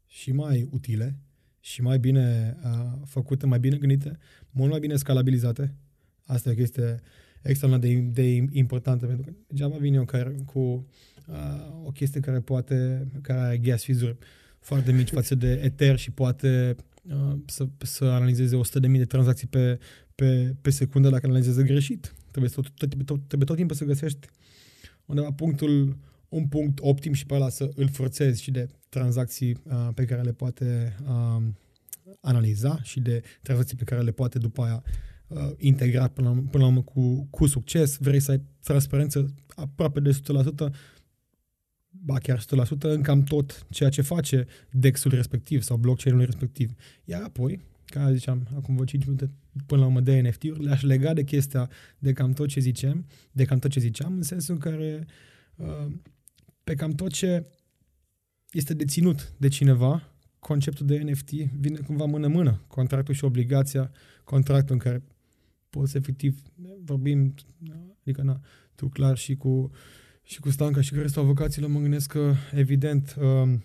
și 0.07 0.33
mai 0.33 0.69
utile, 0.71 1.19
și 1.61 1.83
mai 1.83 1.99
bine 1.99 2.57
uh, 2.65 3.01
făcute, 3.05 3.47
mai 3.47 3.59
bine 3.59 3.77
gândite, 3.77 4.19
mult 4.51 4.71
mai 4.71 4.81
bine 4.81 4.97
scalabilizate. 4.97 5.75
Asta 6.25 6.49
e 6.49 6.53
o 6.53 6.57
chestie 6.57 7.01
extrem 7.43 7.81
de, 7.81 7.95
de 7.95 8.47
importantă, 8.51 9.07
pentru 9.07 9.25
că 9.25 9.37
degeaba 9.47 9.77
vin 9.77 9.95
eu 9.95 10.05
care, 10.05 10.35
cu 10.45 10.59
uh, 10.59 11.85
o 11.85 11.91
chestie 11.91 12.21
care 12.21 12.41
poate, 12.41 13.07
care 13.21 13.41
are 13.41 13.59
gas 13.59 13.85
fees 13.85 13.99
foarte 14.59 14.93
mici 14.93 15.11
față 15.11 15.35
de 15.35 15.61
Ether 15.63 15.97
și 15.97 16.11
poate 16.11 16.77
uh, 17.03 17.39
să, 17.47 17.69
să 17.79 18.05
analizeze 18.05 18.57
100.000 18.57 18.91
de 18.91 19.05
tranzacții 19.05 19.47
pe, 19.47 19.79
pe, 20.15 20.55
pe 20.61 20.71
secundă 20.71 21.09
dacă 21.09 21.27
analizează 21.27 21.63
greșit. 21.63 22.15
Trebuie 22.39 22.63
tot, 22.77 22.89
tot, 22.89 23.07
tot, 23.07 23.27
trebuie 23.27 23.49
tot 23.49 23.57
timpul 23.57 23.77
să 23.77 23.85
găsești 23.85 24.29
undeva 25.07 25.33
punctul, 25.33 25.97
un 26.29 26.47
punct 26.47 26.79
optim 26.81 27.13
și 27.13 27.27
pe 27.27 27.35
ăla 27.35 27.49
să 27.49 27.71
îl 27.75 27.89
forțezi 27.89 28.43
și 28.43 28.51
de 28.51 28.69
tranzacții 28.89 29.57
uh, 29.63 29.89
pe 29.95 30.05
care 30.05 30.23
le 30.23 30.33
poate 30.33 30.97
uh, 31.09 31.43
analiza 32.21 32.83
și 32.83 33.01
de 33.01 33.23
tranzacții 33.43 33.77
pe 33.77 33.85
care 33.85 34.01
le 34.01 34.11
poate 34.11 34.39
după 34.39 34.63
aia 34.63 34.83
uh, 35.27 35.51
integra 35.57 36.09
până 36.09 36.29
la, 36.29 36.35
până 36.35 36.63
la 36.63 36.69
urmă 36.69 36.83
cu, 36.83 37.27
cu 37.31 37.47
succes. 37.47 37.97
Vrei 37.97 38.21
să 38.21 38.31
ai 38.31 38.43
transparență 38.63 39.35
aproape 39.49 40.01
de 40.01 40.11
100%, 40.11 40.75
ba 41.89 42.19
chiar 42.19 42.41
100% 42.41 42.45
în 42.79 43.03
cam 43.03 43.23
tot 43.23 43.67
ceea 43.71 43.91
ce 43.91 44.03
face 44.03 44.47
DEX-ul 44.71 45.11
respectiv 45.11 45.63
sau 45.63 45.77
blockchain-ul 45.77 46.25
respectiv. 46.25 46.73
Iar 47.05 47.23
apoi, 47.23 47.61
ca 47.91 48.13
ziceam, 48.13 48.49
acum 48.57 48.77
vă 48.77 48.85
5 48.85 49.05
minute 49.05 49.31
până 49.67 49.81
la 49.81 49.87
urmă 49.87 50.01
de 50.01 50.21
NFT-uri, 50.21 50.65
le-aș 50.65 50.83
lega 50.83 51.13
de 51.13 51.25
chestia 51.25 51.71
de 51.99 52.13
cam 52.13 52.33
tot 52.33 52.49
ce 52.49 52.61
zicem, 52.61 53.07
de 53.33 53.45
cam 53.45 53.59
tot 53.59 53.71
ce 53.71 53.81
ziceam, 53.81 54.13
în 54.17 54.23
sensul 54.23 54.55
în 54.55 54.61
care 54.61 55.07
uh, 55.57 55.93
pe 56.65 56.75
cam 56.75 56.93
tot 56.93 57.13
ce 57.13 57.47
este 58.51 58.75
deținut 58.75 59.33
de 59.37 59.49
cineva, 59.49 60.13
conceptul 60.39 60.87
de 60.87 60.99
NFT 60.99 61.31
vine 61.33 61.79
cumva 61.79 62.05
mână-mână. 62.05 62.65
Contractul 62.67 63.15
și 63.15 63.25
obligația, 63.25 63.91
contractul 64.25 64.75
în 64.75 64.81
care 64.81 65.03
poți 65.71 65.97
efectiv, 65.97 66.43
vorbim, 66.85 67.35
adică 68.01 68.23
na, 68.23 68.41
tu 68.75 68.89
clar 68.89 69.17
și 69.17 69.37
cu, 69.37 69.71
și 70.23 70.41
cu 70.41 70.51
Stanca 70.51 70.81
și 70.81 70.93
cu 70.93 71.01
restul 71.01 71.23
avocaților, 71.23 71.71
mă 71.71 71.81
gândesc 71.81 72.11
că, 72.11 72.35
evident, 72.53 73.17
uh, 73.21 73.59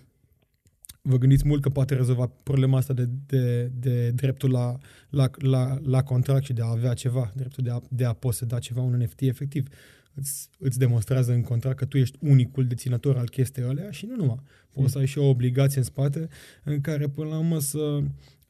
vă 1.06 1.18
gândiți 1.18 1.46
mult 1.46 1.62
că 1.62 1.68
poate 1.68 1.94
rezolva 1.94 2.26
problema 2.42 2.76
asta 2.76 2.92
de, 2.92 3.08
de, 3.26 3.70
de 3.74 4.10
dreptul 4.10 4.50
la, 4.50 4.78
la, 5.10 5.30
la, 5.38 5.78
la 5.82 6.02
contract 6.02 6.44
și 6.44 6.52
de 6.52 6.62
a 6.62 6.70
avea 6.70 6.94
ceva, 6.94 7.32
dreptul 7.34 7.64
de 7.64 7.70
a, 7.70 7.80
de 7.88 8.04
a 8.04 8.12
poseda 8.12 8.58
ceva, 8.58 8.80
un 8.80 8.96
NFT 9.02 9.20
efectiv. 9.20 9.68
Îți, 10.14 10.48
îți 10.58 10.78
demonstrează 10.78 11.32
în 11.32 11.42
contract 11.42 11.76
că 11.76 11.84
tu 11.84 11.98
ești 11.98 12.18
unicul 12.20 12.66
deținător 12.66 13.16
al 13.16 13.28
chestiei 13.28 13.66
alea 13.66 13.90
și 13.90 14.06
nu 14.06 14.16
numai. 14.16 14.40
Poți 14.72 14.92
să 14.92 14.98
ai 14.98 15.06
și 15.06 15.18
o 15.18 15.28
obligație 15.28 15.78
în 15.78 15.84
spate 15.84 16.28
în 16.64 16.80
care 16.80 17.08
până 17.08 17.28
la 17.28 17.38
urmă 17.38 17.58
să 17.58 17.78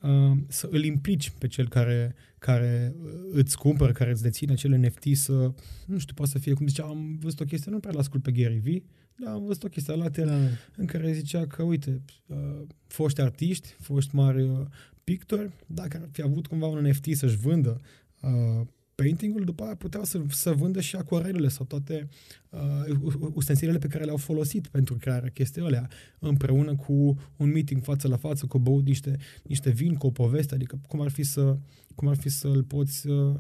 uh, 0.01 0.39
să 0.49 0.69
îl 0.71 0.85
implici 0.85 1.31
pe 1.31 1.47
cel 1.47 1.69
care, 1.69 2.15
care 2.39 2.95
îți 3.33 3.59
cumpără, 3.59 3.93
care 3.93 4.11
îți 4.11 4.23
deține 4.23 4.53
acel 4.53 4.79
NFT 4.79 5.17
să, 5.17 5.53
nu 5.87 5.99
știu, 5.99 6.15
poate 6.15 6.31
să 6.31 6.39
fie, 6.39 6.53
cum 6.53 6.67
zicea, 6.67 6.85
am 6.85 7.19
văzut 7.21 7.41
o 7.41 7.45
chestie, 7.45 7.71
nu 7.71 7.81
prea 7.81 7.93
l-ascult 7.95 8.23
pe 8.23 8.33
Gary 8.33 8.59
Vee, 8.59 8.83
dar 9.17 9.33
am 9.33 9.45
văzut 9.45 9.65
o 9.65 9.69
chestie 9.69 9.95
la 9.95 10.09
da. 10.09 10.39
în 10.77 10.87
care 10.87 11.13
zicea 11.13 11.47
că, 11.47 11.63
uite, 11.63 12.03
uh, 12.27 12.63
foști 12.87 13.21
artiști, 13.21 13.69
foști 13.81 14.15
mari 14.15 14.43
uh, 14.43 14.59
pictori, 15.05 15.51
dacă 15.67 15.99
ar 16.03 16.09
fi 16.13 16.23
avut 16.23 16.47
cumva 16.47 16.67
un 16.67 16.87
NFT 16.87 17.17
să-și 17.17 17.37
vândă 17.37 17.81
uh, 18.21 18.67
paintingul, 18.95 19.45
după 19.45 19.65
aia 19.65 19.75
puteau 19.75 20.05
să, 20.05 20.21
să 20.29 20.53
vândă 20.53 20.81
și 20.81 20.97
acuarelele 20.97 21.49
sau 21.49 21.65
toate 21.65 22.09
uh, 22.51 22.97
ustensilele 23.33 23.79
pe 23.79 23.87
care 23.87 24.05
le-au 24.05 24.17
folosit 24.17 24.67
pentru 24.67 24.97
crearea 24.97 25.31
chestiei 25.31 25.65
alea, 25.65 25.89
împreună 26.19 26.77
cu 26.77 27.17
un 27.37 27.51
meeting 27.51 27.83
față 27.83 28.09
la 28.09 28.17
față, 28.17 28.47
cu 28.47 28.59
băut 28.59 28.87
niște, 28.87 29.17
niște 29.43 29.71
vin, 29.71 29.95
cu 29.95 30.07
o 30.07 30.11
poveste, 30.11 30.55
adică 30.55 30.79
cum 30.89 31.01
ar 31.01 31.11
fi 31.11 31.23
să 31.23 31.57
cum 31.95 32.09
ar 32.09 32.17
fi 32.17 32.29
să-l 32.29 32.63
poți 32.63 33.09
uh, 33.09 33.35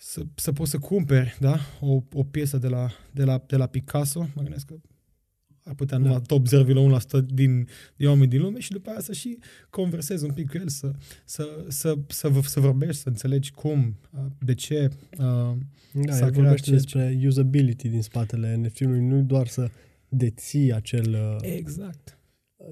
să, 0.00 0.22
să 0.34 0.52
poți 0.52 0.70
să 0.70 0.78
cumperi 0.78 1.36
da? 1.40 1.58
o, 1.80 2.02
o 2.12 2.24
piesă 2.24 2.58
de 2.58 2.68
la, 2.68 2.90
de, 3.12 3.24
la, 3.24 3.44
de 3.46 3.56
la 3.56 3.66
Picasso, 3.66 4.20
mă 4.34 4.42
gândesc 4.42 4.66
că 4.66 4.74
ar 5.64 5.74
putea 5.74 5.98
da. 5.98 6.20
top 6.20 6.46
0,1% 6.46 7.24
din, 7.26 7.68
din 7.96 8.08
oameni 8.08 8.30
din 8.30 8.40
lume 8.40 8.58
și 8.58 8.70
după 8.70 8.90
aia 8.90 9.00
să 9.00 9.12
și 9.12 9.38
conversezi 9.70 10.24
un 10.24 10.32
pic 10.32 10.50
cu 10.50 10.56
el, 10.56 10.68
să, 10.68 10.90
să, 11.24 11.64
să, 11.68 11.98
să, 12.08 12.30
să, 12.32 12.40
să 12.48 12.60
vorbești, 12.60 13.02
să 13.02 13.08
înțelegi 13.08 13.50
cum, 13.50 13.96
de 14.38 14.54
ce 14.54 14.88
uh, 15.18 15.56
da, 15.92 16.12
s-a 16.12 16.28
vorbește 16.28 16.70
despre 16.70 17.20
usability 17.26 17.88
din 17.88 18.02
spatele 18.02 18.56
NFT-ului, 18.56 19.00
nu 19.00 19.22
doar 19.22 19.46
să 19.46 19.70
deții 20.08 20.72
acel, 20.72 21.14
uh, 21.14 21.36
exact. 21.40 22.18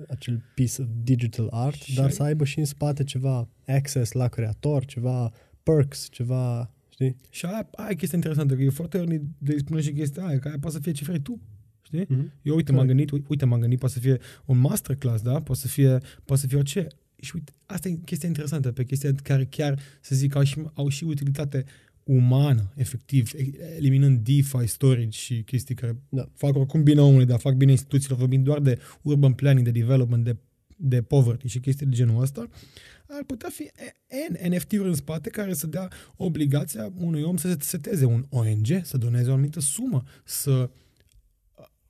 acel 0.09 0.43
piece 0.55 0.83
of 0.83 0.89
digital 1.03 1.49
art, 1.51 1.83
și 1.83 1.95
dar 1.95 2.05
ai... 2.05 2.12
să 2.12 2.22
aibă 2.22 2.45
și 2.45 2.59
în 2.59 2.64
spate 2.64 3.05
ceva 3.05 3.49
access 3.66 4.12
la 4.12 4.29
creator, 4.29 4.85
ceva 4.85 5.33
perks, 5.62 6.09
ceva 6.11 6.70
Știi? 6.97 7.16
Și 7.30 7.47
aia, 7.47 7.68
aia 7.72 7.88
e 7.90 7.94
chestia 7.94 8.18
interesantă, 8.18 8.55
că 8.55 8.62
e 8.62 8.68
foarte 8.68 8.97
rău 8.97 9.07
de 9.38 9.57
spune 9.59 9.80
și 9.80 9.92
chestia 9.92 10.26
aia, 10.26 10.38
că 10.38 10.49
aia 10.49 10.57
poate 10.61 10.76
să 10.76 10.82
fie 10.82 10.92
ce 10.92 11.05
vrei 11.05 11.20
tu. 11.20 11.40
Știi? 11.82 12.05
Mm-hmm. 12.05 12.42
Eu, 12.42 12.55
uite, 12.55 12.72
m-am 12.72 12.86
gândit, 12.86 13.11
uite, 13.28 13.44
m-am 13.44 13.61
gândit, 13.61 13.78
poate 13.78 13.94
să 13.94 14.01
fie 14.01 14.18
un 14.44 14.59
masterclass, 14.59 15.22
da? 15.22 15.40
Poate 15.40 15.61
să 15.61 15.68
fie, 15.68 15.99
poate 16.24 16.42
să 16.42 16.47
fie 16.47 16.57
orice. 16.57 16.86
Și 17.20 17.30
uite, 17.34 17.53
asta 17.66 17.88
e 17.88 17.92
chestia 17.92 18.28
interesantă, 18.28 18.72
pe 18.72 18.84
chestia 18.84 19.11
care 19.22 19.44
chiar, 19.44 19.78
să 20.01 20.14
zic, 20.14 20.34
au 20.34 20.42
și, 20.42 20.62
au 20.74 20.88
și 20.88 21.05
utilitate 21.05 21.64
umană, 22.05 22.72
efectiv, 22.74 23.30
eliminând 23.76 24.18
DeFi, 24.18 24.66
storage 24.66 25.09
și 25.11 25.42
chestii 25.42 25.74
care 25.74 25.97
da. 26.09 26.28
fac 26.34 26.57
oricum 26.57 26.82
bine 26.82 27.01
omului, 27.01 27.26
dar 27.26 27.38
fac 27.38 27.55
bine 27.55 27.70
instituțiilor, 27.70 28.18
vorbind 28.18 28.44
doar 28.44 28.61
de 28.61 28.78
urban 29.03 29.32
planning, 29.32 29.64
de 29.64 29.78
development, 29.78 30.24
de, 30.24 30.36
de 30.76 31.03
poverty 31.03 31.49
și 31.49 31.61
chestii 31.61 31.86
de 31.86 31.97
genul 31.97 32.22
ăsta, 32.22 32.49
ar 33.09 33.24
putea 33.26 33.48
fi 33.48 33.70
N 34.28 34.54
NFT-uri 34.54 34.88
în 34.88 34.94
spate 34.94 35.30
care 35.30 35.54
să 35.54 35.66
dea 35.66 35.88
obligația 36.16 36.92
unui 36.96 37.22
om 37.22 37.36
să 37.36 37.48
se 37.48 37.57
seteze 37.61 38.04
un 38.04 38.26
ONG, 38.30 38.66
să 38.82 38.96
doneze 38.96 39.30
o 39.30 39.32
anumită 39.32 39.61
sumă, 39.61 40.02
să 40.24 40.70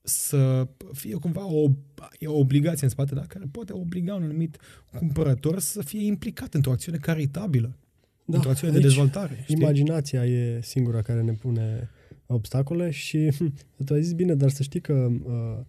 să 0.08 0.68
fie 0.92 1.14
cumva 1.14 1.46
o, 1.46 1.70
e 2.18 2.26
o 2.26 2.38
obligație 2.38 2.84
în 2.84 2.88
spate, 2.88 3.14
dar 3.14 3.26
care 3.26 3.44
poate 3.50 3.72
obliga 3.72 4.14
un 4.14 4.22
anumit 4.22 4.56
cumpărător 4.98 5.60
să 5.60 5.82
fie 5.82 6.06
implicat 6.06 6.54
într-o 6.54 6.70
acțiune 6.70 6.98
caritabilă, 6.98 7.76
da, 8.24 8.36
într-o 8.36 8.50
acțiune 8.50 8.72
de 8.72 8.78
dezvoltare. 8.78 9.40
Știi? 9.42 9.56
Imaginația 9.60 10.26
e 10.26 10.60
singura 10.62 11.02
care 11.02 11.22
ne 11.22 11.32
pune 11.32 11.90
obstacole 12.26 12.90
și 12.90 13.30
tu 13.84 13.94
ai 13.94 14.02
zis 14.02 14.12
bine, 14.12 14.34
dar 14.34 14.50
să 14.50 14.62
știi 14.62 14.80
că 14.80 15.08
uh, 15.24 15.64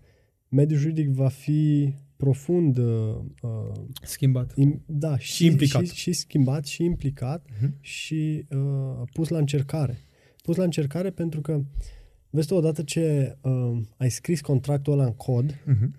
mediul 0.49 0.79
juridic 0.79 1.09
va 1.09 1.27
fi 1.27 1.93
profund 2.17 2.77
uh, 2.77 3.15
uh 3.41 3.71
schimbat. 4.01 4.53
Im, 4.55 4.83
da, 4.85 5.17
și, 5.17 5.33
și 5.33 5.45
implicat. 5.45 5.85
Și, 5.85 5.95
și 5.95 6.13
schimbat 6.13 6.65
și 6.65 6.83
implicat 6.83 7.47
uh-huh. 7.49 7.69
și 7.79 8.45
uh, 8.49 9.07
pus 9.13 9.27
la 9.27 9.37
încercare. 9.37 9.97
Pus 10.43 10.55
la 10.55 10.63
încercare 10.63 11.09
pentru 11.09 11.41
că, 11.41 11.63
vezi 12.29 12.47
tu, 12.47 12.55
odată 12.55 12.83
ce 12.83 13.37
uh, 13.41 13.79
ai 13.97 14.09
scris 14.09 14.41
contractul 14.41 14.93
ăla 14.93 15.05
în 15.05 15.13
cod, 15.13 15.51
uh-huh. 15.51 15.89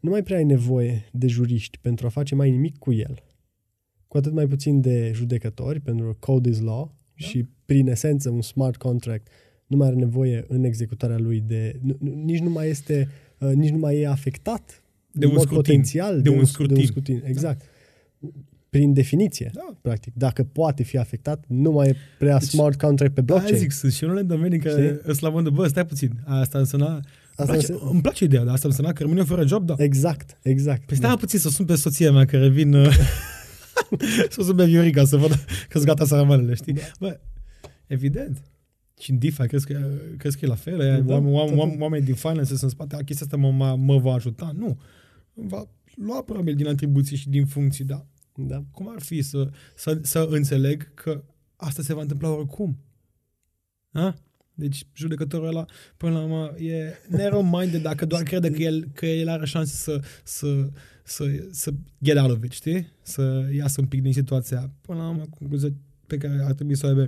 nu 0.00 0.10
mai 0.10 0.22
prea 0.22 0.36
ai 0.36 0.44
nevoie 0.44 1.08
de 1.12 1.26
juriști 1.26 1.78
pentru 1.78 2.06
a 2.06 2.08
face 2.08 2.34
mai 2.34 2.50
nimic 2.50 2.78
cu 2.78 2.92
el. 2.92 3.22
Cu 4.08 4.16
atât 4.16 4.32
mai 4.32 4.46
puțin 4.46 4.80
de 4.80 5.12
judecători, 5.14 5.80
pentru 5.80 6.06
că 6.06 6.16
code 6.18 6.48
is 6.48 6.60
law 6.60 6.94
da. 6.94 7.26
și, 7.26 7.48
prin 7.64 7.88
esență, 7.88 8.30
un 8.30 8.42
smart 8.42 8.76
contract 8.76 9.28
nu 9.66 9.76
mai 9.76 9.86
are 9.86 9.96
nevoie 9.96 10.44
în 10.48 10.64
executarea 10.64 11.18
lui 11.18 11.40
de... 11.40 11.80
Nu, 11.82 11.96
nici 12.00 12.40
nu 12.40 12.50
mai 12.50 12.68
este... 12.68 13.08
Uh, 13.38 13.52
nici 13.52 13.70
nu 13.70 13.78
mai 13.78 14.00
e 14.00 14.06
afectat 14.06 14.82
de 15.12 15.26
un 15.26 15.32
scrutin. 15.32 15.56
potențial 15.56 16.14
de, 16.14 16.30
de, 16.30 16.36
un, 16.36 16.44
scrutin. 16.44 16.74
de 16.74 16.80
un 16.80 16.86
scrutin. 16.86 17.22
Exact. 17.24 17.58
Da. 18.18 18.28
Prin 18.70 18.92
definiție, 18.92 19.50
da. 19.54 19.76
practic. 19.80 20.12
Dacă 20.16 20.42
poate 20.42 20.82
fi 20.82 20.98
afectat, 20.98 21.44
nu 21.46 21.70
mai 21.70 21.88
e 21.88 21.96
prea 22.18 22.38
deci, 22.38 22.48
smart 22.48 22.78
contract 22.78 23.14
pe 23.14 23.20
blockchain. 23.20 23.52
Aia 23.52 23.62
zic, 23.62 23.72
sunt 23.72 23.92
și 23.92 24.04
unele 24.04 24.22
domenii 24.22 24.58
care 24.58 25.00
îți 25.02 25.22
la 25.22 25.42
de, 25.42 25.50
bă, 25.50 25.66
stai 25.66 25.86
puțin, 25.86 26.12
asta 26.24 26.58
înseamnă... 26.58 27.00
Asta 27.36 27.52
îmi, 27.52 27.62
place, 27.62 27.72
înse... 27.72 27.84
îmi 27.90 28.00
place 28.00 28.24
ideea, 28.24 28.44
dar 28.44 28.54
asta 28.54 28.68
înseamnă 28.68 28.92
că 28.92 29.02
rămâne 29.02 29.22
fără 29.22 29.46
job, 29.46 29.66
da. 29.66 29.74
Exact, 29.78 30.38
exact. 30.42 30.86
Păi 30.86 30.96
stai 30.96 31.10
da. 31.10 31.16
puțin 31.16 31.38
să 31.38 31.48
sun 31.48 31.64
pe 31.64 31.74
soția 31.74 32.12
mea 32.12 32.24
care 32.24 32.48
vin... 32.48 32.74
Uh, 32.74 32.94
să 34.30 34.42
sun 34.42 34.56
pe 34.56 34.64
Viorica 34.64 35.04
să 35.04 35.16
văd 35.16 35.44
că-s 35.68 35.84
gata 35.84 36.04
saramanele, 36.04 36.54
știi? 36.54 36.72
Da. 36.72 36.80
Bă, 36.98 37.20
evident. 37.86 38.42
Și 39.00 39.10
în 39.10 39.18
DeFi, 39.18 39.46
crezi 39.46 39.66
că, 39.66 39.90
crezi 40.16 40.38
că 40.38 40.44
e 40.44 40.48
la 40.48 40.54
fel? 40.54 41.02
Da, 41.04 41.12
oameni, 41.12 41.34
oameni, 41.34 41.80
oameni 41.80 42.04
din 42.04 42.14
finance 42.14 42.52
în 42.60 42.68
spate, 42.68 43.04
chestia 43.04 43.26
asta 43.26 43.36
mă, 43.36 43.76
mă 43.76 43.98
va 43.98 44.12
ajuta? 44.12 44.52
Nu 44.56 44.78
va 45.34 45.68
lua 45.94 46.22
probabil 46.22 46.54
din 46.54 46.66
atribuții 46.66 47.16
și 47.16 47.28
din 47.28 47.46
funcții, 47.46 47.84
da. 47.84 48.06
da. 48.34 48.64
Cum 48.70 48.88
ar 48.88 49.00
fi 49.00 49.22
să, 49.22 49.50
să, 49.74 49.98
să 50.02 50.26
înțeleg 50.30 50.94
că 50.94 51.24
asta 51.56 51.82
se 51.82 51.94
va 51.94 52.00
întâmpla 52.00 52.28
oricum? 52.28 52.78
Ha? 53.92 54.14
Deci 54.54 54.86
judecătorul 54.94 55.46
ăla, 55.46 55.64
până 55.96 56.12
la 56.12 56.22
urmă, 56.22 56.54
e 56.58 56.92
narrow-minded 57.08 57.82
dacă 57.82 58.06
doar 58.06 58.22
crede 58.22 58.50
că 58.50 58.62
el, 58.62 58.88
că 58.94 59.06
el 59.06 59.28
are 59.28 59.46
șanse 59.46 59.74
să, 59.76 60.00
să, 60.24 60.68
să, 61.04 61.24
să 61.50 61.70
get 62.02 62.18
out 62.18 62.30
of 62.30 62.44
it, 62.44 62.52
știi? 62.52 62.92
Să 63.02 63.48
iasă 63.54 63.80
un 63.80 63.86
pic 63.86 64.02
din 64.02 64.12
situația. 64.12 64.70
Până 64.80 64.98
la 64.98 65.08
urmă, 65.08 65.24
concluzia 65.38 65.72
pe 66.06 66.16
care 66.16 66.42
ar 66.44 66.52
trebui 66.52 66.76
să 66.76 66.86
o 66.86 66.88
aibă 66.88 67.06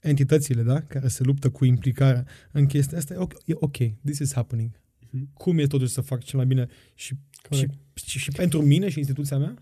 entitățile, 0.00 0.62
da? 0.62 0.80
Care 0.80 1.08
se 1.08 1.22
luptă 1.22 1.50
cu 1.50 1.64
implicarea 1.64 2.26
în 2.52 2.66
chestia 2.66 2.98
asta, 2.98 3.14
e 3.14 3.16
ok, 3.16 3.32
e 3.44 3.52
ok 3.54 3.76
this 4.04 4.18
is 4.18 4.32
happening. 4.34 4.70
Mm-hmm. 4.70 5.32
Cum 5.32 5.58
e 5.58 5.66
totuși 5.66 5.92
să 5.92 6.00
fac 6.00 6.24
cel 6.24 6.38
mai 6.38 6.46
bine 6.46 6.68
și 6.94 7.14
și, 7.50 7.66
și, 7.94 8.18
și 8.18 8.30
pentru 8.30 8.62
mine 8.62 8.88
și 8.88 8.98
instituția 8.98 9.38
mea? 9.38 9.54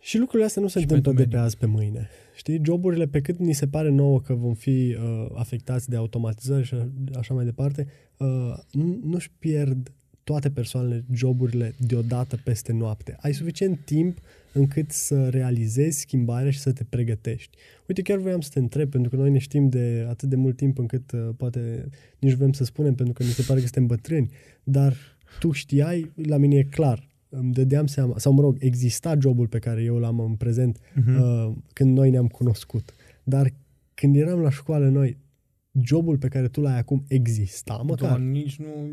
Și 0.00 0.18
lucrurile 0.18 0.46
astea 0.46 0.62
nu 0.62 0.68
se 0.68 0.78
întâmplă 0.78 1.12
de 1.12 1.26
pe 1.26 1.36
azi 1.36 1.56
pe 1.56 1.66
mâine. 1.66 2.08
Știi, 2.36 2.60
joburile, 2.64 3.06
pe 3.06 3.20
cât 3.20 3.38
ni 3.38 3.52
se 3.52 3.68
pare 3.68 3.88
nouă 3.88 4.20
că 4.20 4.34
vom 4.34 4.54
fi 4.54 4.96
uh, 5.00 5.26
afectați 5.34 5.88
de 5.88 5.96
automatizări 5.96 6.66
și 6.66 6.74
așa 7.14 7.34
mai 7.34 7.44
departe, 7.44 7.86
uh, 8.16 8.54
nu, 8.70 9.00
nu-și 9.02 9.30
pierd 9.38 9.92
toate 10.26 10.50
persoanele 10.50 11.04
joburile 11.12 11.74
deodată 11.78 12.40
peste 12.44 12.72
noapte. 12.72 13.16
Ai 13.20 13.34
suficient 13.34 13.78
timp 13.84 14.18
încât 14.52 14.90
să 14.90 15.28
realizezi 15.28 15.98
schimbarea 15.98 16.50
și 16.50 16.58
să 16.58 16.72
te 16.72 16.84
pregătești. 16.84 17.56
Uite, 17.88 18.02
chiar 18.02 18.18
voiam 18.18 18.40
să 18.40 18.50
te 18.52 18.58
întreb, 18.58 18.90
pentru 18.90 19.10
că 19.10 19.16
noi 19.16 19.30
ne 19.30 19.38
știm 19.38 19.68
de 19.68 20.06
atât 20.08 20.28
de 20.28 20.36
mult 20.36 20.56
timp 20.56 20.78
încât 20.78 21.12
uh, 21.12 21.28
poate 21.36 21.88
nici 22.18 22.32
vrem 22.32 22.52
să 22.52 22.64
spunem, 22.64 22.94
pentru 22.94 23.14
că 23.14 23.22
mi 23.22 23.30
se 23.30 23.42
pare 23.42 23.60
că 23.60 23.64
suntem 23.64 23.86
bătrâni, 23.86 24.30
dar 24.64 24.96
tu 25.38 25.50
știai, 25.50 26.10
la 26.14 26.36
mine 26.36 26.56
e 26.56 26.62
clar, 26.62 27.08
îmi 27.28 27.52
dădeam 27.52 27.86
seama, 27.86 28.18
sau 28.18 28.32
mă 28.32 28.40
rog, 28.40 28.56
exista 28.58 29.16
jobul 29.20 29.46
pe 29.46 29.58
care 29.58 29.82
eu 29.82 29.98
l-am 29.98 30.20
în 30.20 30.34
prezent 30.34 30.78
uh-huh. 30.78 31.20
uh, 31.20 31.52
când 31.72 31.96
noi 31.96 32.10
ne-am 32.10 32.26
cunoscut. 32.26 32.94
Dar 33.22 33.52
când 33.94 34.16
eram 34.16 34.40
la 34.40 34.50
școală 34.50 34.88
noi, 34.88 35.16
jobul 35.84 36.18
pe 36.18 36.28
care 36.28 36.48
tu 36.48 36.60
l-ai 36.60 36.78
acum 36.78 37.04
exista 37.08 37.82
măcar? 37.86 38.10
Da, 38.10 38.16
nici 38.16 38.56
nu... 38.56 38.90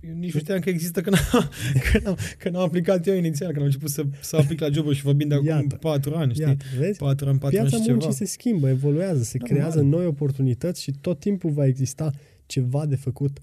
Eu 0.00 0.14
nici 0.14 0.34
nu 0.34 0.40
știam 0.40 0.58
că 0.58 0.68
există 0.68 1.00
când 1.00 1.16
am, 1.32 1.48
când 1.92 2.06
am, 2.06 2.16
când 2.38 2.56
am 2.56 2.62
aplicat 2.62 3.06
eu 3.06 3.14
inițial, 3.14 3.48
când 3.48 3.60
am 3.60 3.66
început 3.66 3.90
să, 3.90 4.04
să 4.20 4.36
aplic 4.36 4.60
la 4.60 4.70
jobul 4.70 4.94
și 4.94 5.02
vorbim 5.02 5.28
de 5.28 5.34
acum 5.34 5.46
iată, 5.46 5.76
patru 5.76 6.14
ani, 6.14 6.32
știi? 6.32 6.44
Iată, 6.44 6.64
vezi? 6.78 6.98
Patru 6.98 7.28
ani, 7.28 7.38
patru 7.38 7.56
Piața 7.56 7.76
ani 7.76 7.84
și 7.84 7.90
muncii 7.90 8.10
ceva. 8.10 8.24
se 8.24 8.32
schimbă, 8.32 8.68
evoluează, 8.68 9.22
se 9.22 9.38
da, 9.38 9.44
creează 9.44 9.80
noi 9.80 10.06
oportunități 10.06 10.82
și 10.82 10.92
tot 11.00 11.20
timpul 11.20 11.50
va 11.50 11.66
exista 11.66 12.10
ceva 12.46 12.86
de 12.86 12.96
făcut 12.96 13.38
Uh, 13.38 13.42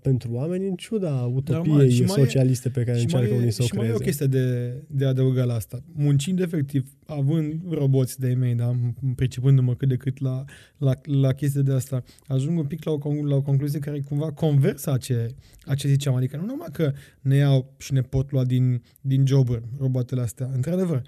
pentru 0.00 0.32
oameni, 0.32 0.68
în 0.68 0.74
ciuda 0.74 1.30
utopiei 1.34 1.90
și 1.90 2.06
socialiste 2.06 2.68
pe 2.68 2.84
care 2.84 3.00
încearcă 3.00 3.34
unii 3.34 3.50
să 3.50 3.62
o 3.62 3.64
și 3.64 3.70
creeze. 3.70 3.70
Și 3.70 3.74
mai 3.74 3.88
e 3.88 3.92
o 3.92 4.04
chestie 4.04 4.26
de, 4.26 4.74
de 4.86 5.04
adăugat 5.04 5.46
la 5.46 5.54
asta. 5.54 5.82
Muncind 5.92 6.40
efectiv, 6.40 6.96
având 7.06 7.60
roboți 7.70 8.20
de 8.20 8.34
mei, 8.34 8.54
da, 8.54 8.76
pricepându-mă 9.14 9.74
cât 9.74 9.88
de 9.88 9.96
cât 9.96 10.20
la, 10.20 10.44
la, 10.78 10.92
la 11.02 11.32
chestia 11.32 11.62
de 11.62 11.72
asta, 11.72 12.02
ajung 12.26 12.58
un 12.58 12.64
pic 12.64 12.84
la 12.84 12.92
o, 12.92 12.98
la 13.24 13.34
o 13.34 13.42
concluzie 13.42 13.78
care 13.78 14.00
cumva 14.00 14.32
conversă 14.32 14.92
a 14.92 14.96
ce, 14.96 15.34
a 15.64 15.74
ce 15.74 15.88
ziceam. 15.88 16.14
Adică 16.14 16.36
nu 16.36 16.44
numai 16.44 16.68
că 16.72 16.92
ne 17.20 17.36
iau 17.36 17.74
și 17.76 17.92
ne 17.92 18.00
pot 18.00 18.30
lua 18.30 18.44
din, 18.44 18.82
din 19.00 19.26
joburi 19.26 19.62
robotele 19.78 20.20
astea, 20.20 20.50
într-adevăr, 20.54 21.02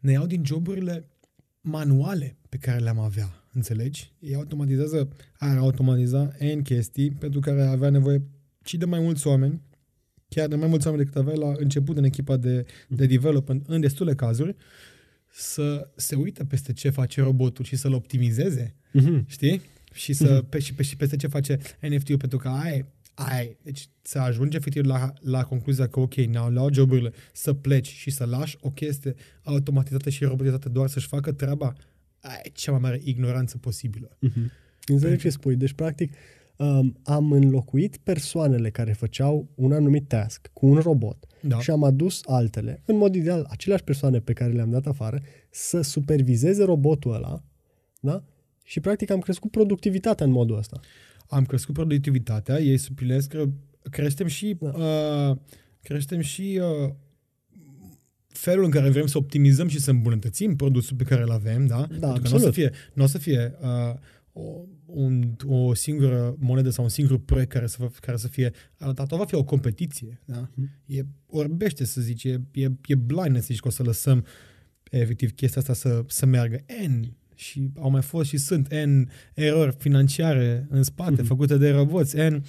ne 0.00 0.12
iau 0.12 0.26
din 0.26 0.44
joburile 0.44 1.08
manuale 1.60 2.36
pe 2.48 2.56
care 2.56 2.78
le-am 2.78 2.98
avea 2.98 3.45
Înțelegi? 3.56 4.12
Ei 4.18 4.34
automatizează, 4.34 5.08
ar 5.38 5.56
automatiza 5.56 6.32
N 6.56 6.62
chestii 6.62 7.10
pentru 7.10 7.40
care 7.40 7.62
avea 7.62 7.90
nevoie 7.90 8.22
și 8.64 8.76
de 8.76 8.84
mai 8.84 9.00
mulți 9.00 9.26
oameni, 9.26 9.62
chiar 10.28 10.48
de 10.48 10.56
mai 10.56 10.68
mulți 10.68 10.86
oameni 10.86 11.04
decât 11.04 11.20
avea 11.20 11.34
la 11.34 11.54
început 11.58 11.96
în 11.96 12.04
echipa 12.04 12.36
de, 12.36 12.54
de 12.88 13.04
mhm. 13.04 13.06
development, 13.06 13.66
în 13.66 13.80
destule 13.80 14.14
cazuri, 14.14 14.56
să 15.30 15.88
se 15.94 16.14
uite 16.14 16.44
peste 16.44 16.72
ce 16.72 16.90
face 16.90 17.20
robotul 17.20 17.64
și 17.64 17.76
să-l 17.76 17.92
optimizeze, 17.92 18.74
mm-hmm. 18.98 19.26
știi? 19.26 19.60
Și, 19.92 20.12
să, 20.12 20.40
mm-hmm. 20.40 20.48
pe, 20.48 20.58
și, 20.58 20.74
pe, 20.74 20.82
și 20.82 20.96
peste 20.96 21.16
ce 21.16 21.26
face 21.26 21.58
NFT-ul, 21.80 22.16
pentru 22.16 22.38
că 22.38 22.48
aia 22.48 22.86
ai, 23.14 23.56
deci 23.62 23.88
să 24.02 24.18
ajungi 24.18 24.56
efectiv 24.56 24.84
la, 24.84 25.12
la 25.20 25.44
concluzia 25.44 25.88
că 25.88 26.00
ok, 26.00 26.14
ne-au 26.14 26.50
luat 26.50 26.72
joburile, 26.72 27.12
să 27.32 27.52
pleci 27.52 27.88
și 27.88 28.10
să 28.10 28.24
lași 28.24 28.56
o 28.60 28.70
chestie 28.70 29.14
automatizată 29.42 30.10
și 30.10 30.24
robotizată 30.24 30.68
doar 30.68 30.88
să-și 30.88 31.06
facă 31.06 31.32
treaba, 31.32 31.74
aia 32.28 32.40
e 32.42 32.48
cea 32.48 32.70
mai 32.70 32.80
mare 32.80 33.00
ignoranță 33.04 33.58
posibilă. 33.58 34.08
Mm-hmm. 34.08 34.50
Înțeleg 34.86 35.18
ce 35.18 35.30
spui. 35.30 35.56
Deci, 35.56 35.72
practic, 35.72 36.12
um, 36.56 36.96
am 37.02 37.32
înlocuit 37.32 37.96
persoanele 37.96 38.70
care 38.70 38.92
făceau 38.92 39.48
un 39.54 39.72
anumit 39.72 40.08
task 40.08 40.50
cu 40.52 40.66
un 40.66 40.78
robot 40.78 41.26
da. 41.40 41.60
și 41.60 41.70
am 41.70 41.84
adus 41.84 42.20
altele, 42.24 42.82
în 42.86 42.96
mod 42.96 43.14
ideal, 43.14 43.46
aceleași 43.50 43.84
persoane 43.84 44.20
pe 44.20 44.32
care 44.32 44.52
le-am 44.52 44.70
dat 44.70 44.86
afară, 44.86 45.22
să 45.50 45.80
supervizeze 45.80 46.64
robotul 46.64 47.14
ăla, 47.14 47.42
da? 48.00 48.24
Și, 48.64 48.80
practic, 48.80 49.10
am 49.10 49.20
crescut 49.20 49.50
productivitatea 49.50 50.26
în 50.26 50.32
modul 50.32 50.56
ăsta 50.56 50.80
am 51.28 51.44
crescut 51.44 51.74
productivitatea, 51.74 52.58
ei 52.58 52.76
supilesc, 52.76 53.34
creștem 53.90 54.26
și, 54.26 54.56
da. 54.60 54.68
uh, 54.68 55.36
creștem 55.82 56.20
și 56.20 56.60
uh, 56.62 56.92
felul 58.36 58.64
în 58.64 58.70
care 58.70 58.90
vrem 58.90 59.06
să 59.06 59.18
optimizăm 59.18 59.68
și 59.68 59.80
să 59.80 59.90
îmbunătățim 59.90 60.56
produsul 60.56 60.96
pe 60.96 61.04
care 61.04 61.22
îl 61.22 61.30
avem, 61.30 61.66
da? 61.66 61.86
Da, 61.98 62.12
Pentru 62.12 62.22
că 62.22 62.28
nu 62.28 62.36
o 62.36 62.38
să 62.38 62.50
fie, 62.50 62.72
n-o 62.92 63.06
să 63.06 63.18
fie 63.18 63.54
uh, 63.60 63.94
o, 64.32 64.60
un, 64.86 65.36
o 65.46 65.74
singură 65.74 66.36
monedă 66.38 66.70
sau 66.70 66.84
un 66.84 66.90
singur 66.90 67.18
proiect 67.18 67.50
care 67.50 67.66
să, 67.66 67.90
care 68.00 68.16
să 68.16 68.28
fie 68.28 68.52
arătat. 68.78 69.12
O 69.12 69.16
va 69.16 69.24
fi 69.24 69.34
o 69.34 69.44
competiție, 69.44 70.20
da? 70.24 70.50
Mm. 70.54 70.70
E 70.86 71.06
orbește 71.26 71.84
să 71.84 72.00
zici, 72.00 72.24
e, 72.24 72.40
e, 72.52 72.70
e 72.86 72.94
blind 72.94 73.34
să 73.34 73.46
zici 73.46 73.60
că 73.60 73.68
o 73.68 73.70
să 73.70 73.82
lăsăm 73.82 74.24
efectiv 74.90 75.30
chestia 75.30 75.60
asta 75.60 75.72
să, 75.72 76.04
să 76.06 76.26
meargă. 76.26 76.64
N 76.86 77.02
și 77.36 77.70
au 77.80 77.90
mai 77.90 78.02
fost 78.02 78.28
și 78.28 78.36
sunt 78.36 78.74
N 78.74 79.10
erori 79.34 79.76
financiare 79.78 80.66
în 80.70 80.82
spate, 80.82 81.22
mm-hmm. 81.22 81.26
făcute 81.26 81.56
de 81.56 81.70
roboți, 81.70 82.16
N, 82.16 82.44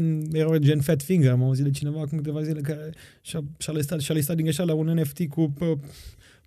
N 0.00 0.34
erori 0.36 0.60
gen 0.60 0.80
Fat 0.80 1.02
Finger, 1.02 1.30
am 1.30 1.42
auzit 1.42 1.64
de 1.64 1.70
cineva 1.70 2.00
acum 2.00 2.18
câteva 2.18 2.42
zile 2.42 2.60
care 2.60 2.92
și-a, 3.20 3.44
și-a 3.58 3.72
listat, 3.72 4.00
și-a 4.00 4.14
listat 4.14 4.36
din 4.36 4.44
greșeală 4.44 4.72
un 4.72 5.00
NFT 5.00 5.28
cu 5.28 5.50
pă, 5.50 5.78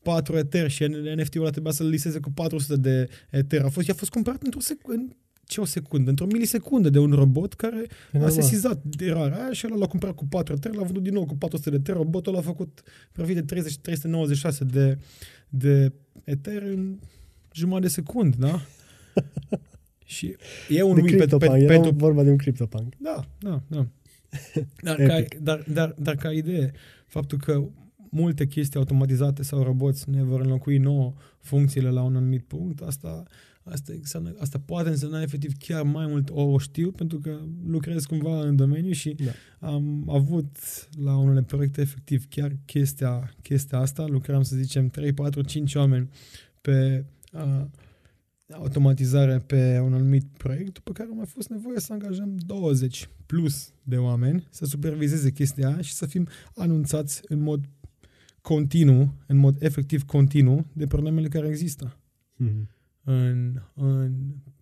4 0.02 0.38
Ether 0.38 0.70
și 0.70 0.84
NFT-ul 1.16 1.42
ăla 1.42 1.50
trebuia 1.50 1.72
să-l 1.72 1.88
listeze 1.88 2.20
cu 2.20 2.32
400 2.32 2.76
de 2.76 3.10
Ether. 3.30 3.62
A 3.62 3.70
fost, 3.70 3.90
a 3.90 3.94
fost 3.94 4.12
cumpărat 4.12 4.44
într-o 4.44 4.60
secundă, 4.60 5.16
ce 5.46 5.62
o 5.62 5.66
secundă, 5.66 6.10
într-o 6.10 6.26
milisecundă 6.26 6.90
de 6.90 7.00
un 7.00 7.12
robot 7.12 7.54
care 7.54 7.86
a 8.24 8.30
sesizat 8.30 8.82
erarea 9.00 9.44
aia 9.44 9.54
și 9.54 9.66
el 9.66 9.78
l-a 9.78 9.86
cumpărat 9.86 10.16
cu 10.16 10.26
4 10.26 10.54
Ether, 10.54 10.74
l-a 10.74 10.84
vândut 10.84 11.04
din 11.04 11.14
nou 11.14 11.26
cu 11.26 11.36
400 11.36 11.70
de 11.70 11.76
Ether, 11.76 11.96
robotul 11.96 12.36
a 12.36 12.42
făcut 12.42 12.82
profit 13.12 13.36
de 13.36 13.42
30, 13.42 13.78
396 13.78 14.64
de, 14.64 14.98
de 15.50 15.94
Ether 16.24 16.62
în 16.62 16.98
jumătate 17.56 17.86
de 17.86 17.92
secundă, 17.92 18.38
da? 18.40 18.62
și 20.16 20.36
e 20.70 20.82
un 20.82 20.96
win 20.96 21.18
pe, 21.18 21.38
pe, 21.38 21.66
pentru... 21.68 21.92
vorba 21.92 22.24
de 22.24 22.30
un 22.30 22.38
CryptoPunk. 22.38 22.94
Da, 22.98 23.26
da, 23.40 23.62
da. 23.68 23.88
Dar 24.82 24.96
ca, 24.96 25.24
dar, 25.42 25.66
dar, 25.74 25.96
dar 25.98 26.16
ca 26.16 26.32
idee, 26.32 26.72
faptul 27.08 27.38
că 27.38 27.64
multe 28.10 28.48
chestii 28.48 28.80
automatizate 28.80 29.44
sau 29.44 29.64
roboți 29.64 30.10
ne 30.10 30.24
vor 30.24 30.42
înlocui 30.42 30.78
nouă 30.78 31.14
funcțiile 31.40 31.90
la 31.90 32.02
un 32.02 32.16
anumit 32.16 32.44
punct, 32.44 32.82
asta, 32.82 33.24
asta, 33.64 33.94
înseamnă, 33.94 34.36
asta 34.40 34.60
poate 34.66 34.90
însemna 34.90 35.22
efectiv 35.22 35.52
chiar 35.58 35.84
mai 35.84 36.08
mult 36.08 36.30
o, 36.30 36.42
o 36.42 36.58
știu, 36.58 36.92
pentru 36.92 37.20
că 37.20 37.40
lucrez 37.68 38.06
cumva 38.06 38.40
în 38.40 38.56
domeniu 38.56 38.92
și 38.92 39.10
da. 39.10 39.32
am 39.68 40.10
avut 40.10 40.58
la 41.04 41.18
unele 41.18 41.42
proiecte 41.42 41.82
efectiv 41.82 42.26
chiar 42.30 42.56
chestia, 42.66 43.34
chestia 43.42 43.80
asta, 43.80 44.06
lucram 44.06 44.42
să 44.42 44.56
zicem 44.56 44.90
3, 44.90 45.14
4, 45.14 45.42
5 45.42 45.76
oameni 45.76 46.10
pe 46.62 47.06
uh, 47.08 47.15
automatizare 48.52 49.40
pe 49.40 49.80
un 49.80 49.94
anumit 49.94 50.26
proiect, 50.38 50.74
după 50.74 50.92
care 50.92 51.10
a 51.12 51.16
mai 51.16 51.26
fost 51.26 51.50
nevoie 51.50 51.80
să 51.80 51.94
angajăm 51.94 52.36
20 52.38 53.10
plus 53.26 53.74
de 53.84 53.98
oameni 53.98 54.48
să 54.50 54.66
supervizeze 54.66 55.32
chestia 55.32 55.68
aia 55.68 55.82
și 55.82 55.94
să 55.94 56.06
fim 56.06 56.28
anunțați 56.56 57.22
în 57.28 57.40
mod 57.40 57.66
continuu, 58.42 59.14
în 59.28 59.38
mod 59.38 59.62
efectiv 59.62 60.04
continuu, 60.04 60.66
de 60.74 60.88
problemele 60.88 61.28
care 61.28 61.48
există 61.48 61.98
mm-hmm. 62.44 62.66
în, 63.04 63.62
în, 63.74 64.14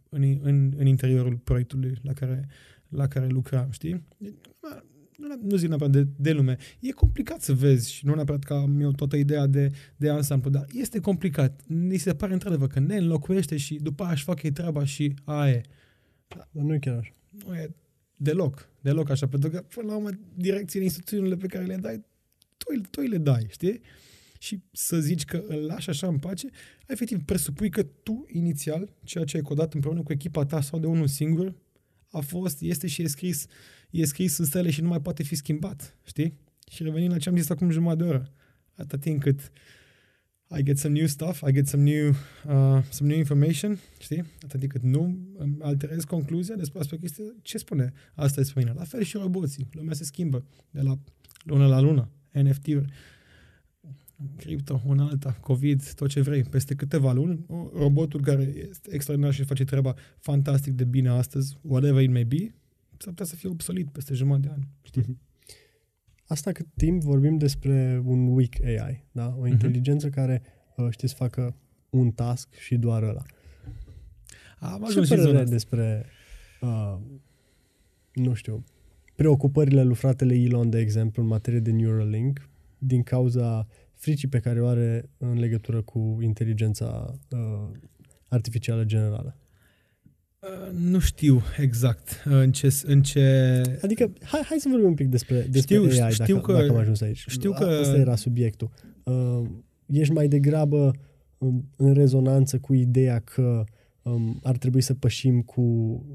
în, 0.09 0.39
în, 0.41 0.73
în 0.77 0.85
interiorul 0.85 1.37
proiectului 1.37 1.99
la 2.01 2.13
care, 2.13 2.47
la 2.87 3.07
care 3.07 3.27
lucram, 3.27 3.71
știi? 3.71 4.03
Nu, 5.18 5.27
nu 5.41 5.56
zic 5.56 5.68
neapărat 5.68 5.94
de, 5.94 6.07
de 6.15 6.31
lume, 6.31 6.57
e 6.80 6.91
complicat 6.91 7.41
să 7.41 7.53
vezi 7.53 7.94
și 7.94 8.06
nu 8.06 8.15
neapărat 8.15 8.44
că 8.44 8.53
am 8.53 8.80
eu 8.80 8.91
toată 8.91 9.15
ideea 9.15 9.48
de, 9.48 9.72
de 9.95 10.10
ansamblu, 10.10 10.49
dar 10.49 10.65
este 10.73 10.99
complicat. 10.99 11.61
Ni 11.68 11.98
se 11.98 12.14
pare 12.14 12.34
într-adevăr 12.34 12.68
că 12.68 12.80
ne 12.80 12.95
înlocuiește 12.95 13.57
și 13.57 13.76
după 13.76 14.03
aia 14.03 14.11
își 14.11 14.23
fac 14.23 14.44
ei 14.44 14.52
treaba 14.52 14.85
și 14.85 15.14
aia 15.23 15.53
e. 15.53 15.61
Dar 16.27 16.48
nu 16.52 16.73
e 16.73 16.80
chiar 16.80 16.98
așa. 16.98 17.11
Nu 17.45 17.56
e 17.56 17.76
deloc, 18.15 18.69
deloc 18.81 19.10
așa, 19.10 19.27
pentru 19.27 19.49
că 19.49 19.61
până 19.61 19.88
la 19.88 19.95
urmă 19.95 20.10
direcțiile, 20.35 20.84
instrucțiunile 20.84 21.35
pe 21.35 21.48
care 21.48 21.65
le 21.65 21.76
dai, 21.76 22.03
tu, 22.57 22.81
tu 22.90 23.02
le 23.02 23.18
dai, 23.18 23.48
știi? 23.49 23.81
Și 24.40 24.61
să 24.72 24.99
zici 24.99 25.26
că 25.26 25.44
îl 25.48 25.65
lași 25.65 25.90
așa 25.90 26.07
în 26.07 26.18
pace, 26.18 26.49
efectiv 26.88 27.23
presupui 27.23 27.69
că 27.69 27.84
tu 27.84 28.26
inițial, 28.31 28.90
ceea 29.03 29.23
ce 29.23 29.38
ai 29.38 29.44
codat 29.44 29.73
împreună 29.73 30.02
cu 30.02 30.11
echipa 30.11 30.45
ta 30.45 30.61
sau 30.61 30.80
de 30.80 30.88
unul 30.88 31.07
singur, 31.07 31.56
a 32.14 32.19
fost, 32.19 32.61
este 32.61 32.88
și 32.88 33.02
e 33.02 33.07
scris 33.07 33.45
e 33.90 34.06
scris 34.06 34.38
în 34.38 34.45
stele 34.45 34.69
și 34.69 34.81
nu 34.81 34.88
mai 34.88 35.02
poate 35.02 35.23
fi 35.23 35.35
schimbat, 35.35 35.98
știi? 36.03 36.34
Și 36.72 36.84
revenim 36.84 37.10
la 37.10 37.18
ce 37.18 37.30
am 37.30 37.38
zis 37.38 37.49
acum 37.49 37.69
jumătate 37.69 38.03
de 38.03 38.10
oră. 38.10 38.34
Atât 38.76 38.99
timp 38.99 39.22
cât 39.22 39.52
I 40.57 40.64
get 40.64 40.77
some 40.77 40.98
new 40.98 41.07
stuff, 41.07 41.41
I 41.48 41.52
get 41.52 41.68
some 41.68 41.84
new, 41.84 42.10
uh, 42.10 42.84
some 42.90 43.10
new 43.10 43.18
information, 43.18 43.80
știi? 43.99 44.23
Atât 44.41 44.60
timp 44.60 44.72
cât 44.72 44.81
nu 44.81 45.18
alterez 45.60 46.03
concluzia 46.03 46.56
despre 46.56 46.80
aspect 46.80 47.03
este 47.03 47.22
ce 47.41 47.57
spune 47.57 47.94
asta 48.15 48.41
despre 48.41 48.61
mine. 48.61 48.73
La 48.77 48.84
fel 48.84 49.03
și 49.03 49.18
roboții. 49.18 49.68
Lumea 49.72 49.94
se 49.94 50.03
schimbă 50.03 50.45
de 50.69 50.81
la 50.81 50.99
lună 51.44 51.68
la 51.68 51.80
lună. 51.80 52.10
NFT-uri, 52.31 52.94
cripto, 54.35 54.81
una 54.85 55.07
alta, 55.07 55.38
COVID, 55.41 55.94
tot 55.94 56.10
ce 56.10 56.22
vrei. 56.22 56.44
Peste 56.44 56.76
câteva 56.76 57.11
luni, 57.11 57.45
robotul 57.73 58.22
care 58.22 58.53
este 58.69 58.94
extraordinar 58.94 59.34
și 59.34 59.44
face 59.44 59.64
treaba 59.64 59.95
fantastic 60.18 60.73
de 60.73 60.84
bine 60.84 61.10
astăzi, 61.10 61.57
whatever 61.61 62.03
it 62.03 62.11
may 62.11 62.26
be, 62.26 62.53
s-ar 62.98 63.10
putea 63.10 63.26
să 63.26 63.35
fie 63.35 63.49
obsolit 63.49 63.90
peste 63.90 64.14
jumătate 64.14 64.48
de 64.48 64.53
an. 64.53 64.61
Știi? 64.81 65.02
Mhm. 65.02 65.19
Asta 66.27 66.52
cât 66.52 66.68
timp 66.76 67.02
vorbim 67.02 67.38
despre 67.38 68.02
un 68.06 68.27
weak 68.27 68.53
AI, 68.64 69.06
da? 69.11 69.34
o 69.38 69.41
mhm. 69.41 69.52
inteligență 69.52 70.10
uh-huh. 70.10 70.14
care, 70.14 70.41
știi, 70.90 71.07
să 71.07 71.15
facă 71.15 71.56
un 71.90 72.11
task 72.11 72.53
și 72.53 72.76
doar 72.76 73.03
ăla. 73.03 73.23
Am 74.60 74.85
ajuns 74.85 75.07
Ce 75.07 75.15
părere 75.15 75.44
despre, 75.44 76.06
uh, 76.61 76.98
nu 78.14 78.34
știu, 78.34 78.64
preocupările 79.15 79.84
lui 79.84 79.95
fratele 79.95 80.35
Elon, 80.35 80.69
de 80.69 80.80
exemplu, 80.80 81.22
în 81.22 81.27
materie 81.27 81.60
de 81.60 81.72
Neuralink, 81.72 82.49
din 82.77 83.03
cauza 83.03 83.68
fricii 84.03 84.27
pe 84.27 84.39
care 84.39 84.61
o 84.61 84.67
are 84.67 85.09
în 85.17 85.39
legătură 85.39 85.81
cu 85.81 86.17
inteligența 86.21 87.19
uh, 87.30 87.71
artificială 88.27 88.84
generală? 88.84 89.38
Uh, 90.39 90.73
nu 90.73 90.99
știu 90.99 91.41
exact 91.57 92.23
uh, 92.25 92.34
în 92.34 92.51
ce... 92.51 92.81
În 92.85 93.01
ce... 93.01 93.21
Adică, 93.81 94.13
hai, 94.21 94.41
hai 94.45 94.57
să 94.59 94.67
vorbim 94.69 94.88
un 94.88 94.93
pic 94.93 95.07
despre, 95.07 95.41
despre 95.49 95.75
știu, 95.75 96.03
AI, 96.03 96.11
știu 96.11 96.35
dacă, 96.35 96.51
că, 96.51 96.59
dacă 96.59 96.69
am 96.69 96.75
ajuns 96.75 97.01
aici. 97.01 97.25
Știu 97.27 97.51
că... 97.51 97.63
Asta 97.63 97.97
era 97.97 98.15
subiectul. 98.15 98.69
Uh, 99.03 99.41
ești 99.85 100.13
mai 100.13 100.27
degrabă 100.27 100.91
um, 101.38 101.69
în 101.75 101.93
rezonanță 101.93 102.59
cu 102.59 102.73
ideea 102.73 103.19
că 103.19 103.63
um, 104.01 104.39
ar 104.43 104.57
trebui 104.57 104.81
să 104.81 104.93
pășim 104.93 105.41
cu... 105.41 105.61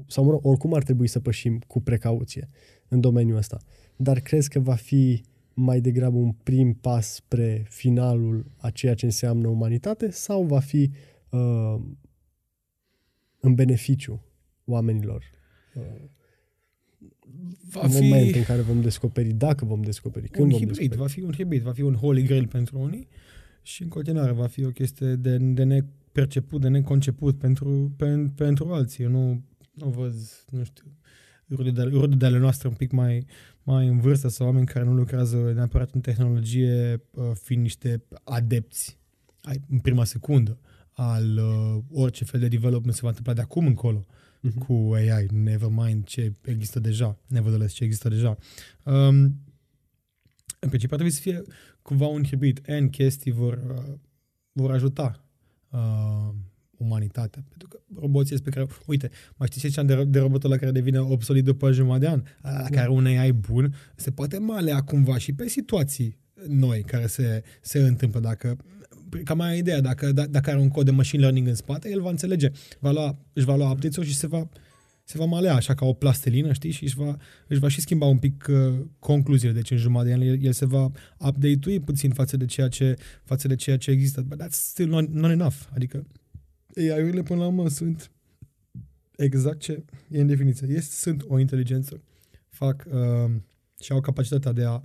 Sau, 0.07 0.23
mă 0.23 0.31
rog, 0.31 0.45
oricum 0.45 0.73
ar 0.73 0.83
trebui 0.83 1.07
să 1.07 1.19
pășim 1.19 1.61
cu 1.67 1.81
precauție 1.81 2.49
în 2.87 2.99
domeniul 2.99 3.37
ăsta. 3.37 3.57
Dar 3.95 4.19
crezi 4.19 4.49
că 4.49 4.59
va 4.59 4.75
fi 4.75 5.21
mai 5.59 5.81
degrabă 5.81 6.17
un 6.17 6.31
prim 6.31 6.73
pas 6.73 7.13
spre 7.13 7.65
finalul 7.69 8.45
a 8.57 8.69
ceea 8.69 8.93
ce 8.93 9.05
înseamnă 9.05 9.47
umanitate 9.47 10.09
sau 10.09 10.43
va 10.43 10.59
fi 10.59 10.91
uh, 11.29 11.81
în 13.39 13.55
beneficiu 13.55 14.21
oamenilor. 14.65 15.23
Va 17.71 17.81
în 17.81 17.89
fi 17.89 18.01
momentul 18.01 18.37
în 18.37 18.43
care 18.43 18.61
vom 18.61 18.81
descoperi, 18.81 19.33
dacă 19.33 19.65
vom 19.65 19.81
descoperi, 19.81 20.27
când 20.27 20.45
un 20.45 20.49
vom 20.49 20.59
hibrid, 20.59 20.77
descoperi. 20.77 21.01
Va 21.01 21.07
fi 21.07 21.21
un 21.21 21.33
hibrid, 21.33 21.61
va 21.61 21.71
fi 21.71 21.81
un 21.81 21.93
holy 21.93 22.23
grail 22.23 22.47
pentru 22.47 22.79
unii 22.79 23.07
și 23.61 23.83
în 23.83 23.89
continuare 23.89 24.31
va 24.31 24.47
fi 24.47 24.65
o 24.65 24.69
chestie 24.69 25.15
de, 25.15 25.37
de 25.37 25.63
neperceput, 25.63 26.61
de 26.61 26.67
neconceput 26.67 27.37
pentru, 27.37 27.93
pentru, 27.97 28.33
pentru 28.35 28.73
alții. 28.73 29.03
Eu 29.03 29.09
nu, 29.09 29.43
nu 29.73 29.89
văd, 29.89 30.13
nu 30.49 30.63
știu, 30.63 30.85
rude 31.49 31.71
de, 31.71 31.81
rude 31.81 32.15
de 32.15 32.25
ale 32.25 32.37
noastre 32.37 32.67
un 32.67 32.73
pic 32.73 32.91
mai, 32.91 33.25
mai 33.63 33.87
în 33.87 33.99
vârstă 33.99 34.27
sau 34.27 34.45
oameni 34.45 34.65
care 34.65 34.85
nu 34.85 34.93
lucrează 34.93 35.51
neapărat 35.55 35.93
în 35.93 36.01
tehnologie, 36.01 37.01
uh, 37.11 37.31
fiind 37.33 37.61
niște 37.61 38.03
adepți 38.23 38.97
ai, 39.41 39.61
în 39.69 39.79
prima 39.79 40.03
secundă 40.03 40.57
al 40.93 41.37
uh, 41.37 41.83
orice 41.91 42.23
fel 42.23 42.39
de 42.39 42.47
development 42.47 42.93
se 42.93 42.99
va 43.01 43.07
întâmpla 43.07 43.33
de 43.33 43.41
acum 43.41 43.65
încolo 43.65 44.05
uh-huh. 44.05 44.65
cu 44.67 44.91
AI, 44.93 45.25
never 45.31 45.69
mind 45.69 46.05
ce 46.05 46.33
există 46.41 46.79
deja, 46.79 47.17
nevertheless 47.27 47.73
ce 47.73 47.83
există 47.83 48.09
deja. 48.09 48.37
Um, 48.83 49.47
în 50.59 50.67
principiu 50.67 50.95
trebuie 50.95 51.11
să 51.11 51.21
fie 51.21 51.41
cumva 51.81 52.05
un 52.05 52.23
hibrid. 52.23 52.61
N 52.79 52.87
chestii 52.87 53.31
vor, 53.31 53.53
uh, 53.53 53.97
vor 54.51 54.71
ajuta 54.71 55.23
uh, 55.69 56.29
umanitatea. 56.79 57.43
Pentru 57.49 57.67
că 57.67 57.79
roboții 57.99 58.39
pe 58.39 58.49
care... 58.49 58.67
Uite, 58.85 59.09
mai 59.35 59.47
știți 59.47 59.61
ce 59.61 59.67
ziceam 59.67 59.85
de, 59.85 60.03
de 60.03 60.19
robotul 60.19 60.49
la 60.49 60.57
care 60.57 60.71
devine 60.71 60.99
obsolit 60.99 61.43
după 61.43 61.71
jumătate 61.71 62.05
de 62.05 62.11
an? 62.11 62.23
La 62.41 62.61
da. 62.61 62.69
care 62.69 62.87
unei 62.87 63.17
ai 63.17 63.31
bun, 63.31 63.73
se 63.95 64.11
poate 64.11 64.37
malea 64.37 64.81
cumva 64.81 65.17
și 65.17 65.33
pe 65.33 65.47
situații 65.47 66.17
noi 66.47 66.81
care 66.81 67.07
se, 67.07 67.43
se 67.61 67.79
întâmplă. 67.79 68.19
Dacă 68.19 68.57
cam 69.23 69.37
mai 69.37 69.57
ideea, 69.57 69.81
dacă, 69.81 70.11
da, 70.11 70.25
dacă 70.25 70.49
are 70.49 70.59
un 70.59 70.69
cod 70.69 70.85
de 70.85 70.91
machine 70.91 71.21
learning 71.21 71.47
în 71.47 71.55
spate, 71.55 71.89
el 71.89 72.01
va 72.01 72.09
înțelege, 72.09 72.51
va 72.79 72.91
lua, 72.91 73.17
își 73.33 73.45
va 73.45 73.55
lua 73.55 73.71
updates 73.71 74.05
și 74.05 74.15
se 74.15 74.27
va, 74.27 74.49
se 75.03 75.17
va 75.17 75.25
malea 75.25 75.55
așa 75.55 75.73
ca 75.73 75.85
o 75.85 75.93
plastelină, 75.93 76.53
știi, 76.53 76.71
și 76.71 76.83
își 76.83 76.95
va, 76.95 77.17
își 77.47 77.59
va 77.59 77.67
și 77.67 77.81
schimba 77.81 78.05
un 78.05 78.17
pic 78.17 78.47
uh, 78.49 78.79
concluziile. 78.99 79.53
Deci 79.53 79.71
în 79.71 79.77
jumătate 79.77 80.07
de 80.07 80.13
an 80.13 80.21
el, 80.21 80.43
el 80.43 80.51
se 80.51 80.65
va 80.65 80.91
update-ui 81.17 81.79
puțin 81.79 82.11
față 82.11 82.37
de 82.37 82.45
ceea 82.45 82.67
ce, 82.67 82.95
față 83.23 83.47
de 83.47 83.55
ceea 83.55 83.77
ce 83.77 83.91
există. 83.91 84.21
But 84.21 84.43
that's 84.43 84.49
still 84.49 84.89
not, 84.89 85.09
not 85.13 85.31
enough. 85.31 85.55
Adică 85.73 86.05
AI-urile 86.81 87.23
până 87.23 87.39
la 87.39 87.45
urmă 87.45 87.69
sunt 87.69 88.11
exact 89.15 89.59
ce 89.59 89.83
e 90.09 90.21
în 90.21 90.27
definiție. 90.27 90.67
Este, 90.67 90.95
sunt 90.95 91.23
o 91.27 91.39
inteligență. 91.39 92.01
Fac 92.49 92.85
uh, 92.91 93.31
și 93.81 93.91
au 93.91 94.01
capacitatea 94.01 94.51
de 94.51 94.63
a 94.63 94.81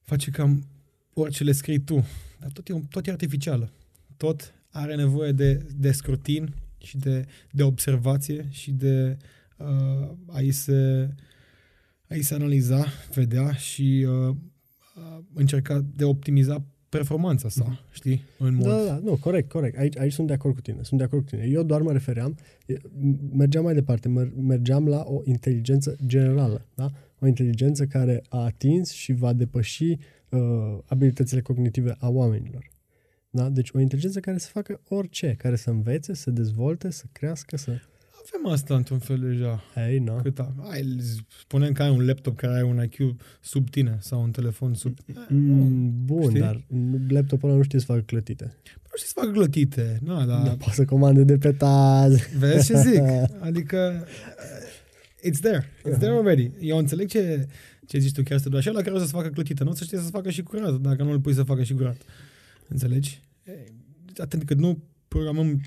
face 0.00 0.30
cam 0.30 0.66
orice 1.14 1.44
le 1.44 1.52
scrii 1.52 1.80
tu. 1.80 2.04
Dar 2.40 2.50
tot 2.50 2.68
e, 2.68 2.82
tot 2.90 3.06
e 3.06 3.10
artificială. 3.10 3.72
Tot 4.16 4.54
are 4.70 4.94
nevoie 4.94 5.32
de, 5.32 5.66
de 5.76 5.92
scrutin 5.92 6.54
și 6.78 6.96
de, 6.96 7.26
de 7.50 7.62
observație 7.62 8.46
și 8.50 8.70
de 8.70 9.16
uh, 9.56 10.10
a-i 10.26 10.50
se, 10.50 11.08
a 12.08 12.14
se 12.20 12.34
analiza, 12.34 12.86
vedea 13.14 13.52
și 13.52 14.06
uh, 14.08 14.36
încerca 15.34 15.84
de 15.94 16.04
optimiza 16.04 16.64
performanța 16.96 17.48
sa, 17.48 17.64
mm-hmm. 17.64 17.92
știi? 17.92 18.22
În 18.38 18.54
mod... 18.54 18.66
Da, 18.66 18.84
da, 18.84 19.00
nu, 19.04 19.16
corect, 19.16 19.50
corect. 19.50 19.78
Aici, 19.78 19.98
aici 19.98 20.12
sunt 20.12 20.26
de 20.26 20.32
acord 20.32 20.54
cu 20.54 20.60
tine, 20.60 20.82
sunt 20.82 20.98
de 20.98 21.04
acord 21.04 21.22
cu 21.22 21.28
tine. 21.28 21.46
Eu 21.48 21.62
doar 21.62 21.80
mă 21.80 21.92
refeream, 21.92 22.36
mergeam 23.32 23.64
mai 23.64 23.74
departe, 23.74 24.08
mergeam 24.36 24.88
la 24.88 25.04
o 25.06 25.20
inteligență 25.24 25.96
generală, 26.06 26.66
da? 26.74 26.90
O 27.18 27.26
inteligență 27.26 27.86
care 27.86 28.22
a 28.28 28.44
atins 28.44 28.90
și 28.90 29.12
va 29.12 29.32
depăși 29.32 29.98
uh, 30.28 30.38
abilitățile 30.86 31.40
cognitive 31.40 31.96
a 31.98 32.08
oamenilor. 32.08 32.70
Da? 33.30 33.48
Deci 33.48 33.70
o 33.72 33.78
inteligență 33.78 34.20
care 34.20 34.38
să 34.38 34.48
facă 34.48 34.80
orice, 34.88 35.34
care 35.38 35.56
să 35.56 35.70
învețe, 35.70 36.14
să 36.14 36.30
dezvolte, 36.30 36.90
să 36.90 37.04
crească, 37.12 37.56
să... 37.56 37.80
Avem 38.26 38.52
asta 38.52 38.74
într-un 38.74 38.98
fel 38.98 39.18
deja. 39.18 39.62
Ei, 39.88 39.98
nu. 39.98 40.20
Cât 40.22 40.38
a, 40.38 40.54
ai, 40.70 40.96
spunem 41.40 41.72
că 41.72 41.82
ai 41.82 41.90
un 41.90 42.06
laptop 42.06 42.36
care 42.36 42.52
are 42.52 42.64
un 42.64 42.82
IQ 42.82 43.16
sub 43.40 43.70
tine 43.70 43.96
sau 44.00 44.22
un 44.22 44.30
telefon 44.30 44.74
sub... 44.74 44.98
Mm, 45.28 45.92
bun, 46.04 46.28
știi? 46.28 46.40
dar 46.40 46.64
laptopul 47.08 47.48
ăla 47.48 47.58
nu 47.58 47.64
știe 47.64 47.78
să 47.78 47.84
facă 47.84 48.00
clătite. 48.00 48.44
Nu 48.64 48.90
știe 48.94 49.06
să 49.06 49.12
facă 49.14 49.30
clătite, 49.30 49.98
nu, 50.02 50.24
dar... 50.24 50.48
Nu 50.48 50.56
poate 50.56 50.74
să 50.74 50.84
comande 50.84 51.24
de 51.24 51.38
pe 51.38 51.52
taz. 51.52 52.28
Vezi 52.38 52.66
ce 52.66 52.76
zic? 52.76 53.02
Adică, 53.48 54.06
it's 55.28 55.40
there. 55.40 55.64
It's 55.64 55.98
there 55.98 56.12
already. 56.12 56.50
Eu 56.60 56.76
înțeleg 56.76 57.08
ce, 57.08 57.48
ce 57.86 57.98
zici 57.98 58.12
tu 58.12 58.22
chiar 58.22 58.38
să 58.38 58.48
așa 58.54 58.70
la 58.70 58.82
care 58.82 58.94
o 58.94 58.98
să 58.98 59.06
facă 59.06 59.28
clătită. 59.28 59.64
Nu 59.64 59.70
o 59.70 59.74
să 59.74 59.84
știe 59.84 59.98
să 59.98 60.10
facă 60.10 60.30
și 60.30 60.42
curat, 60.42 60.80
dacă 60.80 61.02
nu 61.02 61.10
îl 61.10 61.20
pui 61.20 61.34
să 61.34 61.42
facă 61.42 61.62
și 61.62 61.74
curat. 61.74 61.96
Înțelegi? 62.68 63.20
Atent 64.16 64.44
cât 64.44 64.58
nu 64.58 64.82
programăm 65.08 65.60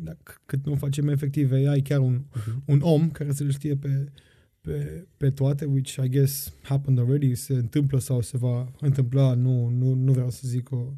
dacă, 0.00 0.40
cât 0.46 0.66
nu 0.66 0.74
facem 0.74 1.08
efectiv 1.08 1.52
AI, 1.52 1.82
chiar 1.82 1.98
un, 1.98 2.22
uh-huh. 2.22 2.64
un 2.64 2.80
om 2.82 3.10
care 3.10 3.32
să 3.32 3.44
le 3.44 3.50
știe 3.50 3.76
pe, 3.76 4.12
pe, 4.60 5.06
pe 5.16 5.30
toate, 5.30 5.64
which 5.64 5.96
I 6.04 6.08
guess 6.08 6.52
happened 6.62 6.98
already, 6.98 7.34
se 7.34 7.54
întâmplă 7.54 7.98
sau 7.98 8.20
se 8.20 8.36
va 8.36 8.72
întâmpla, 8.80 9.34
nu, 9.34 9.68
nu, 9.68 9.94
nu 9.94 10.12
vreau 10.12 10.30
să 10.30 10.40
zic 10.44 10.70
o, 10.70 10.92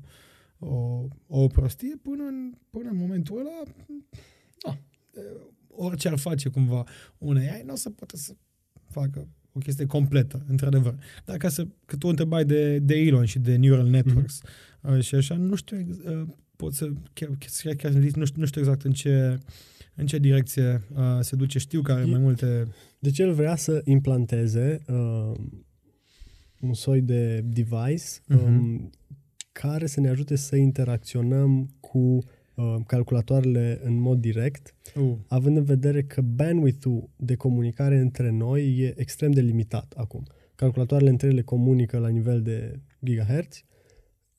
o, 0.59 1.05
o 1.27 1.47
prostie, 1.47 1.97
până 2.03 2.23
în, 2.23 2.53
până 2.71 2.89
în 2.91 2.97
momentul 2.97 3.39
ăla, 3.39 3.63
no, 4.67 4.75
orice 5.69 6.09
ar 6.09 6.19
face 6.19 6.49
cumva 6.49 6.85
un 7.19 7.37
AI, 7.37 7.63
nu 7.67 7.73
o 7.73 7.77
să 7.77 7.91
poată 7.91 8.17
să 8.17 8.35
facă 8.89 9.29
o 9.53 9.59
chestie 9.59 9.87
completă, 9.87 10.45
într-adevăr. 10.49 10.99
Dar 11.25 11.37
ca 11.37 11.49
să, 11.49 11.67
că 11.87 11.97
tu 11.97 12.09
întrebai 12.09 12.45
de, 12.45 12.79
de 12.79 12.95
Elon 12.95 13.25
și 13.25 13.39
de 13.39 13.57
neural 13.57 13.87
networks 13.87 14.41
mm-hmm. 14.43 15.01
și 15.01 15.15
așa, 15.15 15.37
nu 15.37 15.55
știu, 15.55 15.87
uh, 16.05 16.29
pot 16.61 16.75
să, 16.75 16.91
chiar, 17.13 17.31
chiar, 17.63 17.75
chiar 17.75 17.93
nu, 17.93 18.25
știu, 18.25 18.41
nu 18.41 18.47
știu 18.47 18.61
exact 18.61 18.83
în 18.83 18.93
ce, 18.93 19.39
în 19.95 20.07
ce 20.07 20.19
direcție 20.19 20.83
uh, 20.95 21.19
se 21.21 21.37
duce. 21.37 21.59
Știu 21.59 21.83
că 21.83 21.93
are 21.93 22.05
mai 22.05 22.21
multe... 22.21 22.67
Deci 22.99 23.19
el 23.19 23.33
vrea 23.33 23.57
să 23.57 23.81
implanteze 23.85 24.81
uh, 24.89 25.33
un 26.61 26.75
soi 26.75 27.01
de 27.01 27.41
device 27.41 28.05
uh-huh. 28.05 28.45
um, 28.47 28.91
care 29.53 29.87
să 29.87 30.01
ne 30.01 30.09
ajute 30.09 30.37
să 30.37 30.57
interacționăm 30.57 31.71
cu 31.81 31.99
uh, 32.55 32.77
calculatoarele 32.87 33.81
în 33.83 33.95
mod 34.01 34.21
direct, 34.21 34.75
uh. 34.95 35.13
având 35.27 35.57
în 35.57 35.65
vedere 35.65 36.03
că 36.03 36.21
bandwidth-ul 36.21 37.09
de 37.17 37.35
comunicare 37.35 37.99
între 37.99 38.31
noi 38.31 38.79
e 38.79 38.95
extrem 38.97 39.31
de 39.31 39.41
limitat 39.41 39.93
acum. 39.97 40.23
Calculatoarele 40.55 41.11
între 41.11 41.29
ele 41.29 41.43
comunică 41.43 41.99
la 41.99 42.09
nivel 42.09 42.43
de 42.43 42.81
gigahertz, 43.05 43.65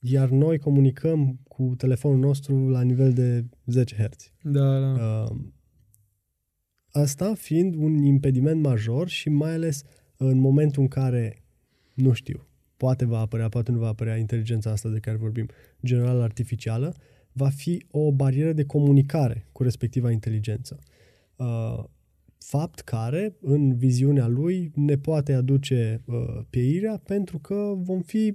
iar 0.04 0.28
noi 0.28 0.58
comunicăm 0.58 1.40
cu 1.48 1.74
telefonul 1.76 2.18
nostru 2.18 2.68
la 2.68 2.82
nivel 2.82 3.12
de 3.12 3.44
10 3.66 3.94
Hz. 3.94 4.32
Da, 4.42 4.80
da. 4.80 5.22
Uh, 5.30 5.36
asta 6.90 7.34
fiind 7.34 7.74
un 7.74 8.02
impediment 8.02 8.62
major 8.62 9.08
și 9.08 9.28
mai 9.28 9.52
ales 9.52 9.82
în 10.16 10.38
momentul 10.38 10.82
în 10.82 10.88
care, 10.88 11.42
nu 11.94 12.12
știu, 12.12 12.46
poate 12.76 13.04
va 13.04 13.18
apărea, 13.18 13.48
poate 13.48 13.70
nu 13.70 13.78
va 13.78 13.88
apărea 13.88 14.16
inteligența 14.16 14.70
asta 14.70 14.88
de 14.88 14.98
care 14.98 15.16
vorbim, 15.16 15.48
general 15.84 16.20
artificială, 16.20 16.94
va 17.32 17.48
fi 17.48 17.84
o 17.90 18.12
barieră 18.12 18.52
de 18.52 18.64
comunicare 18.64 19.46
cu 19.52 19.62
respectiva 19.62 20.10
inteligență. 20.10 20.78
Uh, 21.36 21.84
fapt 22.38 22.80
care, 22.80 23.36
în 23.40 23.76
viziunea 23.76 24.26
lui, 24.26 24.72
ne 24.74 24.96
poate 24.96 25.32
aduce 25.32 26.02
uh, 26.06 26.40
pieirea 26.50 26.96
pentru 26.96 27.38
că 27.38 27.72
vom 27.76 28.00
fi 28.00 28.34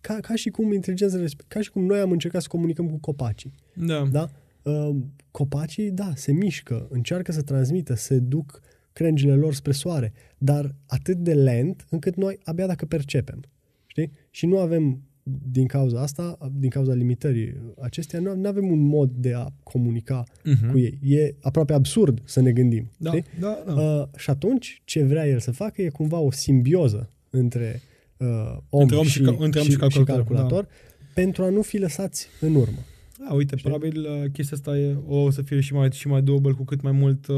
ca, 0.00 0.18
ca 0.20 0.34
și 0.34 0.50
cum 0.50 0.72
inteligența, 0.72 1.18
ca 1.48 1.60
și 1.60 1.70
cum 1.70 1.84
noi 1.84 1.98
am 1.98 2.10
încercat 2.10 2.42
să 2.42 2.48
comunicăm 2.50 2.88
cu 2.88 2.98
copacii. 2.98 3.54
Da. 3.74 4.08
da? 4.12 4.30
Uh, 4.62 4.96
copacii, 5.30 5.90
da, 5.90 6.12
se 6.14 6.32
mișcă, 6.32 6.86
încearcă 6.90 7.32
să 7.32 7.42
transmită, 7.42 7.94
se 7.94 8.18
duc 8.18 8.60
crengile 8.92 9.34
lor 9.34 9.54
spre 9.54 9.72
soare, 9.72 10.12
dar 10.38 10.74
atât 10.86 11.16
de 11.16 11.34
lent 11.34 11.86
încât 11.90 12.16
noi 12.16 12.38
abia 12.44 12.66
dacă 12.66 12.86
percepem. 12.86 13.40
Știi? 13.86 14.10
Și 14.30 14.46
nu 14.46 14.58
avem 14.58 15.02
din 15.50 15.66
cauza 15.66 16.00
asta, 16.00 16.38
din 16.52 16.70
cauza 16.70 16.94
limitării 16.94 17.74
acestea, 17.80 18.20
nu, 18.20 18.34
nu 18.34 18.48
avem 18.48 18.70
un 18.70 18.80
mod 18.80 19.10
de 19.10 19.32
a 19.34 19.46
comunica 19.62 20.24
uh-huh. 20.24 20.70
cu 20.70 20.78
ei. 20.78 20.98
E 21.02 21.34
aproape 21.40 21.72
absurd 21.72 22.20
să 22.24 22.40
ne 22.40 22.52
gândim. 22.52 22.90
Da, 22.96 23.10
știi? 23.10 23.24
da, 23.40 23.62
da. 23.66 23.72
Uh, 23.72 24.08
și 24.16 24.30
atunci, 24.30 24.82
ce 24.84 25.04
vrea 25.04 25.26
el 25.26 25.38
să 25.38 25.50
facă 25.50 25.82
e 25.82 25.88
cumva 25.88 26.18
o 26.18 26.30
simbioză 26.30 27.10
între 27.30 27.80
uh, 28.18 28.56
om, 28.68 28.80
între 28.80 28.96
om 28.96 29.04
și, 29.04 29.10
și, 29.10 29.36
între 29.38 29.60
om 29.60 29.66
și, 29.66 29.70
și 29.70 29.76
calculator, 29.76 29.90
și 29.90 30.04
calculator 30.04 30.62
da. 30.62 30.70
pentru 31.14 31.42
a 31.42 31.48
nu 31.48 31.62
fi 31.62 31.78
lăsați 31.78 32.28
în 32.40 32.54
urmă. 32.54 32.78
Da, 33.18 33.34
uite, 33.34 33.56
Știi? 33.56 33.70
probabil 33.70 34.06
uh, 34.06 34.30
chestia 34.32 34.56
asta 34.56 34.78
e, 34.78 34.96
o 35.06 35.30
să 35.30 35.42
fie 35.42 35.60
și 35.60 35.72
mai, 35.72 35.88
și 35.92 36.08
mai 36.08 36.22
double 36.22 36.52
cu 36.52 36.64
cât 36.64 36.82
mai 36.82 36.92
mult 36.92 37.26
uh, 37.26 37.36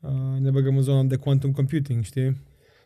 uh, 0.00 0.10
ne 0.40 0.50
băgăm 0.50 0.76
în 0.76 0.82
zona 0.82 1.02
de 1.02 1.16
quantum 1.16 1.52
computing, 1.52 2.04
știi? 2.04 2.36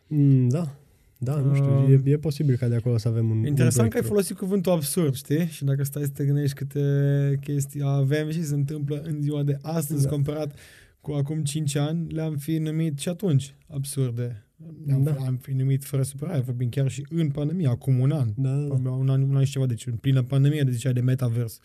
Mm, 0.07 0.47
da, 0.47 0.75
da, 1.17 1.35
nu 1.35 1.53
știu, 1.53 1.83
uh, 1.83 2.01
e, 2.05 2.09
e 2.09 2.17
posibil 2.17 2.55
ca 2.55 2.67
de 2.67 2.75
acolo 2.75 2.97
să 2.97 3.07
avem 3.07 3.29
un 3.29 3.45
Interesant 3.45 3.83
un 3.83 3.89
că 3.89 3.97
ai 3.97 4.09
folosit 4.09 4.37
cuvântul 4.37 4.71
absurd, 4.71 5.15
știi? 5.15 5.45
Și 5.45 5.63
dacă 5.63 5.83
stai 5.83 6.03
să 6.03 6.09
te 6.09 6.25
gândești 6.25 6.55
câte 6.55 7.39
chestii 7.43 7.81
avem 7.83 8.31
și 8.31 8.43
se 8.43 8.53
întâmplă 8.53 9.01
în 9.05 9.21
ziua 9.21 9.43
de 9.43 9.57
astăzi 9.61 10.03
da. 10.03 10.09
comparat 10.09 10.57
cu 11.01 11.11
acum 11.11 11.43
5 11.43 11.75
ani, 11.75 12.11
le-am 12.11 12.35
fi 12.35 12.57
numit 12.57 12.99
și 12.99 13.09
atunci 13.09 13.55
absurde. 13.67 14.43
Am, 14.91 15.03
da. 15.03 15.11
am 15.11 15.35
fi 15.35 15.51
numit 15.51 15.83
fără 15.83 16.03
supărare, 16.03 16.39
vorbim 16.39 16.69
chiar 16.69 16.89
și 16.89 17.05
în 17.09 17.29
pandemie, 17.29 17.67
acum 17.67 17.99
un 17.99 18.11
an. 18.11 18.29
Da, 18.35 18.49
da. 18.49 18.91
Un 18.91 19.09
an, 19.09 19.21
un 19.21 19.35
an 19.35 19.43
și 19.43 19.51
ceva, 19.51 19.65
deci 19.65 19.85
în 19.85 19.95
plină 19.95 20.23
pandemie, 20.23 20.63
de 20.63 20.71
zicea 20.71 20.91
de 20.91 20.99
metavers, 20.99 21.59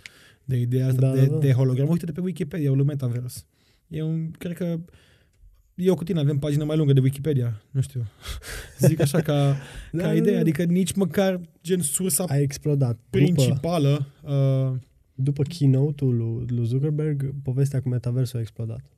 de 0.44 0.56
ideea 0.56 0.86
asta 0.86 1.00
da, 1.00 1.12
de, 1.12 1.26
da. 1.26 1.38
de 1.38 1.52
hologram. 1.52 1.88
Uite 1.88 2.06
de 2.06 2.12
pe 2.12 2.20
Wikipedia, 2.20 2.70
lui 2.72 2.84
metavers. 2.84 3.46
E 3.88 4.02
un, 4.02 4.30
cred 4.30 4.56
că 4.56 4.80
eu 5.74 5.94
cu 5.94 6.04
tine 6.04 6.20
avem 6.20 6.38
pagină 6.38 6.64
mai 6.64 6.76
lungă 6.76 6.92
de 6.92 7.00
Wikipedia, 7.00 7.62
nu 7.70 7.80
știu. 7.80 8.06
Zic 8.88 9.00
așa 9.00 9.20
ca, 9.20 9.56
da, 9.92 10.02
ca 10.02 10.06
da, 10.06 10.14
idee, 10.14 10.34
da. 10.34 10.40
adică 10.40 10.62
nici 10.62 10.92
măcar 10.92 11.40
gen 11.62 11.80
sursa 11.80 12.24
a 12.28 12.38
explodat. 12.38 12.98
principală. 13.10 14.06
După, 14.20 14.72
uh, 14.72 14.80
după 15.14 15.42
keynote-ul 15.42 16.16
lui, 16.16 16.46
lui 16.56 16.66
Zuckerberg, 16.66 17.34
povestea 17.42 17.80
cu 17.80 17.88
metaversul 17.88 18.38
a 18.38 18.40
explodat 18.40 18.93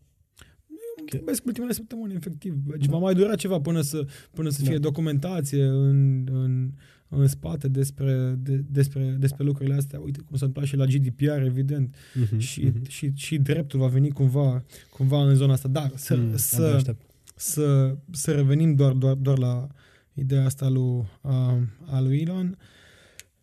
vorbesc 1.13 1.47
ultimele 1.47 1.73
săptămâni, 1.73 2.15
efectiv. 2.15 2.55
Deci 2.67 2.87
va 2.87 2.99
mai 2.99 3.15
dura 3.15 3.35
ceva 3.35 3.61
până 3.61 3.81
să, 3.81 4.07
până 4.35 4.49
să 4.49 4.63
fie 4.63 4.73
da. 4.73 4.79
documentație 4.79 5.65
în, 5.65 6.29
în, 6.33 6.73
în 7.09 7.27
spate 7.27 7.69
despre, 7.69 8.35
de, 8.39 8.65
despre, 8.71 9.17
despre 9.19 9.45
lucrurile 9.45 9.75
astea. 9.75 10.01
Uite 10.01 10.19
cum 10.19 10.37
s-a 10.37 10.47
întâmplat 10.47 10.65
și 10.65 10.77
la 10.77 10.85
GDPR, 10.85 11.43
evident. 11.45 11.95
Uh-huh, 11.97 12.39
și, 12.39 12.71
uh-huh. 12.71 12.89
Și, 12.89 13.13
și 13.15 13.39
dreptul 13.39 13.81
va 13.81 13.87
veni 13.87 14.11
cumva, 14.11 14.65
cumva 14.91 15.29
în 15.29 15.35
zona 15.35 15.53
asta. 15.53 15.69
Dar 15.69 15.93
să, 15.95 16.17
mm, 16.17 16.37
să, 16.37 16.95
să, 17.35 17.97
să 18.11 18.33
revenim 18.33 18.75
doar, 18.75 18.93
doar, 18.93 19.15
doar 19.15 19.39
la 19.39 19.67
ideea 20.15 20.45
asta 20.45 20.69
lui, 20.69 21.05
uh, 21.21 21.59
a 21.87 22.01
lui 22.01 22.19
Elon. 22.19 22.59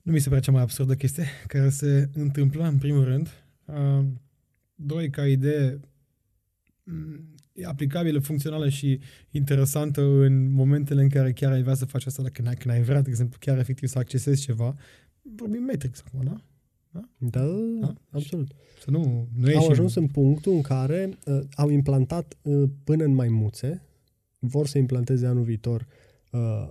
Nu 0.02 0.12
mi 0.12 0.20
se 0.20 0.30
pare 0.30 0.42
cea 0.42 0.52
mai 0.52 0.62
absurdă 0.62 0.94
chestie 0.94 1.26
care 1.48 1.70
se 1.70 2.10
întâmplă, 2.14 2.68
în 2.68 2.78
primul 2.78 3.04
rând. 3.04 3.30
Uh, 3.66 4.06
doi, 4.76 5.10
ca 5.10 5.28
idee, 5.28 5.80
e 6.84 7.33
aplicabilă, 7.66 8.20
funcțională 8.20 8.70
și 8.70 9.00
interesantă 9.32 10.02
în 10.02 10.52
momentele 10.52 11.02
în 11.02 11.10
care 11.10 11.32
chiar 11.32 11.52
ai 11.52 11.62
vrea 11.62 11.74
să 11.74 11.86
faci 11.86 12.06
asta, 12.06 12.24
dacă 12.24 12.42
n-ai, 12.42 12.56
când 12.56 12.74
ai 12.74 12.82
vrea, 12.82 13.02
de 13.02 13.10
exemplu, 13.10 13.38
chiar 13.40 13.58
efectiv 13.58 13.90
să 13.90 14.00
accesezi 14.00 14.42
ceva. 14.42 14.76
Vorbim 15.22 15.64
Matrix 15.64 16.04
acum, 16.08 16.24
da? 16.24 16.36
Da, 16.92 17.10
da, 17.18 17.46
da? 17.80 17.94
absolut. 18.10 18.52
Să 18.80 18.92
nu, 18.92 19.28
nu 19.36 19.58
au 19.58 19.70
ajuns 19.70 19.96
în 19.96 20.08
punctul 20.08 20.54
în 20.54 20.62
care 20.62 21.18
uh, 21.26 21.40
au 21.56 21.70
implantat 21.70 22.38
uh, 22.42 22.70
până 22.84 23.04
în 23.04 23.14
maimuțe, 23.14 23.82
vor 24.40 24.68
să 24.68 24.78
implanteze 24.78 25.26
anul 25.26 25.44
viitor, 25.44 25.88
uh, 26.32 26.68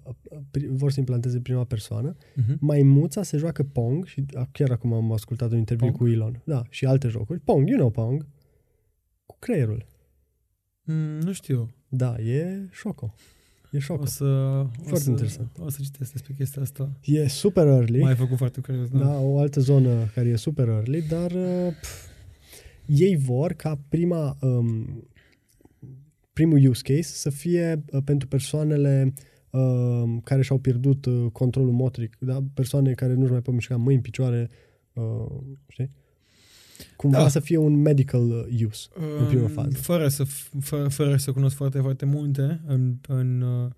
vor 0.68 0.90
să 0.90 0.98
implanteze 0.98 1.40
prima 1.40 1.64
persoană, 1.64 2.16
uh-huh. 2.16 2.58
maimuța 2.58 3.22
se 3.22 3.36
joacă 3.36 3.62
Pong 3.62 4.04
și 4.06 4.24
chiar 4.52 4.70
acum 4.70 4.92
am 4.92 5.12
ascultat 5.12 5.50
un 5.50 5.58
interviu 5.58 5.86
Pong? 5.86 5.98
cu 5.98 6.08
Elon, 6.08 6.42
da, 6.44 6.62
și 6.70 6.86
alte 6.86 7.08
jocuri. 7.08 7.40
Pong, 7.40 7.68
you 7.68 7.78
know 7.78 7.90
Pong, 7.90 8.26
cu 9.26 9.36
creierul. 9.38 9.86
Mm, 10.84 11.18
nu 11.20 11.32
știu. 11.32 11.70
Da, 11.88 12.16
e 12.18 12.68
șocul. 12.70 13.12
E 13.72 13.78
șoc. 13.78 14.02
O 14.02 14.06
să, 14.06 14.24
foarte 14.72 14.92
o 14.92 14.96
să, 14.96 15.10
interesant. 15.10 15.58
O 15.58 15.70
să 15.70 15.78
citesc 15.82 16.12
despre 16.12 16.34
chestia 16.36 16.62
asta. 16.62 16.90
E 17.04 17.28
super 17.28 17.66
early. 17.66 18.00
Mai 18.00 18.10
ai 18.10 18.16
făcut 18.16 18.36
foarte 18.36 18.60
curios, 18.60 18.88
da. 18.88 18.98
Da, 18.98 19.18
o 19.18 19.38
altă 19.38 19.60
zonă 19.60 20.04
care 20.14 20.28
e 20.28 20.36
super 20.36 20.68
early, 20.68 21.02
dar 21.02 21.30
uh, 21.30 21.72
pf, 21.80 22.06
ei 22.86 23.16
vor 23.16 23.52
ca 23.52 23.80
prima 23.88 24.36
um, 24.40 25.04
primul 26.32 26.68
use 26.68 26.82
case 26.82 27.02
să 27.14 27.30
fie 27.30 27.84
uh, 27.92 28.02
pentru 28.04 28.28
persoanele 28.28 29.12
uh, 29.50 30.02
care 30.24 30.42
și-au 30.42 30.58
pierdut 30.58 31.06
uh, 31.06 31.26
controlul 31.32 31.72
motric, 31.72 32.16
da? 32.20 32.44
persoane 32.54 32.92
care 32.92 33.14
nu-și 33.14 33.30
mai 33.32 33.42
pot 33.42 33.54
mișca 33.54 33.76
mâini, 33.76 34.02
picioare, 34.02 34.50
uh, 34.92 35.26
știi? 35.68 35.90
Cumva 36.96 37.18
da. 37.18 37.28
să 37.28 37.40
fie 37.40 37.56
un 37.56 37.80
medical 37.80 38.30
uh, 38.30 38.62
use 38.66 38.88
uh, 38.96 39.04
în 39.20 39.26
prima 39.26 39.48
fază. 39.48 39.76
Fără 39.76 40.08
să, 40.08 40.24
fă, 40.60 40.86
fără 40.88 41.16
să 41.16 41.32
cunosc 41.32 41.56
foarte, 41.56 41.78
foarte 41.78 42.04
multe 42.04 42.60
în, 42.66 42.96
în, 43.08 43.40
uh, 43.40 43.70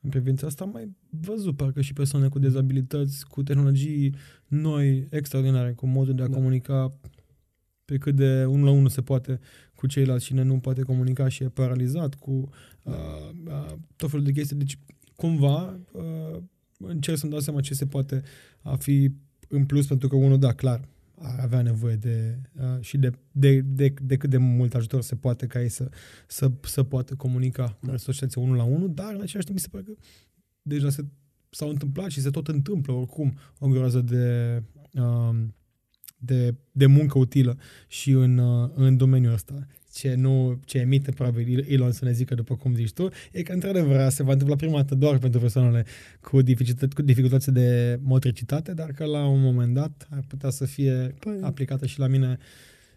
în 0.00 0.10
privința 0.10 0.46
asta, 0.46 0.64
am 0.64 0.70
mai 0.72 0.90
văzut 1.10 1.56
parcă 1.56 1.80
și 1.80 1.92
persoane 1.92 2.28
cu 2.28 2.38
dezabilități, 2.38 3.26
cu 3.26 3.42
tehnologii 3.42 4.14
noi, 4.46 5.06
extraordinare, 5.10 5.72
cu 5.72 5.86
modul 5.86 6.14
de 6.14 6.22
a 6.22 6.28
da. 6.28 6.34
comunica 6.34 6.98
pe 7.84 7.96
cât 7.96 8.14
de 8.14 8.44
unul 8.44 8.64
la 8.64 8.70
unul 8.70 8.88
se 8.88 9.02
poate 9.02 9.40
cu 9.74 9.86
ceilalți 9.86 10.24
cine 10.24 10.42
nu 10.42 10.58
poate 10.58 10.82
comunica 10.82 11.28
și 11.28 11.42
e 11.42 11.48
paralizat, 11.48 12.14
cu 12.14 12.48
uh, 12.82 12.94
uh, 13.46 13.72
tot 13.96 14.10
felul 14.10 14.24
de 14.24 14.32
chestii. 14.32 14.56
Deci, 14.56 14.78
cumva, 15.16 15.78
uh, 15.92 16.42
încerc 16.78 17.18
să-mi 17.18 17.32
dau 17.32 17.40
seama 17.40 17.60
ce 17.60 17.74
se 17.74 17.86
poate 17.86 18.22
a 18.62 18.76
fi 18.76 19.12
în 19.48 19.64
plus, 19.64 19.86
pentru 19.86 20.08
că 20.08 20.16
unul, 20.16 20.38
da, 20.38 20.52
clar, 20.52 20.88
ar 21.18 21.38
avea 21.40 21.62
nevoie 21.62 21.94
de 21.94 22.38
uh, 22.60 22.80
și 22.80 22.98
de, 22.98 23.10
de, 23.32 23.60
de, 23.60 23.94
de 24.02 24.16
cât 24.16 24.30
de 24.30 24.36
mult 24.36 24.74
ajutor 24.74 25.02
se 25.02 25.14
poate 25.14 25.46
ca 25.46 25.62
ei 25.62 25.68
să, 25.68 25.88
să, 26.26 26.50
să 26.62 26.82
poată 26.82 27.14
comunica 27.14 27.78
da. 27.80 27.92
în 27.92 27.98
societatea 27.98 28.42
unul 28.42 28.56
la 28.56 28.64
unul, 28.64 28.94
dar 28.94 29.14
în 29.14 29.20
același 29.20 29.46
timp 29.46 29.58
mi 29.58 29.60
se 29.60 29.68
pare 29.70 29.84
că 29.84 29.92
deja 30.62 30.90
se, 30.90 31.04
s-au 31.50 31.68
întâmplat 31.68 32.10
și 32.10 32.20
se 32.20 32.30
tot 32.30 32.48
întâmplă 32.48 32.92
oricum 32.92 33.38
o 33.58 33.68
groază 33.68 34.00
de, 34.00 34.62
uh, 34.92 35.36
de, 36.18 36.54
de 36.72 36.86
muncă 36.86 37.18
utilă 37.18 37.58
și 37.86 38.10
în, 38.10 38.38
uh, 38.38 38.70
în 38.74 38.96
domeniul 38.96 39.32
ăsta 39.32 39.66
ce, 39.96 40.14
nu, 40.14 40.60
ce 40.64 40.78
emite 40.78 41.10
probabil 41.10 41.64
Elon 41.68 41.92
să 41.92 42.04
ne 42.04 42.12
zică 42.12 42.34
după 42.34 42.54
cum 42.54 42.74
zici 42.74 42.92
tu, 42.92 43.08
e 43.32 43.42
că 43.42 43.52
într-adevăr 43.52 44.08
se 44.08 44.22
va 44.22 44.32
întâmpla 44.32 44.56
prima 44.56 44.76
dată 44.76 44.94
doar 44.94 45.18
pentru 45.18 45.40
persoanele 45.40 45.84
cu, 46.20 46.42
dificultăți, 46.42 46.94
cu 46.94 47.02
dificultăți 47.02 47.50
de 47.50 47.98
motricitate, 48.02 48.74
dar 48.74 48.90
că 48.90 49.04
la 49.04 49.26
un 49.26 49.40
moment 49.40 49.74
dat 49.74 50.08
ar 50.10 50.24
putea 50.28 50.50
să 50.50 50.64
fie 50.64 51.14
păi... 51.18 51.38
aplicată 51.40 51.86
și 51.86 51.98
la 51.98 52.06
mine 52.06 52.38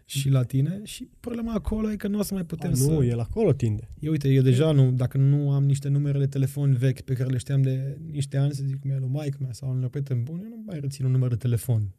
și 0.04 0.28
la 0.28 0.42
tine 0.42 0.80
și 0.84 1.08
problema 1.20 1.52
acolo 1.52 1.90
e 1.90 1.96
că 1.96 2.08
nu 2.08 2.18
o 2.18 2.22
să 2.22 2.34
mai 2.34 2.44
putem 2.44 2.70
A, 2.70 2.74
să... 2.74 2.90
Nu, 2.90 3.04
el 3.04 3.20
acolo 3.20 3.52
tinde. 3.52 3.88
Eu 4.00 4.10
uite, 4.10 4.28
eu 4.28 4.42
deja 4.42 4.72
nu, 4.72 4.90
dacă 4.90 5.18
nu 5.18 5.50
am 5.50 5.64
niște 5.64 5.88
numere 5.88 6.18
de 6.18 6.26
telefon 6.26 6.72
vechi 6.74 7.00
pe 7.00 7.14
care 7.14 7.30
le 7.30 7.38
știam 7.38 7.62
de 7.62 7.98
niște 8.10 8.36
ani, 8.36 8.52
să 8.52 8.62
zic 8.66 8.80
cum 8.80 8.90
e 8.90 8.98
lui 8.98 9.08
maică 9.12 9.38
mea 9.40 9.52
sau 9.52 9.70
un 9.70 9.88
prieten 9.90 10.22
bun, 10.22 10.40
eu 10.42 10.48
nu 10.48 10.62
mai 10.66 10.78
rețin 10.80 11.04
un 11.04 11.10
număr 11.10 11.28
de 11.28 11.36
telefon. 11.36 11.94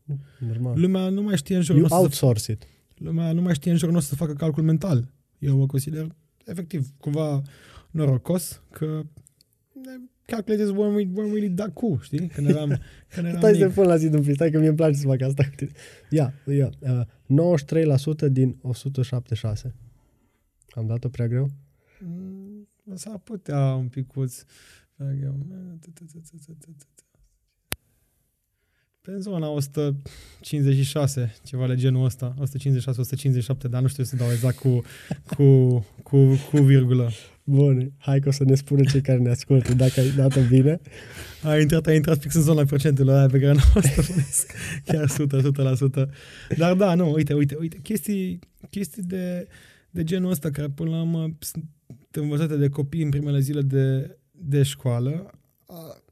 Normal. 0.47 0.79
Lumea 0.79 1.09
nu 1.09 1.21
mai 1.21 1.37
știe 1.37 1.55
în 1.55 1.61
jurul 1.61 1.87
You 1.89 1.99
outsource 1.99 2.51
it 2.51 2.67
lumea 3.03 3.31
nu 3.31 3.41
mai 3.41 3.53
știe 3.53 3.71
în 3.71 3.77
jurul 3.77 3.93
nostru 3.93 4.15
să 4.15 4.23
facă 4.23 4.33
calcul 4.33 4.63
mental. 4.63 5.11
Eu 5.39 5.57
mă 5.57 5.65
consider 5.65 6.07
efectiv 6.45 6.87
cumva 6.97 7.41
norocos 7.91 8.61
că 8.71 9.03
calculez 10.25 10.69
when 10.69 10.93
we, 10.93 11.07
when 11.13 11.31
we 11.31 11.47
da 11.47 11.69
cu, 11.69 11.99
știi? 12.01 12.27
Când 12.27 12.47
eram, 12.47 12.69
când 13.13 13.25
eram 13.25 13.39
Stai 13.39 13.55
să 13.55 13.69
pun 13.69 13.85
la 13.85 13.97
zi 13.97 14.05
un 14.07 14.33
stai 14.33 14.51
că 14.51 14.57
mie 14.57 14.67
îmi 14.67 14.77
place 14.77 14.97
să 14.97 15.07
fac 15.07 15.21
asta. 15.21 15.49
Ia, 16.09 16.33
ia, 16.45 16.69
uh, 16.79 17.01
93% 18.27 18.31
din 18.31 18.57
176. 18.61 19.75
Am 20.69 20.87
dat-o 20.87 21.09
prea 21.09 21.27
greu? 21.27 21.49
Mm, 21.99 22.67
s-ar 22.93 23.17
putea 23.17 23.73
un 23.73 23.87
picuț. 23.87 24.43
Pe 29.01 29.17
zona 29.19 29.49
156, 29.49 31.35
ceva 31.43 31.67
de 31.67 31.75
genul 31.75 32.05
ăsta, 32.05 32.33
156-157, 32.39 33.69
dar 33.69 33.81
nu 33.81 33.87
știu 33.87 34.03
să 34.03 34.15
dau 34.15 34.31
exact 34.31 34.57
cu, 34.57 34.83
cu, 35.35 35.77
cu, 36.03 36.17
cu 36.51 36.57
virgulă. 36.57 37.11
Bun, 37.43 37.91
hai 37.97 38.19
că 38.19 38.27
o 38.27 38.31
să 38.31 38.43
ne 38.43 38.55
spună 38.55 38.83
cei 38.83 39.01
care 39.01 39.17
ne 39.17 39.29
ascultă 39.29 39.73
dacă 39.73 39.99
ai 39.99 40.09
dat-o 40.09 40.41
bine. 40.49 40.79
A 41.43 41.57
intrat, 41.57 41.87
a 41.87 41.93
intrat 41.93 42.19
fix 42.19 42.35
în 42.35 42.41
zona 42.41 42.65
procentelor 42.65 43.17
aia 43.17 43.27
pe 43.27 43.39
care 43.39 43.53
nu 43.53 43.59
o 43.75 43.81
să 43.81 44.01
spunesc. 44.01 44.51
Chiar 44.85 45.03
100, 45.03 46.07
100%. 46.49 46.57
Dar 46.57 46.73
da, 46.73 46.95
nu, 46.95 47.11
uite, 47.11 47.33
uite, 47.33 47.55
uite, 47.59 47.79
chestii, 47.83 48.39
chestii 48.69 49.03
de, 49.03 49.47
de 49.89 50.03
genul 50.03 50.31
ăsta 50.31 50.49
care 50.49 50.69
până 50.69 50.89
la 50.89 51.01
urmă 51.01 51.35
sunt 51.39 51.65
învățate 52.11 52.55
de 52.55 52.69
copii 52.69 53.03
în 53.03 53.09
primele 53.09 53.39
zile 53.39 53.61
de, 53.61 54.17
de 54.31 54.63
școală, 54.63 55.31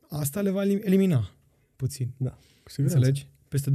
asta 0.10 0.42
le 0.42 0.50
va 0.50 0.64
elimina 0.64 1.32
puțin. 1.76 2.14
Da. 2.18 2.38
Cu 2.76 2.82
Înțelegi? 2.82 3.28
Peste 3.48 3.72
20-30 3.72 3.74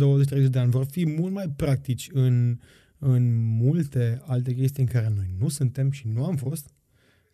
de 0.50 0.58
ani 0.58 0.70
vor 0.70 0.84
fi 0.84 1.06
mult 1.06 1.32
mai 1.32 1.48
practici 1.48 2.08
în, 2.12 2.58
în 2.98 3.34
multe 3.36 4.22
alte 4.24 4.54
chestii 4.54 4.82
în 4.82 4.88
care 4.88 5.12
noi 5.16 5.34
nu 5.38 5.48
suntem 5.48 5.90
și 5.90 6.08
nu 6.08 6.24
am 6.24 6.36
fost 6.36 6.70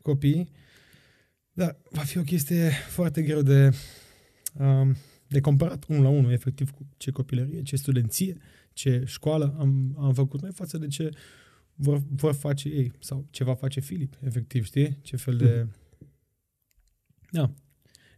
copii, 0.03 0.51
dar 1.53 1.77
va 1.91 2.01
fi 2.01 2.19
o 2.19 2.23
chestie 2.23 2.71
foarte 2.89 3.23
greu 3.23 3.43
de, 3.43 3.75
um, 4.59 4.97
de 5.29 5.41
comparat 5.41 5.85
unul 5.89 6.03
la 6.03 6.09
unul, 6.09 6.33
efectiv, 6.33 6.71
cu 6.71 6.87
ce 6.97 7.11
copilărie, 7.11 7.63
ce 7.63 7.77
studenție, 7.77 8.37
ce 8.73 9.03
școală 9.07 9.57
am, 9.59 9.97
am 9.99 10.15
făcut 10.15 10.43
noi 10.43 10.53
față 10.53 10.79
de 10.79 10.87
ce 10.87 11.11
vor, 11.75 12.03
vor 12.09 12.33
face 12.35 12.69
ei 12.69 12.93
sau 12.99 13.27
ce 13.31 13.45
va 13.45 13.55
face 13.55 13.81
Filip, 13.81 14.19
efectiv, 14.25 14.65
știi? 14.65 14.99
Ce 15.03 15.17
fel 15.17 15.37
de... 15.37 15.67
Da. 17.31 17.55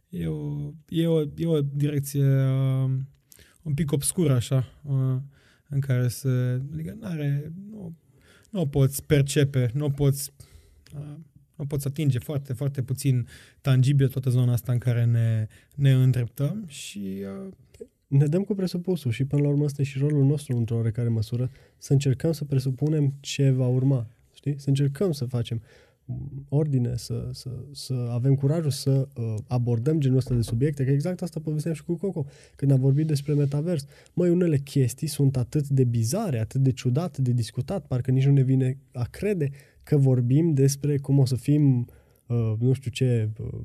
E 0.09 0.27
o, 0.27 0.71
e 0.89 1.07
o, 1.07 1.21
e 1.21 1.45
o 1.45 1.61
direcție 1.61 2.25
uh, 2.25 2.91
un 3.63 3.73
pic 3.73 3.91
obscur 3.91 4.31
așa, 4.31 4.79
uh, 4.83 5.15
în 5.69 5.79
care 5.79 6.07
să, 6.07 6.61
adică 6.73 6.97
n-are, 6.99 7.51
nu, 7.69 7.95
nu 8.49 8.61
o 8.61 8.65
poți 8.65 9.03
percepe, 9.03 9.69
nu 9.73 9.85
o 9.85 9.89
poți, 9.89 10.31
uh, 10.95 11.15
nu 11.55 11.65
poți 11.65 11.87
atinge 11.87 12.19
foarte, 12.19 12.53
foarte 12.53 12.81
puțin 12.81 13.27
tangibil 13.61 14.07
toată 14.07 14.29
zona 14.29 14.51
asta 14.51 14.71
în 14.71 14.77
care 14.77 15.05
ne, 15.05 15.47
ne 15.75 15.91
îndreptăm 15.93 16.63
și 16.67 17.23
uh, 17.45 17.53
ne 18.07 18.25
dăm 18.27 18.43
cu 18.43 18.55
presupusul 18.55 19.11
și 19.11 19.25
până 19.25 19.41
la 19.41 19.47
urmă 19.47 19.63
este 19.63 19.83
și 19.83 19.97
rolul 19.97 20.25
nostru 20.25 20.57
într-o 20.57 20.75
oarecare 20.75 21.07
măsură 21.07 21.51
să 21.77 21.93
încercăm 21.93 22.31
să 22.31 22.45
presupunem 22.45 23.13
ce 23.19 23.49
va 23.49 23.67
urma. 23.67 24.07
Știi? 24.33 24.59
Să 24.59 24.69
încercăm 24.69 25.11
să 25.11 25.25
facem 25.25 25.61
ordine, 26.49 26.93
să, 26.95 27.29
să, 27.31 27.49
să 27.71 28.07
avem 28.11 28.35
curajul 28.35 28.71
să 28.71 29.07
uh, 29.15 29.35
abordăm 29.47 29.99
genul 29.99 30.17
ăsta 30.17 30.35
de 30.35 30.41
subiecte, 30.41 30.83
că 30.83 30.91
exact 30.91 31.21
asta 31.21 31.39
povesteam 31.39 31.73
și 31.73 31.83
cu 31.83 31.95
Coco, 31.95 32.25
când 32.55 32.71
am 32.71 32.79
vorbit 32.79 33.07
despre 33.07 33.33
metavers. 33.33 33.85
Măi, 34.13 34.29
unele 34.29 34.57
chestii 34.57 35.07
sunt 35.07 35.37
atât 35.37 35.67
de 35.67 35.83
bizare, 35.83 36.39
atât 36.39 36.61
de 36.61 36.71
ciudate 36.71 37.21
de 37.21 37.31
discutat, 37.31 37.85
parcă 37.85 38.11
nici 38.11 38.25
nu 38.25 38.31
ne 38.31 38.41
vine 38.41 38.77
a 38.91 39.03
crede 39.03 39.49
că 39.83 39.97
vorbim 39.97 40.53
despre 40.53 40.97
cum 40.97 41.19
o 41.19 41.25
să 41.25 41.35
fim, 41.35 41.87
uh, 42.27 42.53
nu 42.59 42.73
știu 42.73 42.91
ce, 42.91 43.29
uh, 43.39 43.59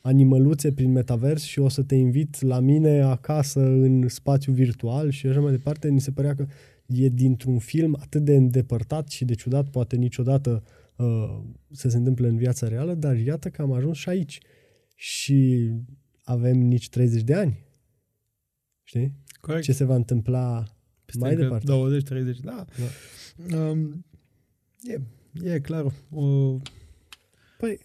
animăluțe 0.00 0.72
prin 0.72 0.92
metavers 0.92 1.42
și 1.42 1.58
o 1.58 1.68
să 1.68 1.82
te 1.82 1.94
invit 1.94 2.40
la 2.40 2.60
mine 2.60 3.00
acasă 3.00 3.60
în 3.60 4.08
spațiu 4.08 4.52
virtual 4.52 5.10
și 5.10 5.26
așa 5.26 5.40
mai 5.40 5.50
departe. 5.50 5.88
Ni 5.88 6.00
se 6.00 6.10
părea 6.10 6.34
că 6.34 6.46
e 6.86 7.08
dintr-un 7.08 7.58
film 7.58 7.96
atât 8.00 8.24
de 8.24 8.36
îndepărtat 8.36 9.08
și 9.08 9.24
de 9.24 9.34
ciudat, 9.34 9.68
poate 9.68 9.96
niciodată 9.96 10.62
uh, 10.64 10.77
uh, 10.98 11.40
să 11.70 11.88
se 11.88 11.96
întâmple 11.96 12.28
în 12.28 12.36
viața 12.36 12.68
reală, 12.68 12.94
dar 12.94 13.16
iată 13.16 13.50
că 13.50 13.62
am 13.62 13.72
ajuns 13.72 13.96
și 13.96 14.08
aici. 14.08 14.38
Și 14.94 15.70
avem 16.22 16.58
nici 16.58 16.88
30 16.88 17.22
de 17.22 17.34
ani. 17.34 17.66
Știi? 18.82 19.12
Corect. 19.40 19.64
Ce 19.64 19.72
se 19.72 19.84
va 19.84 19.94
întâmpla 19.94 20.64
Peste 21.04 21.20
mai 21.20 21.36
departe. 21.36 21.72
20-30, 22.32 22.36
da. 22.42 22.64
da. 23.48 23.56
Um, 23.58 24.04
e, 24.82 25.00
e 25.52 25.60
clar. 25.60 25.84
O... 26.10 26.56
Păi, 27.58 27.78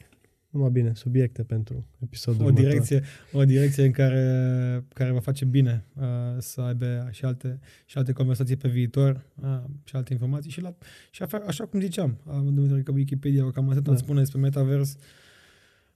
Numai 0.54 0.70
bine, 0.70 0.92
subiecte 0.96 1.44
pentru 1.44 1.86
episodul 2.00 2.46
o 2.46 2.52
direcție, 2.52 3.04
o 3.32 3.46
direcție 3.46 3.86
în 3.86 3.92
care, 3.92 4.86
care 4.94 5.12
va 5.12 5.20
face 5.20 5.46
bine 5.46 5.86
uh, 5.96 6.04
să 6.38 6.62
aibă 6.62 7.08
și 7.12 7.26
alte, 7.26 7.60
și 7.86 7.98
alte 7.98 8.12
conversații 8.12 8.56
pe 8.56 8.68
viitor 8.68 9.26
uh, 9.42 9.60
și 9.84 9.96
alte 9.96 10.14
informații. 10.14 10.52
Și, 10.52 10.62
la, 10.62 10.76
și 11.12 11.24
așa, 11.24 11.44
așa 11.48 11.66
cum 11.66 11.80
ziceam, 11.80 12.18
având 12.28 12.58
în 12.58 12.64
vedere 12.64 12.82
că 12.82 12.92
Wikipedia 12.92 13.52
cam 13.52 13.70
atât 13.70 13.84
da. 13.84 13.92
îmi 13.92 14.00
spune 14.00 14.20
despre 14.20 14.40
metavers, 14.40 14.96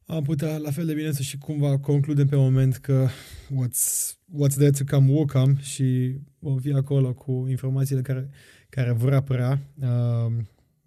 am 0.05 0.23
putea 0.23 0.57
la 0.57 0.71
fel 0.71 0.85
de 0.85 0.93
bine 0.93 1.11
să 1.11 1.21
și 1.21 1.38
cumva 1.38 1.77
concludem 1.77 2.27
pe 2.27 2.35
moment 2.35 2.75
că 2.75 3.07
what's, 3.47 4.13
what's 4.41 4.55
there 4.55 4.69
to 4.69 4.84
come 4.95 5.11
will 5.11 5.25
come 5.25 5.55
și 5.59 6.15
vom 6.39 6.57
fi 6.57 6.71
acolo 6.71 7.13
cu 7.13 7.45
informațiile 7.49 8.01
care, 8.01 8.29
care 8.69 8.91
vor 8.91 9.13
apărea. 9.13 9.61
Uh, 9.81 10.34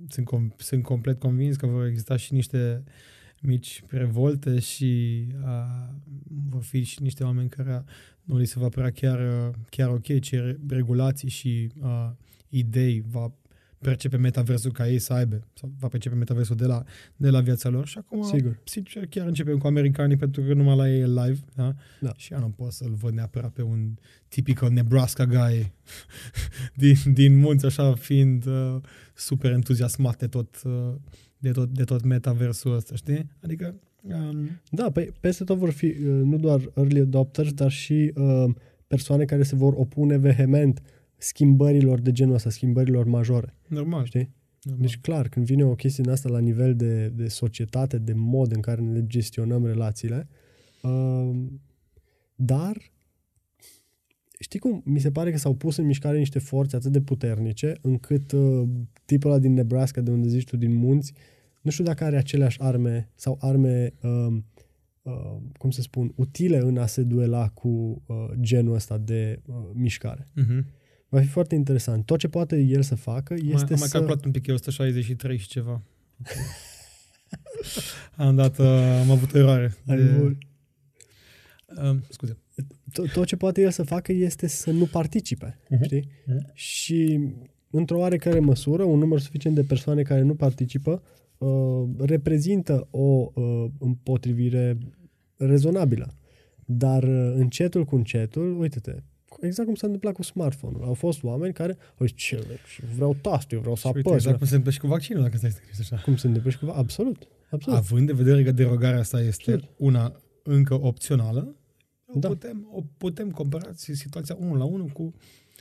sunt, 0.09 0.28
com- 0.34 0.56
sunt 0.56 0.82
complet 0.82 1.18
convins 1.18 1.56
că 1.56 1.66
vor 1.66 1.86
exista 1.86 2.16
și 2.16 2.34
niște 2.34 2.84
mici 3.41 3.83
revolte 3.87 4.59
și 4.59 5.25
uh, 5.45 5.95
vor 6.51 6.62
fi 6.62 6.83
și 6.83 7.03
niște 7.03 7.25
oameni 7.25 7.49
care 7.49 7.85
nu 8.23 8.37
li 8.37 8.47
se 8.47 8.59
va 8.59 8.69
părea 8.69 8.91
chiar, 8.91 9.51
chiar 9.71 9.89
ok 9.89 10.21
ce 10.21 10.59
regulații 10.69 11.29
și 11.29 11.71
uh, 11.83 12.11
idei 12.49 13.05
va 13.11 13.33
percepe 13.81 14.17
metaversul 14.17 14.73
ca 14.73 14.89
ei 14.89 14.99
să 14.99 15.12
aibă, 15.12 15.47
sau 15.55 15.73
va 15.79 15.89
percepe 15.89 16.15
metaversul 16.15 16.57
de 16.57 16.67
la, 16.67 16.83
de 17.17 17.31
la 17.31 17.41
viața 17.41 17.69
lor. 17.69 17.87
Și 17.87 17.99
acum, 17.99 18.23
Sigur. 18.23 18.59
sincer, 18.65 19.07
chiar 19.07 19.27
începem 19.27 19.59
cu 19.59 19.67
americanii, 19.67 20.17
pentru 20.17 20.43
că 20.43 20.55
numai 20.55 20.77
la 20.77 20.91
ei 20.91 21.01
e 21.01 21.07
live, 21.07 21.39
da? 21.55 21.75
da. 22.01 22.12
Și 22.17 22.33
eu 22.33 22.39
nu 22.39 22.49
pot 22.49 22.73
să-l 22.73 22.95
văd 22.95 23.12
neapărat 23.12 23.53
pe 23.53 23.62
un 23.62 23.95
tipical 24.29 24.71
Nebraska 24.71 25.27
guy 25.27 25.73
din, 26.83 26.97
din 27.12 27.39
munți, 27.39 27.67
așa, 27.67 27.95
fiind 27.95 28.47
uh, 28.47 28.77
super 29.15 29.53
entuziasmat 29.53 30.19
de 30.19 30.27
tot, 30.27 30.62
uh, 30.65 30.95
de 31.41 31.51
tot, 31.51 31.69
de 31.69 31.85
tot 31.85 32.05
metaversul 32.05 32.75
ăsta, 32.75 32.95
știi? 32.95 33.31
Adică... 33.43 33.75
Um... 34.03 34.49
Da, 34.71 34.91
pe, 34.91 35.12
peste 35.21 35.45
tot 35.45 35.59
vor 35.59 35.71
fi 35.71 35.87
uh, 35.87 35.95
nu 36.05 36.37
doar 36.37 36.71
early 36.77 37.01
adopters, 37.01 37.53
dar 37.53 37.71
și 37.71 38.12
uh, 38.15 38.55
persoane 38.87 39.25
care 39.25 39.43
se 39.43 39.57
vor 39.57 39.75
opune 39.77 40.17
vehement 40.17 40.83
schimbărilor 41.17 42.01
de 42.01 42.12
genul 42.12 42.35
ăsta, 42.35 42.51
schimbărilor 42.51 43.07
majore. 43.07 43.55
Normal. 43.69 44.05
Știi? 44.05 44.35
Normal. 44.62 44.87
Deci, 44.87 44.99
clar, 44.99 45.29
când 45.29 45.47
vine 45.47 45.65
o 45.65 45.75
chestie 45.75 46.03
din 46.03 46.12
asta 46.12 46.29
la 46.29 46.39
nivel 46.39 46.77
de, 46.77 47.09
de 47.09 47.29
societate, 47.29 47.99
de 47.99 48.12
mod 48.12 48.53
în 48.53 48.61
care 48.61 48.81
ne 48.81 49.07
gestionăm 49.07 49.67
relațiile, 49.67 50.29
uh, 50.83 51.31
dar 52.35 52.77
știi 54.41 54.59
cum? 54.59 54.83
Mi 54.85 55.01
se 55.01 55.11
pare 55.11 55.31
că 55.31 55.39
s-au 55.39 55.55
pus 55.55 55.77
în 55.77 55.87
mișcare 55.87 56.19
niște 56.19 56.39
forțe 56.39 56.77
atât 56.77 56.93
de 56.93 57.01
puternice, 57.01 57.73
încât 57.81 58.33
uh, 58.33 58.69
tipul 59.05 59.31
ăla 59.31 59.41
din 59.41 59.53
Nebraska, 59.53 60.01
de 60.01 60.11
unde 60.11 60.29
zici 60.29 60.49
tu, 60.49 60.57
din 60.57 60.75
munți, 60.75 61.12
nu 61.61 61.71
știu 61.71 61.85
dacă 61.85 62.05
are 62.05 62.17
aceleași 62.17 62.61
arme 62.61 63.11
sau 63.15 63.39
arme, 63.41 63.93
uh, 64.03 64.37
uh, 65.03 65.37
cum 65.59 65.71
să 65.71 65.81
spun, 65.81 66.12
utile 66.17 66.59
în 66.59 66.77
a 66.77 66.87
se 66.87 67.03
duela 67.03 67.49
cu 67.49 68.03
uh, 68.07 68.17
genul 68.41 68.75
ăsta 68.75 68.99
de 68.99 69.41
uh, 69.47 69.55
mișcare. 69.73 70.25
Uh-huh. 70.25 70.65
Va 71.09 71.21
fi 71.21 71.27
foarte 71.27 71.55
interesant. 71.55 72.07
Tot 72.07 72.19
ce 72.19 72.29
poate 72.29 72.61
el 72.61 72.83
să 72.83 72.95
facă 72.95 73.35
este 73.35 73.47
mai, 73.47 73.61
am 73.61 73.67
să... 73.67 73.73
Am 73.73 73.79
mai 73.79 73.89
calculat 73.89 74.25
un 74.25 74.31
pic, 74.31 74.47
e 74.47 74.53
163 74.53 75.37
și 75.37 75.49
ceva. 75.49 75.83
am 78.17 78.35
dat, 78.35 78.59
uh, 78.59 78.67
am 79.01 79.11
avut 79.11 79.35
eroare. 79.35 79.75
De... 79.85 80.37
Uh, 81.83 81.97
scuze. 82.09 82.37
Tot, 82.93 83.12
tot 83.12 83.27
ce 83.27 83.37
poate 83.37 83.61
el 83.61 83.71
să 83.71 83.83
facă 83.83 84.12
este 84.12 84.47
să 84.47 84.71
nu 84.71 84.85
participe, 84.85 85.59
uh-huh. 85.59 85.81
știi? 85.83 86.01
Uh-huh. 86.01 86.53
Și 86.53 87.21
într-o 87.71 87.99
oarecare 87.99 88.39
măsură, 88.39 88.83
un 88.83 88.99
număr 88.99 89.21
suficient 89.21 89.57
de 89.57 89.62
persoane 89.62 90.03
care 90.03 90.23
nu 90.23 90.35
participă 90.35 91.03
uh, 91.39 91.83
reprezintă 91.99 92.89
o 92.91 93.31
uh, 93.35 93.65
împotrivire 93.79 94.79
rezonabilă. 95.37 96.15
Dar 96.65 97.03
uh, 97.03 97.33
încetul 97.35 97.85
cu 97.85 97.97
încetul, 97.97 98.61
uite-te, 98.61 98.95
exact 99.41 99.67
cum 99.67 99.77
s-a 99.77 99.87
întâmplat 99.87 100.15
cu 100.15 100.23
smartphone-ul. 100.23 100.85
Au 100.85 100.95
fost 100.95 101.23
oameni 101.23 101.53
care 101.53 101.77
au 101.99 102.07
zis, 102.07 102.17
ce, 102.17 102.47
vreau 102.95 103.17
taste, 103.21 103.55
eu 103.55 103.61
vreau 103.61 103.77
să 103.77 103.89
apăs. 103.89 104.12
Exact 104.12 104.39
cum 104.39 104.47
se 104.47 104.55
întâmplă 104.55 104.71
și 104.71 104.79
cu 104.79 104.87
vaccinul, 104.87 105.23
dacă 105.23 105.37
stai 105.37 105.51
să 105.51 105.61
așa. 105.81 105.97
Cum 106.05 106.17
se 106.17 106.27
întâmplă 106.27 106.51
și 106.51 106.59
cu 106.59 106.73
Absolut. 106.75 107.29
Absolut. 107.51 107.79
Având 107.79 108.07
de 108.07 108.12
vedere 108.12 108.43
că 108.43 108.53
derogarea 108.53 108.99
asta 108.99 109.21
este 109.21 109.53
Absolut. 109.53 109.75
una 109.77 110.12
încă 110.43 110.81
opțională, 110.81 111.55
da. 112.19 112.28
putem, 112.28 112.69
o 112.73 112.82
putem 112.97 113.31
compara 113.31 113.70
situația 113.74 114.37
unul 114.39 114.57
la 114.59 114.65
unul 114.65 114.87
cu 114.89 115.12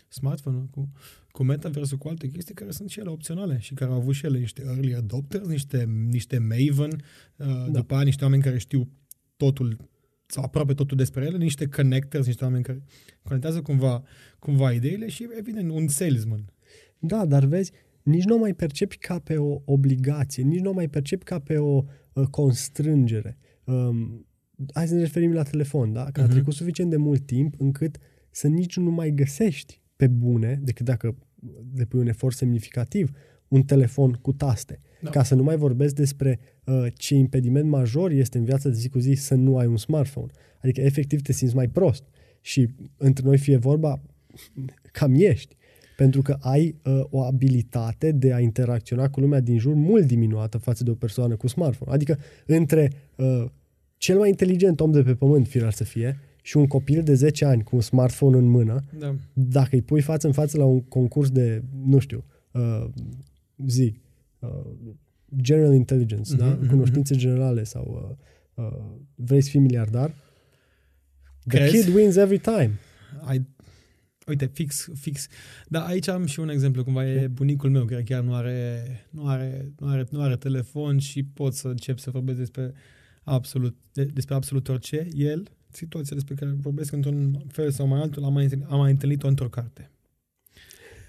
smartphone-ul, 0.08 0.66
cu, 0.72 0.92
cu 1.32 1.44
metaversul, 1.44 1.98
cu 1.98 2.08
alte 2.08 2.28
chestii 2.28 2.56
care 2.56 2.72
sunt 2.72 2.90
și 2.90 3.00
ele 3.00 3.10
opționale 3.10 3.60
și 3.60 3.74
care 3.74 3.92
au 3.92 3.98
avut 3.98 4.14
și 4.14 4.26
ele 4.26 4.40
niște 4.40 4.62
early 4.66 4.96
adopters, 4.96 5.48
niște, 5.48 5.84
niște 6.08 6.38
maven, 6.38 6.92
uh, 7.36 7.46
da. 7.46 7.68
după 7.72 7.94
aia 7.94 8.04
niște 8.04 8.24
oameni 8.24 8.44
care 8.44 8.58
știu 8.58 8.90
totul 9.38 9.78
sau 10.26 10.44
aproape 10.44 10.74
totul 10.74 10.98
despre 10.98 11.26
ele, 11.26 11.38
niște 11.38 11.68
connectors, 11.68 12.26
niște 12.26 12.44
oameni 12.44 12.64
care 12.64 12.84
conectează 13.24 13.62
cumva, 13.62 14.04
cumva 14.40 14.72
ideile 14.72 15.08
și, 15.08 15.28
evident, 15.38 15.72
un 15.72 15.88
salesman. 15.88 16.54
Da, 17.00 17.26
dar 17.26 17.46
vezi, 17.46 17.72
nici 18.04 18.24
nu 18.24 18.36
o 18.36 18.38
mai 18.38 18.54
percepi 18.54 18.98
ca 18.98 19.20
pe 19.20 19.38
o 19.38 19.62
obligație, 19.66 20.44
nici 20.44 20.60
nu 20.60 20.70
o 20.70 20.74
mai 20.74 20.88
percepi 20.88 21.24
ca 21.24 21.40
pe 21.40 21.58
o 21.58 21.84
uh, 22.14 22.28
constrângere. 22.28 23.38
Um, 23.64 24.28
hai 24.74 24.88
să 24.88 24.94
ne 24.94 25.02
referim 25.02 25.34
la 25.34 25.44
telefon, 25.44 25.94
da? 25.94 26.04
Că 26.04 26.12
uh-huh. 26.12 26.24
a 26.24 26.26
mhm. 26.26 26.34
trecut 26.34 26.54
suficient 26.54 26.90
de 26.90 26.98
mult 26.98 27.26
timp 27.26 27.54
încât 27.58 27.98
să 28.30 28.48
nici 28.48 28.78
nu 28.78 28.92
mai 28.92 29.12
găsești 29.12 29.82
pe 29.96 30.08
bune, 30.08 30.60
decât 30.64 30.86
dacă 30.86 31.16
depui 31.74 32.00
un 32.00 32.08
efort 32.08 32.36
semnificativ, 32.36 33.12
un 33.48 33.64
telefon 33.64 34.12
cu 34.22 34.34
taste. 34.34 34.80
Da. 35.02 35.10
Ca 35.10 35.24
să 35.24 35.36
nu 35.36 35.44
mai 35.44 35.58
vorbesc 35.58 35.96
despre 35.96 36.40
uh, 36.64 36.86
ce 36.96 37.16
impediment 37.16 37.70
major 37.70 38.12
este 38.12 38.38
în 38.38 38.44
viața 38.44 38.70
de 38.70 38.76
zi 38.76 38.90
cu 38.90 39.00
zi 39.00 39.14
să 39.14 39.36
nu 39.36 39.58
ai 39.58 39.68
un 39.68 39.78
smartphone. 39.78 40.32
Adică, 40.62 40.82
efectiv, 40.82 41.22
te 41.22 41.32
simți 41.32 41.56
mai 41.56 41.68
prost. 41.68 42.04
Și 42.42 42.70
între 42.98 43.26
noi 43.26 43.38
fie 43.38 43.58
vorba, 43.58 44.02
cam 44.92 45.14
ești. 45.16 45.58
Pentru 45.98 46.22
că 46.22 46.38
ai 46.40 46.76
uh, 46.84 47.02
o 47.10 47.24
abilitate 47.24 48.12
de 48.12 48.34
a 48.34 48.40
interacționa 48.40 49.10
cu 49.10 49.20
lumea 49.20 49.40
din 49.40 49.58
jur 49.58 49.74
mult 49.74 50.06
diminuată 50.06 50.58
față 50.58 50.84
de 50.84 50.90
o 50.90 50.94
persoană 50.94 51.36
cu 51.36 51.48
smartphone. 51.48 51.92
Adică, 51.92 52.20
între 52.46 52.92
uh, 53.16 53.46
cel 54.00 54.18
mai 54.18 54.30
inteligent 54.30 54.80
om 54.80 54.92
de 54.92 55.02
pe 55.02 55.16
pământ, 55.16 55.48
firar 55.48 55.72
să 55.72 55.84
fie, 55.84 56.20
și 56.42 56.58
un 56.58 56.68
copil 56.68 57.04
de 57.04 57.14
10 57.14 57.46
ani 57.46 57.64
cu 57.64 57.76
un 57.76 57.82
smartphone 57.82 58.38
în 58.38 58.46
mână, 58.46 58.84
da. 59.00 59.16
dacă 59.34 59.70
îi 59.72 59.82
pui 59.82 60.02
față 60.02 60.28
în 60.28 60.34
față 60.34 60.58
la 60.58 60.66
un 60.66 60.82
concurs 60.82 61.30
de, 61.30 61.64
nu 61.86 62.00
știu, 62.00 62.26
uh, 62.52 62.86
zi, 63.68 64.00
uh, 64.40 64.50
general 65.42 65.74
intelligence, 65.74 66.34
mm-hmm, 66.34 66.38
da? 66.38 66.46
Mhm, 66.46 66.70
cunoștințe 66.70 67.16
mm-hmm. 67.16 67.20
generale 67.20 67.64
sau 67.64 68.18
uh, 68.56 68.66
uh, 68.66 68.80
vrei 69.16 69.42
să 69.42 69.50
fii 69.50 69.60
miliardar, 69.60 70.14
Crezi? 71.48 71.72
the 71.72 71.82
kid 71.82 71.96
wins 71.96 72.16
every 72.16 72.40
time. 72.40 72.72
I, 73.34 73.42
uite, 74.28 74.46
fix, 74.46 74.90
fix. 74.96 75.28
Dar 75.68 75.88
aici 75.88 76.08
am 76.08 76.26
și 76.26 76.40
un 76.40 76.50
exemplu, 76.50 76.84
cumva 76.84 77.10
e 77.10 77.28
bunicul 77.28 77.70
meu, 77.70 77.86
care 77.86 78.04
chiar 78.04 78.24
nu 78.24 78.34
are, 78.34 78.84
nu 79.10 79.28
are, 79.28 79.74
nu 79.80 79.88
are, 79.88 80.08
nu 80.10 80.22
are 80.22 80.36
telefon 80.36 80.98
și 80.98 81.24
pot 81.24 81.54
să 81.54 81.68
încep 81.68 81.98
să 82.00 82.10
vorbesc 82.10 82.38
despre 82.38 82.74
absolut, 83.30 83.76
de, 83.94 84.04
despre 84.04 84.36
absolut 84.36 84.68
orice. 84.68 85.08
El, 85.14 85.52
situația 85.72 86.16
despre 86.16 86.36
care 86.36 86.52
vorbesc 86.62 86.92
într-un 86.92 87.44
fel 87.48 87.72
sau 87.72 87.88
mai 87.88 88.00
altul, 88.00 88.24
am 88.24 88.34
mai, 88.34 88.50
am 88.68 88.80
mai 88.80 88.92
întâlnit-o 88.92 89.28
într-o 89.28 89.50
carte. 89.50 89.92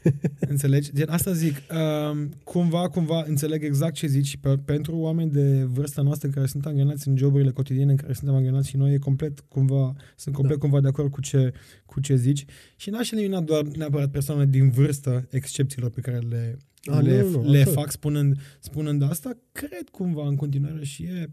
Înțelegi? 0.49 0.93
Gen, 0.95 1.09
asta 1.09 1.33
zic, 1.33 1.57
uh, 1.57 2.27
cumva, 2.45 2.89
cumva 2.89 3.25
înțeleg 3.27 3.65
exact 3.65 3.95
ce 3.95 4.07
zici 4.07 4.37
pe, 4.37 4.57
pentru 4.65 4.97
oameni 4.97 5.31
de 5.31 5.65
vârsta 5.65 6.03
noastră 6.03 6.29
care 6.29 6.47
sunt 6.47 6.67
angrenați 6.67 7.09
în 7.09 7.17
joburile 7.17 7.51
cotidiene 7.51 7.91
în 7.91 7.97
care 7.97 8.13
suntem 8.13 8.35
angrenați 8.35 8.69
și 8.69 8.77
noi, 8.77 8.93
e 8.93 8.99
complet 8.99 9.41
cumva, 9.41 9.95
sunt 10.17 10.35
complet 10.35 10.57
da. 10.57 10.63
cumva 10.63 10.81
de 10.81 10.89
acord 10.89 11.11
cu 11.11 11.21
ce, 11.21 11.53
cu 11.87 12.01
ce 12.01 12.17
zici 12.17 12.45
și 12.77 12.91
n-aș 12.91 13.11
elimina 13.11 13.41
doar 13.41 13.63
neapărat 13.63 14.11
persoane 14.11 14.47
din 14.47 14.71
vârstă 14.71 15.27
excepțiilor 15.31 15.91
pe 15.91 16.01
care 16.01 16.19
le, 16.19 16.57
A, 16.85 17.01
le, 17.01 17.23
nu, 17.23 17.31
nu, 17.31 17.51
le 17.51 17.65
fac 17.65 17.91
spunând, 17.91 18.37
spunând 18.61 19.03
asta, 19.03 19.31
cred 19.53 19.89
cumva 19.91 20.27
în 20.27 20.37
continuare 20.37 20.85
și 20.85 21.03
e 21.03 21.23
uh, 21.23 21.29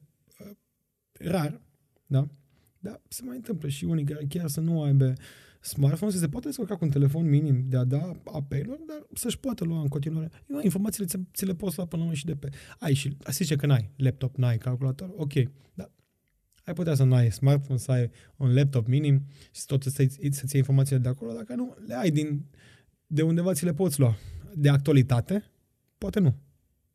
rar, 1.20 1.62
da? 2.06 2.28
Dar 2.80 3.02
se 3.08 3.22
mai 3.26 3.36
întâmplă 3.36 3.68
și 3.68 3.86
unii 3.86 4.04
care 4.04 4.26
chiar 4.30 4.48
să 4.48 4.60
nu 4.60 4.84
aibă 4.84 5.14
smartphone 5.62 6.12
să 6.12 6.18
se 6.18 6.28
poate 6.28 6.48
descurca 6.48 6.76
cu 6.76 6.86
un 6.86 6.92
telefon 6.92 7.30
minim 7.30 7.66
de 7.68 7.78
a 7.78 7.84
da 7.84 8.12
apeluri, 8.24 8.82
dar 8.88 9.06
să-și 9.14 9.40
poată 9.40 9.64
lua 9.64 9.82
în 9.82 9.88
continuare. 9.88 10.32
Eu, 10.50 10.60
informațiile 10.64 11.08
ți, 11.08 11.20
ți 11.34 11.46
le 11.46 11.56
poți 11.56 11.78
lua 11.78 11.86
până 11.86 12.06
la 12.06 12.14
și 12.14 12.26
de 12.26 12.36
pe... 12.36 12.50
Ai 12.80 12.94
și, 12.94 13.18
zice 13.32 13.56
că 13.56 13.66
n-ai 13.66 13.92
laptop, 13.96 14.36
n-ai 14.36 14.58
calculator, 14.58 15.14
ok, 15.16 15.34
dar 15.74 15.92
ai 16.66 16.74
putea 16.74 16.96
să 16.96 17.04
nu 17.04 17.14
ai 17.14 17.32
smartphone, 17.32 17.80
să 17.80 17.92
ai 17.92 18.10
un 18.38 18.54
laptop 18.54 18.88
minim 18.88 19.26
și 19.52 19.66
tot 19.66 19.84
să, 19.84 19.90
să-ți 19.90 20.20
iei 20.22 20.50
informațiile 20.54 21.02
de 21.02 21.08
acolo, 21.08 21.34
dacă 21.34 21.56
nu, 21.56 21.76
le 21.86 21.96
ai 21.96 22.12
din, 22.12 22.46
de 23.08 23.22
undeva 23.22 23.54
ți 23.54 23.66
le 23.66 23.74
poți 23.74 24.00
lua. 24.00 24.18
De 24.56 24.70
actualitate, 24.70 25.44
poate 25.98 26.20
nu. 26.20 26.36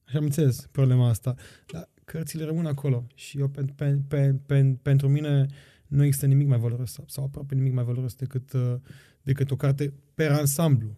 Așa 0.05 0.19
am 0.19 0.25
înțeles 0.25 0.69
problema 0.73 1.09
asta. 1.09 1.35
Dar 1.73 1.89
cărțile 2.05 2.45
rămân 2.45 2.67
acolo 2.67 3.07
și 3.15 3.39
eu, 3.39 3.49
pe, 3.49 3.65
pe, 3.75 3.99
pe, 4.09 4.35
pe, 4.47 4.77
pentru 4.83 5.09
mine, 5.09 5.47
nu 5.87 6.05
există 6.05 6.27
nimic 6.27 6.47
mai 6.47 6.59
valoros 6.59 6.99
sau 7.07 7.25
aproape 7.25 7.55
nimic 7.55 7.73
mai 7.73 7.85
valoros 7.85 8.15
decât, 8.15 8.53
uh, 8.53 8.75
decât 9.23 9.51
o 9.51 9.57
carte 9.57 9.93
per 10.15 10.31
ansamblu. 10.31 10.95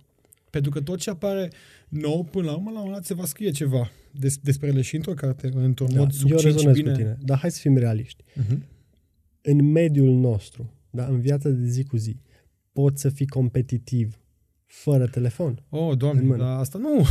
Pentru 0.51 0.70
că 0.70 0.81
tot 0.81 0.98
ce 0.98 1.10
apare 1.10 1.51
nou, 1.89 2.24
până 2.24 2.47
la 2.47 2.52
urmă, 2.52 2.70
la 2.70 2.76
un 2.76 2.85
moment 2.85 2.94
dat 2.94 3.05
se 3.05 3.14
va 3.14 3.24
scrie 3.24 3.51
ceva 3.51 3.90
des, 4.10 4.36
despre 4.36 4.68
ele 4.68 4.81
și 4.81 4.97
într-o 4.97 5.14
carte, 5.14 5.51
într-un 5.55 5.93
da, 5.93 5.98
mod 5.98 6.12
succint 6.12 6.59
și 6.59 6.70
bine. 6.70 6.90
Cu 6.90 6.97
tine, 6.97 7.18
dar 7.22 7.39
hai 7.39 7.51
să 7.51 7.59
fim 7.60 7.76
realiști. 7.76 8.22
Uh-huh. 8.22 8.59
În 9.43 9.70
mediul 9.70 10.14
nostru, 10.14 10.72
da, 10.90 11.05
în 11.06 11.20
viața 11.20 11.48
de 11.48 11.66
zi 11.66 11.85
cu 11.85 11.97
zi, 11.97 12.16
poți 12.72 13.01
să 13.01 13.09
fii 13.09 13.26
competitiv 13.26 14.18
fără 14.66 15.06
telefon. 15.06 15.62
Oh, 15.68 15.97
doamne, 15.97 16.36
dar 16.36 16.59
asta 16.59 16.78
nu... 16.78 17.05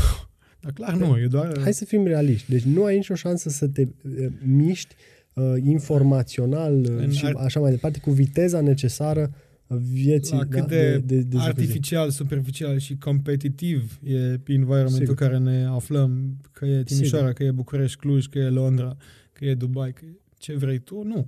Dar 0.63 0.71
clar 0.73 0.95
nu, 0.95 1.19
e 1.19 1.27
doar... 1.27 1.59
Hai 1.61 1.73
să 1.73 1.85
fim 1.85 2.05
realiști. 2.05 2.49
Deci 2.49 2.63
nu 2.63 2.83
ai 2.83 2.95
nicio 2.95 3.15
șansă 3.15 3.49
să 3.49 3.67
te 3.67 3.81
uh, 3.81 4.27
miști 4.45 4.95
uh, 5.33 5.43
informațional 5.63 6.73
uh, 6.75 7.09
și 7.09 7.25
ar... 7.25 7.35
așa 7.35 7.59
mai 7.59 7.71
departe, 7.71 7.99
cu 7.99 8.11
viteza 8.11 8.61
necesară 8.61 9.33
vieții 9.67 10.35
la 10.35 10.45
cât 10.45 10.59
da, 10.59 10.65
de, 10.65 10.91
de, 10.91 11.15
de, 11.15 11.21
de 11.21 11.37
artificial, 11.39 12.09
zi. 12.09 12.15
superficial 12.15 12.77
și 12.77 12.97
competitiv 12.97 13.99
e 14.03 14.39
environmentul 14.45 14.97
Sigur. 14.97 15.15
care 15.15 15.37
ne 15.37 15.65
aflăm, 15.65 16.37
că 16.51 16.65
e 16.65 16.83
Timișoara, 16.83 17.25
Sigur. 17.25 17.37
că 17.37 17.43
e 17.43 17.51
București, 17.51 17.97
Cluj, 17.97 18.25
că 18.25 18.39
e 18.39 18.49
Londra, 18.49 18.97
că 19.33 19.45
e 19.45 19.53
Dubai, 19.53 19.93
că 19.93 20.05
e 20.05 20.19
ce 20.37 20.55
vrei 20.55 20.79
tu, 20.79 21.03
nu. 21.03 21.27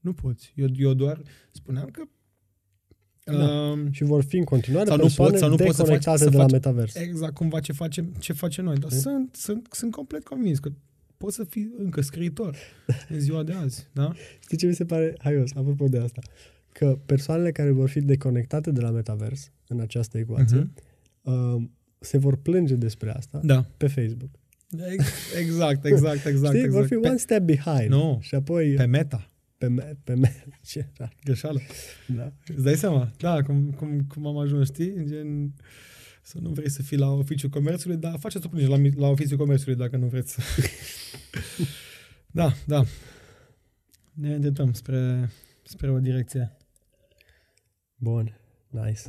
Nu 0.00 0.12
poți. 0.12 0.52
Eu, 0.54 0.68
eu 0.76 0.94
doar 0.94 1.22
spuneam 1.50 1.88
că 1.92 2.02
da. 3.32 3.70
Um, 3.70 3.92
și 3.92 4.04
vor 4.04 4.24
fi 4.24 4.36
în 4.36 4.44
continuare 4.44 4.88
sau 4.88 4.96
nu 4.96 5.08
poți, 5.16 5.38
sau 5.38 5.48
nu 5.48 5.56
poți 5.56 5.76
să 5.76 5.84
faci, 5.84 6.18
să 6.18 6.28
de 6.28 6.36
la 6.36 6.46
metavers. 6.46 6.94
Exact, 6.94 7.34
cumva 7.34 7.60
ce 7.60 7.72
facem, 7.72 8.12
ce 8.18 8.32
facem 8.32 8.64
noi. 8.64 8.76
Dar 8.76 8.90
sunt, 8.90 9.34
sunt, 9.34 9.68
sunt 9.70 9.90
complet 9.90 10.24
convins 10.24 10.58
că 10.58 10.70
poți 11.16 11.34
să 11.34 11.44
fii 11.44 11.72
încă 11.78 12.00
scriitor 12.00 12.56
în 13.08 13.20
ziua 13.20 13.42
de 13.42 13.52
azi. 13.52 13.88
Da? 13.92 14.12
Știi 14.40 14.56
ce 14.56 14.66
mi 14.66 14.74
se 14.74 14.84
pare 14.84 15.14
haios, 15.22 15.50
apropo 15.54 15.86
de 15.88 15.98
asta? 15.98 16.20
Că 16.72 16.98
persoanele 17.06 17.52
care 17.52 17.70
vor 17.70 17.88
fi 17.88 18.00
deconectate 18.00 18.70
de 18.70 18.80
la 18.80 18.90
metavers 18.90 19.50
în 19.68 19.80
această 19.80 20.18
ecuație 20.18 20.70
uh-huh. 20.70 21.22
uh, 21.22 21.62
se 21.98 22.18
vor 22.18 22.36
plânge 22.36 22.74
despre 22.74 23.10
asta 23.10 23.40
da. 23.44 23.64
pe 23.76 23.86
Facebook. 23.86 24.30
Exact, 25.38 25.84
exact, 25.84 26.26
exact. 26.32 26.54
Știi? 26.54 26.64
Exact. 26.64 26.72
Vor 26.72 26.86
fi 26.86 26.94
pe, 26.94 27.08
one 27.08 27.16
step 27.16 27.42
behind. 27.42 27.88
Nu, 27.88 28.18
și 28.20 28.34
apoi, 28.34 28.74
pe 28.74 28.84
meta. 28.84 29.30
Pe, 29.58 29.66
me, 29.66 29.96
pe 30.04 30.14
me, 30.14 30.34
ce 30.68 30.88
rar. 30.96 31.16
Greșeală. 31.24 31.60
Da. 32.06 32.32
Îți 32.46 32.62
dai 32.62 32.74
seama? 32.74 33.12
Da, 33.18 33.42
cum, 33.42 33.70
cum, 33.70 34.00
cum 34.00 34.26
am 34.26 34.38
ajuns, 34.38 34.66
știi? 34.66 35.04
Gen, 35.06 35.54
să 36.22 36.38
nu 36.40 36.50
vrei 36.50 36.70
să 36.70 36.82
fii 36.82 36.96
la 36.96 37.10
oficiul 37.10 37.50
comerțului, 37.50 37.96
dar 37.96 38.18
faceți 38.18 38.46
o 38.46 38.48
plângere 38.48 38.76
la, 38.76 38.88
la 38.96 39.08
oficiul 39.08 39.38
comerțului 39.38 39.76
dacă 39.76 39.96
nu 39.96 40.06
vreți 40.06 40.32
să... 40.32 40.40
da, 42.40 42.52
da. 42.66 42.84
Ne 44.12 44.34
îndreptăm 44.34 44.72
spre, 44.72 45.30
spre 45.62 45.90
o 45.90 45.98
direcție. 45.98 46.56
Bun, 47.96 48.40
nice. 48.68 49.00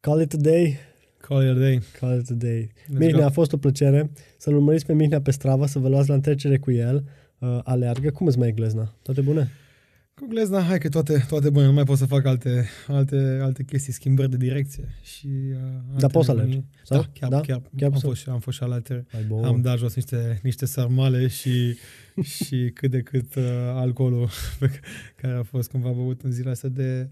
Call 0.00 0.20
it 0.20 0.32
a 0.32 0.36
day. 0.36 0.78
Call 1.20 1.42
it 1.42 1.50
a 1.50 1.58
day. 1.58 1.80
Call 1.98 2.20
it 2.20 2.30
a 2.30 2.34
day. 2.34 2.72
Mihnea, 2.88 3.26
a 3.26 3.30
fost 3.30 3.52
o 3.52 3.56
plăcere 3.56 4.10
să-l 4.38 4.54
urmăriți 4.54 4.86
pe 4.86 4.92
Mihnea 4.92 5.20
pe 5.20 5.30
Strava, 5.30 5.66
să 5.66 5.78
vă 5.78 5.88
luați 5.88 6.08
la 6.08 6.14
întrecere 6.14 6.58
cu 6.58 6.70
el 6.70 7.04
uh, 7.38 7.58
aleargă. 7.62 8.10
Cum 8.10 8.26
îți 8.26 8.38
mai 8.38 8.48
e 8.48 8.52
glezna? 8.52 8.94
Toate 9.02 9.20
bune? 9.20 9.50
Cu 10.14 10.26
glezna, 10.26 10.62
hai 10.62 10.78
că 10.78 10.88
toate, 10.88 11.24
toate 11.28 11.50
bune. 11.50 11.66
Nu 11.66 11.72
mai 11.72 11.84
pot 11.84 11.96
să 11.96 12.06
fac 12.06 12.24
alte, 12.24 12.68
alte, 12.86 13.38
alte 13.42 13.62
chestii, 13.62 13.92
schimbări 13.92 14.30
de 14.30 14.36
direcție. 14.36 14.94
Și, 15.02 15.28
uh, 15.52 15.98
Dar 15.98 16.10
poți 16.10 16.26
să 16.26 16.30
alergi? 16.30 16.62
Da, 16.88 17.04
chiar, 17.12 17.30
da? 17.30 17.40
chiar, 17.40 17.62
chiar 17.76 17.90
am, 17.92 17.98
fost, 17.98 18.28
am 18.28 18.38
fost 18.38 18.56
și 18.56 18.62
alături. 18.62 19.04
Am 19.44 19.60
dat 19.60 19.78
jos 19.78 19.94
niște, 19.94 20.40
niște 20.42 20.66
sarmale 20.66 21.26
și, 21.26 21.76
și 22.34 22.70
cât 22.74 22.90
de 22.90 23.00
cât 23.00 23.34
uh, 23.34 23.44
alcoolul 23.74 24.28
pe 24.58 24.80
care 25.16 25.34
a 25.34 25.42
fost 25.42 25.70
cumva 25.70 25.90
băut 25.90 26.20
în 26.22 26.30
zilele 26.30 26.50
astea 26.50 26.68
de, 26.68 27.08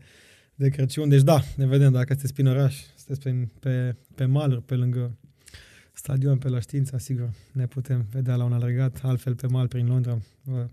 de 0.55 0.69
Crăciun. 0.69 1.09
Deci 1.09 1.23
da, 1.23 1.41
ne 1.57 1.67
vedem 1.67 1.93
dacă 1.93 2.07
sunteți 2.09 2.33
prin 2.33 2.47
oraș, 2.47 2.77
sunteți 2.97 3.21
pe, 3.21 3.49
pe, 3.61 3.97
pe 4.15 4.25
maluri, 4.25 4.63
pe 4.63 4.75
lângă 4.75 5.17
stadion 6.07 6.39
pe 6.39 6.49
la 6.49 6.61
știința, 6.61 6.99
sigur, 6.99 7.31
ne 7.53 7.67
putem 7.67 8.07
vedea 8.13 8.35
la 8.35 8.45
un 8.45 8.53
alergat, 8.53 9.01
altfel 9.03 9.35
pe 9.35 9.47
mal 9.47 9.69
prin 9.69 9.87
Londra. 9.87 10.19
Vă 10.43 10.67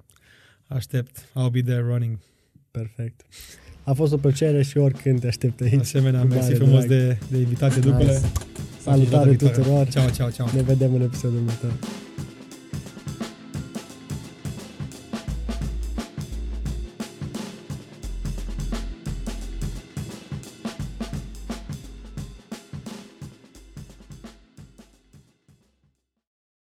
aștept. 0.68 1.20
I'll 1.20 1.52
be 1.52 1.62
there 1.62 1.82
running. 1.82 2.18
Perfect. 2.72 3.22
A 3.84 3.94
fost 3.94 4.14
o 4.14 4.18
plăcere 4.18 4.64
și 4.64 4.78
oricând 4.78 5.20
te 5.20 5.28
aștept 5.28 5.62
aici. 5.62 5.80
Asemenea, 5.80 6.24
mersi 6.24 6.54
frumos 6.54 6.86
de, 6.86 7.18
de 7.32 7.38
invitație 7.38 7.82
duble. 7.82 8.22
Salutare 8.82 9.36
tuturor. 9.36 9.88
Ciao, 9.88 10.10
ciao, 10.10 10.30
ciao. 10.30 10.48
Ne 10.54 10.62
vedem 10.62 10.94
în 10.94 11.02
episodul 11.02 11.38
următor. 11.38 11.74